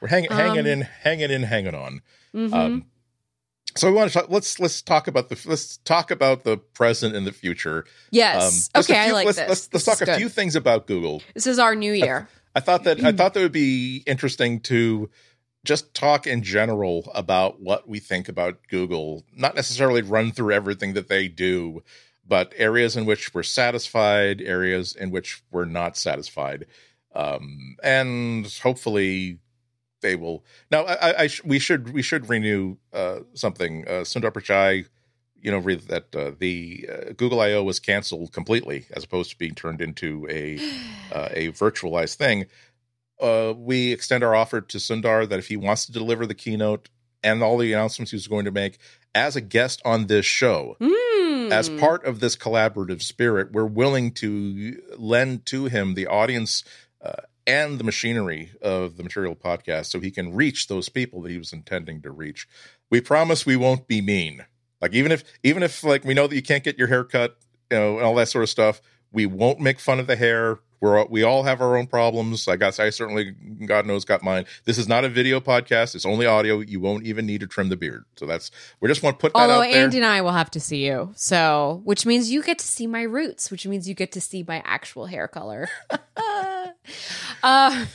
We're 0.00 0.08
hanging, 0.08 0.30
hanging 0.30 0.60
Um, 0.60 0.66
in, 0.66 0.80
hanging 0.82 1.30
in, 1.30 1.42
hanging 1.44 1.74
on. 1.74 2.02
Mhm. 2.34 2.52
Um, 2.52 2.86
so 3.76 3.88
we 3.90 3.96
want 3.96 4.12
to 4.12 4.18
talk, 4.18 4.30
let's 4.30 4.60
let's 4.60 4.82
talk 4.82 5.08
about 5.08 5.30
the 5.30 5.40
let's 5.46 5.78
talk 5.78 6.10
about 6.10 6.44
the 6.44 6.58
present 6.58 7.16
and 7.16 7.26
the 7.26 7.32
future. 7.32 7.84
yes. 8.10 8.68
a 8.74 8.80
okay, 8.80 8.98
I 8.98 9.10
like 9.12 9.26
let's, 9.26 9.38
this. 9.38 9.48
Let's, 9.48 9.68
let's 9.72 9.84
This 9.84 9.98
talk 9.98 10.00
a 10.02 10.04
good. 10.06 10.18
few 10.18 10.28
things 10.28 10.54
about 10.54 10.86
Google. 10.86 11.22
This 11.34 11.46
is 11.46 11.58
our 11.58 11.74
new 11.74 11.92
year. 11.92 12.28
I 12.54 12.60
thought 12.60 12.84
that 12.84 13.02
I 13.02 13.10
thought 13.16 13.34
that 13.34 13.40
would 13.40 13.50
be 13.50 14.04
interesting 14.06 14.60
to 14.60 15.10
just 15.64 15.94
talk 15.94 16.26
in 16.26 16.42
general 16.42 17.10
about 17.14 17.60
what 17.60 17.88
we 17.88 17.98
think 17.98 18.28
about 18.28 18.58
Google, 18.68 19.24
not 19.34 19.54
necessarily 19.54 20.02
run 20.02 20.30
through 20.30 20.52
everything 20.52 20.94
that 20.94 21.08
they 21.08 21.26
do, 21.28 21.82
but 22.26 22.52
areas 22.56 22.96
in 22.96 23.06
which 23.06 23.34
we're 23.34 23.42
satisfied, 23.42 24.40
areas 24.40 24.94
in 24.94 25.10
which 25.10 25.42
we're 25.50 25.64
not 25.64 25.96
satisfied, 25.96 26.66
um, 27.14 27.76
and 27.82 28.46
hopefully 28.62 29.38
they 30.00 30.16
will. 30.16 30.44
Now, 30.70 30.84
I, 30.84 31.22
I, 31.22 31.26
sh- 31.26 31.42
we 31.44 31.58
should 31.58 31.92
we 31.92 32.02
should 32.02 32.28
renew 32.28 32.76
uh, 32.92 33.20
something. 33.34 33.84
Uh, 33.86 34.02
Sundar 34.02 34.32
Pichai, 34.32 34.86
you 35.40 35.50
know, 35.50 35.58
read 35.58 35.80
that 35.88 36.14
uh, 36.14 36.32
the 36.38 36.88
uh, 36.92 37.12
Google 37.16 37.40
I/O 37.40 37.62
was 37.62 37.80
canceled 37.80 38.32
completely, 38.32 38.86
as 38.92 39.04
opposed 39.04 39.30
to 39.30 39.38
being 39.38 39.54
turned 39.54 39.80
into 39.80 40.26
a 40.30 40.58
uh, 41.12 41.28
a 41.32 41.52
virtualized 41.52 42.16
thing. 42.16 42.46
Uh, 43.20 43.54
we 43.56 43.92
extend 43.92 44.24
our 44.24 44.34
offer 44.34 44.60
to 44.60 44.78
Sundar 44.78 45.28
that 45.28 45.38
if 45.38 45.48
he 45.48 45.56
wants 45.56 45.86
to 45.86 45.92
deliver 45.92 46.26
the 46.26 46.34
keynote 46.34 46.88
and 47.22 47.42
all 47.42 47.56
the 47.58 47.72
announcements 47.72 48.10
he's 48.12 48.26
going 48.26 48.44
to 48.44 48.50
make 48.50 48.78
as 49.14 49.36
a 49.36 49.40
guest 49.40 49.80
on 49.84 50.06
this 50.08 50.26
show, 50.26 50.76
Mm. 50.80 51.50
as 51.52 51.68
part 51.68 52.04
of 52.04 52.20
this 52.20 52.36
collaborative 52.36 53.02
spirit, 53.02 53.52
we're 53.52 53.64
willing 53.64 54.10
to 54.12 54.80
lend 54.96 55.46
to 55.46 55.66
him 55.66 55.94
the 55.94 56.06
audience 56.06 56.64
uh, 57.04 57.12
and 57.46 57.78
the 57.78 57.84
machinery 57.84 58.50
of 58.62 58.96
the 58.96 59.02
Material 59.02 59.36
Podcast 59.36 59.86
so 59.86 60.00
he 60.00 60.10
can 60.10 60.34
reach 60.34 60.66
those 60.68 60.88
people 60.88 61.20
that 61.22 61.30
he 61.30 61.38
was 61.38 61.52
intending 61.52 62.00
to 62.02 62.10
reach. 62.10 62.48
We 62.90 63.00
promise 63.00 63.44
we 63.44 63.56
won't 63.56 63.86
be 63.86 64.00
mean. 64.00 64.44
Like 64.80 64.94
even 64.94 65.12
if 65.12 65.22
even 65.42 65.62
if 65.62 65.82
like 65.84 66.04
we 66.04 66.14
know 66.14 66.26
that 66.26 66.34
you 66.34 66.42
can't 66.42 66.64
get 66.64 66.78
your 66.78 66.88
hair 66.88 67.04
cut, 67.04 67.36
you 67.70 67.76
know, 67.78 67.96
and 67.96 68.04
all 68.06 68.14
that 68.16 68.28
sort 68.28 68.42
of 68.44 68.48
stuff, 68.50 68.80
we 69.12 69.26
won't 69.26 69.60
make 69.60 69.78
fun 69.80 69.98
of 70.00 70.06
the 70.06 70.16
hair. 70.16 70.58
We're 70.84 71.02
we 71.06 71.22
all 71.22 71.44
have 71.44 71.62
our 71.62 71.78
own 71.78 71.86
problems. 71.86 72.46
I 72.46 72.56
guess 72.56 72.78
I 72.78 72.90
certainly, 72.90 73.34
God 73.64 73.86
knows, 73.86 74.04
got 74.04 74.22
mine. 74.22 74.44
This 74.64 74.76
is 74.76 74.86
not 74.86 75.02
a 75.02 75.08
video 75.08 75.40
podcast. 75.40 75.94
It's 75.94 76.04
only 76.04 76.26
audio. 76.26 76.60
You 76.60 76.78
won't 76.78 77.06
even 77.06 77.24
need 77.24 77.40
to 77.40 77.46
trim 77.46 77.70
the 77.70 77.76
beard. 77.76 78.04
So 78.16 78.26
that's 78.26 78.50
we 78.80 78.88
just 78.90 79.02
want 79.02 79.18
to 79.18 79.20
put 79.22 79.32
that 79.32 79.38
Although 79.38 79.62
out 79.62 79.72
there. 79.72 79.82
Andy 79.82 79.96
and 79.96 80.04
I 80.04 80.20
will 80.20 80.32
have 80.32 80.50
to 80.50 80.60
see 80.60 80.84
you, 80.84 81.10
so 81.16 81.80
which 81.84 82.04
means 82.04 82.30
you 82.30 82.42
get 82.42 82.58
to 82.58 82.66
see 82.66 82.86
my 82.86 83.00
roots, 83.00 83.50
which 83.50 83.66
means 83.66 83.88
you 83.88 83.94
get 83.94 84.12
to 84.12 84.20
see 84.20 84.44
my 84.46 84.62
actual 84.66 85.06
hair 85.06 85.26
color. 85.26 85.70
uh, 87.44 87.86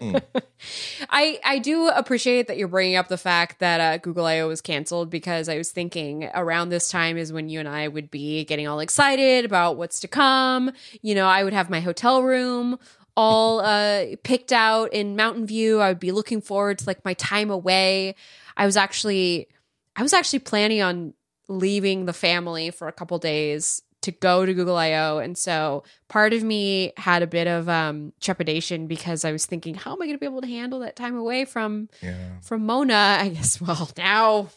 Hmm. 0.00 0.16
I 1.10 1.38
I 1.44 1.58
do 1.58 1.88
appreciate 1.88 2.48
that 2.48 2.56
you're 2.56 2.68
bringing 2.68 2.96
up 2.96 3.08
the 3.08 3.18
fact 3.18 3.58
that 3.60 3.80
uh, 3.80 3.98
Google 3.98 4.26
I/O 4.26 4.48
was 4.48 4.60
canceled 4.60 5.10
because 5.10 5.48
I 5.48 5.56
was 5.56 5.70
thinking 5.70 6.30
around 6.34 6.68
this 6.70 6.88
time 6.88 7.16
is 7.16 7.32
when 7.32 7.48
you 7.48 7.60
and 7.60 7.68
I 7.68 7.88
would 7.88 8.10
be 8.10 8.44
getting 8.44 8.66
all 8.66 8.80
excited 8.80 9.44
about 9.44 9.76
what's 9.76 10.00
to 10.00 10.08
come. 10.08 10.72
You 11.02 11.14
know, 11.14 11.26
I 11.26 11.44
would 11.44 11.52
have 11.52 11.70
my 11.70 11.80
hotel 11.80 12.22
room 12.22 12.78
all 13.16 13.60
uh, 13.64 14.06
picked 14.22 14.52
out 14.52 14.92
in 14.92 15.16
Mountain 15.16 15.46
View. 15.46 15.80
I 15.80 15.88
would 15.88 16.00
be 16.00 16.12
looking 16.12 16.40
forward 16.40 16.78
to 16.78 16.86
like 16.86 17.04
my 17.04 17.14
time 17.14 17.50
away. 17.50 18.14
I 18.56 18.66
was 18.66 18.76
actually 18.76 19.48
I 19.96 20.02
was 20.02 20.12
actually 20.12 20.40
planning 20.40 20.82
on 20.82 21.14
leaving 21.48 22.06
the 22.06 22.12
family 22.12 22.70
for 22.70 22.88
a 22.88 22.92
couple 22.92 23.18
days 23.18 23.82
to 24.04 24.12
go 24.12 24.44
to 24.44 24.52
Google 24.54 24.76
I/O, 24.76 25.18
and 25.18 25.36
so 25.36 25.82
part 26.08 26.32
of 26.32 26.42
me 26.42 26.92
had 26.96 27.22
a 27.22 27.26
bit 27.26 27.46
of 27.46 27.68
um, 27.68 28.12
trepidation 28.20 28.86
because 28.86 29.24
I 29.24 29.32
was 29.32 29.46
thinking, 29.46 29.74
how 29.74 29.92
am 29.92 30.02
I 30.02 30.06
going 30.06 30.16
to 30.16 30.20
be 30.20 30.26
able 30.26 30.42
to 30.42 30.46
handle 30.46 30.80
that 30.80 30.94
time 30.94 31.16
away 31.16 31.44
from 31.44 31.88
yeah. 32.02 32.38
from 32.42 32.66
Mona? 32.66 33.18
I 33.20 33.28
guess. 33.30 33.60
Well, 33.64 33.90
now, 33.96 34.50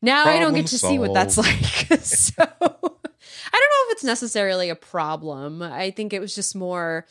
now 0.00 0.24
I 0.24 0.38
don't 0.38 0.54
get 0.54 0.68
to 0.68 0.78
see 0.78 0.98
what 0.98 1.12
that's 1.12 1.36
like. 1.36 1.56
so 2.02 2.42
I 2.42 2.46
don't 2.56 2.70
know 2.70 3.84
if 3.86 3.92
it's 3.92 4.04
necessarily 4.04 4.68
a 4.68 4.76
problem. 4.76 5.60
I 5.60 5.90
think 5.90 6.12
it 6.12 6.20
was 6.20 6.34
just 6.34 6.54
more 6.54 7.06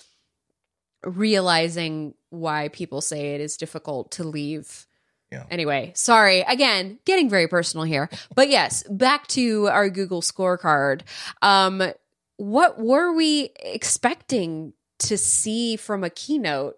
realizing 1.03 2.13
why 2.29 2.69
people 2.69 3.01
say 3.01 3.35
it 3.35 3.41
is 3.41 3.57
difficult 3.57 4.11
to 4.11 4.23
leave 4.23 4.87
Yeah. 5.31 5.43
Anyway, 5.49 5.91
sorry. 5.95 6.41
Again, 6.41 6.99
getting 7.05 7.29
very 7.29 7.47
personal 7.47 7.83
here. 7.83 8.09
But 8.33 8.49
yes, 8.49 8.83
back 8.89 9.27
to 9.27 9.67
our 9.67 9.89
Google 9.89 10.21
scorecard. 10.21 11.01
Um, 11.41 11.83
what 12.37 12.79
were 12.79 13.13
we 13.13 13.49
expecting 13.59 14.73
to 14.99 15.17
see 15.17 15.75
from 15.75 16.03
a 16.03 16.09
keynote? 16.09 16.77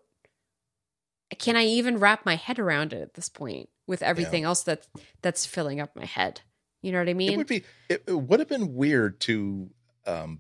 Can 1.38 1.56
I 1.56 1.66
even 1.66 2.00
wrap 2.00 2.26
my 2.26 2.36
head 2.36 2.58
around 2.58 2.92
it 2.92 3.02
at 3.02 3.14
this 3.14 3.30
point 3.30 3.70
with 3.86 4.02
everything 4.02 4.44
yeah. 4.44 4.50
else 4.50 4.64
that 4.64 4.88
that's 5.22 5.46
filling 5.46 5.80
up 5.80 5.96
my 5.96 6.06
head? 6.06 6.42
You 6.82 6.92
know 6.92 7.00
what 7.00 7.10
I 7.10 7.14
mean? 7.14 7.34
It 7.34 7.38
would 7.38 7.48
be. 7.48 7.64
It, 7.88 8.04
it 8.08 8.14
would 8.14 8.40
have 8.40 8.50
been 8.50 8.74
weird 8.74 9.20
to 9.22 9.70
um, 10.08 10.40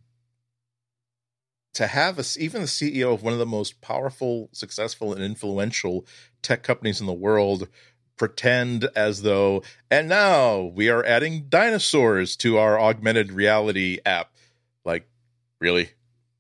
to 1.74 1.88
have 1.88 2.18
a, 2.18 2.24
even 2.40 2.62
the 2.62 2.68
CEO 2.68 3.14
of 3.14 3.24
one 3.24 3.34
of 3.34 3.40
the 3.40 3.46
most 3.46 3.82
powerful, 3.82 4.50
successful, 4.52 5.14
and 5.14 5.24
influential 5.24 6.06
tech 6.42 6.64
companies 6.64 7.00
in 7.00 7.08
the 7.08 7.14
world 7.14 7.68
pretend 8.20 8.88
as 8.96 9.24
though, 9.24 9.64
and 9.90 10.08
now 10.08 10.62
we 10.62 10.90
are 10.90 11.04
adding 11.04 11.46
dinosaurs 11.50 12.36
to 12.36 12.60
our 12.60 12.80
augmented 12.80 13.32
reality 13.32 13.98
app. 14.06 14.32
Like, 14.86 15.10
really? 15.60 15.90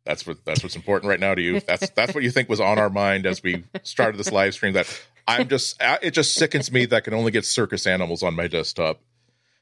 That's 0.05 0.27
what 0.27 0.43
that's 0.45 0.61
what's 0.61 0.75
important 0.75 1.09
right 1.09 1.19
now 1.19 1.33
to 1.33 1.41
you. 1.41 1.59
That's 1.61 1.89
that's 1.91 2.13
what 2.13 2.23
you 2.23 2.29
think 2.29 2.49
was 2.49 2.59
on 2.59 2.77
our 2.77 2.89
mind 2.89 3.25
as 3.25 3.41
we 3.41 3.63
started 3.83 4.17
this 4.17 4.31
live 4.31 4.53
stream. 4.53 4.73
That 4.73 4.87
I'm 5.27 5.47
just 5.47 5.81
it 5.81 6.11
just 6.11 6.35
sickens 6.35 6.71
me 6.71 6.85
that 6.85 6.95
I 6.95 6.99
can 6.99 7.13
only 7.13 7.31
get 7.31 7.45
circus 7.45 7.87
animals 7.87 8.21
on 8.21 8.35
my 8.35 8.47
desktop. 8.47 9.01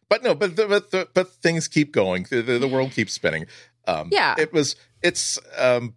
But 0.09 0.23
no, 0.23 0.33
but 0.33 0.55
the, 0.55 0.67
but 0.67 0.91
the, 0.91 1.07
but 1.13 1.29
things 1.29 1.67
keep 1.67 1.91
going. 1.91 2.27
The, 2.29 2.41
the, 2.41 2.59
the 2.59 2.67
world 2.67 2.91
keeps 2.91 3.13
spinning. 3.13 3.47
Um, 3.85 4.09
yeah, 4.11 4.35
it 4.37 4.53
was. 4.53 4.77
It's. 5.01 5.37
Um, 5.57 5.95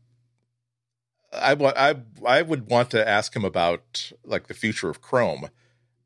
I 1.32 1.54
want. 1.54 1.76
I 1.76 1.96
I 2.26 2.42
would 2.42 2.68
want 2.68 2.90
to 2.90 3.08
ask 3.08 3.34
him 3.34 3.44
about 3.44 4.10
like 4.24 4.48
the 4.48 4.54
future 4.54 4.90
of 4.90 5.00
Chrome 5.00 5.48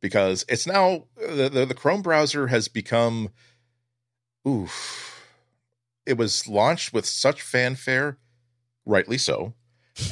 because 0.04 0.44
it's 0.50 0.66
now 0.66 1.04
the, 1.16 1.48
the, 1.48 1.64
the 1.64 1.72
Chrome 1.72 2.02
browser 2.02 2.48
has 2.48 2.68
become 2.68 3.30
oof 4.46 5.24
it 6.04 6.18
was 6.18 6.46
launched 6.46 6.92
with 6.92 7.06
such 7.06 7.40
fanfare 7.40 8.18
rightly 8.84 9.16
so 9.16 9.54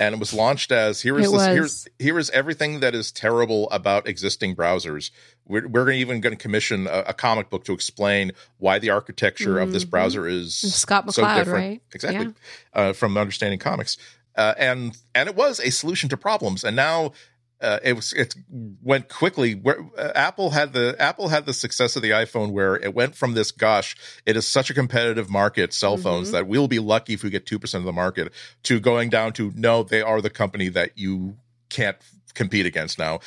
and 0.00 0.14
it 0.14 0.18
was 0.18 0.32
launched 0.32 0.72
as 0.72 1.02
here 1.02 1.18
is 1.18 1.30
this, 1.30 1.46
here's 1.46 1.88
here 1.98 2.18
is 2.18 2.30
everything 2.30 2.80
that 2.80 2.94
is 2.94 3.12
terrible 3.12 3.68
about 3.70 4.08
existing 4.08 4.56
browsers. 4.56 5.10
We're, 5.44 5.68
we're 5.68 5.90
even 5.90 6.20
going 6.20 6.34
to 6.34 6.40
commission 6.40 6.86
a, 6.86 7.00
a, 7.08 7.12
comic 7.14 7.50
book 7.50 7.64
to 7.64 7.72
explain 7.72 8.30
why 8.58 8.78
the 8.78 8.90
architecture 8.90 9.54
mm-hmm. 9.54 9.62
of 9.64 9.72
this 9.72 9.82
mm-hmm. 9.82 9.90
browser 9.90 10.28
is 10.28 10.54
Scott 10.54 11.04
McCloud, 11.06 11.12
so 11.14 11.22
different, 11.34 11.52
right? 11.52 11.82
Exactly, 11.92 12.26
yeah. 12.26 12.80
uh, 12.80 12.92
from 12.92 13.18
understanding 13.18 13.58
comics, 13.58 13.98
uh, 14.36 14.54
and 14.56 14.96
and 15.16 15.28
it 15.28 15.34
was 15.34 15.58
a 15.58 15.70
solution 15.70 16.08
to 16.10 16.16
problems. 16.16 16.62
And 16.62 16.76
now 16.76 17.12
uh, 17.62 17.78
it 17.82 17.94
was 17.94 18.12
it 18.12 18.34
went 18.82 19.08
quickly. 19.08 19.54
Where 19.54 19.80
uh, 19.96 20.12
Apple 20.14 20.50
had 20.50 20.72
the 20.72 20.96
Apple 20.98 21.28
had 21.28 21.46
the 21.46 21.54
success 21.54 21.96
of 21.96 22.02
the 22.02 22.10
iPhone, 22.10 22.50
where 22.50 22.76
it 22.76 22.94
went 22.94 23.14
from 23.14 23.34
this 23.34 23.52
gosh, 23.52 23.96
it 24.26 24.36
is 24.36 24.46
such 24.46 24.68
a 24.68 24.74
competitive 24.74 25.30
market, 25.30 25.72
cell 25.72 25.96
phones 25.96 26.28
mm-hmm. 26.28 26.36
that 26.36 26.46
we'll 26.48 26.68
be 26.68 26.80
lucky 26.80 27.14
if 27.14 27.22
we 27.22 27.30
get 27.30 27.46
two 27.46 27.58
percent 27.58 27.82
of 27.82 27.86
the 27.86 27.92
market, 27.92 28.32
to 28.64 28.80
going 28.80 29.08
down 29.08 29.32
to 29.34 29.52
no, 29.54 29.82
they 29.82 30.02
are 30.02 30.20
the 30.20 30.30
company 30.30 30.68
that 30.70 30.98
you 30.98 31.36
can't 31.68 31.96
compete 32.34 32.66
against 32.66 32.98
now. 32.98 33.20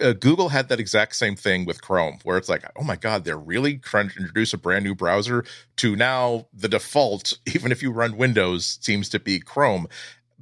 Uh, 0.00 0.12
Google 0.12 0.48
had 0.48 0.68
that 0.68 0.80
exact 0.80 1.14
same 1.14 1.36
thing 1.36 1.64
with 1.64 1.82
Chrome, 1.82 2.18
where 2.24 2.36
it's 2.36 2.48
like, 2.48 2.64
oh 2.76 2.82
my 2.82 2.96
God, 2.96 3.24
they're 3.24 3.36
really 3.36 3.76
trying 3.76 4.08
to 4.08 4.18
introduce 4.18 4.52
a 4.52 4.58
brand 4.58 4.84
new 4.84 4.94
browser 4.94 5.44
to 5.76 5.96
now 5.96 6.46
the 6.52 6.68
default, 6.68 7.38
even 7.54 7.72
if 7.72 7.82
you 7.82 7.90
run 7.92 8.16
Windows, 8.16 8.78
seems 8.80 9.08
to 9.10 9.20
be 9.20 9.38
Chrome 9.38 9.86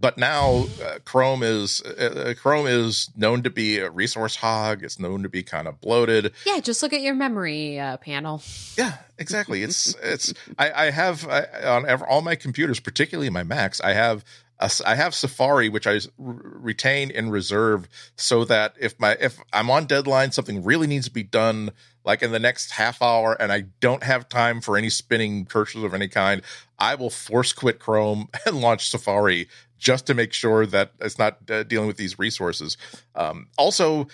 but 0.01 0.17
now 0.17 0.67
uh, 0.83 0.99
Chrome 1.05 1.43
is 1.43 1.83
uh, 1.83 2.31
uh, 2.31 2.35
Chrome 2.35 2.67
is 2.67 3.11
known 3.17 3.43
to 3.43 3.51
be 3.51 3.79
a 3.79 3.91
resource 3.91 4.37
hog. 4.37 4.83
It's 4.83 4.99
known 4.99 5.23
to 5.23 5.29
be 5.29 5.43
kind 5.43 5.69
of 5.69 5.81
bloated. 5.81 6.33
Yeah, 6.47 6.61
just 6.61 6.83
look 6.83 6.93
at 6.93 7.03
your 7.03 7.15
memory 7.15 7.79
uh, 7.79 7.99
panel. 7.99 8.43
Yeah, 8.77 8.97
exactly. 9.19 9.63
It's 9.63 9.95
it's 10.03 10.33
I, 10.59 10.87
I 10.87 10.91
have 10.91 11.29
I, 11.29 11.45
on 11.65 11.87
ever, 11.87 12.07
all 12.07 12.23
my 12.23 12.35
computers, 12.35 12.81
particularly 12.81 13.31
my 13.31 13.43
Macs, 13.43 13.81
I 13.81 13.93
have 13.93 14.25
a, 14.59 14.71
I 14.87 14.95
have 14.95 15.15
Safari, 15.15 15.69
which 15.69 15.87
I 15.87 16.01
retain 16.19 17.11
in 17.11 17.31
reserve, 17.31 17.89
so 18.17 18.45
that 18.45 18.75
if 18.79 18.99
my 18.99 19.17
if 19.21 19.39
I'm 19.53 19.71
on 19.71 19.87
deadline, 19.87 20.33
something 20.33 20.63
really 20.63 20.87
needs 20.87 21.07
to 21.07 21.13
be 21.13 21.23
done, 21.23 21.73
like 22.05 22.23
in 22.23 22.33
the 22.33 22.39
next 22.39 22.73
half 22.73 23.03
hour, 23.03 23.37
and 23.41 23.51
I 23.53 23.63
don't 23.81 24.03
have 24.03 24.29
time 24.29 24.61
for 24.61 24.77
any 24.77 24.91
spinning 24.91 25.47
cursors 25.47 25.85
of 25.85 25.95
any 25.95 26.09
kind, 26.09 26.43
I 26.79 26.95
will 26.95 27.11
force 27.11 27.53
quit 27.53 27.79
Chrome 27.79 28.29
and 28.47 28.61
launch 28.61 28.91
Safari 28.91 29.49
just 29.81 30.07
to 30.07 30.15
make 30.15 30.33
sure 30.33 30.67
that 30.67 30.93
it's 31.01 31.19
not 31.19 31.39
uh, 31.51 31.65
dealing 31.65 31.89
with 31.89 31.97
these 31.97 32.19
resources. 32.19 32.77
Um, 33.17 33.49
also, 33.59 34.07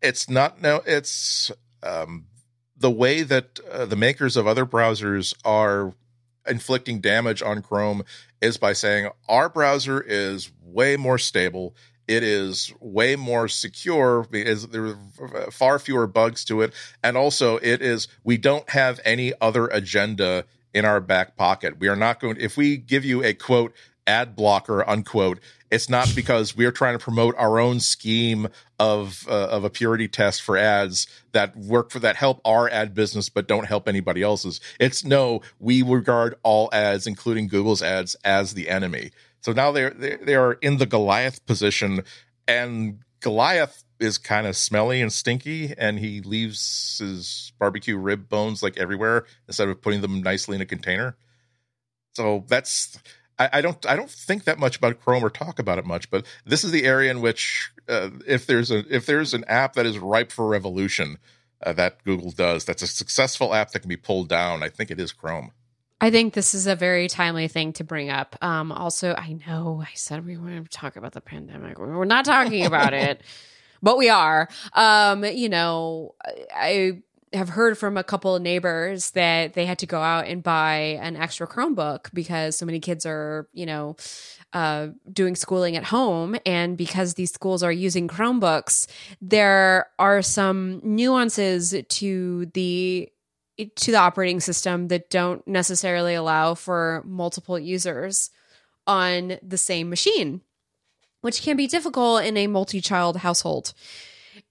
it's 0.00 0.30
not 0.30 0.62
now 0.62 0.82
it's 0.86 1.50
um, 1.82 2.26
the 2.76 2.90
way 2.90 3.22
that 3.22 3.58
uh, 3.72 3.86
the 3.86 3.96
makers 3.96 4.36
of 4.36 4.46
other 4.46 4.66
browsers 4.66 5.34
are 5.44 5.94
inflicting 6.46 7.00
damage 7.00 7.42
on 7.42 7.62
Chrome 7.62 8.04
is 8.40 8.58
by 8.58 8.74
saying 8.74 9.08
our 9.28 9.48
browser 9.48 10.00
is 10.00 10.52
way 10.62 10.96
more 10.96 11.18
stable. 11.18 11.74
It 12.06 12.22
is 12.22 12.70
way 12.80 13.16
more 13.16 13.48
secure 13.48 14.26
because 14.30 14.68
there 14.68 14.94
are 15.20 15.50
far 15.50 15.78
fewer 15.78 16.06
bugs 16.06 16.44
to 16.44 16.60
it. 16.60 16.74
And 17.02 17.16
also, 17.16 17.56
it 17.56 17.80
is, 17.80 18.08
we 18.22 18.36
don't 18.36 18.68
have 18.68 19.00
any 19.06 19.32
other 19.40 19.68
agenda 19.68 20.44
in 20.74 20.84
our 20.84 21.00
back 21.00 21.36
pocket. 21.36 21.78
We 21.78 21.88
are 21.88 21.96
not 21.96 22.20
going, 22.20 22.36
if 22.38 22.58
we 22.58 22.76
give 22.76 23.06
you 23.06 23.24
a 23.24 23.32
quote, 23.32 23.72
ad 24.06 24.36
blocker 24.36 24.88
unquote. 24.88 25.40
It's 25.70 25.88
not 25.88 26.12
because 26.14 26.56
we're 26.56 26.72
trying 26.72 26.96
to 26.96 27.02
promote 27.02 27.34
our 27.36 27.58
own 27.58 27.80
scheme 27.80 28.48
of 28.78 29.26
uh, 29.28 29.48
of 29.48 29.64
a 29.64 29.70
purity 29.70 30.08
test 30.08 30.42
for 30.42 30.56
ads 30.56 31.06
that 31.32 31.56
work 31.56 31.90
for 31.90 31.98
that 32.00 32.16
help 32.16 32.40
our 32.44 32.68
ad 32.68 32.94
business 32.94 33.28
but 33.28 33.48
don't 33.48 33.66
help 33.66 33.88
anybody 33.88 34.22
else's. 34.22 34.60
It's 34.78 35.04
no 35.04 35.40
we 35.58 35.82
regard 35.82 36.36
all 36.42 36.68
ads 36.72 37.06
including 37.06 37.48
google's 37.48 37.82
ads 37.82 38.14
as 38.24 38.54
the 38.54 38.68
enemy. 38.68 39.10
So 39.40 39.52
now 39.52 39.72
they're 39.72 39.90
they, 39.90 40.34
are 40.34 40.54
in 40.54 40.78
the 40.78 40.86
goliath 40.86 41.44
position 41.46 42.02
and 42.46 43.00
goliath 43.20 43.84
is 43.98 44.18
kind 44.18 44.46
of 44.46 44.56
smelly 44.56 45.00
and 45.00 45.12
stinky 45.12 45.74
and 45.76 45.98
he 45.98 46.20
leaves 46.20 46.98
his 46.98 47.52
barbecue 47.58 47.96
rib 47.96 48.28
bones 48.28 48.62
like 48.62 48.76
everywhere 48.76 49.24
instead 49.48 49.68
of 49.68 49.80
putting 49.80 50.02
them 50.02 50.22
nicely 50.22 50.56
in 50.56 50.60
a 50.60 50.66
container. 50.66 51.16
So 52.14 52.44
that's 52.46 52.98
I, 53.38 53.50
I, 53.54 53.60
don't 53.60 53.84
I 53.86 53.96
don't 53.96 54.10
think 54.10 54.44
that 54.44 54.58
much 54.58 54.76
about 54.76 55.00
Chrome 55.00 55.24
or 55.24 55.30
talk 55.30 55.58
about 55.58 55.78
it 55.78 55.84
much, 55.84 56.10
but 56.10 56.24
this 56.44 56.64
is 56.64 56.70
the 56.70 56.84
area 56.84 57.10
in 57.10 57.20
which 57.20 57.70
uh, 57.88 58.10
if 58.26 58.46
there's 58.46 58.70
a 58.70 58.84
if 58.94 59.06
there's 59.06 59.34
an 59.34 59.44
app 59.48 59.74
that 59.74 59.86
is 59.86 59.98
ripe 59.98 60.32
for 60.32 60.46
revolution 60.46 61.18
uh, 61.62 61.72
that 61.72 62.02
Google 62.04 62.30
does, 62.30 62.64
that's 62.64 62.82
a 62.82 62.86
successful 62.86 63.54
app 63.54 63.70
that 63.72 63.80
can 63.80 63.88
be 63.88 63.96
pulled 63.96 64.28
down. 64.28 64.62
I 64.62 64.68
think 64.68 64.90
it 64.90 65.00
is 65.00 65.12
Chrome. 65.12 65.52
I 66.00 66.10
think 66.10 66.34
this 66.34 66.54
is 66.54 66.66
a 66.66 66.76
very 66.76 67.08
timely 67.08 67.48
thing 67.48 67.72
to 67.74 67.84
bring 67.84 68.10
up. 68.10 68.36
Um, 68.42 68.72
also, 68.72 69.14
I 69.16 69.38
know 69.46 69.82
I 69.82 69.94
said 69.94 70.26
we 70.26 70.36
want 70.36 70.70
to 70.70 70.76
talk 70.76 70.96
about 70.96 71.12
the 71.12 71.20
pandemic. 71.20 71.78
We're 71.78 72.04
not 72.04 72.24
talking 72.24 72.66
about 72.66 72.92
it, 72.92 73.22
but 73.82 73.96
we 73.96 74.10
are. 74.10 74.48
Um, 74.74 75.24
you 75.24 75.48
know, 75.48 76.14
I 76.54 77.02
have 77.34 77.50
heard 77.50 77.76
from 77.76 77.96
a 77.96 78.04
couple 78.04 78.34
of 78.34 78.42
neighbors 78.42 79.10
that 79.10 79.54
they 79.54 79.66
had 79.66 79.78
to 79.80 79.86
go 79.86 80.00
out 80.00 80.26
and 80.26 80.42
buy 80.42 80.98
an 81.00 81.16
extra 81.16 81.46
Chromebook 81.46 82.12
because 82.14 82.56
so 82.56 82.64
many 82.64 82.80
kids 82.80 83.04
are, 83.04 83.48
you 83.52 83.66
know, 83.66 83.96
uh, 84.52 84.88
doing 85.12 85.34
schooling 85.34 85.76
at 85.76 85.84
home. 85.84 86.36
And 86.46 86.76
because 86.76 87.14
these 87.14 87.32
schools 87.32 87.62
are 87.62 87.72
using 87.72 88.08
Chromebooks, 88.08 88.86
there 89.20 89.88
are 89.98 90.22
some 90.22 90.80
nuances 90.82 91.74
to 91.88 92.46
the 92.54 93.10
to 93.76 93.92
the 93.92 93.98
operating 93.98 94.40
system 94.40 94.88
that 94.88 95.10
don't 95.10 95.46
necessarily 95.46 96.14
allow 96.14 96.54
for 96.54 97.02
multiple 97.06 97.56
users 97.58 98.30
on 98.86 99.38
the 99.42 99.58
same 99.58 99.88
machine, 99.88 100.40
which 101.20 101.42
can 101.42 101.56
be 101.56 101.68
difficult 101.68 102.24
in 102.24 102.36
a 102.36 102.48
multi-child 102.48 103.18
household. 103.18 103.72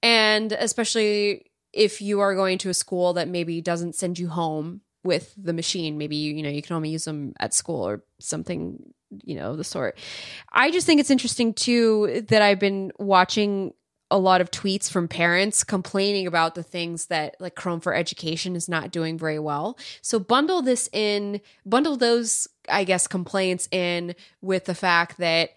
And 0.02 0.54
especially 0.54 1.52
if 1.74 2.02
you 2.02 2.20
are 2.20 2.36
going 2.36 2.58
to 2.60 2.70
a 2.70 2.74
school 2.74 3.14
that 3.14 3.28
maybe 3.28 3.62
doesn't 3.62 3.96
send 3.96 4.20
you 4.20 4.30
home 4.30 4.82
with 5.04 5.34
the 5.38 5.54
machine 5.54 5.98
maybe 5.98 6.16
you, 6.16 6.34
you 6.34 6.44
know 6.44 6.50
you 6.50 6.62
can 6.62 6.76
only 6.76 6.90
use 6.90 7.06
them 7.06 7.34
at 7.40 7.54
school 7.54 7.86
or 7.88 8.04
something 8.20 8.80
you 9.24 9.36
know 9.36 9.56
the 9.56 9.64
sort. 9.64 9.98
I 10.52 10.72
just 10.72 10.88
think 10.88 11.00
it's 11.00 11.12
interesting 11.12 11.54
too 11.54 12.26
that 12.30 12.42
i've 12.42 12.60
been 12.60 12.92
watching 12.98 13.74
a 14.14 14.18
lot 14.18 14.42
of 14.42 14.52
tweets 14.52 14.92
from 14.92 15.08
parents 15.08 15.64
complaining 15.64 16.28
about 16.28 16.54
the 16.54 16.62
things 16.62 17.08
that 17.08 17.36
like 17.40 17.56
chrome 17.56 17.80
for 17.80 17.96
education 17.96 18.56
is 18.56 18.70
not 18.70 18.92
doing 18.92 19.18
very 19.18 19.40
well. 19.40 19.76
So 20.04 20.20
bundle 20.20 20.62
this 20.62 20.88
in 20.94 21.42
bundle 21.66 21.98
those 21.98 22.48
i 22.70 22.84
guess 22.84 23.08
complaints 23.08 23.68
in 23.72 24.16
with 24.42 24.66
the 24.66 24.76
fact 24.76 25.18
that 25.18 25.50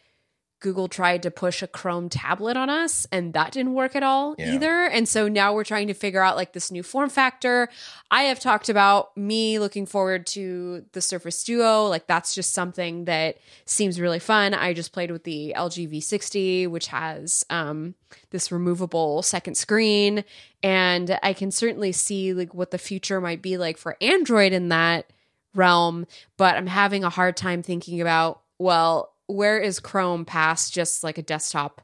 Google 0.67 0.89
tried 0.89 1.23
to 1.23 1.31
push 1.31 1.63
a 1.63 1.69
Chrome 1.69 2.09
tablet 2.09 2.57
on 2.57 2.69
us 2.69 3.07
and 3.13 3.33
that 3.35 3.53
didn't 3.53 3.75
work 3.75 3.95
at 3.95 4.03
all 4.03 4.35
yeah. 4.37 4.53
either. 4.53 4.87
And 4.87 5.09
so 5.09 5.29
now 5.29 5.55
we're 5.55 5.63
trying 5.63 5.87
to 5.87 5.95
figure 5.95 6.21
out 6.21 6.35
like 6.35 6.55
this 6.55 6.73
new 6.73 6.83
form 6.83 7.09
factor. 7.09 7.69
I 8.11 8.25
have 8.25 8.41
talked 8.41 8.69
about 8.69 9.17
me 9.17 9.61
looking 9.61 9.87
forward 9.87 10.27
to 10.29 10.85
the 10.91 11.01
Surface 11.01 11.45
Duo. 11.45 11.85
Like 11.85 12.09
that's 12.09 12.35
just 12.35 12.53
something 12.53 13.05
that 13.05 13.39
seems 13.65 14.01
really 14.01 14.19
fun. 14.19 14.55
I 14.55 14.75
just 14.75 14.93
played 14.93 15.13
with 15.13 15.23
the 15.23 15.55
LG 15.57 15.89
V60, 15.89 16.69
which 16.69 16.89
has 16.89 17.45
um, 17.49 17.95
this 18.31 18.51
removable 18.51 19.23
second 19.23 19.55
screen. 19.55 20.25
And 20.65 21.17
I 21.23 21.33
can 21.33 21.53
certainly 21.53 21.93
see 21.93 22.35
like 22.35 22.55
what 22.55 22.73
the 22.73 22.79
future 22.79 23.21
might 23.21 23.41
be 23.41 23.57
like 23.57 23.79
for 23.79 23.97
Android 24.01 24.53
in 24.53 24.71
that 24.71 25.13
realm. 25.55 26.09
But 26.37 26.57
I'm 26.57 26.67
having 26.67 27.05
a 27.05 27.09
hard 27.09 27.37
time 27.37 27.63
thinking 27.63 28.01
about, 28.01 28.41
well, 28.59 29.13
where 29.27 29.59
is 29.59 29.81
Chrome 29.81 30.25
past 30.25 30.73
just 30.73 31.03
like 31.03 31.19
a 31.19 31.23
desktop, 31.23 31.83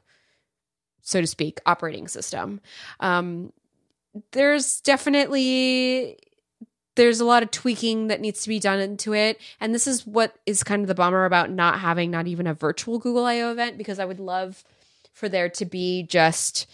so 1.01 1.21
to 1.21 1.27
speak, 1.27 1.59
operating 1.65 2.07
system? 2.07 2.61
Um, 2.99 3.51
there's 4.31 4.81
definitely 4.81 6.17
there's 6.95 7.19
a 7.19 7.25
lot 7.25 7.43
of 7.43 7.51
tweaking 7.51 8.07
that 8.07 8.21
needs 8.21 8.43
to 8.43 8.49
be 8.49 8.59
done 8.59 8.79
into 8.79 9.13
it. 9.13 9.39
And 9.59 9.73
this 9.73 9.87
is 9.87 10.05
what 10.05 10.35
is 10.45 10.63
kind 10.63 10.81
of 10.81 10.87
the 10.87 10.95
bummer 10.95 11.25
about 11.25 11.49
not 11.49 11.79
having 11.79 12.11
not 12.11 12.27
even 12.27 12.47
a 12.47 12.53
virtual 12.53 12.99
google 12.99 13.25
io 13.25 13.51
event 13.51 13.77
because 13.77 13.99
i 13.99 14.05
would 14.05 14.19
love 14.19 14.63
for 15.13 15.29
there 15.29 15.49
to 15.49 15.65
be 15.65 16.03
just 16.03 16.67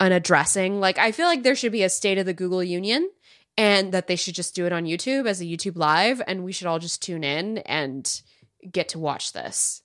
an 0.00 0.12
addressing. 0.12 0.80
Like 0.80 0.98
i 0.98 1.12
feel 1.12 1.26
like 1.26 1.42
there 1.42 1.54
should 1.54 1.72
be 1.72 1.82
a 1.82 1.88
state 1.88 2.18
of 2.18 2.26
the 2.26 2.34
google 2.34 2.62
union 2.62 3.10
and 3.58 3.92
that 3.92 4.06
they 4.06 4.16
should 4.16 4.34
just 4.34 4.54
do 4.54 4.66
it 4.66 4.72
on 4.72 4.84
youtube 4.84 5.26
as 5.26 5.40
a 5.40 5.44
youtube 5.44 5.76
live 5.76 6.20
and 6.26 6.44
we 6.44 6.52
should 6.52 6.66
all 6.66 6.78
just 6.78 7.02
tune 7.02 7.24
in 7.24 7.58
and 7.58 8.22
get 8.70 8.88
to 8.90 8.98
watch 8.98 9.32
this 9.32 9.82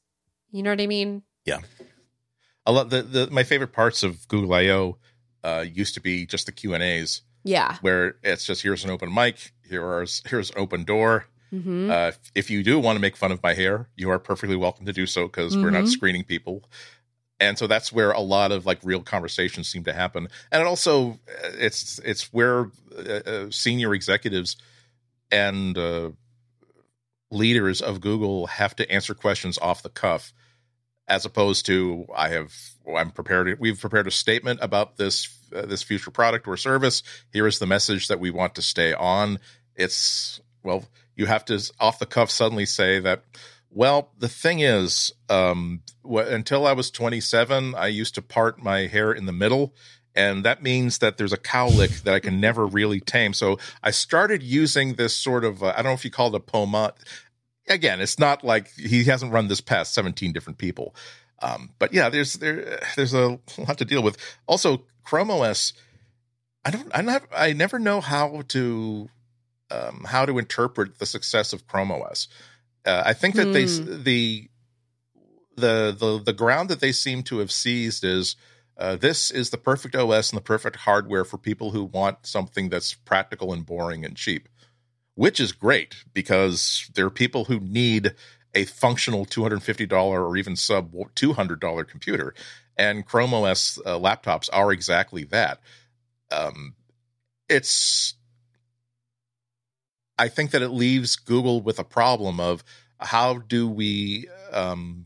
you 0.52 0.64
know 0.64 0.70
what 0.70 0.82
I 0.82 0.88
mean? 0.88 1.24
Yeah. 1.46 1.60
A 2.66 2.72
lot 2.72 2.90
the, 2.90 3.02
the 3.02 3.28
my 3.32 3.44
favorite 3.44 3.74
parts 3.74 4.04
of 4.04 4.28
Google 4.28 4.54
I/O 4.54 4.98
uh, 5.44 5.66
used 5.72 5.96
to 5.96 6.02
be 6.02 6.26
just 6.26 6.46
the 6.46 6.52
Q 6.52 6.74
and 6.74 6.84
A's. 6.84 7.22
Yeah. 7.44 7.78
Where 7.82 8.16
it's 8.24 8.46
just 8.46 8.62
here's 8.62 8.84
an 8.84 8.92
open 8.92 9.14
mic, 9.14 9.52
here's 9.64 10.22
here's 10.28 10.52
an 10.52 10.60
open 10.60 10.84
door. 10.84 11.26
Mm-hmm. 11.54 11.92
Uh, 11.92 12.12
if 12.34 12.50
you 12.50 12.64
do 12.64 12.80
want 12.80 12.96
to 12.96 13.02
make 13.02 13.18
fun 13.18 13.32
of 13.32 13.44
my 13.44 13.54
hair, 13.54 13.90
you 13.96 14.10
are 14.10 14.20
perfectly 14.20 14.56
welcome 14.56 14.86
to 14.86 14.94
do 14.94 15.06
so 15.06 15.26
because 15.26 15.54
mm-hmm. 15.54 15.64
we're 15.64 15.72
not 15.72 15.80
mm-hmm. 15.80 15.88
screening 15.88 16.24
people. 16.24 16.64
And 17.40 17.58
so 17.58 17.66
that's 17.66 17.92
where 17.92 18.12
a 18.12 18.22
lot 18.22 18.52
of 18.52 18.66
like 18.66 18.80
real 18.84 19.02
conversations 19.02 19.68
seem 19.68 19.84
to 19.86 19.94
happen. 19.94 20.28
And 20.52 20.62
it 20.62 20.68
also 20.68 21.20
uh, 21.28 21.50
it's 21.58 22.00
it's 22.06 22.32
where 22.32 22.70
uh, 22.96 23.02
uh, 23.02 23.48
senior 23.50 23.94
executives 23.96 24.58
and 25.32 25.78
uh, 25.78 26.12
leaders 27.32 27.82
of 27.82 28.02
Google 28.02 28.48
have 28.48 28.76
to 28.76 28.90
answer 28.92 29.16
questions 29.16 29.58
off 29.58 29.82
the 29.82 29.90
cuff 29.90 30.34
as 31.12 31.26
opposed 31.26 31.66
to 31.66 32.08
I 32.16 32.30
have 32.30 32.54
I'm 32.96 33.12
prepared 33.12 33.60
we've 33.60 33.80
prepared 33.80 34.08
a 34.08 34.12
statement 34.12 34.60
about 34.64 34.96
this 34.96 35.38
uh, 35.54 35.66
this 35.66 35.84
future 35.84 36.10
product 36.10 36.48
or 36.48 36.56
service 36.56 37.04
here 37.34 37.46
is 37.46 37.60
the 37.60 37.68
message 37.68 38.08
that 38.08 38.22
we 38.22 38.32
want 38.32 38.56
to 38.56 38.62
stay 38.62 38.94
on 38.94 39.38
it's 39.76 40.40
well 40.64 40.86
you 41.18 41.26
have 41.26 41.44
to 41.46 41.62
off 41.82 42.00
the 42.00 42.06
cuff 42.06 42.32
suddenly 42.32 42.66
say 42.66 43.00
that 43.00 43.24
well 43.70 44.12
the 44.18 44.30
thing 44.30 44.62
is 44.62 45.12
um, 45.30 45.82
wh- 46.10 46.32
until 46.32 46.66
I 46.66 46.72
was 46.72 46.90
27 46.90 47.76
I 47.76 47.88
used 47.88 48.16
to 48.16 48.22
part 48.22 48.64
my 48.64 48.88
hair 48.88 49.12
in 49.12 49.26
the 49.26 49.34
middle 49.34 49.74
and 50.16 50.46
that 50.46 50.64
means 50.64 50.98
that 51.00 51.18
there's 51.18 51.34
a 51.34 51.38
cowlick 51.38 52.04
that 52.04 52.14
I 52.14 52.20
can 52.20 52.42
never 52.42 52.66
really 52.66 53.00
tame. 53.00 53.34
So 53.34 53.60
I 53.82 53.92
started 53.92 54.44
using 54.44 54.96
this 54.96 55.16
sort 55.16 55.46
of 55.46 55.64
uh, 55.64 55.68
I 55.68 55.78
don't 55.78 55.86
know 55.86 55.94
if 55.94 56.04
you 56.04 56.12
call 56.12 56.28
it 56.28 56.36
a 56.36 56.42
pomade 56.42 56.92
again, 57.72 58.02
it's 58.02 58.20
not 58.20 58.44
like 58.44 58.72
he 58.72 59.04
hasn't 59.06 59.32
run 59.32 59.48
this 59.48 59.62
past 59.62 59.94
17 59.94 60.32
different 60.32 60.60
people. 60.60 60.96
Um, 61.42 61.72
but 61.80 61.94
yeah, 61.94 62.10
there's 62.10 62.34
there 62.34 62.80
there's 62.96 63.14
a 63.14 63.40
lot 63.58 63.78
to 63.80 63.86
deal 63.86 64.04
with. 64.04 64.18
Also, 64.48 64.84
Chrome 65.04 65.32
OS, 65.32 65.74
I 66.64 66.72
don't 66.72 66.92
I 66.94 67.02
not 67.02 67.24
I 67.36 67.54
never 67.54 67.80
know 67.80 68.02
how 68.02 68.44
to 68.50 69.10
um, 69.72 70.06
how 70.08 70.26
to 70.26 70.38
interpret 70.38 71.00
the 71.00 71.06
success 71.06 71.54
of 71.54 71.68
Chrome 71.68 71.92
OS. 71.92 72.28
Uh, 72.86 73.04
I 73.06 73.14
think 73.14 73.36
that 73.36 73.54
they 73.54 73.66
hmm. 73.66 74.04
the 74.04 74.50
the 75.56 75.96
the 75.98 76.22
the 76.26 76.34
ground 76.34 76.70
that 76.70 76.80
they 76.80 76.92
seem 76.92 77.24
to 77.24 77.40
have 77.40 77.52
seized 77.52 78.04
is 78.04 78.36
uh, 78.78 78.96
this 78.96 79.32
is 79.32 79.50
the 79.50 79.58
perfect 79.58 79.96
OS 79.96 80.32
and 80.32 80.38
the 80.38 80.44
perfect 80.44 80.76
hardware 80.76 81.26
for 81.26 81.38
people 81.38 81.72
who 81.72 81.84
want 81.84 82.26
something 82.26 82.70
that's 82.70 82.94
practical 82.94 83.54
and 83.54 83.66
boring 83.66 84.06
and 84.06 84.16
cheap 84.16 84.48
which 85.16 85.40
is 85.40 85.52
great 85.52 86.04
because 86.14 86.90
there 86.96 87.06
are 87.06 87.12
people 87.12 87.46
who 87.46 87.60
need 87.60 88.14
a 88.54 88.66
functional 88.66 89.26
$250 89.26 89.92
or 89.92 90.38
even 90.38 90.56
sub 90.56 90.94
$200 90.94 91.88
computer. 91.88 92.34
And 92.78 93.06
Chrome 93.06 93.34
OS 93.34 93.80
uh, 93.86 93.98
laptops 93.98 94.50
are 94.52 94.72
exactly 94.72 95.24
that. 95.26 95.60
Um, 96.32 96.76
it's, 97.50 98.16
I 100.18 100.28
think 100.28 100.52
that 100.52 100.62
it 100.62 100.70
leaves 100.70 101.16
Google 101.16 101.62
with 101.62 101.80
a 101.80 101.84
problem 101.84 102.40
of 102.40 102.64
how 103.00 103.40
do 103.40 103.68
we 103.70 104.28
um, 104.52 105.06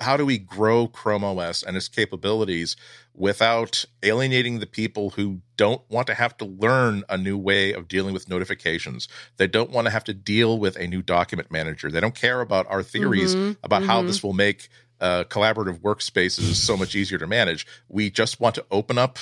how 0.00 0.16
do 0.16 0.24
we 0.24 0.38
grow 0.38 0.86
Chrome 0.86 1.24
OS 1.24 1.62
and 1.62 1.76
its 1.76 1.88
capabilities 1.88 2.76
without 3.14 3.84
alienating 4.02 4.60
the 4.60 4.66
people 4.66 5.10
who 5.10 5.40
don't 5.56 5.82
want 5.88 6.06
to 6.06 6.14
have 6.14 6.36
to 6.38 6.44
learn 6.44 7.02
a 7.08 7.18
new 7.18 7.36
way 7.36 7.72
of 7.72 7.88
dealing 7.88 8.14
with 8.14 8.28
notifications? 8.28 9.08
They 9.36 9.48
don't 9.48 9.70
want 9.70 9.86
to 9.86 9.90
have 9.90 10.04
to 10.04 10.14
deal 10.14 10.58
with 10.58 10.76
a 10.76 10.86
new 10.86 11.02
document 11.02 11.50
manager. 11.50 11.90
They 11.90 12.00
don't 12.00 12.14
care 12.14 12.40
about 12.40 12.66
our 12.68 12.82
theories 12.82 13.34
mm-hmm, 13.34 13.52
about 13.64 13.82
mm-hmm. 13.82 13.90
how 13.90 14.02
this 14.02 14.22
will 14.22 14.32
make 14.32 14.68
uh, 15.00 15.24
collaborative 15.24 15.80
workspaces 15.80 16.54
so 16.54 16.76
much 16.76 16.94
easier 16.94 17.18
to 17.18 17.26
manage. 17.26 17.66
We 17.88 18.10
just 18.10 18.40
want 18.40 18.54
to 18.56 18.66
open 18.70 18.98
up 18.98 19.18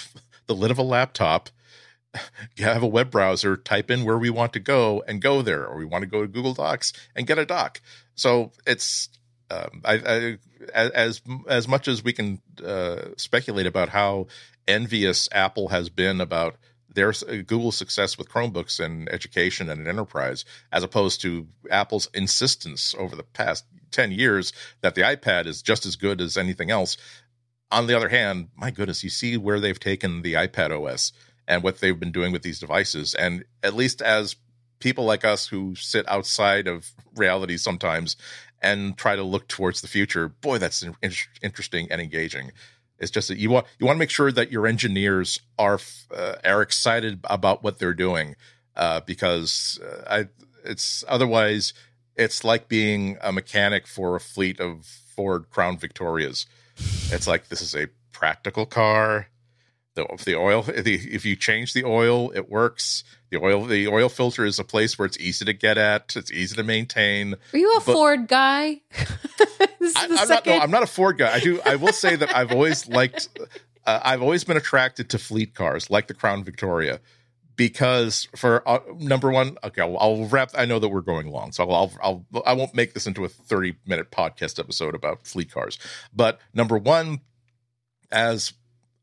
the 0.46 0.54
lid 0.54 0.70
of 0.70 0.78
a 0.78 0.82
laptop 0.82 1.50
have 2.58 2.82
a 2.82 2.86
web 2.86 3.10
browser, 3.10 3.56
type 3.56 3.90
in 3.90 4.04
where 4.04 4.18
we 4.18 4.30
want 4.30 4.52
to 4.54 4.60
go 4.60 5.02
and 5.06 5.20
go 5.20 5.42
there, 5.42 5.66
or 5.66 5.76
we 5.76 5.84
want 5.84 6.02
to 6.02 6.06
go 6.06 6.22
to 6.22 6.28
Google 6.28 6.54
Docs 6.54 6.92
and 7.14 7.26
get 7.26 7.38
a 7.38 7.46
doc. 7.46 7.80
So 8.14 8.52
it's 8.66 9.08
um, 9.50 9.82
I, 9.84 9.94
I, 9.94 10.38
as 10.74 11.22
as 11.48 11.68
much 11.68 11.88
as 11.88 12.02
we 12.02 12.12
can 12.12 12.40
uh, 12.64 13.08
speculate 13.16 13.66
about 13.66 13.90
how 13.90 14.26
envious 14.66 15.28
Apple 15.32 15.68
has 15.68 15.88
been 15.88 16.20
about 16.20 16.56
their 16.92 17.10
uh, 17.10 17.36
Google's 17.46 17.76
success 17.76 18.18
with 18.18 18.28
Chromebooks 18.28 18.80
and 18.84 19.08
education 19.10 19.68
and 19.68 19.86
enterprise, 19.86 20.44
as 20.72 20.82
opposed 20.82 21.20
to 21.22 21.46
Apple's 21.70 22.08
insistence 22.14 22.94
over 22.98 23.14
the 23.14 23.22
past 23.22 23.64
ten 23.90 24.10
years 24.10 24.52
that 24.80 24.94
the 24.94 25.02
iPad 25.02 25.46
is 25.46 25.62
just 25.62 25.86
as 25.86 25.96
good 25.96 26.20
as 26.20 26.36
anything 26.36 26.70
else. 26.70 26.96
On 27.70 27.86
the 27.86 27.96
other 27.96 28.08
hand, 28.08 28.48
my 28.56 28.70
goodness, 28.70 29.04
you 29.04 29.10
see 29.10 29.36
where 29.36 29.60
they've 29.60 29.78
taken 29.78 30.22
the 30.22 30.34
iPad 30.34 30.70
OS 30.70 31.12
and 31.48 31.62
what 31.62 31.80
they've 31.80 31.98
been 31.98 32.12
doing 32.12 32.32
with 32.32 32.42
these 32.42 32.58
devices, 32.58 33.14
and 33.14 33.44
at 33.62 33.74
least 33.74 34.02
as 34.02 34.36
people 34.78 35.04
like 35.04 35.24
us 35.24 35.46
who 35.46 35.74
sit 35.74 36.08
outside 36.08 36.66
of 36.66 36.90
reality 37.14 37.56
sometimes 37.56 38.16
and 38.62 38.96
try 38.96 39.16
to 39.16 39.22
look 39.22 39.48
towards 39.48 39.80
the 39.80 39.88
future. 39.88 40.28
Boy, 40.28 40.58
that's 40.58 40.82
in- 40.82 40.96
interesting 41.42 41.88
and 41.90 42.00
engaging. 42.00 42.52
It's 42.98 43.10
just 43.10 43.28
that 43.28 43.38
you 43.38 43.50
want 43.50 43.66
you 43.78 43.86
want 43.86 43.96
to 43.96 43.98
make 43.98 44.10
sure 44.10 44.32
that 44.32 44.50
your 44.50 44.66
engineers 44.66 45.40
are 45.58 45.78
uh, 46.14 46.36
are 46.44 46.62
excited 46.62 47.20
about 47.24 47.62
what 47.62 47.78
they're 47.78 47.92
doing, 47.94 48.36
uh, 48.74 49.00
because 49.00 49.78
uh, 49.84 50.02
I 50.08 50.28
it's 50.64 51.04
otherwise 51.06 51.74
it's 52.16 52.42
like 52.42 52.68
being 52.68 53.18
a 53.20 53.32
mechanic 53.32 53.86
for 53.86 54.16
a 54.16 54.20
fleet 54.20 54.60
of 54.60 54.86
Ford 54.86 55.50
Crown 55.50 55.76
Victorias. 55.76 56.46
It's 57.10 57.26
like 57.26 57.48
this 57.48 57.60
is 57.60 57.74
a 57.74 57.88
practical 58.12 58.64
car 58.64 59.28
the 59.96 60.06
the 60.24 60.36
oil 60.36 60.62
the, 60.62 60.94
if 60.94 61.24
you 61.24 61.34
change 61.34 61.72
the 61.72 61.84
oil 61.84 62.30
it 62.30 62.48
works. 62.48 63.02
The 63.30 63.38
oil 63.38 63.64
the 63.64 63.88
oil 63.88 64.08
filter 64.08 64.44
is 64.44 64.60
a 64.60 64.64
place 64.64 64.96
where 64.96 65.06
it's 65.06 65.18
easy 65.18 65.44
to 65.44 65.52
get 65.52 65.76
at 65.78 66.14
it's 66.14 66.30
easy 66.30 66.54
to 66.54 66.62
maintain. 66.62 67.34
Are 67.52 67.58
you 67.58 67.72
a 67.72 67.80
but, 67.80 67.92
ford 67.92 68.28
guy? 68.28 68.82
I, 69.96 70.04
am 70.04 70.28
not 70.28 70.46
no, 70.46 70.58
i'm 70.58 70.70
not 70.70 70.82
a 70.82 70.86
ford 70.86 71.18
guy. 71.18 71.32
I 71.32 71.40
do 71.40 71.60
i 71.64 71.76
will 71.76 71.92
say 71.92 72.16
that 72.16 72.34
i've 72.34 72.52
always 72.52 72.88
liked 72.88 73.28
uh, 73.86 74.00
i've 74.04 74.20
always 74.20 74.42
been 74.42 74.56
attracted 74.56 75.10
to 75.10 75.18
fleet 75.18 75.54
cars 75.54 75.90
like 75.90 76.08
the 76.08 76.14
crown 76.14 76.42
victoria 76.42 77.00
because 77.54 78.28
for 78.34 78.68
uh, 78.68 78.80
number 78.98 79.30
one 79.30 79.56
okay 79.62 79.82
I'll, 79.82 79.96
I'll, 79.98 80.24
wrap 80.26 80.50
i 80.54 80.64
know 80.64 80.80
that 80.80 80.88
we're 80.88 81.02
going 81.02 81.30
long 81.30 81.52
so 81.52 81.70
I'll, 81.70 81.92
I'll 82.02 82.26
i'll 82.34 82.42
i 82.44 82.52
won't 82.52 82.74
make 82.74 82.94
this 82.94 83.06
into 83.06 83.24
a 83.24 83.28
30 83.28 83.76
minute 83.86 84.10
podcast 84.10 84.58
episode 84.58 84.94
about 84.94 85.26
fleet 85.26 85.52
cars. 85.52 85.78
But 86.12 86.40
number 86.52 86.76
one 86.76 87.20
as 88.10 88.52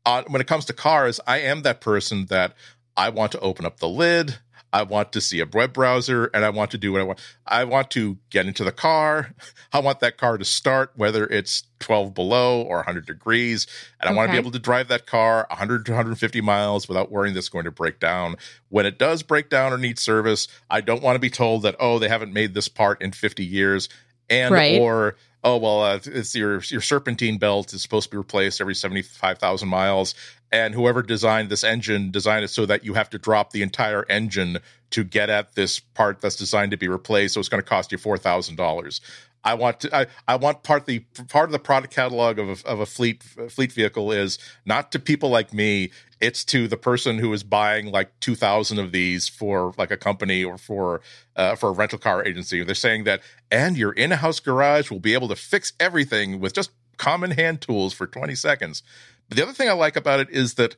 uh, 0.06 0.22
when 0.28 0.40
it 0.40 0.46
comes 0.46 0.64
to 0.66 0.72
cars, 0.72 1.20
I 1.26 1.40
am 1.40 1.62
that 1.62 1.80
person 1.80 2.26
that 2.26 2.54
I 2.96 3.08
want 3.08 3.32
to 3.32 3.40
open 3.40 3.66
up 3.66 3.78
the 3.78 3.88
lid. 3.88 4.38
I 4.72 4.82
want 4.82 5.12
to 5.12 5.20
see 5.20 5.38
a 5.38 5.46
web 5.46 5.72
browser 5.72 6.28
and 6.34 6.44
I 6.44 6.50
want 6.50 6.72
to 6.72 6.78
do 6.78 6.90
what 6.90 7.00
I 7.00 7.04
want. 7.04 7.20
I 7.46 7.62
want 7.62 7.92
to 7.92 8.18
get 8.30 8.46
into 8.46 8.64
the 8.64 8.72
car. 8.72 9.32
I 9.72 9.78
want 9.78 10.00
that 10.00 10.18
car 10.18 10.36
to 10.36 10.44
start, 10.44 10.90
whether 10.96 11.24
it's 11.26 11.62
12 11.78 12.12
below 12.12 12.60
or 12.60 12.78
100 12.78 13.06
degrees. 13.06 13.68
And 14.00 14.08
I 14.08 14.10
okay. 14.10 14.16
want 14.16 14.28
to 14.28 14.32
be 14.32 14.38
able 14.38 14.50
to 14.50 14.58
drive 14.58 14.88
that 14.88 15.06
car 15.06 15.46
100 15.48 15.86
to 15.86 15.92
150 15.92 16.40
miles 16.40 16.88
without 16.88 17.12
worrying 17.12 17.34
that's 17.34 17.48
going 17.48 17.66
to 17.66 17.70
break 17.70 18.00
down. 18.00 18.34
When 18.68 18.84
it 18.84 18.98
does 18.98 19.22
break 19.22 19.48
down 19.48 19.72
or 19.72 19.78
need 19.78 20.00
service, 20.00 20.48
I 20.68 20.80
don't 20.80 21.04
want 21.04 21.14
to 21.14 21.20
be 21.20 21.30
told 21.30 21.62
that, 21.62 21.76
oh, 21.78 22.00
they 22.00 22.08
haven't 22.08 22.32
made 22.32 22.52
this 22.52 22.66
part 22.66 23.00
in 23.00 23.12
50 23.12 23.44
years 23.44 23.88
and 24.28 24.52
right. 24.52 24.80
or 24.80 25.14
oh 25.44 25.58
well, 25.58 25.82
uh, 25.82 26.00
it's 26.06 26.34
your 26.34 26.60
your 26.62 26.80
serpentine 26.80 27.38
belt 27.38 27.72
is 27.74 27.82
supposed 27.82 28.06
to 28.06 28.10
be 28.10 28.16
replaced 28.18 28.60
every 28.60 28.74
seventy 28.74 29.02
five 29.02 29.38
thousand 29.38 29.68
miles, 29.68 30.14
and 30.50 30.74
whoever 30.74 31.02
designed 31.02 31.50
this 31.50 31.64
engine 31.64 32.10
designed 32.10 32.44
it 32.44 32.48
so 32.48 32.66
that 32.66 32.84
you 32.84 32.94
have 32.94 33.10
to 33.10 33.18
drop 33.18 33.52
the 33.52 33.62
entire 33.62 34.04
engine 34.08 34.58
to 34.90 35.04
get 35.04 35.30
at 35.30 35.54
this 35.54 35.78
part 35.80 36.20
that's 36.20 36.36
designed 36.36 36.72
to 36.72 36.76
be 36.76 36.88
replaced. 36.88 37.34
So 37.34 37.40
it's 37.40 37.48
going 37.48 37.62
to 37.62 37.68
cost 37.68 37.92
you 37.92 37.98
four 37.98 38.18
thousand 38.18 38.56
dollars. 38.56 39.00
I 39.44 39.54
want 39.54 39.80
to. 39.80 39.94
I, 39.94 40.06
I 40.26 40.36
want 40.36 40.62
part 40.62 40.86
the 40.86 41.00
part 41.28 41.48
of 41.48 41.52
the 41.52 41.58
product 41.58 41.92
catalog 41.92 42.38
of 42.38 42.64
a, 42.64 42.68
of 42.68 42.80
a 42.80 42.86
fleet 42.86 43.22
fleet 43.22 43.72
vehicle 43.72 44.10
is 44.10 44.38
not 44.64 44.90
to 44.92 44.98
people 44.98 45.28
like 45.28 45.52
me. 45.52 45.90
It's 46.20 46.44
to 46.46 46.66
the 46.66 46.78
person 46.78 47.18
who 47.18 47.30
is 47.34 47.42
buying 47.42 47.92
like 47.92 48.18
two 48.20 48.34
thousand 48.34 48.78
of 48.78 48.92
these 48.92 49.28
for 49.28 49.74
like 49.76 49.90
a 49.90 49.98
company 49.98 50.42
or 50.42 50.56
for 50.56 51.02
uh, 51.36 51.56
for 51.56 51.68
a 51.68 51.72
rental 51.72 51.98
car 51.98 52.24
agency. 52.24 52.64
They're 52.64 52.74
saying 52.74 53.04
that, 53.04 53.20
and 53.50 53.76
your 53.76 53.92
in 53.92 54.10
house 54.12 54.40
garage 54.40 54.90
will 54.90 55.00
be 55.00 55.12
able 55.12 55.28
to 55.28 55.36
fix 55.36 55.74
everything 55.78 56.40
with 56.40 56.54
just 56.54 56.70
common 56.96 57.32
hand 57.32 57.60
tools 57.60 57.92
for 57.92 58.06
twenty 58.06 58.34
seconds. 58.34 58.82
But 59.28 59.36
the 59.36 59.42
other 59.42 59.52
thing 59.52 59.68
I 59.68 59.72
like 59.72 59.96
about 59.96 60.20
it 60.20 60.30
is 60.30 60.54
that 60.54 60.76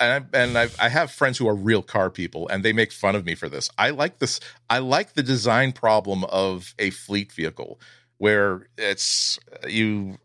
and 0.00 0.26
I, 0.34 0.38
and 0.38 0.58
I've, 0.58 0.76
I 0.80 0.88
have 0.88 1.12
friends 1.12 1.38
who 1.38 1.48
are 1.48 1.54
real 1.54 1.82
car 1.82 2.10
people, 2.10 2.48
and 2.48 2.64
they 2.64 2.72
make 2.72 2.92
fun 2.92 3.14
of 3.14 3.24
me 3.24 3.34
for 3.34 3.48
this. 3.48 3.70
I 3.78 3.90
like 3.90 4.18
this. 4.18 4.40
I 4.68 4.78
like 4.78 5.14
the 5.14 5.22
design 5.22 5.72
problem 5.72 6.24
of 6.24 6.74
a 6.78 6.90
fleet 6.90 7.32
vehicle 7.32 7.78
where 8.22 8.68
it's 8.78 9.36
uh, 9.52 9.66
you 9.66 10.16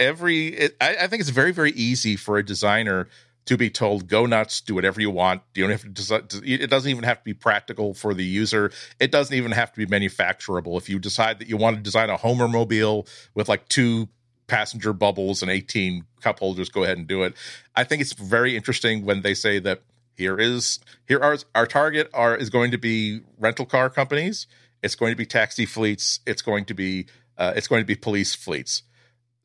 every 0.00 0.46
it, 0.46 0.74
I, 0.80 0.96
I, 1.02 1.06
think 1.06 1.20
it's 1.20 1.28
very 1.28 1.52
very 1.52 1.72
easy 1.72 2.16
for 2.16 2.38
a 2.38 2.42
designer 2.42 3.08
to 3.44 3.58
be 3.58 3.68
told 3.68 4.08
go 4.08 4.24
nuts 4.24 4.62
do 4.62 4.74
whatever 4.74 5.02
you 5.02 5.10
want. 5.10 5.42
You 5.54 5.64
don't 5.64 5.72
have 5.72 5.82
to 5.82 5.90
design 5.90 6.22
it 6.42 6.70
doesn't 6.70 6.90
even 6.90 7.04
have 7.04 7.18
to 7.18 7.24
be 7.24 7.34
practical 7.34 7.92
for 7.92 8.14
the 8.14 8.24
user. 8.24 8.72
It 8.98 9.12
doesn't 9.12 9.36
even 9.36 9.52
have 9.52 9.70
to 9.74 9.76
be 9.76 9.84
manufacturable. 9.84 10.78
If 10.78 10.88
you 10.88 10.98
decide 10.98 11.38
that 11.40 11.48
you 11.48 11.58
want 11.58 11.76
to 11.76 11.82
design 11.82 12.08
a 12.08 12.16
homer 12.16 12.48
mobile 12.48 13.06
with 13.34 13.50
like 13.50 13.68
two 13.68 14.08
passenger 14.46 14.94
bubbles 14.94 15.42
and 15.42 15.50
18 15.50 16.06
cup 16.22 16.38
holders 16.38 16.70
go 16.70 16.84
ahead 16.84 16.96
and 16.96 17.06
do 17.06 17.22
it. 17.22 17.34
I 17.74 17.84
think 17.84 18.00
it's 18.00 18.14
very 18.14 18.56
interesting 18.56 19.04
when 19.04 19.20
they 19.20 19.34
say 19.34 19.58
that 19.58 19.82
here 20.16 20.38
is 20.38 20.80
here 21.06 21.20
are 21.20 21.36
our 21.54 21.66
target 21.66 22.08
are 22.14 22.34
is 22.34 22.48
going 22.48 22.70
to 22.70 22.78
be 22.78 23.20
rental 23.38 23.66
car 23.66 23.90
companies. 23.90 24.46
It's 24.82 24.94
going 24.94 25.12
to 25.12 25.16
be 25.16 25.26
taxi 25.26 25.66
fleets. 25.66 26.20
It's 26.26 26.42
going 26.42 26.64
to 26.66 26.74
be 26.74 27.06
uh, 27.38 27.52
it's 27.56 27.68
going 27.68 27.82
to 27.82 27.86
be 27.86 27.94
police 27.94 28.34
fleets, 28.34 28.82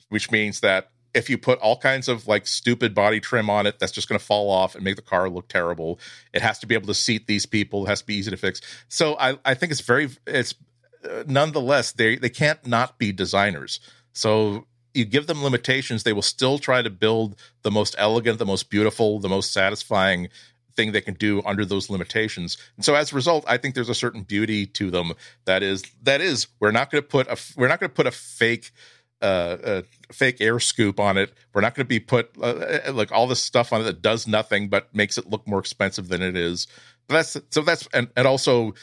which 0.10 0.32
means 0.32 0.60
that 0.62 0.92
if 1.14 1.30
you 1.30 1.38
put 1.38 1.60
all 1.60 1.78
kinds 1.78 2.08
of 2.08 2.28
like 2.28 2.48
stupid 2.48 2.96
body 2.96 3.20
trim 3.20 3.50
on 3.50 3.66
it, 3.66 3.80
that's 3.80 3.92
just 3.92 4.08
going 4.08 4.20
to 4.20 4.26
fall 4.26 4.50
off 4.50 4.76
and 4.76 4.84
make 4.84 4.96
the 4.96 5.02
car 5.02 5.30
look 5.30 5.48
terrible. 5.48 6.00
It 6.34 6.42
has 6.42 6.60
to 6.60 6.68
be 6.68 6.76
able 6.76 6.88
to 6.88 6.94
seat 6.94 7.28
these 7.28 7.46
people. 7.46 7.86
It 7.86 7.90
has 7.90 8.00
to 8.00 8.08
be 8.08 8.16
easy 8.16 8.32
to 8.32 8.38
fix. 8.38 8.62
So 8.88 9.18
I, 9.20 9.38
I 9.44 9.54
think 9.54 9.72
it's 9.72 9.82
very, 9.82 10.10
it's 10.26 10.56
uh, 11.04 11.24
nonetheless, 11.28 11.92
they, 11.92 12.16
they 12.16 12.30
can't 12.30 12.66
not 12.66 12.98
be 12.98 13.12
designers. 13.12 13.80
So 14.14 14.68
you 14.94 15.06
give 15.06 15.28
them 15.28 15.44
limitations, 15.44 16.04
they 16.04 16.14
will 16.14 16.22
still 16.22 16.60
try 16.60 16.82
to 16.82 16.90
build 16.90 17.36
the 17.62 17.72
most 17.72 17.96
elegant, 17.98 18.40
the 18.40 18.46
most 18.46 18.70
beautiful, 18.70 19.20
the 19.20 19.30
most 19.30 19.54
satisfying 19.54 20.30
thing 20.76 20.92
they 20.92 21.02
can 21.02 21.16
do 21.16 21.42
under 21.46 21.66
those 21.66 21.90
limitations. 21.90 22.58
And 22.76 22.86
so 22.86 22.96
as 22.96 23.12
a 23.12 23.16
result, 23.16 23.44
I 23.48 23.58
think 23.58 23.76
there's 23.76 23.90
a 23.90 23.96
certain 23.96 24.24
beauty 24.24 24.66
to 24.68 24.92
them 24.92 25.14
that 25.46 25.64
is 25.64 25.84
that 26.04 26.22
is 26.22 26.48
we're 26.60 26.72
not 26.72 26.92
going 26.92 27.04
to 27.04 27.08
put 27.08 27.28
a 27.28 27.38
we're 27.56 27.68
not 27.68 27.80
going 27.80 27.90
to 27.90 27.96
put 27.96 28.08
a 28.08 28.12
fake 28.12 28.72
uh, 29.22 29.58
a 29.64 30.14
fake 30.14 30.42
air 30.42 30.60
scoop 30.60 31.00
on 31.00 31.18
it. 31.18 31.32
We're 31.54 31.62
not 31.62 31.76
going 31.76 31.86
to 31.86 31.90
be 31.90 32.00
put 32.00 32.32
uh, 32.42 32.80
uh, 32.88 32.94
like 32.94 33.12
all 33.12 33.28
this 33.28 33.42
stuff 33.42 33.72
on 33.72 33.82
it 33.82 33.84
that 33.86 34.02
does 34.02 34.28
nothing 34.28 34.68
but 34.68 34.94
makes 34.96 35.18
it 35.18 35.30
look 35.30 35.48
more 35.48 35.60
expensive 35.60 36.08
than 36.08 36.22
it 36.22 36.36
is. 36.36 36.68
But 37.08 37.16
that's 37.16 37.38
so 37.52 37.62
that's 37.62 37.88
and, 37.94 38.10
and 38.16 38.28
also 38.28 38.74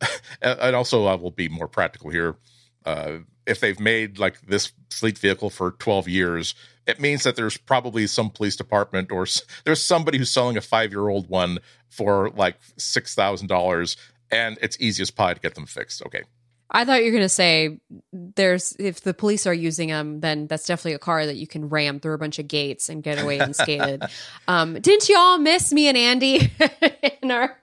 and 0.42 0.76
also 0.76 1.06
I 1.06 1.14
will 1.14 1.30
be 1.30 1.48
more 1.48 1.68
practical 1.68 2.10
here. 2.10 2.36
Uh, 2.84 3.18
if 3.46 3.60
they've 3.60 3.80
made 3.80 4.18
like 4.18 4.40
this 4.42 4.72
fleet 4.90 5.18
vehicle 5.18 5.50
for 5.50 5.72
12 5.72 6.08
years, 6.08 6.54
it 6.86 7.00
means 7.00 7.24
that 7.24 7.36
there's 7.36 7.56
probably 7.56 8.06
some 8.06 8.30
police 8.30 8.56
department 8.56 9.10
or 9.10 9.26
there's 9.64 9.82
somebody 9.82 10.18
who's 10.18 10.30
selling 10.30 10.56
a 10.56 10.60
five 10.60 10.92
year 10.92 11.08
old 11.08 11.28
one 11.28 11.58
for 11.88 12.30
like 12.30 12.56
six 12.76 13.14
thousand 13.14 13.48
dollars, 13.48 13.96
and 14.30 14.58
it's 14.62 14.76
easy 14.80 15.02
as 15.02 15.10
pie 15.10 15.34
to 15.34 15.40
get 15.40 15.54
them 15.54 15.66
fixed. 15.66 16.02
Okay. 16.06 16.22
I 16.68 16.84
thought 16.84 16.98
you 16.98 17.06
were 17.06 17.12
going 17.12 17.22
to 17.22 17.28
say 17.28 17.78
there's 18.12 18.74
if 18.78 19.00
the 19.00 19.14
police 19.14 19.46
are 19.46 19.54
using 19.54 19.88
them, 19.88 20.20
then 20.20 20.48
that's 20.48 20.66
definitely 20.66 20.94
a 20.94 20.98
car 20.98 21.24
that 21.24 21.36
you 21.36 21.46
can 21.46 21.68
ram 21.68 22.00
through 22.00 22.14
a 22.14 22.18
bunch 22.18 22.40
of 22.40 22.48
gates 22.48 22.88
and 22.88 23.02
get 23.04 23.22
away 23.22 23.38
unscathed. 23.38 24.02
um, 24.48 24.74
didn't 24.74 25.08
you 25.08 25.16
all 25.16 25.38
miss 25.38 25.72
me 25.72 25.86
and 25.86 25.96
Andy 25.96 26.50
in 27.22 27.30
our 27.30 27.56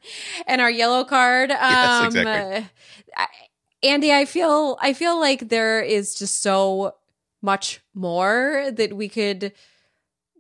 in 0.48 0.60
our 0.62 0.72
yellow 0.72 1.04
card? 1.04 1.52
Um, 1.52 1.58
yes, 1.60 2.06
exactly. 2.06 2.70
Uh, 3.18 3.26
Andy, 3.84 4.14
I 4.14 4.24
feel 4.24 4.78
I 4.82 4.94
feel 4.94 5.20
like 5.20 5.50
there 5.50 5.82
is 5.82 6.16
just 6.16 6.42
so 6.42 6.96
much 7.44 7.82
more 7.94 8.72
that 8.72 8.94
we 8.94 9.08
could 9.08 9.52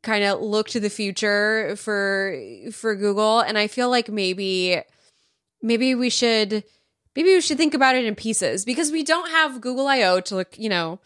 kind 0.02 0.24
of 0.24 0.42
look 0.42 0.70
to 0.70 0.80
the 0.80 0.90
future 0.90 1.76
for 1.76 2.38
for 2.72 2.96
Google 2.96 3.40
and 3.42 3.58
I 3.58 3.68
feel 3.68 3.90
like 3.90 4.10
maybe 4.10 4.82
maybe 5.62 5.96
we 5.96 6.10
should 6.10 6.64
maybe 7.16 7.34
we 7.34 7.42
should 7.42 7.58
think 7.58 7.74
about 7.74 7.96
it 7.96 8.06
in 8.06 8.16
pieces 8.16 8.66
because 8.66 8.92
we 8.92 9.04
don't 9.04 9.30
have 9.30 9.62
Google 9.62 9.88
I/O 9.88 10.20
to 10.22 10.36
look, 10.36 10.58
you 10.58 10.70
know, 10.70 11.00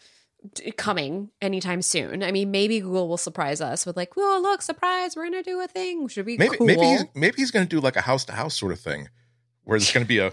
coming 0.76 1.30
anytime 1.40 1.82
soon. 1.82 2.22
I 2.22 2.32
mean, 2.32 2.50
maybe 2.50 2.80
Google 2.80 3.08
will 3.08 3.16
surprise 3.16 3.60
us 3.60 3.84
with 3.86 3.96
like, 3.96 4.16
"Well, 4.16 4.40
look, 4.42 4.62
surprise, 4.62 5.16
we're 5.16 5.28
going 5.28 5.42
to 5.42 5.48
do 5.50 5.60
a 5.60 5.68
thing." 5.68 6.08
Should 6.08 6.26
be 6.26 6.38
maybe 6.38 6.56
cool. 6.56 6.66
maybe 6.66 6.82
he's, 6.82 7.04
maybe 7.14 7.36
he's 7.36 7.50
going 7.50 7.66
to 7.66 7.68
do 7.68 7.80
like 7.80 7.96
a 7.96 8.00
house 8.00 8.24
to 8.26 8.32
house 8.32 8.58
sort 8.58 8.72
of 8.72 8.80
thing 8.80 9.08
where 9.64 9.78
there's 9.78 9.92
going 9.92 10.04
to 10.04 10.08
be 10.08 10.18
a 10.18 10.30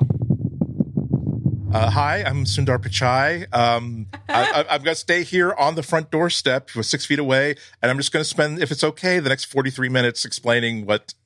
uh, 1.75 1.89
hi, 1.89 2.23
I'm 2.23 2.45
Sundar 2.45 2.77
Pichai. 2.79 3.53
Um, 3.53 4.07
I, 4.29 4.65
am 4.69 4.81
going 4.81 4.95
to 4.95 4.95
stay 4.95 5.23
here 5.23 5.53
on 5.53 5.75
the 5.75 5.83
front 5.83 6.09
doorstep, 6.09 6.69
six 6.69 7.05
feet 7.05 7.19
away, 7.19 7.55
and 7.81 7.91
I'm 7.91 7.97
just 7.97 8.13
going 8.13 8.21
to 8.21 8.29
spend, 8.29 8.61
if 8.61 8.71
it's 8.71 8.83
okay, 8.83 9.19
the 9.19 9.27
next 9.27 9.45
43 9.45 9.89
minutes 9.89 10.25
explaining 10.25 10.85
what. 10.85 11.13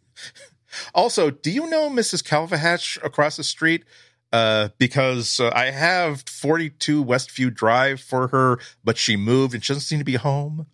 Also, 0.93 1.31
do 1.31 1.49
you 1.49 1.67
know 1.67 1.89
Mrs. 1.89 2.21
Calvahatch 2.21 3.03
across 3.03 3.38
the 3.38 3.43
street? 3.43 3.85
Uh, 4.31 4.69
because 4.77 5.39
uh, 5.39 5.49
I 5.51 5.71
have 5.71 6.21
42 6.30 7.03
Westview 7.03 7.51
Drive 7.51 7.99
for 7.99 8.27
her, 8.27 8.59
but 8.84 8.95
she 8.95 9.15
moved 9.15 9.55
and 9.55 9.63
she 9.65 9.73
doesn't 9.73 9.81
seem 9.81 9.97
to 9.97 10.05
be 10.05 10.13
home. 10.13 10.67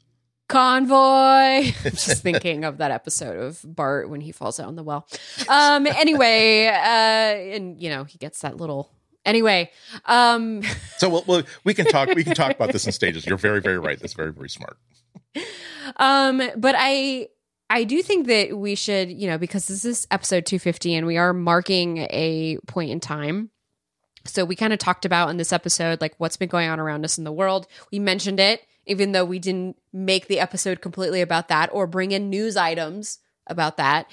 Convoy. 0.49 0.93
I'm 1.85 1.91
just 1.91 2.21
thinking 2.21 2.65
of 2.65 2.79
that 2.79 2.91
episode 2.91 3.37
of 3.37 3.61
Bart 3.63 4.09
when 4.09 4.19
he 4.19 4.33
falls 4.33 4.59
out 4.59 4.65
down 4.65 4.75
the 4.75 4.83
well. 4.83 5.07
Um, 5.47 5.87
anyway, 5.87 6.67
uh, 6.67 7.55
and 7.55 7.81
you 7.81 7.89
know, 7.89 8.03
he 8.03 8.17
gets 8.17 8.41
that 8.41 8.57
little 8.57 8.91
Anyway, 9.25 9.71
um 10.05 10.61
so 10.97 11.09
we'll, 11.09 11.23
we'll, 11.27 11.43
we 11.63 11.73
can 11.73 11.85
talk 11.85 12.09
we 12.09 12.23
can 12.23 12.35
talk 12.35 12.51
about 12.55 12.71
this 12.71 12.85
in 12.85 12.91
stages. 12.91 13.25
You're 13.25 13.37
very 13.37 13.61
very 13.61 13.79
right. 13.79 13.99
That's 13.99 14.13
very 14.13 14.31
very 14.31 14.49
smart. 14.49 14.77
Um 15.97 16.41
but 16.57 16.75
I 16.77 17.29
I 17.69 17.83
do 17.83 18.01
think 18.03 18.27
that 18.27 18.57
we 18.57 18.75
should, 18.75 19.11
you 19.11 19.27
know, 19.27 19.37
because 19.37 19.67
this 19.67 19.85
is 19.85 20.07
episode 20.11 20.45
250 20.45 20.93
and 20.95 21.07
we 21.07 21.17
are 21.17 21.33
marking 21.33 21.97
a 22.11 22.57
point 22.67 22.91
in 22.91 22.99
time. 22.99 23.49
So 24.25 24.45
we 24.45 24.55
kind 24.55 24.73
of 24.73 24.79
talked 24.79 25.05
about 25.05 25.29
in 25.29 25.37
this 25.37 25.53
episode 25.53 26.01
like 26.01 26.15
what's 26.17 26.37
been 26.37 26.49
going 26.49 26.69
on 26.69 26.79
around 26.79 27.05
us 27.05 27.17
in 27.17 27.23
the 27.23 27.31
world. 27.31 27.67
We 27.91 27.99
mentioned 27.99 28.39
it 28.39 28.61
even 28.85 29.11
though 29.11 29.25
we 29.25 29.39
didn't 29.39 29.77
make 29.91 30.27
the 30.27 30.39
episode 30.39 30.81
completely 30.81 31.21
about 31.21 31.47
that 31.47 31.69
or 31.73 31.87
bring 31.87 32.11
in 32.11 32.29
news 32.29 32.55
items 32.55 33.19
about 33.47 33.77
that. 33.77 34.09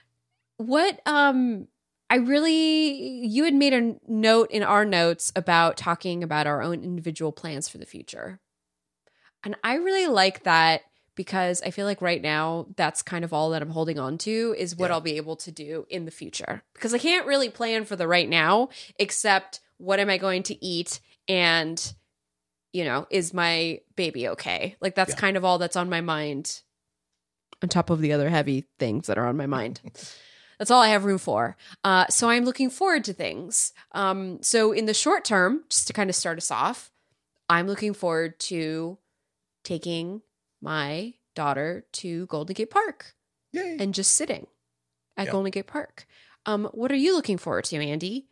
what 0.56 1.00
um 1.06 1.68
I 2.10 2.16
really, 2.16 3.26
you 3.26 3.44
had 3.44 3.54
made 3.54 3.74
a 3.74 3.96
note 4.06 4.50
in 4.50 4.62
our 4.62 4.84
notes 4.84 5.32
about 5.36 5.76
talking 5.76 6.22
about 6.22 6.46
our 6.46 6.62
own 6.62 6.82
individual 6.82 7.32
plans 7.32 7.68
for 7.68 7.78
the 7.78 7.86
future. 7.86 8.40
And 9.44 9.56
I 9.62 9.74
really 9.74 10.06
like 10.06 10.44
that 10.44 10.82
because 11.14 11.60
I 11.62 11.70
feel 11.70 11.84
like 11.84 12.00
right 12.00 12.22
now 12.22 12.66
that's 12.76 13.02
kind 13.02 13.24
of 13.24 13.32
all 13.32 13.50
that 13.50 13.60
I'm 13.60 13.70
holding 13.70 13.98
on 13.98 14.18
to 14.18 14.54
is 14.56 14.76
what 14.76 14.88
yeah. 14.88 14.94
I'll 14.94 15.00
be 15.00 15.16
able 15.16 15.36
to 15.36 15.50
do 15.50 15.86
in 15.90 16.04
the 16.04 16.10
future. 16.10 16.62
Because 16.74 16.94
I 16.94 16.98
can't 16.98 17.26
really 17.26 17.50
plan 17.50 17.84
for 17.84 17.96
the 17.96 18.08
right 18.08 18.28
now 18.28 18.70
except 18.98 19.60
what 19.76 20.00
am 20.00 20.08
I 20.08 20.16
going 20.16 20.44
to 20.44 20.64
eat 20.64 21.00
and 21.28 21.94
you 22.72 22.84
know, 22.84 23.06
is 23.10 23.32
my 23.32 23.80
baby 23.96 24.28
okay? 24.28 24.76
Like 24.80 24.94
that's 24.94 25.12
yeah. 25.12 25.16
kind 25.16 25.36
of 25.36 25.44
all 25.44 25.58
that's 25.58 25.76
on 25.76 25.88
my 25.88 26.00
mind 26.00 26.62
on 27.62 27.68
top 27.68 27.90
of 27.90 28.00
the 28.00 28.12
other 28.12 28.28
heavy 28.28 28.66
things 28.78 29.06
that 29.06 29.18
are 29.18 29.26
on 29.26 29.36
my 29.36 29.46
mind. 29.46 29.80
That's 30.58 30.70
all 30.70 30.82
I 30.82 30.88
have 30.88 31.04
room 31.04 31.18
for. 31.18 31.56
Uh, 31.84 32.06
so 32.08 32.28
I'm 32.28 32.44
looking 32.44 32.70
forward 32.70 33.04
to 33.04 33.12
things. 33.12 33.72
Um, 33.92 34.42
so 34.42 34.72
in 34.72 34.86
the 34.86 34.94
short 34.94 35.24
term, 35.24 35.64
just 35.68 35.86
to 35.86 35.92
kind 35.92 36.10
of 36.10 36.16
start 36.16 36.38
us 36.38 36.50
off, 36.50 36.90
I'm 37.48 37.66
looking 37.66 37.94
forward 37.94 38.38
to 38.40 38.98
taking 39.64 40.22
my 40.60 41.14
daughter 41.34 41.84
to 41.92 42.26
Golden 42.26 42.54
Gate 42.54 42.70
Park 42.70 43.14
Yay. 43.52 43.76
and 43.78 43.94
just 43.94 44.14
sitting 44.14 44.46
at 45.16 45.26
yep. 45.26 45.32
Golden 45.32 45.50
Gate 45.50 45.66
Park. 45.66 46.06
Um, 46.46 46.68
what 46.72 46.90
are 46.90 46.96
you 46.96 47.14
looking 47.14 47.38
forward 47.38 47.64
to, 47.64 47.76
Andy? 47.76 48.26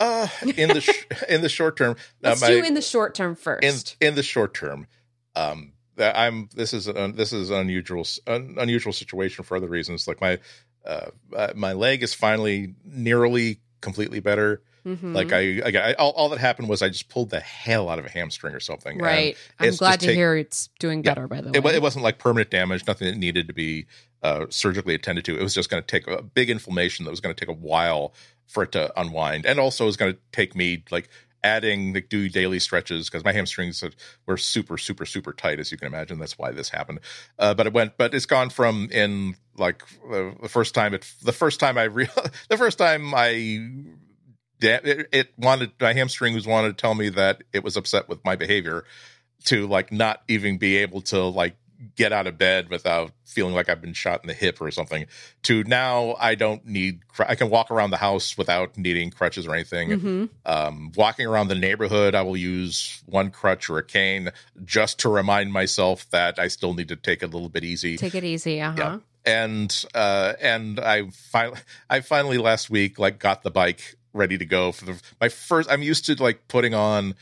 Uh, 0.00 0.28
in 0.56 0.68
the 0.68 0.80
sh- 0.80 1.06
in 1.28 1.40
the 1.40 1.48
short 1.48 1.76
term, 1.76 1.96
let's 2.22 2.46
do 2.46 2.62
in 2.62 2.74
the 2.74 2.82
short 2.82 3.14
term 3.14 3.34
first. 3.34 3.96
In 4.00 4.08
in 4.08 4.14
the 4.14 4.22
short 4.22 4.54
term, 4.54 4.86
um, 5.34 5.72
I'm 5.98 6.48
this 6.54 6.72
is 6.72 6.86
an 6.86 7.16
this 7.16 7.32
is 7.32 7.50
an 7.50 7.58
unusual 7.58 8.06
an 8.26 8.56
unusual 8.58 8.92
situation 8.92 9.44
for 9.44 9.56
other 9.56 9.66
reasons. 9.66 10.06
Like 10.06 10.20
my 10.20 10.38
uh, 10.88 11.10
uh, 11.36 11.52
my 11.54 11.74
leg 11.74 12.02
is 12.02 12.14
finally 12.14 12.74
nearly 12.84 13.60
completely 13.80 14.20
better. 14.20 14.62
Mm-hmm. 14.86 15.14
Like 15.14 15.32
I, 15.32 15.60
I, 15.60 15.90
I 15.90 15.92
all, 15.94 16.12
all, 16.12 16.28
that 16.30 16.38
happened 16.38 16.68
was 16.68 16.80
I 16.80 16.88
just 16.88 17.10
pulled 17.10 17.28
the 17.28 17.40
hell 17.40 17.90
out 17.90 17.98
of 17.98 18.06
a 18.06 18.08
hamstring 18.08 18.54
or 18.54 18.60
something. 18.60 18.98
Right. 18.98 19.36
I'm 19.58 19.74
glad 19.74 20.00
to 20.00 20.06
take, 20.06 20.16
hear 20.16 20.34
it's 20.34 20.70
doing 20.78 21.02
better. 21.02 21.22
Yeah, 21.22 21.26
by 21.26 21.40
the 21.42 21.60
way, 21.60 21.72
it, 21.72 21.76
it, 21.76 21.82
wasn't 21.82 22.04
like 22.04 22.18
permanent 22.18 22.50
damage. 22.50 22.86
Nothing 22.86 23.08
that 23.08 23.18
needed 23.18 23.48
to 23.48 23.54
be 23.54 23.86
uh, 24.22 24.46
surgically 24.48 24.94
attended 24.94 25.26
to. 25.26 25.38
It 25.38 25.42
was 25.42 25.54
just 25.54 25.68
going 25.68 25.82
to 25.82 25.86
take 25.86 26.06
a 26.06 26.22
big 26.22 26.48
inflammation 26.48 27.04
that 27.04 27.10
was 27.10 27.20
going 27.20 27.34
to 27.34 27.38
take 27.38 27.54
a 27.54 27.58
while 27.58 28.14
for 28.46 28.62
it 28.62 28.72
to 28.72 28.98
unwind, 28.98 29.44
and 29.44 29.60
also 29.60 29.84
it 29.84 29.88
was 29.88 29.98
going 29.98 30.14
to 30.14 30.18
take 30.32 30.56
me 30.56 30.82
like 30.90 31.10
adding 31.42 31.92
like 31.94 32.08
do 32.08 32.28
daily 32.28 32.58
stretches 32.58 33.08
because 33.08 33.24
my 33.24 33.32
hamstrings 33.32 33.82
were 34.26 34.36
super 34.36 34.76
super 34.76 35.06
super 35.06 35.32
tight 35.32 35.58
as 35.58 35.70
you 35.70 35.78
can 35.78 35.86
imagine. 35.86 36.18
That's 36.18 36.38
why 36.38 36.52
this 36.52 36.68
happened. 36.68 37.00
Uh, 37.38 37.54
but 37.54 37.66
it 37.66 37.72
went 37.72 37.96
but 37.96 38.14
it's 38.14 38.26
gone 38.26 38.50
from 38.50 38.88
in 38.90 39.36
like 39.56 39.82
uh, 40.10 40.30
the 40.42 40.48
first 40.48 40.74
time 40.74 40.94
it 40.94 41.10
the 41.22 41.32
first 41.32 41.60
time 41.60 41.76
i 41.78 41.82
re- 41.84 42.08
the 42.48 42.56
first 42.56 42.78
time 42.78 43.12
i 43.14 43.60
it, 44.60 45.08
it 45.12 45.32
wanted 45.38 45.72
my 45.80 45.92
hamstrings 45.92 46.46
wanted 46.46 46.68
to 46.76 46.80
tell 46.80 46.94
me 46.94 47.08
that 47.10 47.42
it 47.52 47.62
was 47.62 47.76
upset 47.76 48.08
with 48.08 48.24
my 48.24 48.36
behavior 48.36 48.84
to 49.44 49.66
like 49.66 49.92
not 49.92 50.22
even 50.28 50.58
be 50.58 50.76
able 50.78 51.00
to 51.00 51.22
like 51.22 51.56
get 51.96 52.12
out 52.12 52.26
of 52.26 52.36
bed 52.36 52.68
without 52.70 53.12
feeling 53.24 53.54
like 53.54 53.68
I've 53.68 53.80
been 53.80 53.92
shot 53.92 54.22
in 54.22 54.28
the 54.28 54.34
hip 54.34 54.60
or 54.60 54.70
something 54.70 55.06
to 55.42 55.62
now 55.64 56.16
I 56.18 56.34
don't 56.34 56.64
need 56.66 57.00
I 57.20 57.34
can 57.34 57.50
walk 57.50 57.70
around 57.70 57.90
the 57.90 57.98
house 57.98 58.36
without 58.36 58.76
needing 58.76 59.10
crutches 59.10 59.46
or 59.46 59.54
anything. 59.54 59.90
Mm-hmm. 59.90 60.24
Um, 60.44 60.92
walking 60.96 61.26
around 61.26 61.48
the 61.48 61.54
neighborhood, 61.54 62.14
I 62.14 62.22
will 62.22 62.36
use 62.36 63.02
one 63.06 63.30
crutch 63.30 63.70
or 63.70 63.78
a 63.78 63.84
cane 63.84 64.30
just 64.64 65.00
to 65.00 65.08
remind 65.08 65.52
myself 65.52 66.08
that 66.10 66.38
I 66.38 66.48
still 66.48 66.74
need 66.74 66.88
to 66.88 66.96
take 66.96 67.22
it 67.22 67.26
a 67.26 67.28
little 67.28 67.48
bit 67.48 67.64
easy. 67.64 67.96
Take 67.96 68.14
it 68.14 68.24
easy, 68.24 68.60
uh-huh. 68.60 68.76
Yeah. 68.76 68.98
And 69.24 69.84
uh 69.94 70.34
and 70.40 70.80
I 70.80 71.10
finally 71.10 71.60
I 71.90 72.00
finally 72.00 72.38
last 72.38 72.70
week 72.70 72.98
like 72.98 73.18
got 73.18 73.42
the 73.42 73.50
bike 73.50 73.96
ready 74.12 74.38
to 74.38 74.44
go 74.44 74.72
for 74.72 74.84
the 74.84 75.00
my 75.20 75.28
first 75.28 75.70
I'm 75.70 75.82
used 75.82 76.06
to 76.06 76.20
like 76.22 76.48
putting 76.48 76.74
on 76.74 77.14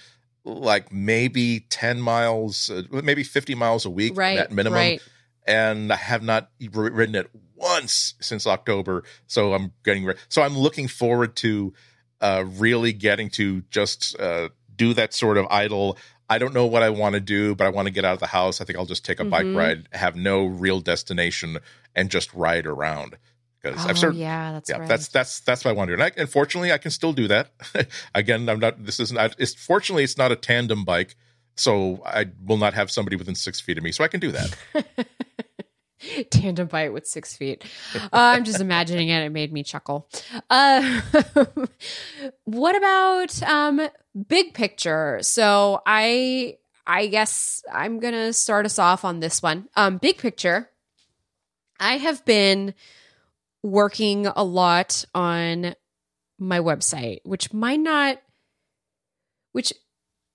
like 0.47 0.93
maybe 0.93 1.61
10 1.69 2.01
miles, 2.01 2.71
uh, 2.71 2.83
maybe 2.91 3.25
50 3.25 3.55
miles 3.55 3.85
a 3.85 3.91
week 3.91 4.17
right, 4.17 4.39
at 4.39 4.53
minimum. 4.53 4.79
Right. 4.79 5.03
And 5.47 5.93
I 5.93 5.97
have 5.97 6.23
not 6.23 6.51
ridden 6.73 7.15
it 7.15 7.31
once 7.55 8.15
since 8.21 8.47
October. 8.47 9.05
So 9.27 9.53
I'm 9.55 9.73
getting 9.85 10.05
ready. 10.05 10.19
So 10.29 10.43
I'm 10.43 10.57
looking 10.57 10.89
forward 10.89 11.37
to 11.37 11.75
uh, 12.21 12.45
really 12.47 12.93
getting 12.93 13.31
to 13.31 13.63
just 13.71 14.19
uh, 14.19 14.49
do 14.75 14.95
that 14.95 15.13
sort 15.13 15.37
of 15.37 15.47
idle. 15.51 15.99
I 16.29 16.39
don't 16.39 16.55
know 16.55 16.67
what 16.67 16.83
I 16.83 16.91
want 16.91 17.15
to 17.15 17.21
do, 17.21 17.55
but 17.55 17.67
I 17.67 17.71
want 17.71 17.87
to 17.87 17.93
get 17.93 18.05
out 18.05 18.15
of 18.15 18.21
the 18.21 18.27
house. 18.27 18.61
I 18.61 18.65
think 18.65 18.79
I'll 18.79 18.87
just 18.87 19.05
take 19.05 19.21
a 19.21 19.23
mm-hmm. 19.23 19.31
bike 19.31 19.47
ride, 19.57 19.89
have 19.93 20.17
no 20.17 20.47
real 20.47 20.81
destination, 20.81 21.59
and 21.95 22.11
just 22.11 22.33
ride 22.35 22.67
around 22.67 23.17
because 23.71 23.87
oh, 23.87 23.89
I've 23.89 23.99
started. 23.99 24.19
Yeah, 24.19 24.53
that's 24.53 24.71
yeah, 24.71 24.79
right. 24.79 24.89
that's 24.89 25.09
that's 25.09 25.41
that's 25.41 25.65
what 25.65 25.71
I 25.71 25.75
want 25.75 25.89
to 25.89 25.97
do. 25.97 26.03
And, 26.03 26.13
I, 26.13 26.21
and 26.21 26.29
fortunately, 26.29 26.73
I 26.73 26.79
can 26.79 26.91
still 26.91 27.13
do 27.13 27.29
that. 27.29 27.51
Again, 28.15 28.49
I'm 28.49 28.61
not. 28.61 28.85
This 28.85 29.01
is 29.01 29.13
not. 29.13 29.35
It's 29.39 29.55
fortunately, 29.55 30.05
it's 30.05 30.19
not 30.19 30.33
a 30.33 30.37
tandem 30.37 30.85
bike, 30.85 31.17
so 31.57 32.03
I 32.05 32.27
will 32.45 32.59
not 32.59 32.75
have 32.75 32.91
somebody 32.91 33.17
within 33.17 33.35
six 33.35 33.61
feet 33.61 33.79
of 33.79 33.85
me, 33.85 33.93
so 33.93 34.05
I 34.05 34.09
can 34.09 34.21
do 34.21 34.33
that. 34.33 34.57
tandem 36.31 36.69
bike 36.69 36.93
with 36.93 37.07
six 37.07 37.37
feet. 37.37 37.65
Uh, 37.95 38.09
I'm 38.13 38.45
just 38.45 38.61
imagining 38.61 39.09
it. 39.09 39.25
It 39.25 39.31
made 39.31 39.53
me 39.53 39.63
chuckle. 39.63 40.09
Uh, 40.51 41.01
what 42.45 42.77
about 42.77 43.43
um, 43.43 43.89
big 44.29 44.55
picture? 44.55 45.19
So 45.23 45.83
I 45.87 46.59
I 46.87 47.07
guess 47.07 47.63
I'm 47.73 47.99
gonna 47.99 48.33
start 48.33 48.67
us 48.67 48.79
off 48.79 49.05
on 49.05 49.21
this 49.21 49.43
one. 49.43 49.69
Um, 49.77 49.99
big 49.99 50.19
picture. 50.19 50.71
I 51.79 51.99
have 51.99 52.25
been 52.25 52.75
working 53.67 54.27
a 54.29 54.45
lot 54.45 55.05
on 55.15 55.75
my 56.39 56.61
website, 56.61 57.19
which 57.25 57.53
might 57.53 57.81
not, 57.81 58.19
which 59.53 59.73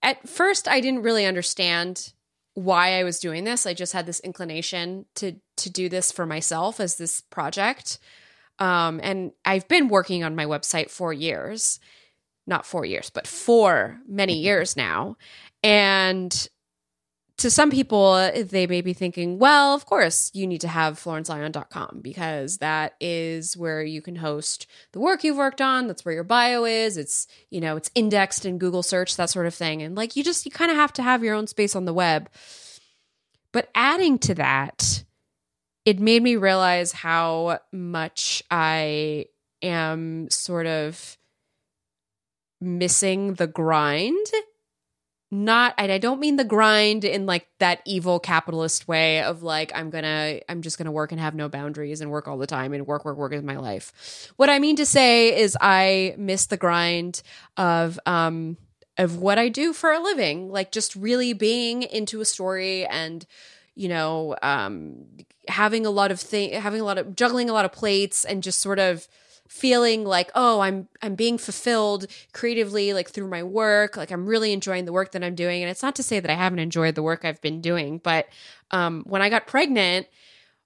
at 0.01 0.27
first 0.27 0.67
I 0.67 0.81
didn't 0.81 1.03
really 1.03 1.25
understand 1.25 2.13
why 2.53 2.99
I 2.99 3.03
was 3.03 3.19
doing 3.19 3.45
this. 3.45 3.65
I 3.65 3.73
just 3.73 3.93
had 3.93 4.05
this 4.05 4.19
inclination 4.19 5.05
to 5.15 5.35
to 5.57 5.69
do 5.69 5.87
this 5.87 6.11
for 6.11 6.25
myself 6.25 6.79
as 6.79 6.97
this 6.97 7.21
project. 7.21 7.99
Um, 8.59 8.99
and 9.01 9.31
I've 9.45 9.67
been 9.67 9.87
working 9.87 10.23
on 10.23 10.35
my 10.35 10.45
website 10.45 10.89
for 10.89 11.13
years, 11.13 11.79
not 12.45 12.65
four 12.65 12.85
years, 12.85 13.09
but 13.09 13.25
for 13.25 13.99
many 14.07 14.39
years 14.39 14.75
now. 14.75 15.15
And 15.63 16.49
to 17.41 17.49
some 17.49 17.71
people, 17.71 18.31
they 18.33 18.67
may 18.67 18.81
be 18.81 18.93
thinking, 18.93 19.39
well, 19.39 19.73
of 19.73 19.85
course, 19.85 20.29
you 20.33 20.45
need 20.45 20.61
to 20.61 20.67
have 20.67 20.99
florenceion.com 20.99 21.99
because 22.01 22.59
that 22.59 22.95
is 22.99 23.57
where 23.57 23.83
you 23.83 24.01
can 24.01 24.15
host 24.15 24.67
the 24.91 24.99
work 24.99 25.23
you've 25.23 25.37
worked 25.37 25.61
on. 25.61 25.87
That's 25.87 26.05
where 26.05 26.13
your 26.13 26.23
bio 26.23 26.65
is. 26.65 26.97
It's, 26.97 27.27
you 27.49 27.59
know, 27.59 27.75
it's 27.77 27.89
indexed 27.95 28.45
in 28.45 28.59
Google 28.59 28.83
search, 28.83 29.15
that 29.15 29.31
sort 29.31 29.47
of 29.47 29.55
thing. 29.55 29.81
And 29.81 29.95
like, 29.95 30.15
you 30.15 30.23
just, 30.23 30.45
you 30.45 30.51
kind 30.51 30.69
of 30.69 30.77
have 30.77 30.93
to 30.93 31.03
have 31.03 31.23
your 31.23 31.35
own 31.35 31.47
space 31.47 31.75
on 31.75 31.85
the 31.85 31.93
web. 31.93 32.29
But 33.51 33.69
adding 33.73 34.19
to 34.19 34.35
that, 34.35 35.03
it 35.83 35.99
made 35.99 36.21
me 36.21 36.35
realize 36.35 36.91
how 36.91 37.59
much 37.71 38.43
I 38.51 39.25
am 39.63 40.29
sort 40.29 40.67
of 40.67 41.17
missing 42.61 43.33
the 43.33 43.47
grind 43.47 44.27
not 45.33 45.73
I 45.77 45.97
don't 45.97 46.19
mean 46.19 46.35
the 46.35 46.43
grind 46.43 47.05
in 47.05 47.25
like 47.25 47.47
that 47.59 47.81
evil 47.85 48.19
capitalist 48.19 48.89
way 48.89 49.23
of 49.23 49.43
like 49.43 49.71
I'm 49.73 49.89
gonna 49.89 50.41
I'm 50.49 50.61
just 50.61 50.77
gonna 50.77 50.91
work 50.91 51.13
and 51.13 51.21
have 51.21 51.33
no 51.33 51.47
boundaries 51.47 52.01
and 52.01 52.11
work 52.11 52.27
all 52.27 52.37
the 52.37 52.45
time 52.45 52.73
and 52.73 52.85
work 52.85 53.05
work 53.05 53.17
work 53.17 53.31
is 53.33 53.41
my 53.41 53.55
life. 53.55 54.31
What 54.35 54.49
I 54.49 54.59
mean 54.59 54.75
to 54.75 54.85
say 54.85 55.39
is 55.39 55.57
I 55.59 56.15
miss 56.17 56.47
the 56.47 56.57
grind 56.57 57.21
of 57.55 57.97
um 58.05 58.57
of 58.97 59.17
what 59.17 59.39
I 59.39 59.47
do 59.47 59.71
for 59.71 59.91
a 59.93 59.99
living, 60.01 60.51
like 60.51 60.71
just 60.73 60.97
really 60.97 61.31
being 61.31 61.83
into 61.83 62.19
a 62.19 62.25
story 62.25 62.85
and 62.85 63.25
you 63.73 63.87
know 63.87 64.35
um 64.41 65.05
having 65.47 65.85
a 65.85 65.91
lot 65.91 66.11
of 66.11 66.19
thing 66.19 66.51
having 66.59 66.81
a 66.81 66.83
lot 66.83 66.97
of 66.97 67.15
juggling 67.15 67.49
a 67.49 67.53
lot 67.53 67.63
of 67.63 67.71
plates 67.71 68.25
and 68.25 68.43
just 68.43 68.59
sort 68.59 68.79
of 68.79 69.07
feeling 69.51 70.05
like 70.05 70.31
oh 70.33 70.61
i'm 70.61 70.87
i'm 71.01 71.13
being 71.13 71.37
fulfilled 71.37 72.07
creatively 72.31 72.93
like 72.93 73.09
through 73.09 73.27
my 73.27 73.43
work 73.43 73.97
like 73.97 74.09
i'm 74.09 74.25
really 74.25 74.53
enjoying 74.53 74.85
the 74.85 74.93
work 74.93 75.11
that 75.11 75.25
i'm 75.25 75.35
doing. 75.35 75.61
And 75.61 75.69
it's 75.69 75.83
not 75.83 75.93
to 75.95 76.03
say 76.03 76.21
that 76.21 76.31
i 76.31 76.35
haven't 76.35 76.59
enjoyed 76.59 76.95
the 76.95 77.03
work 77.03 77.25
i've 77.25 77.41
been 77.41 77.59
doing 77.59 77.99
but 78.01 78.27
um 78.71 79.03
when 79.05 79.21
i 79.21 79.27
got 79.27 79.47
pregnant 79.47 80.07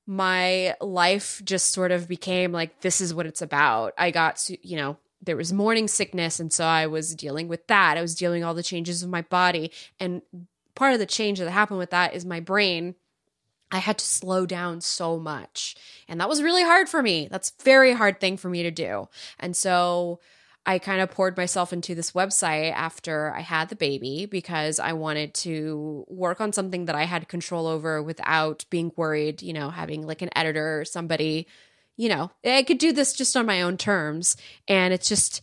my 0.07 0.75
life 0.81 1.41
just 1.43 1.71
sort 1.71 1.91
of 1.91 2.07
became 2.07 2.51
like 2.51 2.81
this 2.81 3.01
is 3.01 3.13
what 3.13 3.25
it's 3.25 3.41
about. 3.41 3.93
I 3.97 4.11
got 4.11 4.47
you 4.61 4.77
know 4.77 4.97
there 5.21 5.35
was 5.35 5.51
morning 5.51 5.87
sickness 5.87 6.39
and 6.39 6.53
so 6.53 6.65
i 6.65 6.85
was 6.85 7.15
dealing 7.15 7.47
with 7.47 7.65
that. 7.67 7.97
I 7.97 8.01
was 8.01 8.15
dealing 8.15 8.43
all 8.43 8.53
the 8.53 8.63
changes 8.63 9.01
of 9.01 9.09
my 9.09 9.23
body. 9.23 9.71
And 9.99 10.21
part 10.75 10.93
of 10.93 10.99
the 10.99 11.05
change 11.05 11.39
that 11.39 11.49
happened 11.49 11.79
with 11.79 11.89
that 11.89 12.13
is 12.13 12.25
my 12.25 12.39
brain 12.39 12.95
I 13.75 13.79
had 13.79 13.97
to 13.97 14.05
slow 14.05 14.45
down 14.45 14.79
so 14.79 15.19
much. 15.19 15.75
And 16.07 16.21
that 16.21 16.29
was 16.29 16.41
really 16.41 16.63
hard 16.63 16.87
for 16.87 17.03
me. 17.03 17.27
That's 17.29 17.51
very 17.61 17.91
hard 17.91 18.21
thing 18.21 18.37
for 18.37 18.49
me 18.49 18.63
to 18.63 18.71
do. 18.71 19.09
And 19.37 19.55
so 19.55 20.21
I 20.65 20.79
kind 20.79 21.01
of 21.01 21.11
poured 21.11 21.35
myself 21.35 21.73
into 21.73 21.93
this 21.93 22.13
website 22.13 22.71
after 22.71 23.33
I 23.35 23.41
had 23.41 23.67
the 23.67 23.75
baby 23.75 24.27
because 24.27 24.79
I 24.79 24.93
wanted 24.93 25.33
to 25.35 26.05
work 26.07 26.39
on 26.39 26.53
something 26.53 26.85
that 26.85 26.95
I 26.95 27.03
had 27.03 27.27
control 27.27 27.67
over 27.67 28.01
without 28.01 28.63
being 28.69 28.93
worried, 28.95 29.41
you 29.41 29.51
know, 29.51 29.69
having 29.71 30.07
like 30.07 30.21
an 30.21 30.29
editor 30.37 30.79
or 30.79 30.85
somebody, 30.85 31.45
you 31.97 32.07
know, 32.07 32.31
I 32.45 32.63
could 32.63 32.77
do 32.77 32.93
this 32.93 33.13
just 33.13 33.35
on 33.35 33.45
my 33.45 33.61
own 33.61 33.75
terms. 33.75 34.37
And 34.69 34.93
it's 34.93 35.09
just 35.09 35.41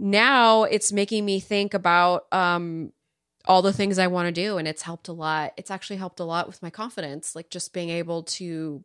now 0.00 0.64
it's 0.64 0.90
making 0.90 1.24
me 1.24 1.38
think 1.38 1.74
about 1.74 2.26
um 2.32 2.92
all 3.46 3.62
the 3.62 3.72
things 3.72 3.98
I 3.98 4.06
want 4.06 4.26
to 4.26 4.32
do 4.32 4.58
and 4.58 4.68
it's 4.68 4.82
helped 4.82 5.08
a 5.08 5.12
lot. 5.12 5.52
It's 5.56 5.70
actually 5.70 5.96
helped 5.96 6.20
a 6.20 6.24
lot 6.24 6.46
with 6.46 6.62
my 6.62 6.70
confidence, 6.70 7.34
like 7.34 7.50
just 7.50 7.72
being 7.72 7.90
able 7.90 8.22
to 8.24 8.84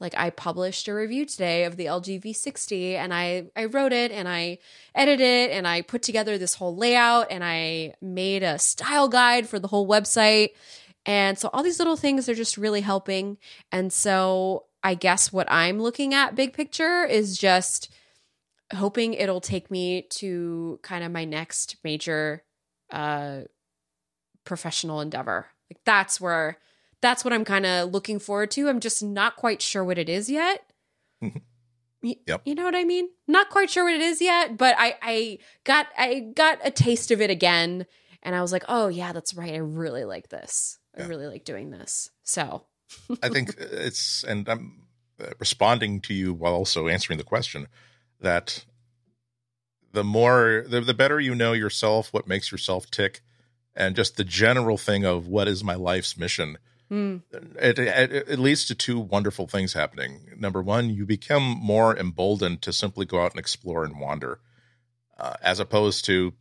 like 0.00 0.14
I 0.16 0.30
published 0.30 0.86
a 0.86 0.94
review 0.94 1.26
today 1.26 1.64
of 1.64 1.76
the 1.76 1.86
LG 1.86 2.22
V60 2.22 2.94
and 2.94 3.12
I 3.12 3.50
I 3.56 3.64
wrote 3.66 3.92
it 3.92 4.12
and 4.12 4.28
I 4.28 4.58
edited 4.94 5.20
it 5.20 5.50
and 5.50 5.66
I 5.66 5.82
put 5.82 6.02
together 6.02 6.38
this 6.38 6.54
whole 6.54 6.76
layout 6.76 7.28
and 7.30 7.42
I 7.42 7.94
made 8.00 8.42
a 8.42 8.58
style 8.58 9.08
guide 9.08 9.48
for 9.48 9.58
the 9.58 9.68
whole 9.68 9.88
website. 9.88 10.50
And 11.04 11.38
so 11.38 11.50
all 11.52 11.62
these 11.62 11.78
little 11.78 11.96
things 11.96 12.28
are 12.28 12.34
just 12.34 12.56
really 12.56 12.82
helping. 12.82 13.38
And 13.72 13.92
so 13.92 14.66
I 14.82 14.94
guess 14.94 15.32
what 15.32 15.50
I'm 15.50 15.80
looking 15.80 16.14
at 16.14 16.36
big 16.36 16.52
picture 16.52 17.04
is 17.04 17.36
just 17.36 17.92
hoping 18.72 19.14
it'll 19.14 19.40
take 19.40 19.70
me 19.70 20.02
to 20.10 20.78
kind 20.82 21.02
of 21.02 21.10
my 21.10 21.24
next 21.24 21.76
major 21.82 22.44
uh 22.92 23.40
professional 24.48 25.00
endeavor. 25.00 25.46
Like 25.70 25.80
that's 25.84 26.20
where 26.20 26.58
that's 27.00 27.24
what 27.24 27.32
I'm 27.32 27.44
kind 27.44 27.66
of 27.66 27.92
looking 27.92 28.18
forward 28.18 28.50
to. 28.52 28.68
I'm 28.68 28.80
just 28.80 29.02
not 29.02 29.36
quite 29.36 29.62
sure 29.62 29.84
what 29.84 29.98
it 29.98 30.08
is 30.08 30.28
yet. 30.28 30.72
yep. 32.02 32.40
You 32.44 32.54
know 32.56 32.64
what 32.64 32.74
I 32.74 32.82
mean? 32.82 33.08
Not 33.28 33.50
quite 33.50 33.70
sure 33.70 33.84
what 33.84 33.94
it 33.94 34.00
is 34.00 34.20
yet, 34.20 34.56
but 34.56 34.74
I 34.78 34.96
I 35.02 35.38
got 35.62 35.86
I 35.96 36.20
got 36.34 36.58
a 36.64 36.72
taste 36.72 37.12
of 37.12 37.20
it 37.20 37.30
again 37.30 37.86
and 38.22 38.34
I 38.34 38.42
was 38.42 38.50
like, 38.50 38.64
"Oh 38.68 38.88
yeah, 38.88 39.12
that's 39.12 39.34
right. 39.34 39.52
I 39.52 39.58
really 39.58 40.04
like 40.04 40.28
this. 40.28 40.78
I 40.96 41.04
really 41.04 41.26
like 41.26 41.44
doing 41.44 41.70
this." 41.70 42.10
So, 42.24 42.64
I 43.22 43.28
think 43.28 43.54
it's 43.58 44.24
and 44.24 44.48
I'm 44.48 44.88
uh, 45.20 45.30
responding 45.38 46.00
to 46.02 46.14
you 46.14 46.32
while 46.32 46.54
also 46.54 46.88
answering 46.88 47.18
the 47.18 47.24
question 47.24 47.68
that 48.20 48.64
the 49.92 50.02
more 50.02 50.64
the, 50.66 50.80
the 50.80 50.94
better 50.94 51.20
you 51.20 51.34
know 51.34 51.52
yourself, 51.52 52.12
what 52.12 52.26
makes 52.26 52.50
yourself 52.50 52.90
tick, 52.90 53.20
and 53.78 53.94
just 53.94 54.16
the 54.16 54.24
general 54.24 54.76
thing 54.76 55.04
of 55.04 55.28
what 55.28 55.46
is 55.46 55.62
my 55.62 55.76
life's 55.76 56.18
mission. 56.18 56.58
Mm. 56.90 57.22
It, 57.60 57.78
it, 57.78 58.12
it, 58.28 58.38
leads 58.38 58.64
to 58.66 58.74
two 58.74 58.98
wonderful 58.98 59.46
things 59.46 59.74
happening. 59.74 60.32
Number 60.36 60.60
one, 60.60 60.90
you 60.90 61.06
become 61.06 61.42
more 61.42 61.96
emboldened 61.96 62.60
to 62.62 62.72
simply 62.72 63.06
go 63.06 63.22
out 63.22 63.32
and 63.32 63.38
explore 63.38 63.84
and 63.84 64.00
wander, 64.00 64.40
uh, 65.18 65.34
as 65.42 65.60
opposed 65.60 66.04
to 66.06 66.32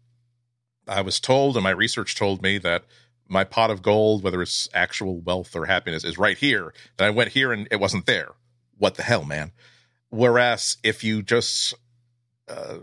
I 0.87 1.01
was 1.01 1.19
told, 1.19 1.57
and 1.57 1.63
my 1.63 1.71
research 1.71 2.15
told 2.15 2.41
me 2.41 2.57
that 2.59 2.85
my 3.27 3.43
pot 3.43 3.69
of 3.69 3.81
gold, 3.81 4.23
whether 4.23 4.41
it's 4.41 4.69
actual 4.73 5.19
wealth 5.19 5.55
or 5.55 5.65
happiness, 5.65 6.03
is 6.03 6.17
right 6.17 6.37
here. 6.37 6.73
Then 6.95 7.07
I 7.07 7.11
went 7.11 7.33
here 7.33 7.51
and 7.51 7.67
it 7.69 7.79
wasn't 7.79 8.05
there. 8.05 8.31
What 8.77 8.95
the 8.95 9.03
hell, 9.03 9.25
man? 9.25 9.51
Whereas 10.09 10.77
if 10.81 11.03
you 11.03 11.21
just 11.21 11.73
uh, 12.47 12.77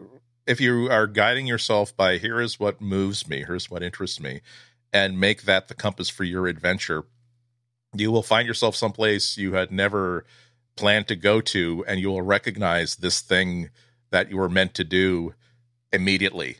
if 0.46 0.60
you 0.60 0.90
are 0.90 1.06
guiding 1.06 1.46
yourself 1.46 1.96
by 1.96 2.18
here 2.18 2.40
is 2.40 2.60
what 2.60 2.80
moves 2.80 3.28
me, 3.28 3.44
here's 3.46 3.70
what 3.70 3.82
interests 3.82 4.20
me, 4.20 4.40
and 4.92 5.18
make 5.18 5.42
that 5.42 5.68
the 5.68 5.74
compass 5.74 6.08
for 6.08 6.24
your 6.24 6.46
adventure, 6.46 7.04
you 7.94 8.10
will 8.10 8.22
find 8.22 8.46
yourself 8.46 8.76
someplace 8.76 9.36
you 9.36 9.54
had 9.54 9.70
never 9.70 10.24
planned 10.76 11.08
to 11.08 11.16
go 11.16 11.40
to, 11.40 11.84
and 11.86 12.00
you 12.00 12.10
will 12.10 12.22
recognize 12.22 12.96
this 12.96 13.20
thing 13.20 13.70
that 14.10 14.30
you 14.30 14.36
were 14.36 14.48
meant 14.48 14.74
to 14.74 14.84
do 14.84 15.34
immediately. 15.92 16.58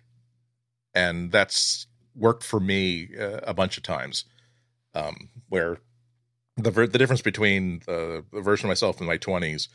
And 0.95 1.33
that's 1.33 1.87
worked 2.15 2.45
for 2.45 2.61
me 2.61 3.09
uh, 3.19 3.41
a 3.43 3.53
bunch 3.53 3.77
of 3.77 3.83
times, 3.83 4.25
um, 4.95 5.31
where 5.49 5.79
the 6.57 6.71
the 6.71 6.99
difference 6.99 7.23
between 7.23 7.81
the, 7.87 8.25
the 8.33 8.41
version 8.41 8.67
of 8.67 8.71
myself 8.71 9.01
in 9.01 9.07
my 9.07 9.17
twenties, 9.17 9.69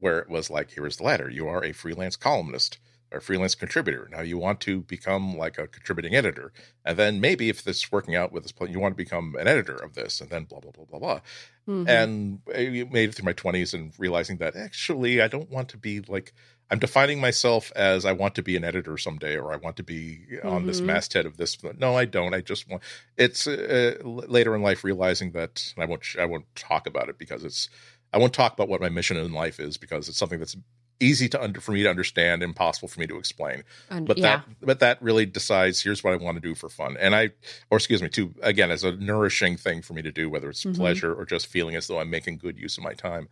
where 0.00 0.18
it 0.18 0.28
was 0.28 0.50
like, 0.50 0.72
here 0.72 0.86
is 0.86 0.96
the 0.96 1.04
ladder, 1.04 1.30
you 1.30 1.46
are 1.46 1.64
a 1.64 1.72
freelance 1.72 2.16
columnist 2.16 2.78
or 3.12 3.20
freelance 3.20 3.54
contributor. 3.54 4.08
Now 4.10 4.20
you 4.20 4.38
want 4.38 4.60
to 4.62 4.80
become 4.80 5.36
like 5.36 5.58
a 5.58 5.66
contributing 5.66 6.14
editor, 6.14 6.52
and 6.84 6.98
then 6.98 7.20
maybe 7.20 7.48
if 7.48 7.62
this 7.62 7.78
is 7.78 7.92
working 7.92 8.16
out 8.16 8.32
with 8.32 8.42
this, 8.42 8.52
you 8.68 8.80
want 8.80 8.92
to 8.92 9.02
become 9.02 9.36
an 9.38 9.46
editor 9.46 9.76
of 9.76 9.94
this, 9.94 10.20
and 10.20 10.30
then 10.30 10.44
blah 10.44 10.60
blah 10.60 10.72
blah 10.72 10.84
blah 10.84 10.98
blah. 10.98 11.20
Mm-hmm. 11.68 11.88
And 11.88 12.40
I 12.54 12.86
made 12.90 13.10
it 13.10 13.14
through 13.14 13.26
my 13.26 13.32
twenties 13.32 13.74
and 13.74 13.92
realizing 13.98 14.38
that 14.38 14.56
actually 14.56 15.22
I 15.22 15.28
don't 15.28 15.50
want 15.50 15.68
to 15.70 15.76
be 15.76 16.00
like 16.00 16.34
I'm 16.70 16.78
defining 16.78 17.20
myself 17.20 17.70
as 17.76 18.04
I 18.04 18.12
want 18.12 18.34
to 18.36 18.42
be 18.42 18.56
an 18.56 18.64
editor 18.64 18.96
someday, 18.96 19.36
or 19.36 19.52
I 19.52 19.56
want 19.56 19.76
to 19.76 19.82
be 19.82 20.26
mm-hmm. 20.32 20.48
on 20.48 20.66
this 20.66 20.78
mm-hmm. 20.78 20.86
masthead 20.86 21.26
of 21.26 21.36
this. 21.36 21.58
No, 21.78 21.96
I 21.96 22.04
don't. 22.06 22.34
I 22.34 22.40
just 22.40 22.68
want. 22.68 22.82
It's 23.16 23.46
uh, 23.46 23.96
later 24.02 24.54
in 24.54 24.62
life 24.62 24.82
realizing 24.82 25.32
that 25.32 25.72
I 25.76 25.84
won't. 25.84 26.04
I 26.18 26.24
won't 26.24 26.46
talk 26.54 26.86
about 26.86 27.08
it 27.08 27.18
because 27.18 27.44
it's. 27.44 27.68
I 28.12 28.18
won't 28.18 28.32
talk 28.32 28.52
about 28.52 28.68
what 28.68 28.80
my 28.80 28.88
mission 28.88 29.16
in 29.16 29.32
life 29.32 29.60
is 29.60 29.76
because 29.76 30.08
it's 30.08 30.18
something 30.18 30.38
that's 30.38 30.56
easy 31.04 31.28
to 31.28 31.42
under 31.42 31.60
for 31.60 31.72
me 31.72 31.82
to 31.82 31.90
understand, 31.90 32.42
impossible 32.42 32.88
for 32.88 33.00
me 33.00 33.06
to 33.06 33.16
explain. 33.16 33.62
And, 33.90 34.06
but 34.06 34.18
yeah. 34.18 34.22
that 34.22 34.44
but 34.60 34.80
that 34.80 35.02
really 35.02 35.26
decides 35.26 35.82
here's 35.82 36.02
what 36.02 36.12
I 36.12 36.16
want 36.16 36.36
to 36.36 36.40
do 36.40 36.54
for 36.54 36.68
fun. 36.68 36.96
And 36.98 37.14
I 37.14 37.30
or 37.70 37.76
excuse 37.76 38.02
me, 38.02 38.08
to 38.10 38.34
again 38.42 38.70
as 38.70 38.84
a 38.84 38.92
nourishing 38.92 39.56
thing 39.56 39.82
for 39.82 39.92
me 39.92 40.02
to 40.02 40.12
do, 40.12 40.30
whether 40.30 40.48
it's 40.48 40.64
mm-hmm. 40.64 40.80
pleasure 40.80 41.14
or 41.14 41.24
just 41.24 41.46
feeling 41.46 41.76
as 41.76 41.86
though 41.86 42.00
I'm 42.00 42.10
making 42.10 42.38
good 42.38 42.58
use 42.58 42.78
of 42.78 42.84
my 42.84 42.94
time. 42.94 43.28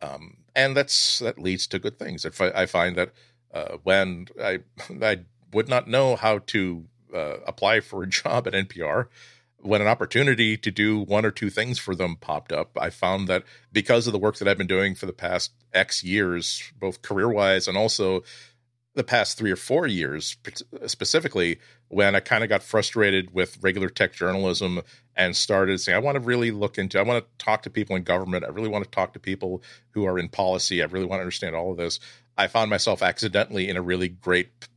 Um, 0.00 0.38
and 0.54 0.76
that's 0.76 1.18
that 1.18 1.38
leads 1.38 1.66
to 1.68 1.78
good 1.78 1.98
things. 1.98 2.24
If 2.24 2.40
I, 2.40 2.50
I 2.54 2.66
find 2.66 2.96
that 2.96 3.12
uh, 3.52 3.78
when 3.82 4.28
I 4.42 4.60
I 5.02 5.20
would 5.52 5.68
not 5.68 5.88
know 5.88 6.16
how 6.16 6.38
to 6.38 6.84
uh, 7.14 7.38
apply 7.46 7.80
for 7.80 8.02
a 8.02 8.06
job 8.20 8.46
at 8.46 8.52
NPR, 8.52 9.08
when 9.60 9.80
an 9.80 9.88
opportunity 9.88 10.56
to 10.56 10.70
do 10.70 11.00
one 11.00 11.24
or 11.24 11.30
two 11.30 11.50
things 11.50 11.78
for 11.78 11.94
them 11.94 12.16
popped 12.16 12.52
up, 12.52 12.76
I 12.80 12.90
found 12.90 13.28
that 13.28 13.44
because 13.72 14.06
of 14.06 14.12
the 14.12 14.18
work 14.18 14.36
that 14.36 14.48
I've 14.48 14.58
been 14.58 14.66
doing 14.66 14.94
for 14.94 15.06
the 15.06 15.12
past 15.12 15.52
X 15.72 16.04
years, 16.04 16.62
both 16.78 17.02
career 17.02 17.28
wise 17.28 17.66
and 17.66 17.76
also 17.76 18.22
the 18.94 19.04
past 19.04 19.38
three 19.38 19.50
or 19.50 19.56
four 19.56 19.86
years, 19.86 20.36
specifically, 20.86 21.58
when 21.88 22.14
I 22.16 22.20
kind 22.20 22.42
of 22.42 22.50
got 22.50 22.62
frustrated 22.62 23.32
with 23.32 23.58
regular 23.62 23.88
tech 23.88 24.12
journalism 24.12 24.80
and 25.14 25.36
started 25.36 25.80
saying, 25.80 25.96
I 25.96 26.00
want 26.00 26.16
to 26.16 26.20
really 26.20 26.50
look 26.50 26.78
into, 26.78 26.98
I 26.98 27.02
want 27.02 27.24
to 27.24 27.44
talk 27.44 27.62
to 27.62 27.70
people 27.70 27.96
in 27.96 28.02
government. 28.02 28.44
I 28.44 28.48
really 28.48 28.68
want 28.68 28.84
to 28.84 28.90
talk 28.90 29.12
to 29.12 29.20
people 29.20 29.62
who 29.90 30.04
are 30.04 30.18
in 30.18 30.28
policy. 30.28 30.82
I 30.82 30.86
really 30.86 31.06
want 31.06 31.18
to 31.18 31.22
understand 31.22 31.54
all 31.54 31.70
of 31.70 31.76
this. 31.76 32.00
I 32.36 32.46
found 32.46 32.70
myself 32.70 33.02
accidentally 33.02 33.68
in 33.68 33.76
a 33.76 33.82
really 33.82 34.08
great 34.08 34.68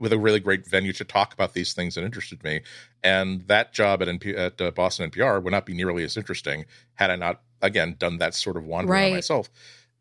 with 0.00 0.12
a 0.12 0.18
really 0.18 0.40
great 0.40 0.66
venue 0.66 0.92
to 0.92 1.04
talk 1.04 1.32
about 1.32 1.54
these 1.54 1.72
things 1.72 1.94
that 1.94 2.04
interested 2.04 2.42
me. 2.42 2.62
And 3.02 3.46
that 3.48 3.72
job 3.72 4.02
at 4.02 4.08
NP, 4.08 4.36
at 4.36 4.60
uh, 4.60 4.70
Boston 4.72 5.10
NPR 5.10 5.42
would 5.42 5.52
not 5.52 5.66
be 5.66 5.74
nearly 5.74 6.04
as 6.04 6.16
interesting 6.16 6.64
had 6.94 7.10
I 7.10 7.16
not 7.16 7.42
again 7.62 7.96
done 7.98 8.18
that 8.18 8.34
sort 8.34 8.56
of 8.56 8.64
wandering 8.64 9.00
right. 9.00 9.12
myself. 9.12 9.50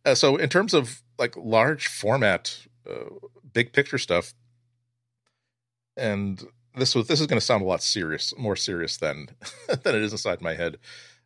Uh, 0.06 0.16
so 0.16 0.36
in 0.36 0.50
terms 0.50 0.74
of 0.74 1.02
like 1.18 1.36
large 1.38 1.88
format, 1.88 2.58
uh, 2.90 3.10
big 3.54 3.72
picture 3.72 3.98
stuff, 3.98 4.34
and 5.96 6.44
this 6.76 6.96
was 6.96 7.08
this 7.08 7.22
is 7.22 7.28
going 7.28 7.40
to 7.40 7.46
sound 7.46 7.62
a 7.62 7.68
lot 7.68 7.84
serious, 7.84 8.34
more 8.38 8.56
serious 8.56 8.98
than 8.98 9.30
than 9.68 9.96
it 9.96 10.02
is 10.02 10.12
inside 10.12 10.42
my 10.42 10.56
head. 10.56 10.78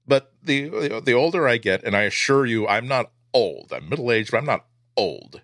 But 0.06 0.34
the 0.44 1.02
the 1.04 1.14
older 1.14 1.48
I 1.48 1.58
get, 1.58 1.84
and 1.84 1.96
I 1.96 2.04
assure 2.04 2.46
you, 2.46 2.68
I'm 2.68 2.88
not 2.88 3.12
old. 3.34 3.72
I'm 3.74 3.90
middle 3.90 4.12
aged, 4.12 4.32
but 4.32 4.38
I'm 4.38 4.46
not 4.46 4.66
old. 4.96 5.42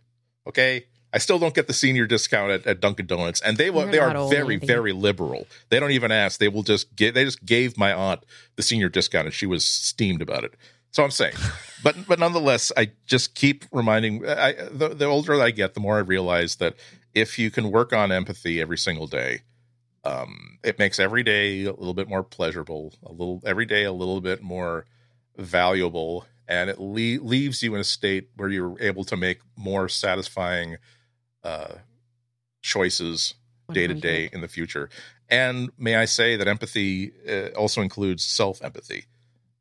Okay, 0.47 0.85
I 1.13 1.19
still 1.19 1.37
don't 1.37 1.53
get 1.53 1.67
the 1.67 1.73
senior 1.73 2.07
discount 2.07 2.51
at, 2.51 2.65
at 2.65 2.81
Dunkin' 2.81 3.05
Donuts, 3.05 3.39
and 3.39 3.55
they 3.55 3.69
will, 3.69 3.85
they 3.85 3.99
are 3.99 4.29
very 4.29 4.57
very 4.57 4.91
liberal. 4.91 5.47
They 5.69 5.79
don't 5.79 5.91
even 5.91 6.11
ask; 6.11 6.39
they 6.39 6.47
will 6.47 6.63
just 6.63 6.95
get. 6.95 7.13
They 7.13 7.23
just 7.23 7.45
gave 7.45 7.77
my 7.77 7.93
aunt 7.93 8.25
the 8.55 8.63
senior 8.63 8.89
discount, 8.89 9.27
and 9.27 9.33
she 9.33 9.45
was 9.45 9.63
steamed 9.63 10.23
about 10.23 10.43
it. 10.43 10.55
So 10.89 11.03
I'm 11.03 11.11
saying, 11.11 11.35
but 11.83 12.07
but 12.07 12.17
nonetheless, 12.19 12.71
I 12.75 12.91
just 13.05 13.35
keep 13.35 13.65
reminding. 13.71 14.27
I 14.27 14.53
the, 14.71 14.89
the 14.89 15.05
older 15.05 15.39
I 15.39 15.51
get, 15.51 15.75
the 15.75 15.79
more 15.79 15.97
I 15.97 16.01
realize 16.01 16.55
that 16.55 16.75
if 17.13 17.37
you 17.37 17.51
can 17.51 17.69
work 17.69 17.93
on 17.93 18.11
empathy 18.11 18.59
every 18.59 18.77
single 18.79 19.05
day, 19.05 19.41
um, 20.03 20.57
it 20.63 20.79
makes 20.79 20.99
every 20.99 21.21
day 21.21 21.65
a 21.65 21.73
little 21.73 21.93
bit 21.93 22.09
more 22.09 22.23
pleasurable, 22.23 22.93
a 23.05 23.11
little 23.11 23.39
every 23.45 23.67
day 23.67 23.83
a 23.83 23.93
little 23.93 24.19
bit 24.19 24.41
more 24.41 24.85
valuable, 25.37 26.25
and 26.47 26.71
it 26.71 26.79
le- 26.79 27.23
leaves 27.23 27.61
you 27.61 27.75
in 27.75 27.81
a 27.81 27.85
state 27.85 28.29
where 28.35 28.49
you're 28.49 28.79
able 28.79 29.03
to 29.03 29.15
make 29.15 29.41
more 29.55 29.87
satisfying 29.87 30.77
uh, 31.43 31.75
choices 32.61 33.35
day 33.71 33.87
to 33.87 33.93
day 33.93 34.29
in 34.31 34.41
the 34.41 34.47
future. 34.47 34.89
And 35.29 35.71
may 35.77 35.95
I 35.95 36.05
say 36.05 36.35
that 36.35 36.47
empathy 36.47 37.11
uh, 37.27 37.47
also 37.57 37.81
includes 37.81 38.23
self 38.23 38.63
empathy. 38.63 39.05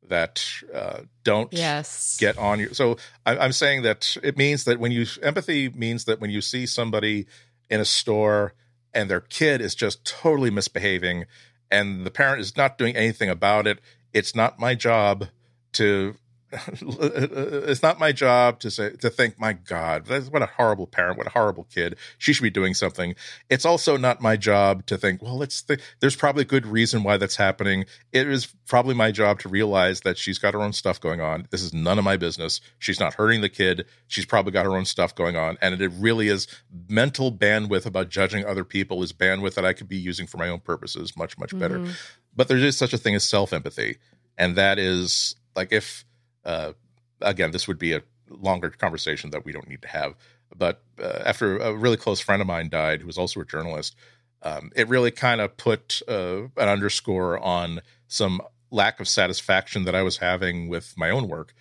That 0.09 0.45
uh, 0.73 1.01
don't 1.23 1.51
yes. 1.53 2.17
get 2.19 2.37
on 2.37 2.59
your. 2.59 2.73
So 2.73 2.97
I, 3.25 3.37
I'm 3.37 3.53
saying 3.53 3.83
that 3.83 4.17
it 4.21 4.37
means 4.37 4.65
that 4.65 4.79
when 4.79 4.91
you 4.91 5.05
empathy 5.21 5.69
means 5.69 6.05
that 6.05 6.19
when 6.19 6.29
you 6.29 6.41
see 6.41 6.65
somebody 6.65 7.25
in 7.69 7.79
a 7.79 7.85
store 7.85 8.53
and 8.93 9.09
their 9.09 9.21
kid 9.21 9.61
is 9.61 9.75
just 9.75 10.05
totally 10.05 10.51
misbehaving 10.51 11.25
and 11.71 12.05
the 12.05 12.11
parent 12.11 12.41
is 12.41 12.55
not 12.57 12.77
doing 12.77 12.95
anything 12.95 13.29
about 13.29 13.65
it, 13.65 13.79
it's 14.11 14.35
not 14.35 14.59
my 14.59 14.75
job 14.75 15.27
to 15.73 16.15
it's 16.81 17.81
not 17.81 17.99
my 17.99 18.11
job 18.11 18.59
to 18.59 18.69
say 18.69 18.91
to 18.97 19.09
think 19.09 19.39
my 19.39 19.53
god. 19.53 20.07
What 20.29 20.41
a 20.41 20.45
horrible 20.45 20.87
parent 20.87 21.17
what 21.17 21.27
a 21.27 21.31
horrible 21.31 21.65
kid. 21.65 21.97
She 22.17 22.33
should 22.33 22.43
be 22.43 22.49
doing 22.49 22.73
something. 22.73 23.15
It's 23.49 23.65
also 23.65 23.97
not 23.97 24.21
my 24.21 24.37
job 24.37 24.85
to 24.87 24.97
think 24.97 25.21
well 25.21 25.41
it's 25.41 25.61
the, 25.63 25.79
there's 25.99 26.15
probably 26.15 26.43
a 26.43 26.45
good 26.45 26.65
reason 26.65 27.03
why 27.03 27.17
that's 27.17 27.35
happening. 27.35 27.85
It 28.11 28.27
is 28.27 28.53
probably 28.67 28.95
my 28.95 29.11
job 29.11 29.39
to 29.39 29.49
realize 29.49 30.01
that 30.01 30.17
she's 30.17 30.37
got 30.37 30.53
her 30.53 30.61
own 30.61 30.73
stuff 30.73 30.99
going 30.99 31.21
on. 31.21 31.47
This 31.49 31.61
is 31.61 31.73
none 31.73 31.97
of 31.97 32.05
my 32.05 32.17
business. 32.17 32.61
She's 32.79 32.99
not 32.99 33.15
hurting 33.15 33.41
the 33.41 33.49
kid. 33.49 33.85
She's 34.07 34.25
probably 34.25 34.51
got 34.51 34.65
her 34.65 34.75
own 34.75 34.85
stuff 34.85 35.15
going 35.15 35.35
on. 35.35 35.57
And 35.61 35.81
it 35.81 35.91
really 35.97 36.27
is 36.27 36.47
mental 36.87 37.31
bandwidth 37.31 37.85
about 37.85 38.09
judging 38.09 38.45
other 38.45 38.63
people 38.63 39.01
is 39.03 39.13
bandwidth 39.13 39.55
that 39.55 39.65
i 39.65 39.73
could 39.73 39.87
be 39.87 39.97
using 39.97 40.27
for 40.27 40.37
my 40.37 40.49
own 40.49 40.59
purposes 40.59 41.15
much 41.17 41.37
much 41.37 41.57
better. 41.57 41.79
Mm-hmm. 41.79 41.91
but 42.35 42.47
there 42.47 42.57
is 42.57 42.77
such 42.77 42.93
a 42.93 42.97
thing 42.97 43.15
as 43.15 43.23
self-empathy. 43.23 43.97
And 44.37 44.55
that 44.55 44.79
is 44.79 45.35
like 45.55 45.71
if 45.71 46.05
uh, 46.45 46.73
again, 47.21 47.51
this 47.51 47.67
would 47.67 47.79
be 47.79 47.93
a 47.93 48.01
longer 48.29 48.69
conversation 48.69 49.29
that 49.31 49.45
we 49.45 49.51
don't 49.51 49.69
need 49.69 49.81
to 49.81 49.87
have. 49.87 50.15
But 50.55 50.83
uh, 51.01 51.21
after 51.25 51.57
a 51.57 51.73
really 51.73 51.97
close 51.97 52.19
friend 52.19 52.41
of 52.41 52.47
mine 52.47 52.69
died, 52.69 53.01
who 53.01 53.07
was 53.07 53.17
also 53.17 53.39
a 53.41 53.45
journalist, 53.45 53.95
um, 54.43 54.71
it 54.75 54.87
really 54.87 55.11
kind 55.11 55.41
of 55.41 55.57
put 55.57 56.01
uh, 56.07 56.43
an 56.57 56.69
underscore 56.69 57.39
on 57.39 57.81
some 58.07 58.41
lack 58.71 58.99
of 58.99 59.07
satisfaction 59.07 59.85
that 59.85 59.95
I 59.95 60.03
was 60.03 60.17
having 60.17 60.67
with 60.67 60.93
my 60.97 61.09
own 61.09 61.27
work. 61.27 61.53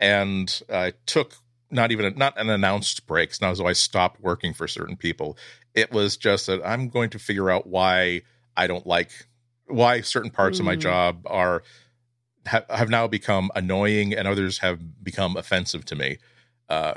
And 0.00 0.62
I 0.72 0.94
took 1.06 1.36
not 1.70 1.92
even 1.92 2.06
a, 2.06 2.10
not 2.10 2.38
an 2.38 2.50
announced 2.50 3.06
break. 3.06 3.30
It's 3.30 3.40
not 3.40 3.52
as 3.52 3.58
though 3.58 3.66
I 3.66 3.72
stopped 3.72 4.20
working 4.20 4.52
for 4.52 4.66
certain 4.66 4.96
people. 4.96 5.38
It 5.74 5.92
was 5.92 6.16
just 6.16 6.46
that 6.46 6.60
I'm 6.64 6.88
going 6.88 7.10
to 7.10 7.18
figure 7.18 7.50
out 7.50 7.66
why 7.66 8.22
I 8.56 8.66
don't 8.66 8.86
like 8.86 9.10
why 9.66 10.02
certain 10.02 10.30
parts 10.30 10.58
mm. 10.58 10.60
of 10.60 10.66
my 10.66 10.76
mm. 10.76 10.80
job 10.80 11.22
are 11.26 11.62
have, 12.46 12.66
have 12.68 12.90
now 12.90 13.06
become 13.06 13.50
annoying 13.54 14.14
and 14.14 14.28
others 14.28 14.58
have 14.58 15.02
become 15.02 15.36
offensive 15.36 15.84
to 15.86 15.96
me. 15.96 16.18
Uh, 16.68 16.94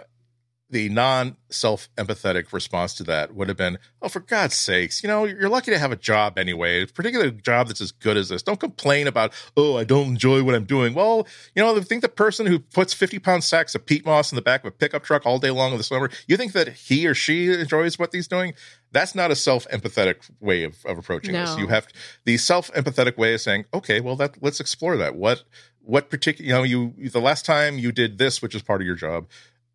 the 0.70 0.90
non 0.90 1.38
self 1.50 1.88
empathetic 1.96 2.52
response 2.52 2.94
to 2.96 3.04
that 3.06 3.34
would 3.34 3.48
have 3.48 3.58
been, 3.58 3.78
oh, 4.02 4.10
for 4.10 4.20
God's 4.20 4.56
sakes, 4.56 5.02
you 5.02 5.08
know, 5.08 5.24
you're 5.24 5.50
lucky 5.50 5.72
to 5.72 5.80
have 5.80 5.92
a 5.92 5.96
job 5.96 6.38
anyway, 6.38 6.84
a 6.84 6.88
particular 6.88 7.32
job 7.32 7.68
that's 7.68 7.80
as 7.80 7.92
good 7.92 8.18
as 8.18 8.30
this. 8.30 8.44
Don't 8.44 8.60
complain 8.60 9.08
about, 9.08 9.34
oh, 9.56 9.78
I 9.78 9.86
don't 9.86 10.08
enjoy 10.08 10.44
what 10.44 10.56
I'm 10.56 10.66
doing. 10.66 10.94
Well, 10.94 11.26
you 11.56 11.64
know, 11.64 11.76
I 11.76 11.80
think 11.80 12.02
the 12.02 12.10
person 12.10 12.46
who 12.46 12.60
puts 12.60 12.94
50 12.94 13.20
pound 13.20 13.44
sacks 13.44 13.76
of 13.76 13.86
peat 13.86 14.06
moss 14.06 14.32
in 14.32 14.36
the 14.36 14.42
back 14.42 14.64
of 14.64 14.68
a 14.68 14.72
pickup 14.72 15.04
truck 15.04 15.26
all 15.26 15.40
day 15.40 15.52
long 15.52 15.72
in 15.72 15.78
the 15.78 15.84
summer, 15.84 16.10
you 16.28 16.36
think 16.36 16.52
that 16.54 16.68
he 16.68 17.08
or 17.08 17.14
she 17.14 17.54
enjoys 17.54 17.98
what 17.98 18.14
he's 18.14 18.28
doing? 18.28 18.54
That's 18.92 19.16
not 19.16 19.32
a 19.32 19.36
self 19.36 19.68
empathetic 19.68 20.30
way 20.40 20.64
of, 20.64 20.86
of 20.86 20.98
approaching 20.98 21.34
no. 21.34 21.46
this. 21.46 21.58
You 21.58 21.68
have 21.68 21.88
the 22.26 22.38
self 22.38 22.72
empathetic 22.74 23.18
way 23.18 23.34
of 23.34 23.42
saying, 23.42 23.66
okay, 23.74 24.00
well, 24.00 24.16
that 24.18 24.42
let's 24.42 24.60
explore 24.60 24.98
that. 24.98 25.16
What, 25.16 25.44
what 25.82 26.10
particular, 26.10 26.48
you 26.48 26.54
know, 26.54 26.64
you, 26.64 27.10
the 27.10 27.22
last 27.22 27.46
time 27.46 27.78
you 27.78 27.92
did 27.92 28.18
this, 28.18 28.42
which 28.42 28.56
is 28.56 28.62
part 28.62 28.82
of 28.82 28.88
your 28.88 28.96
job, 28.96 29.28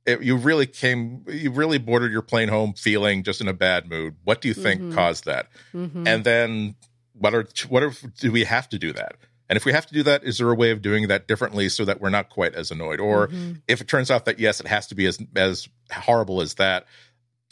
it, 0.07 0.23
you 0.23 0.37
really 0.37 0.67
came 0.67 1.25
you 1.29 1.51
really 1.51 1.79
boarded 1.79 2.11
your 2.11 2.23
plane 2.23 2.49
home 2.49 2.75
feeling 2.75 3.23
just 3.23 3.41
in 3.41 3.49
a 3.49 3.53
bad 3.53 3.89
mood 3.89 4.17
what 4.25 4.41
do 4.41 4.49
you 4.49 4.55
think 4.55 4.81
mm-hmm. 4.81 4.95
caused 4.95 5.25
that 5.27 5.49
mm-hmm. 5.73 6.07
and 6.07 6.25
then 6.25 6.75
what 7.13 7.35
are 7.35 7.47
what 7.69 7.83
are, 7.83 7.93
do 8.19 8.33
we 8.33 8.45
have 8.45 8.69
to 8.69 8.79
do 8.79 8.93
that 8.93 9.17
and 9.49 9.57
if 9.57 9.65
we 9.65 9.73
have 9.73 9.87
to 9.87 9.95
do 9.95 10.03
that 10.03 10.25
is 10.25 10.39
there 10.39 10.51
a 10.51 10.55
way 10.55 10.71
of 10.71 10.83
doing 10.83 11.09
that 11.09 11.29
differently 11.29 11.69
so 11.69 11.85
that 11.85 12.01
we're 12.01 12.11
not 12.11 12.31
quite 12.31 12.55
as 12.55 12.71
annoyed 12.71 13.01
or 13.01 13.29
mm-hmm. 13.29 13.53
if 13.69 13.81
it 13.81 13.89
turns 13.89 14.11
out 14.11 14.25
that 14.25 14.39
yes 14.39 14.61
it 14.61 14.67
has 14.67 14.87
to 14.87 14.95
be 14.95 15.07
as 15.07 15.19
as 15.37 15.69
horrible 15.93 16.41
as 16.41 16.55
that 16.55 16.87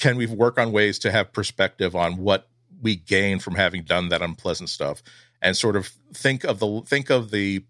can 0.00 0.16
we 0.16 0.26
work 0.26 0.58
on 0.58 0.72
ways 0.72 0.98
to 0.98 1.12
have 1.12 1.32
perspective 1.32 1.94
on 1.94 2.16
what 2.16 2.48
we 2.82 2.96
gain 2.96 3.38
from 3.38 3.54
having 3.54 3.84
done 3.84 4.08
that 4.08 4.22
unpleasant 4.22 4.70
stuff 4.70 5.02
and 5.42 5.56
sort 5.56 5.76
of 5.76 5.88
think 6.12 6.44
of 6.44 6.58
the 6.58 6.82
think 6.86 7.10
of 7.10 7.30
the 7.30 7.62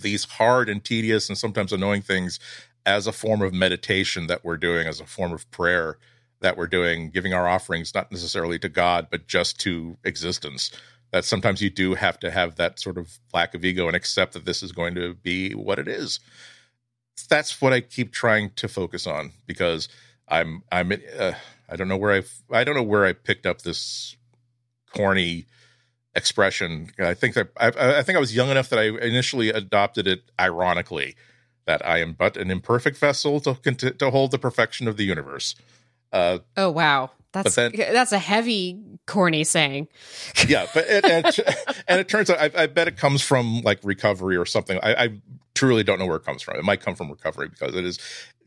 these 0.00 0.24
hard 0.24 0.68
and 0.68 0.84
tedious 0.84 1.28
and 1.28 1.38
sometimes 1.38 1.72
annoying 1.72 2.02
things 2.02 2.38
as 2.86 3.06
a 3.06 3.12
form 3.12 3.42
of 3.42 3.52
meditation 3.52 4.26
that 4.26 4.44
we're 4.44 4.56
doing, 4.56 4.86
as 4.86 5.00
a 5.00 5.06
form 5.06 5.32
of 5.32 5.50
prayer 5.50 5.96
that 6.40 6.56
we're 6.56 6.66
doing, 6.66 7.10
giving 7.10 7.34
our 7.34 7.48
offerings 7.48 7.94
not 7.94 8.10
necessarily 8.10 8.58
to 8.58 8.68
God, 8.68 9.08
but 9.10 9.26
just 9.26 9.58
to 9.60 9.96
existence. 10.04 10.70
That 11.12 11.24
sometimes 11.24 11.60
you 11.60 11.70
do 11.70 11.94
have 11.94 12.18
to 12.20 12.30
have 12.30 12.56
that 12.56 12.78
sort 12.78 12.96
of 12.96 13.18
lack 13.34 13.54
of 13.54 13.64
ego 13.64 13.86
and 13.86 13.96
accept 13.96 14.34
that 14.34 14.44
this 14.44 14.62
is 14.62 14.72
going 14.72 14.94
to 14.94 15.14
be 15.14 15.54
what 15.54 15.78
it 15.78 15.88
is. 15.88 16.20
That's 17.28 17.60
what 17.60 17.72
I 17.72 17.80
keep 17.80 18.12
trying 18.12 18.50
to 18.56 18.68
focus 18.68 19.06
on 19.06 19.32
because 19.46 19.88
I'm 20.30 20.62
I'm 20.70 20.92
uh, 21.18 21.32
I 21.68 21.76
don't 21.76 21.88
know 21.88 21.96
where 21.96 22.12
I 22.12 22.22
I 22.56 22.64
don't 22.64 22.74
know 22.74 22.82
where 22.82 23.04
I 23.04 23.12
picked 23.12 23.46
up 23.46 23.62
this 23.62 24.16
corny 24.94 25.46
expression. 26.14 26.90
I 26.98 27.14
think 27.14 27.34
that 27.34 27.48
I, 27.56 27.98
I 27.98 28.02
think 28.02 28.16
I 28.16 28.20
was 28.20 28.34
young 28.34 28.50
enough 28.50 28.68
that 28.70 28.78
I 28.78 28.84
initially 29.04 29.50
adopted 29.50 30.06
it 30.06 30.22
ironically 30.38 31.16
that 31.66 31.86
I 31.86 31.98
am 31.98 32.14
but 32.14 32.36
an 32.36 32.50
imperfect 32.50 32.96
vessel 32.98 33.40
to 33.40 33.54
to 33.54 34.10
hold 34.10 34.30
the 34.30 34.38
perfection 34.38 34.88
of 34.88 34.96
the 34.96 35.04
universe. 35.04 35.54
Uh, 36.12 36.38
oh 36.56 36.70
wow, 36.70 37.10
that's 37.32 37.54
then, 37.54 37.72
that's 37.76 38.12
a 38.12 38.18
heavy, 38.18 38.80
corny 39.06 39.44
saying. 39.44 39.88
yeah, 40.48 40.66
but 40.74 40.84
it, 40.88 41.04
and, 41.04 41.26
and, 41.88 42.00
it 42.00 42.08
turns 42.08 42.28
out 42.28 42.38
I, 42.40 42.50
I, 42.62 42.66
bet 42.66 42.88
it 42.88 42.96
comes 42.96 43.22
from 43.22 43.60
like 43.62 43.78
recovery 43.84 44.36
or 44.36 44.44
something. 44.44 44.78
I, 44.82 44.94
I, 44.94 45.20
truly 45.54 45.84
don't 45.84 45.98
know 45.98 46.06
where 46.06 46.16
it 46.16 46.24
comes 46.24 46.42
from. 46.42 46.56
It 46.56 46.64
might 46.64 46.80
come 46.80 46.96
from 46.96 47.10
recovery 47.10 47.48
because 47.48 47.74
it 47.74 47.84
is 47.84 47.98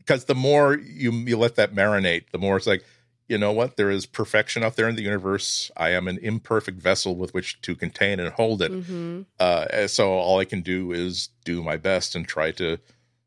because 0.04 0.24
the 0.26 0.34
more 0.34 0.76
you 0.76 1.12
you 1.12 1.36
let 1.36 1.56
that 1.56 1.74
marinate, 1.74 2.30
the 2.30 2.38
more 2.38 2.56
it's 2.56 2.66
like 2.66 2.84
you 3.28 3.38
know 3.38 3.52
what 3.52 3.76
there 3.76 3.90
is 3.90 4.06
perfection 4.06 4.62
out 4.62 4.76
there 4.76 4.88
in 4.88 4.96
the 4.96 5.02
universe. 5.02 5.70
I 5.76 5.90
am 5.90 6.08
an 6.08 6.18
imperfect 6.18 6.80
vessel 6.80 7.16
with 7.16 7.32
which 7.32 7.60
to 7.62 7.74
contain 7.74 8.20
and 8.20 8.32
hold 8.32 8.62
it. 8.62 8.72
Mm-hmm. 8.72 9.22
Uh, 9.40 9.86
so 9.86 10.12
all 10.12 10.38
I 10.38 10.44
can 10.44 10.60
do 10.60 10.92
is 10.92 11.30
do 11.44 11.62
my 11.62 11.76
best 11.76 12.14
and 12.14 12.28
try 12.28 12.50
to 12.52 12.78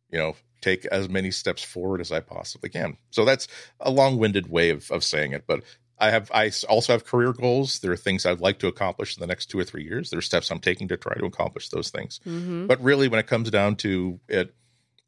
you 0.09 0.17
know, 0.17 0.35
take 0.61 0.85
as 0.87 1.09
many 1.09 1.31
steps 1.31 1.63
forward 1.63 2.01
as 2.01 2.11
I 2.11 2.19
possibly 2.19 2.69
can. 2.69 2.97
So 3.11 3.25
that's 3.25 3.47
a 3.79 3.91
long-winded 3.91 4.49
way 4.49 4.69
of, 4.69 4.89
of 4.91 5.03
saying 5.03 5.33
it, 5.33 5.45
but 5.47 5.63
I 5.99 6.11
have 6.11 6.29
I 6.31 6.51
also 6.69 6.93
have 6.93 7.05
career 7.05 7.33
goals. 7.33 7.79
There 7.79 7.91
are 7.91 7.97
things 7.97 8.25
I'd 8.25 8.39
like 8.39 8.59
to 8.59 8.67
accomplish 8.67 9.17
in 9.17 9.21
the 9.21 9.27
next 9.27 9.47
two 9.47 9.57
or 9.57 9.63
three 9.63 9.83
years. 9.83 10.11
There 10.11 10.19
are 10.19 10.23
steps 10.23 10.51
I'm 10.51 10.59
taking 10.59 10.87
to 10.89 10.97
try 10.97 11.15
to 11.15 11.25
accomplish 11.25 11.69
those 11.69 11.89
things. 11.89 12.19
Mm-hmm. 12.23 12.67
But 12.67 12.79
really, 12.83 13.07
when 13.07 13.19
it 13.19 13.25
comes 13.25 13.49
down 13.49 13.77
to 13.77 14.19
it, 14.27 14.53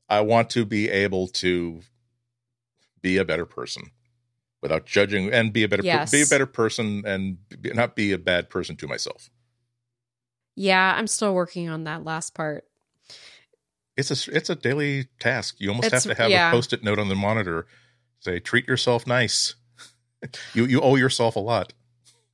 I 0.10 0.22
want 0.22 0.50
to 0.52 0.66
be 0.66 0.90
able 0.90 1.28
to 1.28 1.82
be 3.02 3.18
a 3.18 3.26
better 3.26 3.46
person 3.46 3.92
without 4.62 4.86
judging 4.86 5.32
and 5.32 5.54
be 5.54 5.64
a 5.64 5.70
better 5.70 5.84
yes. 5.84 6.12
be 6.12 6.22
a 6.22 6.26
better 6.26 6.46
person 6.46 7.04
and 7.06 7.38
not 7.64 7.96
be 7.96 8.12
a 8.12 8.18
bad 8.18 8.50
person 8.50 8.76
to 8.78 8.88
myself. 8.88 9.30
Yeah, 10.56 10.94
I'm 10.98 11.08
still 11.08 11.34
working 11.34 11.70
on 11.70 11.86
that 11.86 12.04
last 12.04 12.34
part 12.34 12.66
it's 14.00 14.28
a 14.28 14.36
it's 14.36 14.50
a 14.50 14.56
daily 14.56 15.08
task. 15.20 15.56
You 15.60 15.70
almost 15.70 15.92
it's, 15.92 16.06
have 16.06 16.16
to 16.16 16.22
have 16.22 16.32
yeah. 16.32 16.50
a 16.50 16.52
post-it 16.52 16.84
note 16.84 17.00
on 17.00 17.10
the 17.10 17.16
monitor 17.16 17.68
say 18.22 18.40
treat 18.40 18.68
yourself 18.68 19.06
nice. 19.06 19.56
you 20.54 20.66
you 20.66 20.82
owe 20.82 20.96
yourself 20.96 21.36
a 21.36 21.40
lot. 21.40 21.74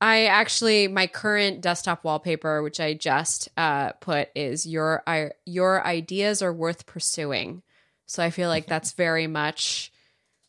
I 0.00 0.26
actually 0.26 0.88
my 0.88 1.06
current 1.06 1.60
desktop 1.60 2.04
wallpaper, 2.04 2.62
which 2.62 2.80
I 2.80 2.94
just 2.94 3.48
uh, 3.56 3.92
put, 3.92 4.28
is 4.34 4.66
your 4.66 5.02
I, 5.06 5.30
your 5.44 5.84
ideas 5.84 6.42
are 6.42 6.52
worth 6.52 6.86
pursuing. 6.86 7.62
So 8.06 8.22
I 8.22 8.30
feel 8.30 8.48
like 8.48 8.66
that's 8.66 8.92
very 8.92 9.26
much 9.26 9.92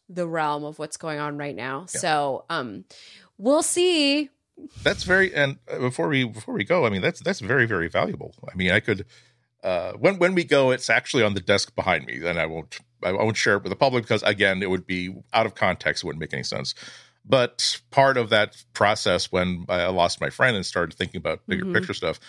the 0.10 0.28
realm 0.28 0.64
of 0.64 0.80
what's 0.80 0.98
going 0.98 1.20
on 1.20 1.38
right 1.38 1.56
now. 1.56 1.82
Yeah. 1.94 2.00
So 2.00 2.46
um, 2.50 2.86
we'll 3.38 3.64
see. 3.64 4.30
That's 4.84 5.04
very 5.04 5.34
and 5.36 5.58
uh, 5.72 5.80
before 5.80 6.08
we 6.08 6.24
before 6.24 6.54
we 6.54 6.64
go, 6.64 6.86
I 6.86 6.90
mean 6.90 7.02
that's 7.02 7.20
that's 7.20 7.40
very 7.40 7.66
very 7.66 7.90
valuable. 7.90 8.34
I 8.52 8.56
mean 8.56 8.72
I 8.72 8.80
could 8.80 9.06
uh, 9.64 9.94
when 9.94 10.18
when 10.18 10.36
we 10.36 10.44
go, 10.44 10.72
it's 10.72 10.90
actually 10.90 11.24
on 11.24 11.34
the 11.34 11.40
desk 11.40 11.76
behind 11.76 12.06
me. 12.06 12.20
Then 12.20 12.38
I 12.38 12.46
won't 12.46 12.80
I 13.04 13.12
won't 13.12 13.38
share 13.38 13.58
it 13.58 13.64
with 13.64 13.72
the 13.72 13.76
public 13.76 14.04
because 14.04 14.24
again, 14.24 14.64
it 14.64 14.70
would 14.70 14.88
be 14.88 15.16
out 15.34 15.46
of 15.46 15.56
context. 15.56 16.04
It 16.04 16.08
wouldn't 16.08 16.22
make 16.22 16.34
any 16.34 16.44
sense. 16.44 16.74
But 17.26 17.82
part 17.92 18.18
of 18.18 18.30
that 18.30 18.64
process, 18.74 19.32
when 19.32 19.66
I 19.68 19.88
lost 19.88 20.22
my 20.22 20.30
friend 20.30 20.56
and 20.56 20.66
started 20.66 20.96
thinking 20.96 21.18
about 21.18 21.46
bigger 21.46 21.66
mm-hmm. 21.66 21.74
picture 21.74 21.94
stuff, 21.94 22.20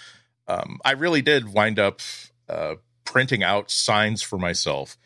um, 0.49 0.81
I 0.85 0.93
really 0.93 1.23
did 1.23 1.53
wind 1.53 1.79
up 1.79 2.01
uh, 2.49 2.75
printing 3.05 3.45
out 3.45 3.71
signs 3.71 4.23
for 4.23 4.39
myself 4.39 4.97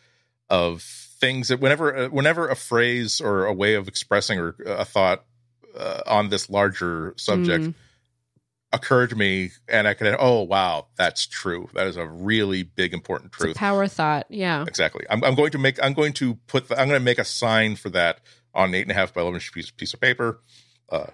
of 0.53 0.83
things 0.83 1.49
that 1.49 1.61
whenever 1.61 1.97
uh, 1.97 2.09
whenever 2.09 2.49
a 2.49 2.55
phrase 2.55 3.21
or 3.21 3.47
a 3.47 3.53
way 3.53 3.75
of 3.75 3.89
expressing 3.89 4.39
or 4.39 4.55
a 4.67 4.85
thought 4.85 5.25
uh, 5.77 6.03
on 6.07 6.29
this 6.29 6.49
larger 6.49 7.15
subject. 7.17 7.65
Mm 7.65 7.75
occurred 8.73 9.11
to 9.11 9.17
me 9.17 9.51
and 9.69 9.87
I 9.87 9.95
could, 9.95 10.17
oh, 10.19 10.43
wow, 10.43 10.87
that's 10.97 11.27
true. 11.27 11.69
That 11.75 11.87
is 11.87 11.97
a 11.97 12.07
really 12.07 12.63
big, 12.63 12.95
important 12.95 13.33
truth. 13.33 13.57
power 13.57 13.87
thought. 13.87 14.27
Yeah. 14.31 14.65
Exactly. 14.67 15.05
I'm, 15.11 15.23
I'm, 15.25 15.35
going 15.35 15.51
to 15.51 15.59
make, 15.59 15.83
I'm 15.83 15.93
going 15.93 16.15
to 16.15 16.37
put, 16.47 16.69
the, 16.69 16.81
I'm 16.81 16.89
going 16.89 16.99
to 16.99 17.05
make 17.05 17.19
a 17.19 17.25
sign 17.25 17.77
for 17.77 17.91
that 17.91 18.21
on 18.55 18.75
eight 18.75 18.83
and 18.83 18.91
a 18.91 18.95
half 18.95 19.13
by 19.13 19.21
11 19.21 19.41
piece, 19.53 19.71
piece 19.71 19.93
of 19.93 20.01
paper. 20.01 20.41
Uh, 20.89 21.09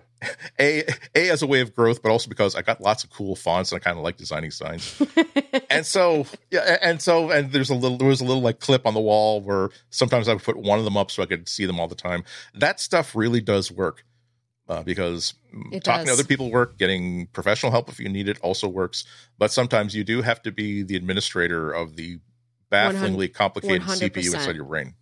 a 0.60 0.84
a 1.14 1.30
as 1.30 1.42
a 1.42 1.46
way 1.46 1.60
of 1.60 1.74
growth, 1.74 2.02
but 2.02 2.10
also 2.10 2.28
because 2.28 2.54
I 2.54 2.62
got 2.62 2.80
lots 2.80 3.04
of 3.04 3.10
cool 3.10 3.36
fonts 3.36 3.72
and 3.72 3.80
I 3.80 3.84
kind 3.84 3.96
of 3.96 4.04
like 4.04 4.16
designing 4.16 4.50
signs. 4.50 5.00
and 5.70 5.86
so 5.86 6.26
yeah, 6.50 6.78
and 6.82 7.00
so 7.00 7.30
and 7.30 7.52
there's 7.52 7.70
a 7.70 7.74
little 7.74 7.98
there 7.98 8.08
was 8.08 8.20
a 8.20 8.24
little 8.24 8.42
like 8.42 8.60
clip 8.60 8.86
on 8.86 8.94
the 8.94 9.00
wall 9.00 9.40
where 9.40 9.70
sometimes 9.90 10.28
I 10.28 10.34
would 10.34 10.42
put 10.42 10.56
one 10.56 10.78
of 10.78 10.84
them 10.84 10.96
up 10.96 11.10
so 11.10 11.22
I 11.22 11.26
could 11.26 11.48
see 11.48 11.66
them 11.66 11.78
all 11.78 11.88
the 11.88 11.94
time. 11.94 12.24
That 12.54 12.80
stuff 12.80 13.14
really 13.14 13.40
does 13.40 13.70
work 13.70 14.04
uh, 14.68 14.82
because 14.82 15.34
it 15.72 15.82
talking 15.82 16.06
does. 16.06 16.16
to 16.16 16.20
other 16.22 16.28
people 16.28 16.50
work 16.50 16.78
getting 16.78 17.26
professional 17.28 17.72
help 17.72 17.88
if 17.88 17.98
you 17.98 18.08
need 18.08 18.28
it 18.28 18.38
also 18.42 18.68
works 18.68 19.04
but 19.38 19.50
sometimes 19.50 19.94
you 19.94 20.04
do 20.04 20.22
have 20.22 20.42
to 20.42 20.52
be 20.52 20.82
the 20.82 20.94
administrator 20.94 21.70
of 21.72 21.96
the 21.96 22.18
bafflingly 22.70 23.28
complicated 23.28 23.82
100%. 23.82 24.10
cpu 24.10 24.34
inside 24.34 24.54
your 24.54 24.66
brain 24.66 24.94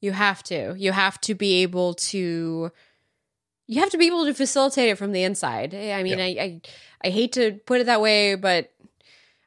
you 0.00 0.12
have 0.12 0.42
to 0.42 0.74
you 0.76 0.92
have 0.92 1.18
to 1.20 1.34
be 1.34 1.62
able 1.62 1.94
to 1.94 2.70
you 3.66 3.80
have 3.80 3.90
to 3.90 3.98
be 3.98 4.06
able 4.06 4.24
to 4.24 4.34
facilitate 4.34 4.88
it 4.88 4.98
from 4.98 5.12
the 5.12 5.22
inside 5.22 5.74
i 5.74 6.02
mean 6.02 6.18
yeah. 6.18 6.24
I, 6.24 6.28
I 6.28 6.60
i 7.04 7.08
hate 7.10 7.32
to 7.32 7.52
put 7.66 7.80
it 7.80 7.86
that 7.86 8.00
way 8.00 8.34
but 8.34 8.72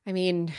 i 0.06 0.12
mean 0.12 0.54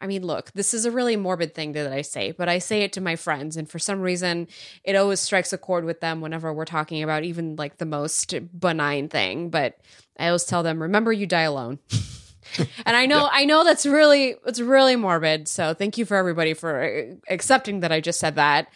I 0.00 0.06
mean, 0.06 0.26
look, 0.26 0.50
this 0.52 0.72
is 0.72 0.86
a 0.86 0.90
really 0.90 1.16
morbid 1.16 1.54
thing 1.54 1.72
that 1.72 1.92
I 1.92 2.00
say, 2.00 2.32
but 2.32 2.48
I 2.48 2.58
say 2.58 2.82
it 2.82 2.92
to 2.94 3.02
my 3.02 3.16
friends. 3.16 3.56
And 3.56 3.68
for 3.68 3.78
some 3.78 4.00
reason, 4.00 4.48
it 4.82 4.96
always 4.96 5.20
strikes 5.20 5.52
a 5.52 5.58
chord 5.58 5.84
with 5.84 6.00
them 6.00 6.22
whenever 6.22 6.52
we're 6.52 6.64
talking 6.64 7.02
about 7.02 7.24
even 7.24 7.56
like 7.56 7.76
the 7.76 7.84
most 7.84 8.34
benign 8.58 9.08
thing. 9.08 9.50
But 9.50 9.78
I 10.18 10.28
always 10.28 10.44
tell 10.44 10.62
them, 10.62 10.80
remember, 10.80 11.12
you 11.12 11.26
die 11.26 11.42
alone. 11.42 11.80
and 12.86 12.96
I 12.96 13.04
know, 13.04 13.24
yeah. 13.24 13.28
I 13.30 13.44
know 13.44 13.62
that's 13.62 13.84
really, 13.84 14.36
it's 14.46 14.60
really 14.60 14.96
morbid. 14.96 15.48
So 15.48 15.74
thank 15.74 15.98
you 15.98 16.06
for 16.06 16.16
everybody 16.16 16.54
for 16.54 16.82
uh, 16.82 17.14
accepting 17.28 17.80
that 17.80 17.92
I 17.92 18.00
just 18.00 18.20
said 18.20 18.36
that 18.36 18.68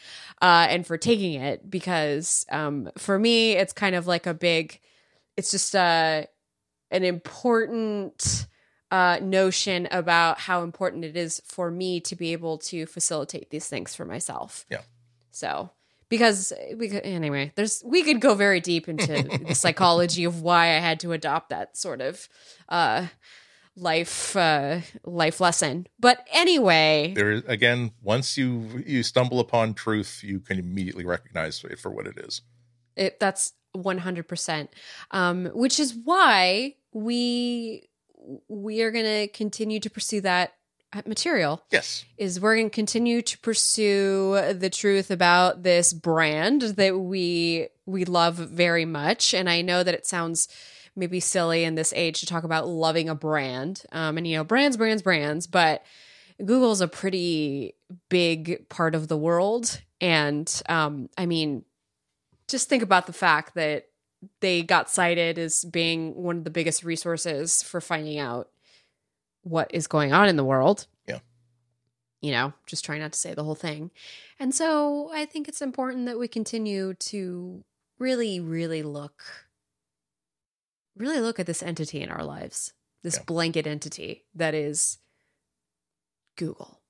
uh, 0.45 0.67
and 0.69 0.87
for 0.87 0.99
taking 0.99 1.41
it 1.41 1.71
because 1.71 2.45
um, 2.53 2.91
for 2.99 3.19
me, 3.19 3.53
it's 3.53 3.73
kind 3.73 3.95
of 3.95 4.07
like 4.07 4.27
a 4.27 4.35
big, 4.35 4.79
it's 5.39 5.51
just 5.51 5.75
uh, 5.75 6.25
an 6.91 7.03
important 7.03 8.47
uh, 8.91 9.19
notion 9.23 9.89
about 9.91 10.39
how 10.39 10.63
important 10.63 11.03
it 11.03 11.17
is 11.17 11.41
for 11.47 11.71
me 11.71 11.99
to 11.99 12.15
be 12.15 12.35
able 12.35 12.59
to 12.59 12.85
facilitate 12.85 13.49
these 13.49 13.69
things 13.69 13.95
for 13.95 14.05
myself. 14.05 14.67
Yeah. 14.71 14.83
So 15.31 15.71
because 16.11 16.53
we 16.77 16.91
could 16.91 17.05
anyway, 17.05 17.51
there's 17.55 17.83
we 17.83 18.03
could 18.03 18.21
go 18.21 18.35
very 18.35 18.61
deep 18.61 18.87
into 18.87 19.23
the 19.47 19.55
psychology 19.55 20.25
of 20.25 20.43
why 20.43 20.77
I 20.77 20.79
had 20.79 21.01
to 21.01 21.13
adopt 21.13 21.49
that 21.49 21.75
sort 21.79 22.03
of 22.03 22.29
uh, 22.69 23.07
life 23.77 24.37
uh, 24.37 24.81
life 25.05 25.41
lesson. 25.41 25.87
But 25.99 26.27
anyway, 26.33 27.13
there 27.15 27.33
is 27.33 27.43
again 27.47 27.93
once 28.03 28.37
you 28.37 28.83
you 28.87 29.03
stumble 29.03 29.41
upon 29.41 29.75
truth, 29.75 30.21
you 30.23 30.41
can 30.41 30.59
immediately 30.59 31.05
recognize 31.05 31.63
it 31.65 31.79
for 31.79 31.91
what 31.91 32.07
it 32.07 32.19
is. 32.19 32.43
It, 32.97 33.19
that's 33.19 33.53
one 33.73 33.99
hundred 33.99 34.29
percent. 34.29 34.71
Um, 35.11 35.47
which 35.47 35.81
is 35.81 35.95
why 35.95 36.77
we 36.93 37.89
we 38.49 38.83
are 38.83 38.91
going 38.91 39.05
to 39.05 39.29
continue 39.29 39.81
to 39.81 39.91
pursue 39.91 40.21
that 40.23 40.55
material. 41.07 41.63
Yes. 41.71 42.05
Is 42.17 42.41
we're 42.41 42.57
going 42.57 42.71
to 42.71 42.75
continue 42.75 43.23
to 43.23 43.39
pursue 43.39 44.53
the 44.53 44.71
truth 44.71 45.11
about 45.11 45.63
this 45.63 45.93
brand 45.93 46.63
that 46.63 46.99
we 46.99 47.69
we 47.87 48.05
love 48.05 48.37
very 48.37 48.85
much 48.85 49.35
and 49.35 49.51
I 49.51 49.63
know 49.63 49.83
that 49.83 49.95
it 49.95 50.07
sounds 50.07 50.49
maybe 50.97 51.21
silly 51.21 51.65
in 51.65 51.75
this 51.75 51.93
age 51.97 52.21
to 52.21 52.27
talk 52.27 52.45
about 52.45 52.69
loving 52.69 53.09
a 53.09 53.15
brand. 53.15 53.83
Um, 53.93 54.17
and 54.17 54.27
you 54.27 54.37
know, 54.37 54.45
brands, 54.45 54.77
brands, 54.77 55.03
brands, 55.03 55.47
but 55.47 55.85
Google's 56.39 56.81
a 56.81 56.89
pretty 56.89 57.75
big 58.09 58.69
part 58.69 58.95
of 58.95 59.09
the 59.09 59.17
world 59.17 59.81
and 60.01 60.63
um, 60.69 61.09
I 61.17 61.27
mean 61.27 61.65
just 62.49 62.69
think 62.69 62.83
about 62.83 63.07
the 63.07 63.13
fact 63.13 63.55
that 63.55 63.87
they 64.41 64.63
got 64.63 64.91
cited 64.91 65.39
as 65.39 65.65
being 65.65 66.15
one 66.15 66.39
of 66.39 66.45
the 66.45 66.51
biggest 66.51 66.85
resources 66.85 67.63
for 67.63 67.81
finding 67.81 68.19
out 68.19 68.49
what 69.43 69.71
is 69.73 69.87
going 69.87 70.13
on 70.13 70.29
in 70.29 70.37
the 70.37 70.45
world. 70.45 70.87
Yeah. 71.07 71.19
You 72.21 72.33
know, 72.33 72.53
just 72.67 72.85
trying 72.85 73.01
not 73.01 73.13
to 73.13 73.19
say 73.19 73.35
the 73.35 73.45
whole 73.45 73.55
thing. 73.55 73.91
And 74.39 74.55
so 74.55 75.11
I 75.13 75.27
think 75.27 75.49
it's 75.49 75.63
important 75.63 76.07
that 76.07 76.19
we 76.19 76.29
continue 76.29 76.95
to 76.95 77.65
really, 77.99 78.41
really 78.41 78.83
look, 78.83 79.23
really 80.97 81.21
look 81.21 81.39
at 81.39 81.47
this 81.47 81.63
entity 81.63 82.01
in 82.03 82.11
our 82.11 82.25
lives, 82.25 82.73
this 83.03 83.17
yeah. 83.17 83.25
blanket 83.27 83.67
entity 83.67 84.25
that 84.35 84.55
is 84.55 84.99
Google. 86.37 86.81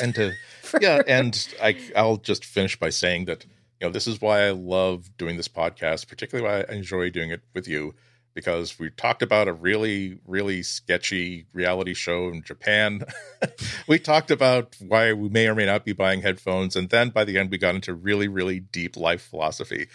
And 0.00 0.14
to, 0.14 0.32
yeah, 0.80 1.02
and 1.06 1.48
I, 1.62 1.76
I'll 1.96 2.16
just 2.16 2.44
finish 2.44 2.78
by 2.78 2.90
saying 2.90 3.26
that, 3.26 3.44
you 3.80 3.86
know, 3.86 3.92
this 3.92 4.06
is 4.06 4.20
why 4.20 4.46
I 4.46 4.50
love 4.50 5.16
doing 5.16 5.36
this 5.36 5.48
podcast, 5.48 6.08
particularly 6.08 6.48
why 6.48 6.64
I 6.68 6.76
enjoy 6.76 7.10
doing 7.10 7.30
it 7.30 7.42
with 7.54 7.66
you 7.66 7.94
because 8.34 8.78
we 8.78 8.90
talked 8.90 9.22
about 9.22 9.48
a 9.48 9.52
really, 9.52 10.18
really 10.26 10.62
sketchy 10.62 11.46
reality 11.52 11.94
show 11.94 12.28
in 12.28 12.42
Japan. 12.42 13.02
we 13.88 13.98
talked 13.98 14.30
about 14.30 14.76
why 14.80 15.12
we 15.12 15.28
may 15.28 15.48
or 15.48 15.54
may 15.54 15.66
not 15.66 15.84
be 15.84 15.92
buying 15.92 16.22
headphones. 16.22 16.76
And 16.76 16.88
then 16.90 17.10
by 17.10 17.24
the 17.24 17.38
end, 17.38 17.50
we 17.50 17.58
got 17.58 17.74
into 17.74 17.92
really, 17.92 18.28
really 18.28 18.60
deep 18.60 18.96
life 18.96 19.22
philosophy. 19.22 19.88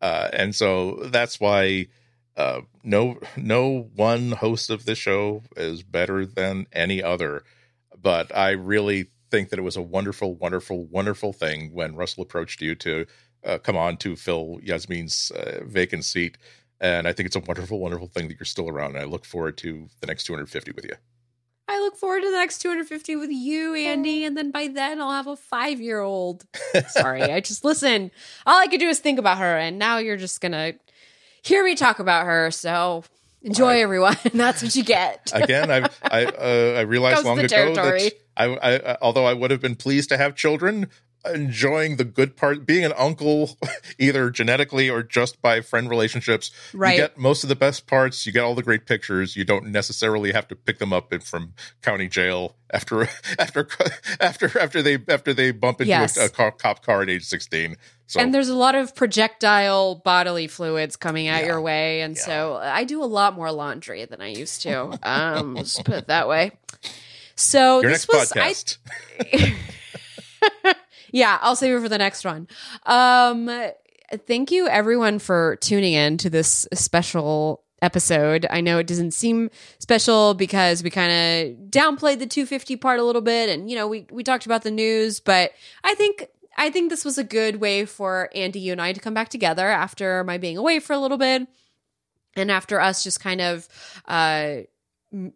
Uh, 0.00 0.28
and 0.32 0.54
so 0.54 0.96
that's 1.04 1.38
why 1.38 1.86
uh, 2.36 2.60
no, 2.82 3.18
no 3.36 3.90
one 3.94 4.32
host 4.32 4.70
of 4.70 4.84
this 4.84 4.98
show 4.98 5.42
is 5.56 5.82
better 5.82 6.24
than 6.26 6.66
any 6.72 7.02
other. 7.02 7.44
But 8.00 8.36
I 8.36 8.50
really 8.50 9.10
think 9.30 9.50
that 9.50 9.58
it 9.58 9.62
was 9.62 9.76
a 9.76 9.82
wonderful, 9.82 10.34
wonderful, 10.34 10.84
wonderful 10.86 11.32
thing 11.32 11.72
when 11.72 11.94
Russell 11.94 12.22
approached 12.22 12.60
you 12.60 12.74
to 12.76 13.06
uh, 13.44 13.58
come 13.58 13.76
on 13.76 13.96
to 13.98 14.16
fill 14.16 14.58
Yasmine's 14.62 15.30
uh, 15.30 15.60
vacant 15.64 16.04
seat 16.04 16.38
and 16.82 17.06
I 17.06 17.12
think 17.12 17.28
it's 17.28 17.36
a 17.36 17.40
wonderful, 17.40 17.78
wonderful 17.78 18.08
thing 18.08 18.26
that 18.26 18.38
you're 18.40 18.44
still 18.44 18.68
around. 18.68 18.96
And 18.96 18.98
I 18.98 19.04
look 19.04 19.24
forward 19.24 19.56
to 19.58 19.88
the 20.00 20.06
next 20.08 20.24
250 20.24 20.72
with 20.72 20.84
you. 20.84 20.96
I 21.68 21.78
look 21.78 21.96
forward 21.96 22.22
to 22.22 22.30
the 22.30 22.36
next 22.36 22.58
250 22.58 23.14
with 23.14 23.30
you, 23.30 23.74
Andy. 23.76 24.24
And 24.24 24.36
then 24.36 24.50
by 24.50 24.66
then, 24.66 25.00
I'll 25.00 25.12
have 25.12 25.28
a 25.28 25.36
five 25.36 25.80
year 25.80 26.00
old. 26.00 26.44
Sorry, 26.88 27.22
I 27.22 27.38
just 27.38 27.64
listen. 27.64 28.10
All 28.44 28.60
I 28.60 28.66
could 28.66 28.80
do 28.80 28.88
is 28.88 28.98
think 28.98 29.20
about 29.20 29.38
her. 29.38 29.56
And 29.56 29.78
now 29.78 29.98
you're 29.98 30.16
just 30.16 30.40
going 30.40 30.52
to 30.52 30.74
hear 31.42 31.64
me 31.64 31.74
talk 31.74 31.98
about 31.98 32.26
her. 32.26 32.50
So 32.50 33.04
enjoy, 33.42 33.82
everyone. 33.82 34.16
That's 34.32 34.62
what 34.62 34.74
you 34.74 34.84
get. 34.84 35.30
Again, 35.34 35.70
I 35.70 35.88
I, 36.02 36.24
uh, 36.24 36.74
I 36.78 36.80
realized 36.82 37.24
long 37.24 37.38
ago 37.38 37.48
territory. 37.48 38.00
that 38.00 38.12
I, 38.36 38.46
I, 38.76 38.96
although 39.02 39.26
I 39.26 39.34
would 39.34 39.50
have 39.50 39.60
been 39.60 39.76
pleased 39.76 40.08
to 40.08 40.16
have 40.16 40.34
children, 40.34 40.88
enjoying 41.30 41.96
the 41.96 42.04
good 42.04 42.36
part 42.36 42.66
being 42.66 42.84
an 42.84 42.92
uncle 42.96 43.56
either 43.98 44.30
genetically 44.30 44.90
or 44.90 45.02
just 45.02 45.40
by 45.40 45.60
friend 45.60 45.88
relationships 45.88 46.50
right 46.72 46.96
you 46.96 47.02
get 47.02 47.16
most 47.16 47.44
of 47.44 47.48
the 47.48 47.56
best 47.56 47.86
parts 47.86 48.26
you 48.26 48.32
get 48.32 48.42
all 48.42 48.54
the 48.54 48.62
great 48.62 48.86
pictures 48.86 49.36
you 49.36 49.44
don't 49.44 49.66
necessarily 49.66 50.32
have 50.32 50.48
to 50.48 50.56
pick 50.56 50.78
them 50.78 50.92
up 50.92 51.12
from 51.22 51.54
county 51.80 52.08
jail 52.08 52.56
after 52.72 53.02
after 53.38 53.68
after 54.20 54.58
after 54.58 54.82
they 54.82 54.98
after 55.08 55.32
they 55.32 55.52
bump 55.52 55.80
into 55.80 55.90
yes. 55.90 56.16
a, 56.16 56.24
a, 56.24 56.28
cop 56.28 56.84
car 56.84 57.02
at 57.02 57.10
age 57.10 57.24
16 57.24 57.76
so 58.12 58.20
and 58.20 58.34
there's 58.34 58.50
a 58.50 58.54
lot 58.54 58.74
of 58.74 58.94
projectile 58.94 59.94
bodily 59.94 60.46
fluids 60.46 60.96
coming 60.96 61.28
out 61.28 61.40
yeah. 61.40 61.46
your 61.46 61.60
way 61.60 62.02
and 62.02 62.16
yeah. 62.16 62.22
so 62.22 62.56
i 62.62 62.84
do 62.84 63.02
a 63.02 63.06
lot 63.06 63.34
more 63.34 63.50
laundry 63.50 64.04
than 64.04 64.20
i 64.20 64.28
used 64.28 64.62
to 64.62 64.98
um 65.02 65.56
just 65.58 65.84
put 65.84 65.94
it 65.94 66.06
that 66.08 66.28
way 66.28 66.52
so 67.34 67.80
your 67.80 67.90
this 67.90 68.06
was 68.08 68.32
podcast. 68.32 68.78
I, 69.20 69.56
yeah, 71.12 71.38
I'll 71.40 71.56
save 71.56 71.76
it 71.76 71.80
for 71.80 71.88
the 71.88 71.98
next 71.98 72.24
one. 72.24 72.48
Um, 72.86 73.50
thank 74.26 74.50
you 74.50 74.68
everyone 74.68 75.18
for 75.18 75.56
tuning 75.56 75.92
in 75.92 76.18
to 76.18 76.30
this 76.30 76.66
special 76.74 77.62
episode. 77.80 78.46
I 78.48 78.60
know 78.60 78.78
it 78.78 78.86
doesn't 78.86 79.10
seem 79.12 79.50
special 79.78 80.34
because 80.34 80.82
we 80.82 80.90
kind 80.90 81.10
of 81.10 81.70
downplayed 81.70 82.20
the 82.20 82.26
250 82.26 82.76
part 82.76 83.00
a 83.00 83.02
little 83.02 83.22
bit 83.22 83.48
and 83.48 83.68
you 83.68 83.76
know, 83.76 83.88
we 83.88 84.06
we 84.10 84.22
talked 84.22 84.46
about 84.46 84.62
the 84.62 84.70
news, 84.70 85.20
but 85.20 85.52
I 85.82 85.94
think 85.94 86.28
I 86.56 86.70
think 86.70 86.90
this 86.90 87.04
was 87.04 87.18
a 87.18 87.24
good 87.24 87.56
way 87.56 87.84
for 87.84 88.28
Andy 88.34 88.60
you 88.60 88.72
and 88.72 88.80
I 88.80 88.92
to 88.92 89.00
come 89.00 89.14
back 89.14 89.28
together 89.28 89.66
after 89.68 90.22
my 90.24 90.38
being 90.38 90.56
away 90.56 90.80
for 90.80 90.92
a 90.92 90.98
little 90.98 91.18
bit 91.18 91.46
and 92.36 92.50
after 92.50 92.80
us 92.80 93.02
just 93.02 93.20
kind 93.20 93.40
of 93.40 93.68
uh 94.06 94.58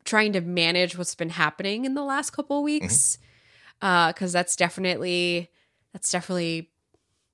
trying 0.04 0.32
to 0.32 0.40
manage 0.40 0.96
what's 0.96 1.14
been 1.14 1.30
happening 1.30 1.84
in 1.84 1.94
the 1.94 2.02
last 2.02 2.30
couple 2.30 2.62
weeks. 2.62 3.18
Mm-hmm. 3.82 4.22
Uh 4.24 4.26
that's 4.26 4.56
definitely 4.56 5.50
that's 5.92 6.10
definitely 6.10 6.70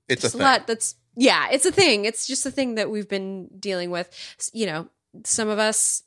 it's 0.07 0.33
a, 0.33 0.37
a 0.37 0.39
lot 0.39 0.67
that's 0.67 0.95
yeah 1.15 1.47
it's 1.51 1.65
a 1.65 1.71
thing 1.71 2.05
it's 2.05 2.27
just 2.27 2.45
a 2.45 2.51
thing 2.51 2.75
that 2.75 2.89
we've 2.89 3.07
been 3.07 3.47
dealing 3.59 3.91
with 3.91 4.09
you 4.53 4.65
know 4.65 4.87
some 5.23 5.47
of 5.47 5.59
us 5.59 6.03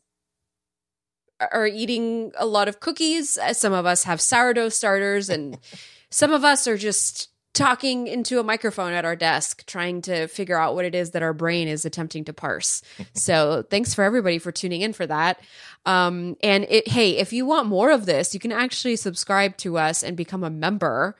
are 1.40 1.66
eating 1.66 2.32
a 2.38 2.46
lot 2.46 2.68
of 2.68 2.80
cookies 2.80 3.38
uh, 3.38 3.52
some 3.52 3.72
of 3.72 3.86
us 3.86 4.04
have 4.04 4.20
sourdough 4.20 4.68
starters 4.68 5.28
and 5.28 5.58
some 6.10 6.32
of 6.32 6.44
us 6.44 6.66
are 6.66 6.76
just 6.76 7.28
talking 7.56 8.06
into 8.06 8.38
a 8.38 8.42
microphone 8.42 8.92
at 8.92 9.04
our 9.04 9.16
desk 9.16 9.64
trying 9.66 10.02
to 10.02 10.28
figure 10.28 10.58
out 10.58 10.74
what 10.74 10.84
it 10.84 10.94
is 10.94 11.12
that 11.12 11.22
our 11.22 11.32
brain 11.32 11.66
is 11.66 11.84
attempting 11.84 12.24
to 12.24 12.32
parse. 12.32 12.82
So 13.14 13.64
thanks 13.70 13.94
for 13.94 14.04
everybody 14.04 14.38
for 14.38 14.52
tuning 14.52 14.82
in 14.82 14.92
for 14.92 15.06
that. 15.06 15.40
Um, 15.86 16.36
and 16.42 16.66
it 16.68 16.88
hey 16.88 17.16
if 17.16 17.32
you 17.32 17.46
want 17.46 17.66
more 17.66 17.90
of 17.90 18.04
this 18.04 18.34
you 18.34 18.40
can 18.40 18.52
actually 18.52 18.96
subscribe 18.96 19.56
to 19.58 19.78
us 19.78 20.02
and 20.02 20.16
become 20.16 20.44
a 20.44 20.50
member. 20.50 21.16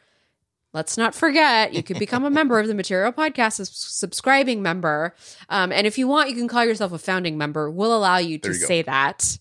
Let's 0.75 0.99
not 0.99 1.15
forget 1.15 1.73
you 1.73 1.83
could 1.83 1.99
become 1.99 2.25
a 2.25 2.31
member 2.39 2.59
of 2.59 2.69
the 2.69 2.75
material 2.75 3.13
podcast 3.13 3.61
as 3.61 3.71
subscribing 3.71 4.63
member. 4.63 5.15
Um, 5.49 5.73
and 5.73 5.87
if 5.87 5.97
you 5.97 6.07
want 6.07 6.29
you 6.29 6.37
can 6.37 6.49
call 6.49 6.65
yourself 6.65 6.93
a 6.93 6.99
founding 6.99 7.39
member. 7.39 7.71
We'll 7.71 7.97
allow 7.97 8.19
you 8.19 8.39
to 8.39 8.49
you 8.49 8.55
say 8.55 8.83
that 8.83 9.39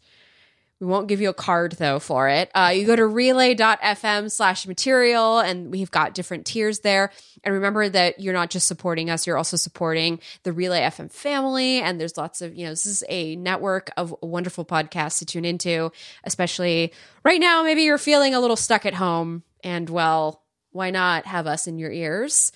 we 0.80 0.88
won't 0.88 1.08
give 1.08 1.22
you 1.22 1.30
a 1.30 1.34
card 1.34 1.74
though 1.74 2.00
for 2.00 2.28
it 2.30 2.50
uh, 2.56 2.72
you 2.74 2.86
go 2.86 2.96
to 2.96 3.06
relay.fm 3.06 4.32
slash 4.32 4.68
material 4.68 5.40
and 5.40 5.72
we've 5.72 5.92
got 5.92 6.14
different 6.14 6.46
tiers 6.46 6.80
there 6.80 7.12
and 7.44 7.54
remember 7.54 7.88
that 7.88 8.20
you're 8.20 8.34
not 8.34 8.50
just 8.50 8.68
supporting 8.68 9.10
us 9.10 9.26
you're 9.26 9.38
also 9.38 9.58
supporting 9.58 10.20
the 10.44 10.54
relay 10.54 10.82
fm 10.82 11.12
family 11.12 11.80
and 11.80 12.00
there's 12.00 12.18
lots 12.18 12.42
of 12.42 12.56
you 12.56 12.66
know 12.66 12.72
this 12.72 12.86
is 12.86 13.04
a 13.10 13.36
network 13.36 13.92
of 13.98 14.16
wonderful 14.22 14.66
podcasts 14.66 15.20
to 15.20 15.26
tune 15.26 15.46
into 15.46 15.92
especially 16.24 16.92
right 17.24 17.40
now 17.40 17.64
maybe 17.64 17.84
you're 17.84 17.98
feeling 17.98 18.34
a 18.34 18.40
little 18.40 18.56
stuck 18.56 18.86
at 18.86 18.94
home 18.94 19.44
and 19.64 19.90
well 19.90 20.42
why 20.76 20.90
not 20.90 21.26
have 21.26 21.48
us 21.48 21.68
in 21.68 21.80
your 21.80 21.90
ears? 21.90 22.52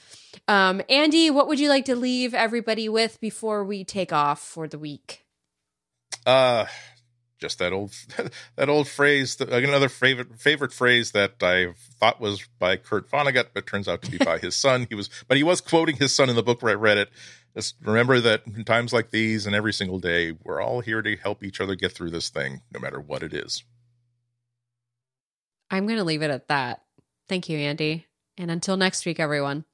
Um, 0.49 0.81
Andy, 0.89 1.29
what 1.29 1.47
would 1.47 1.57
you 1.57 1.69
like 1.69 1.85
to 1.85 1.95
leave 1.95 2.33
everybody 2.33 2.89
with 2.89 3.19
before 3.21 3.63
we 3.63 3.85
take 3.85 4.11
off 4.11 4.41
for 4.41 4.67
the 4.67 4.77
week? 4.77 5.25
Uh, 6.25 6.65
just 7.40 7.60
that 7.60 7.74
old 7.74 7.94
that 8.56 8.70
old 8.70 8.88
phrase, 8.88 9.40
another 9.40 9.90
favorite 9.90 10.40
favorite 10.40 10.74
phrase 10.74 11.11
that 11.11 11.41
I 11.41 11.74
thought 11.99 12.22
was 12.22 12.48
by 12.60 12.78
Kurt 12.78 13.10
Vonnegut, 13.10 13.48
but 13.53 13.66
turns 13.66 13.88
out 13.88 14.02
to 14.03 14.11
be 14.11 14.18
by 14.18 14.38
his 14.38 14.56
son. 14.56 14.88
He 14.90 14.95
was, 14.95 15.10
but 15.28 15.38
he 15.38 15.44
was 15.44 15.61
quoting 15.61 15.95
his 15.95 16.14
son 16.14 16.30
in 16.30 16.36
the 16.36 16.44
book 16.44 16.61
where 16.61 16.72
I 16.72 16.76
read 16.76 16.98
it. 16.98 17.10
Just 17.56 17.76
remember 17.82 18.20
that 18.20 18.44
in 18.45 18.64
times 18.64 18.94
like 18.94 19.10
these 19.10 19.45
and 19.48 19.56
every 19.56 19.74
single 19.74 19.99
day, 19.99 20.34
we're 20.44 20.61
all 20.61 20.82
here 20.82 21.02
to 21.02 21.16
help 21.16 21.44
each 21.44 21.60
other 21.60 21.76
get 21.76 21.91
through 21.91 22.11
this 22.11 22.30
thing, 22.30 22.61
no 22.72 22.80
matter 22.80 22.99
what 22.99 23.24
it 23.24 23.34
is. 23.34 23.64
I'm 25.72 25.86
going 25.86 25.98
to 25.98 26.03
leave 26.03 26.22
it 26.22 26.32
at 26.32 26.48
that. 26.48 26.84
Thank 27.28 27.49
you, 27.49 27.57
Andy. 27.57 28.06
And 28.38 28.49
until 28.49 28.78
next 28.78 29.06
week, 29.06 29.20
everyone. 29.20 29.66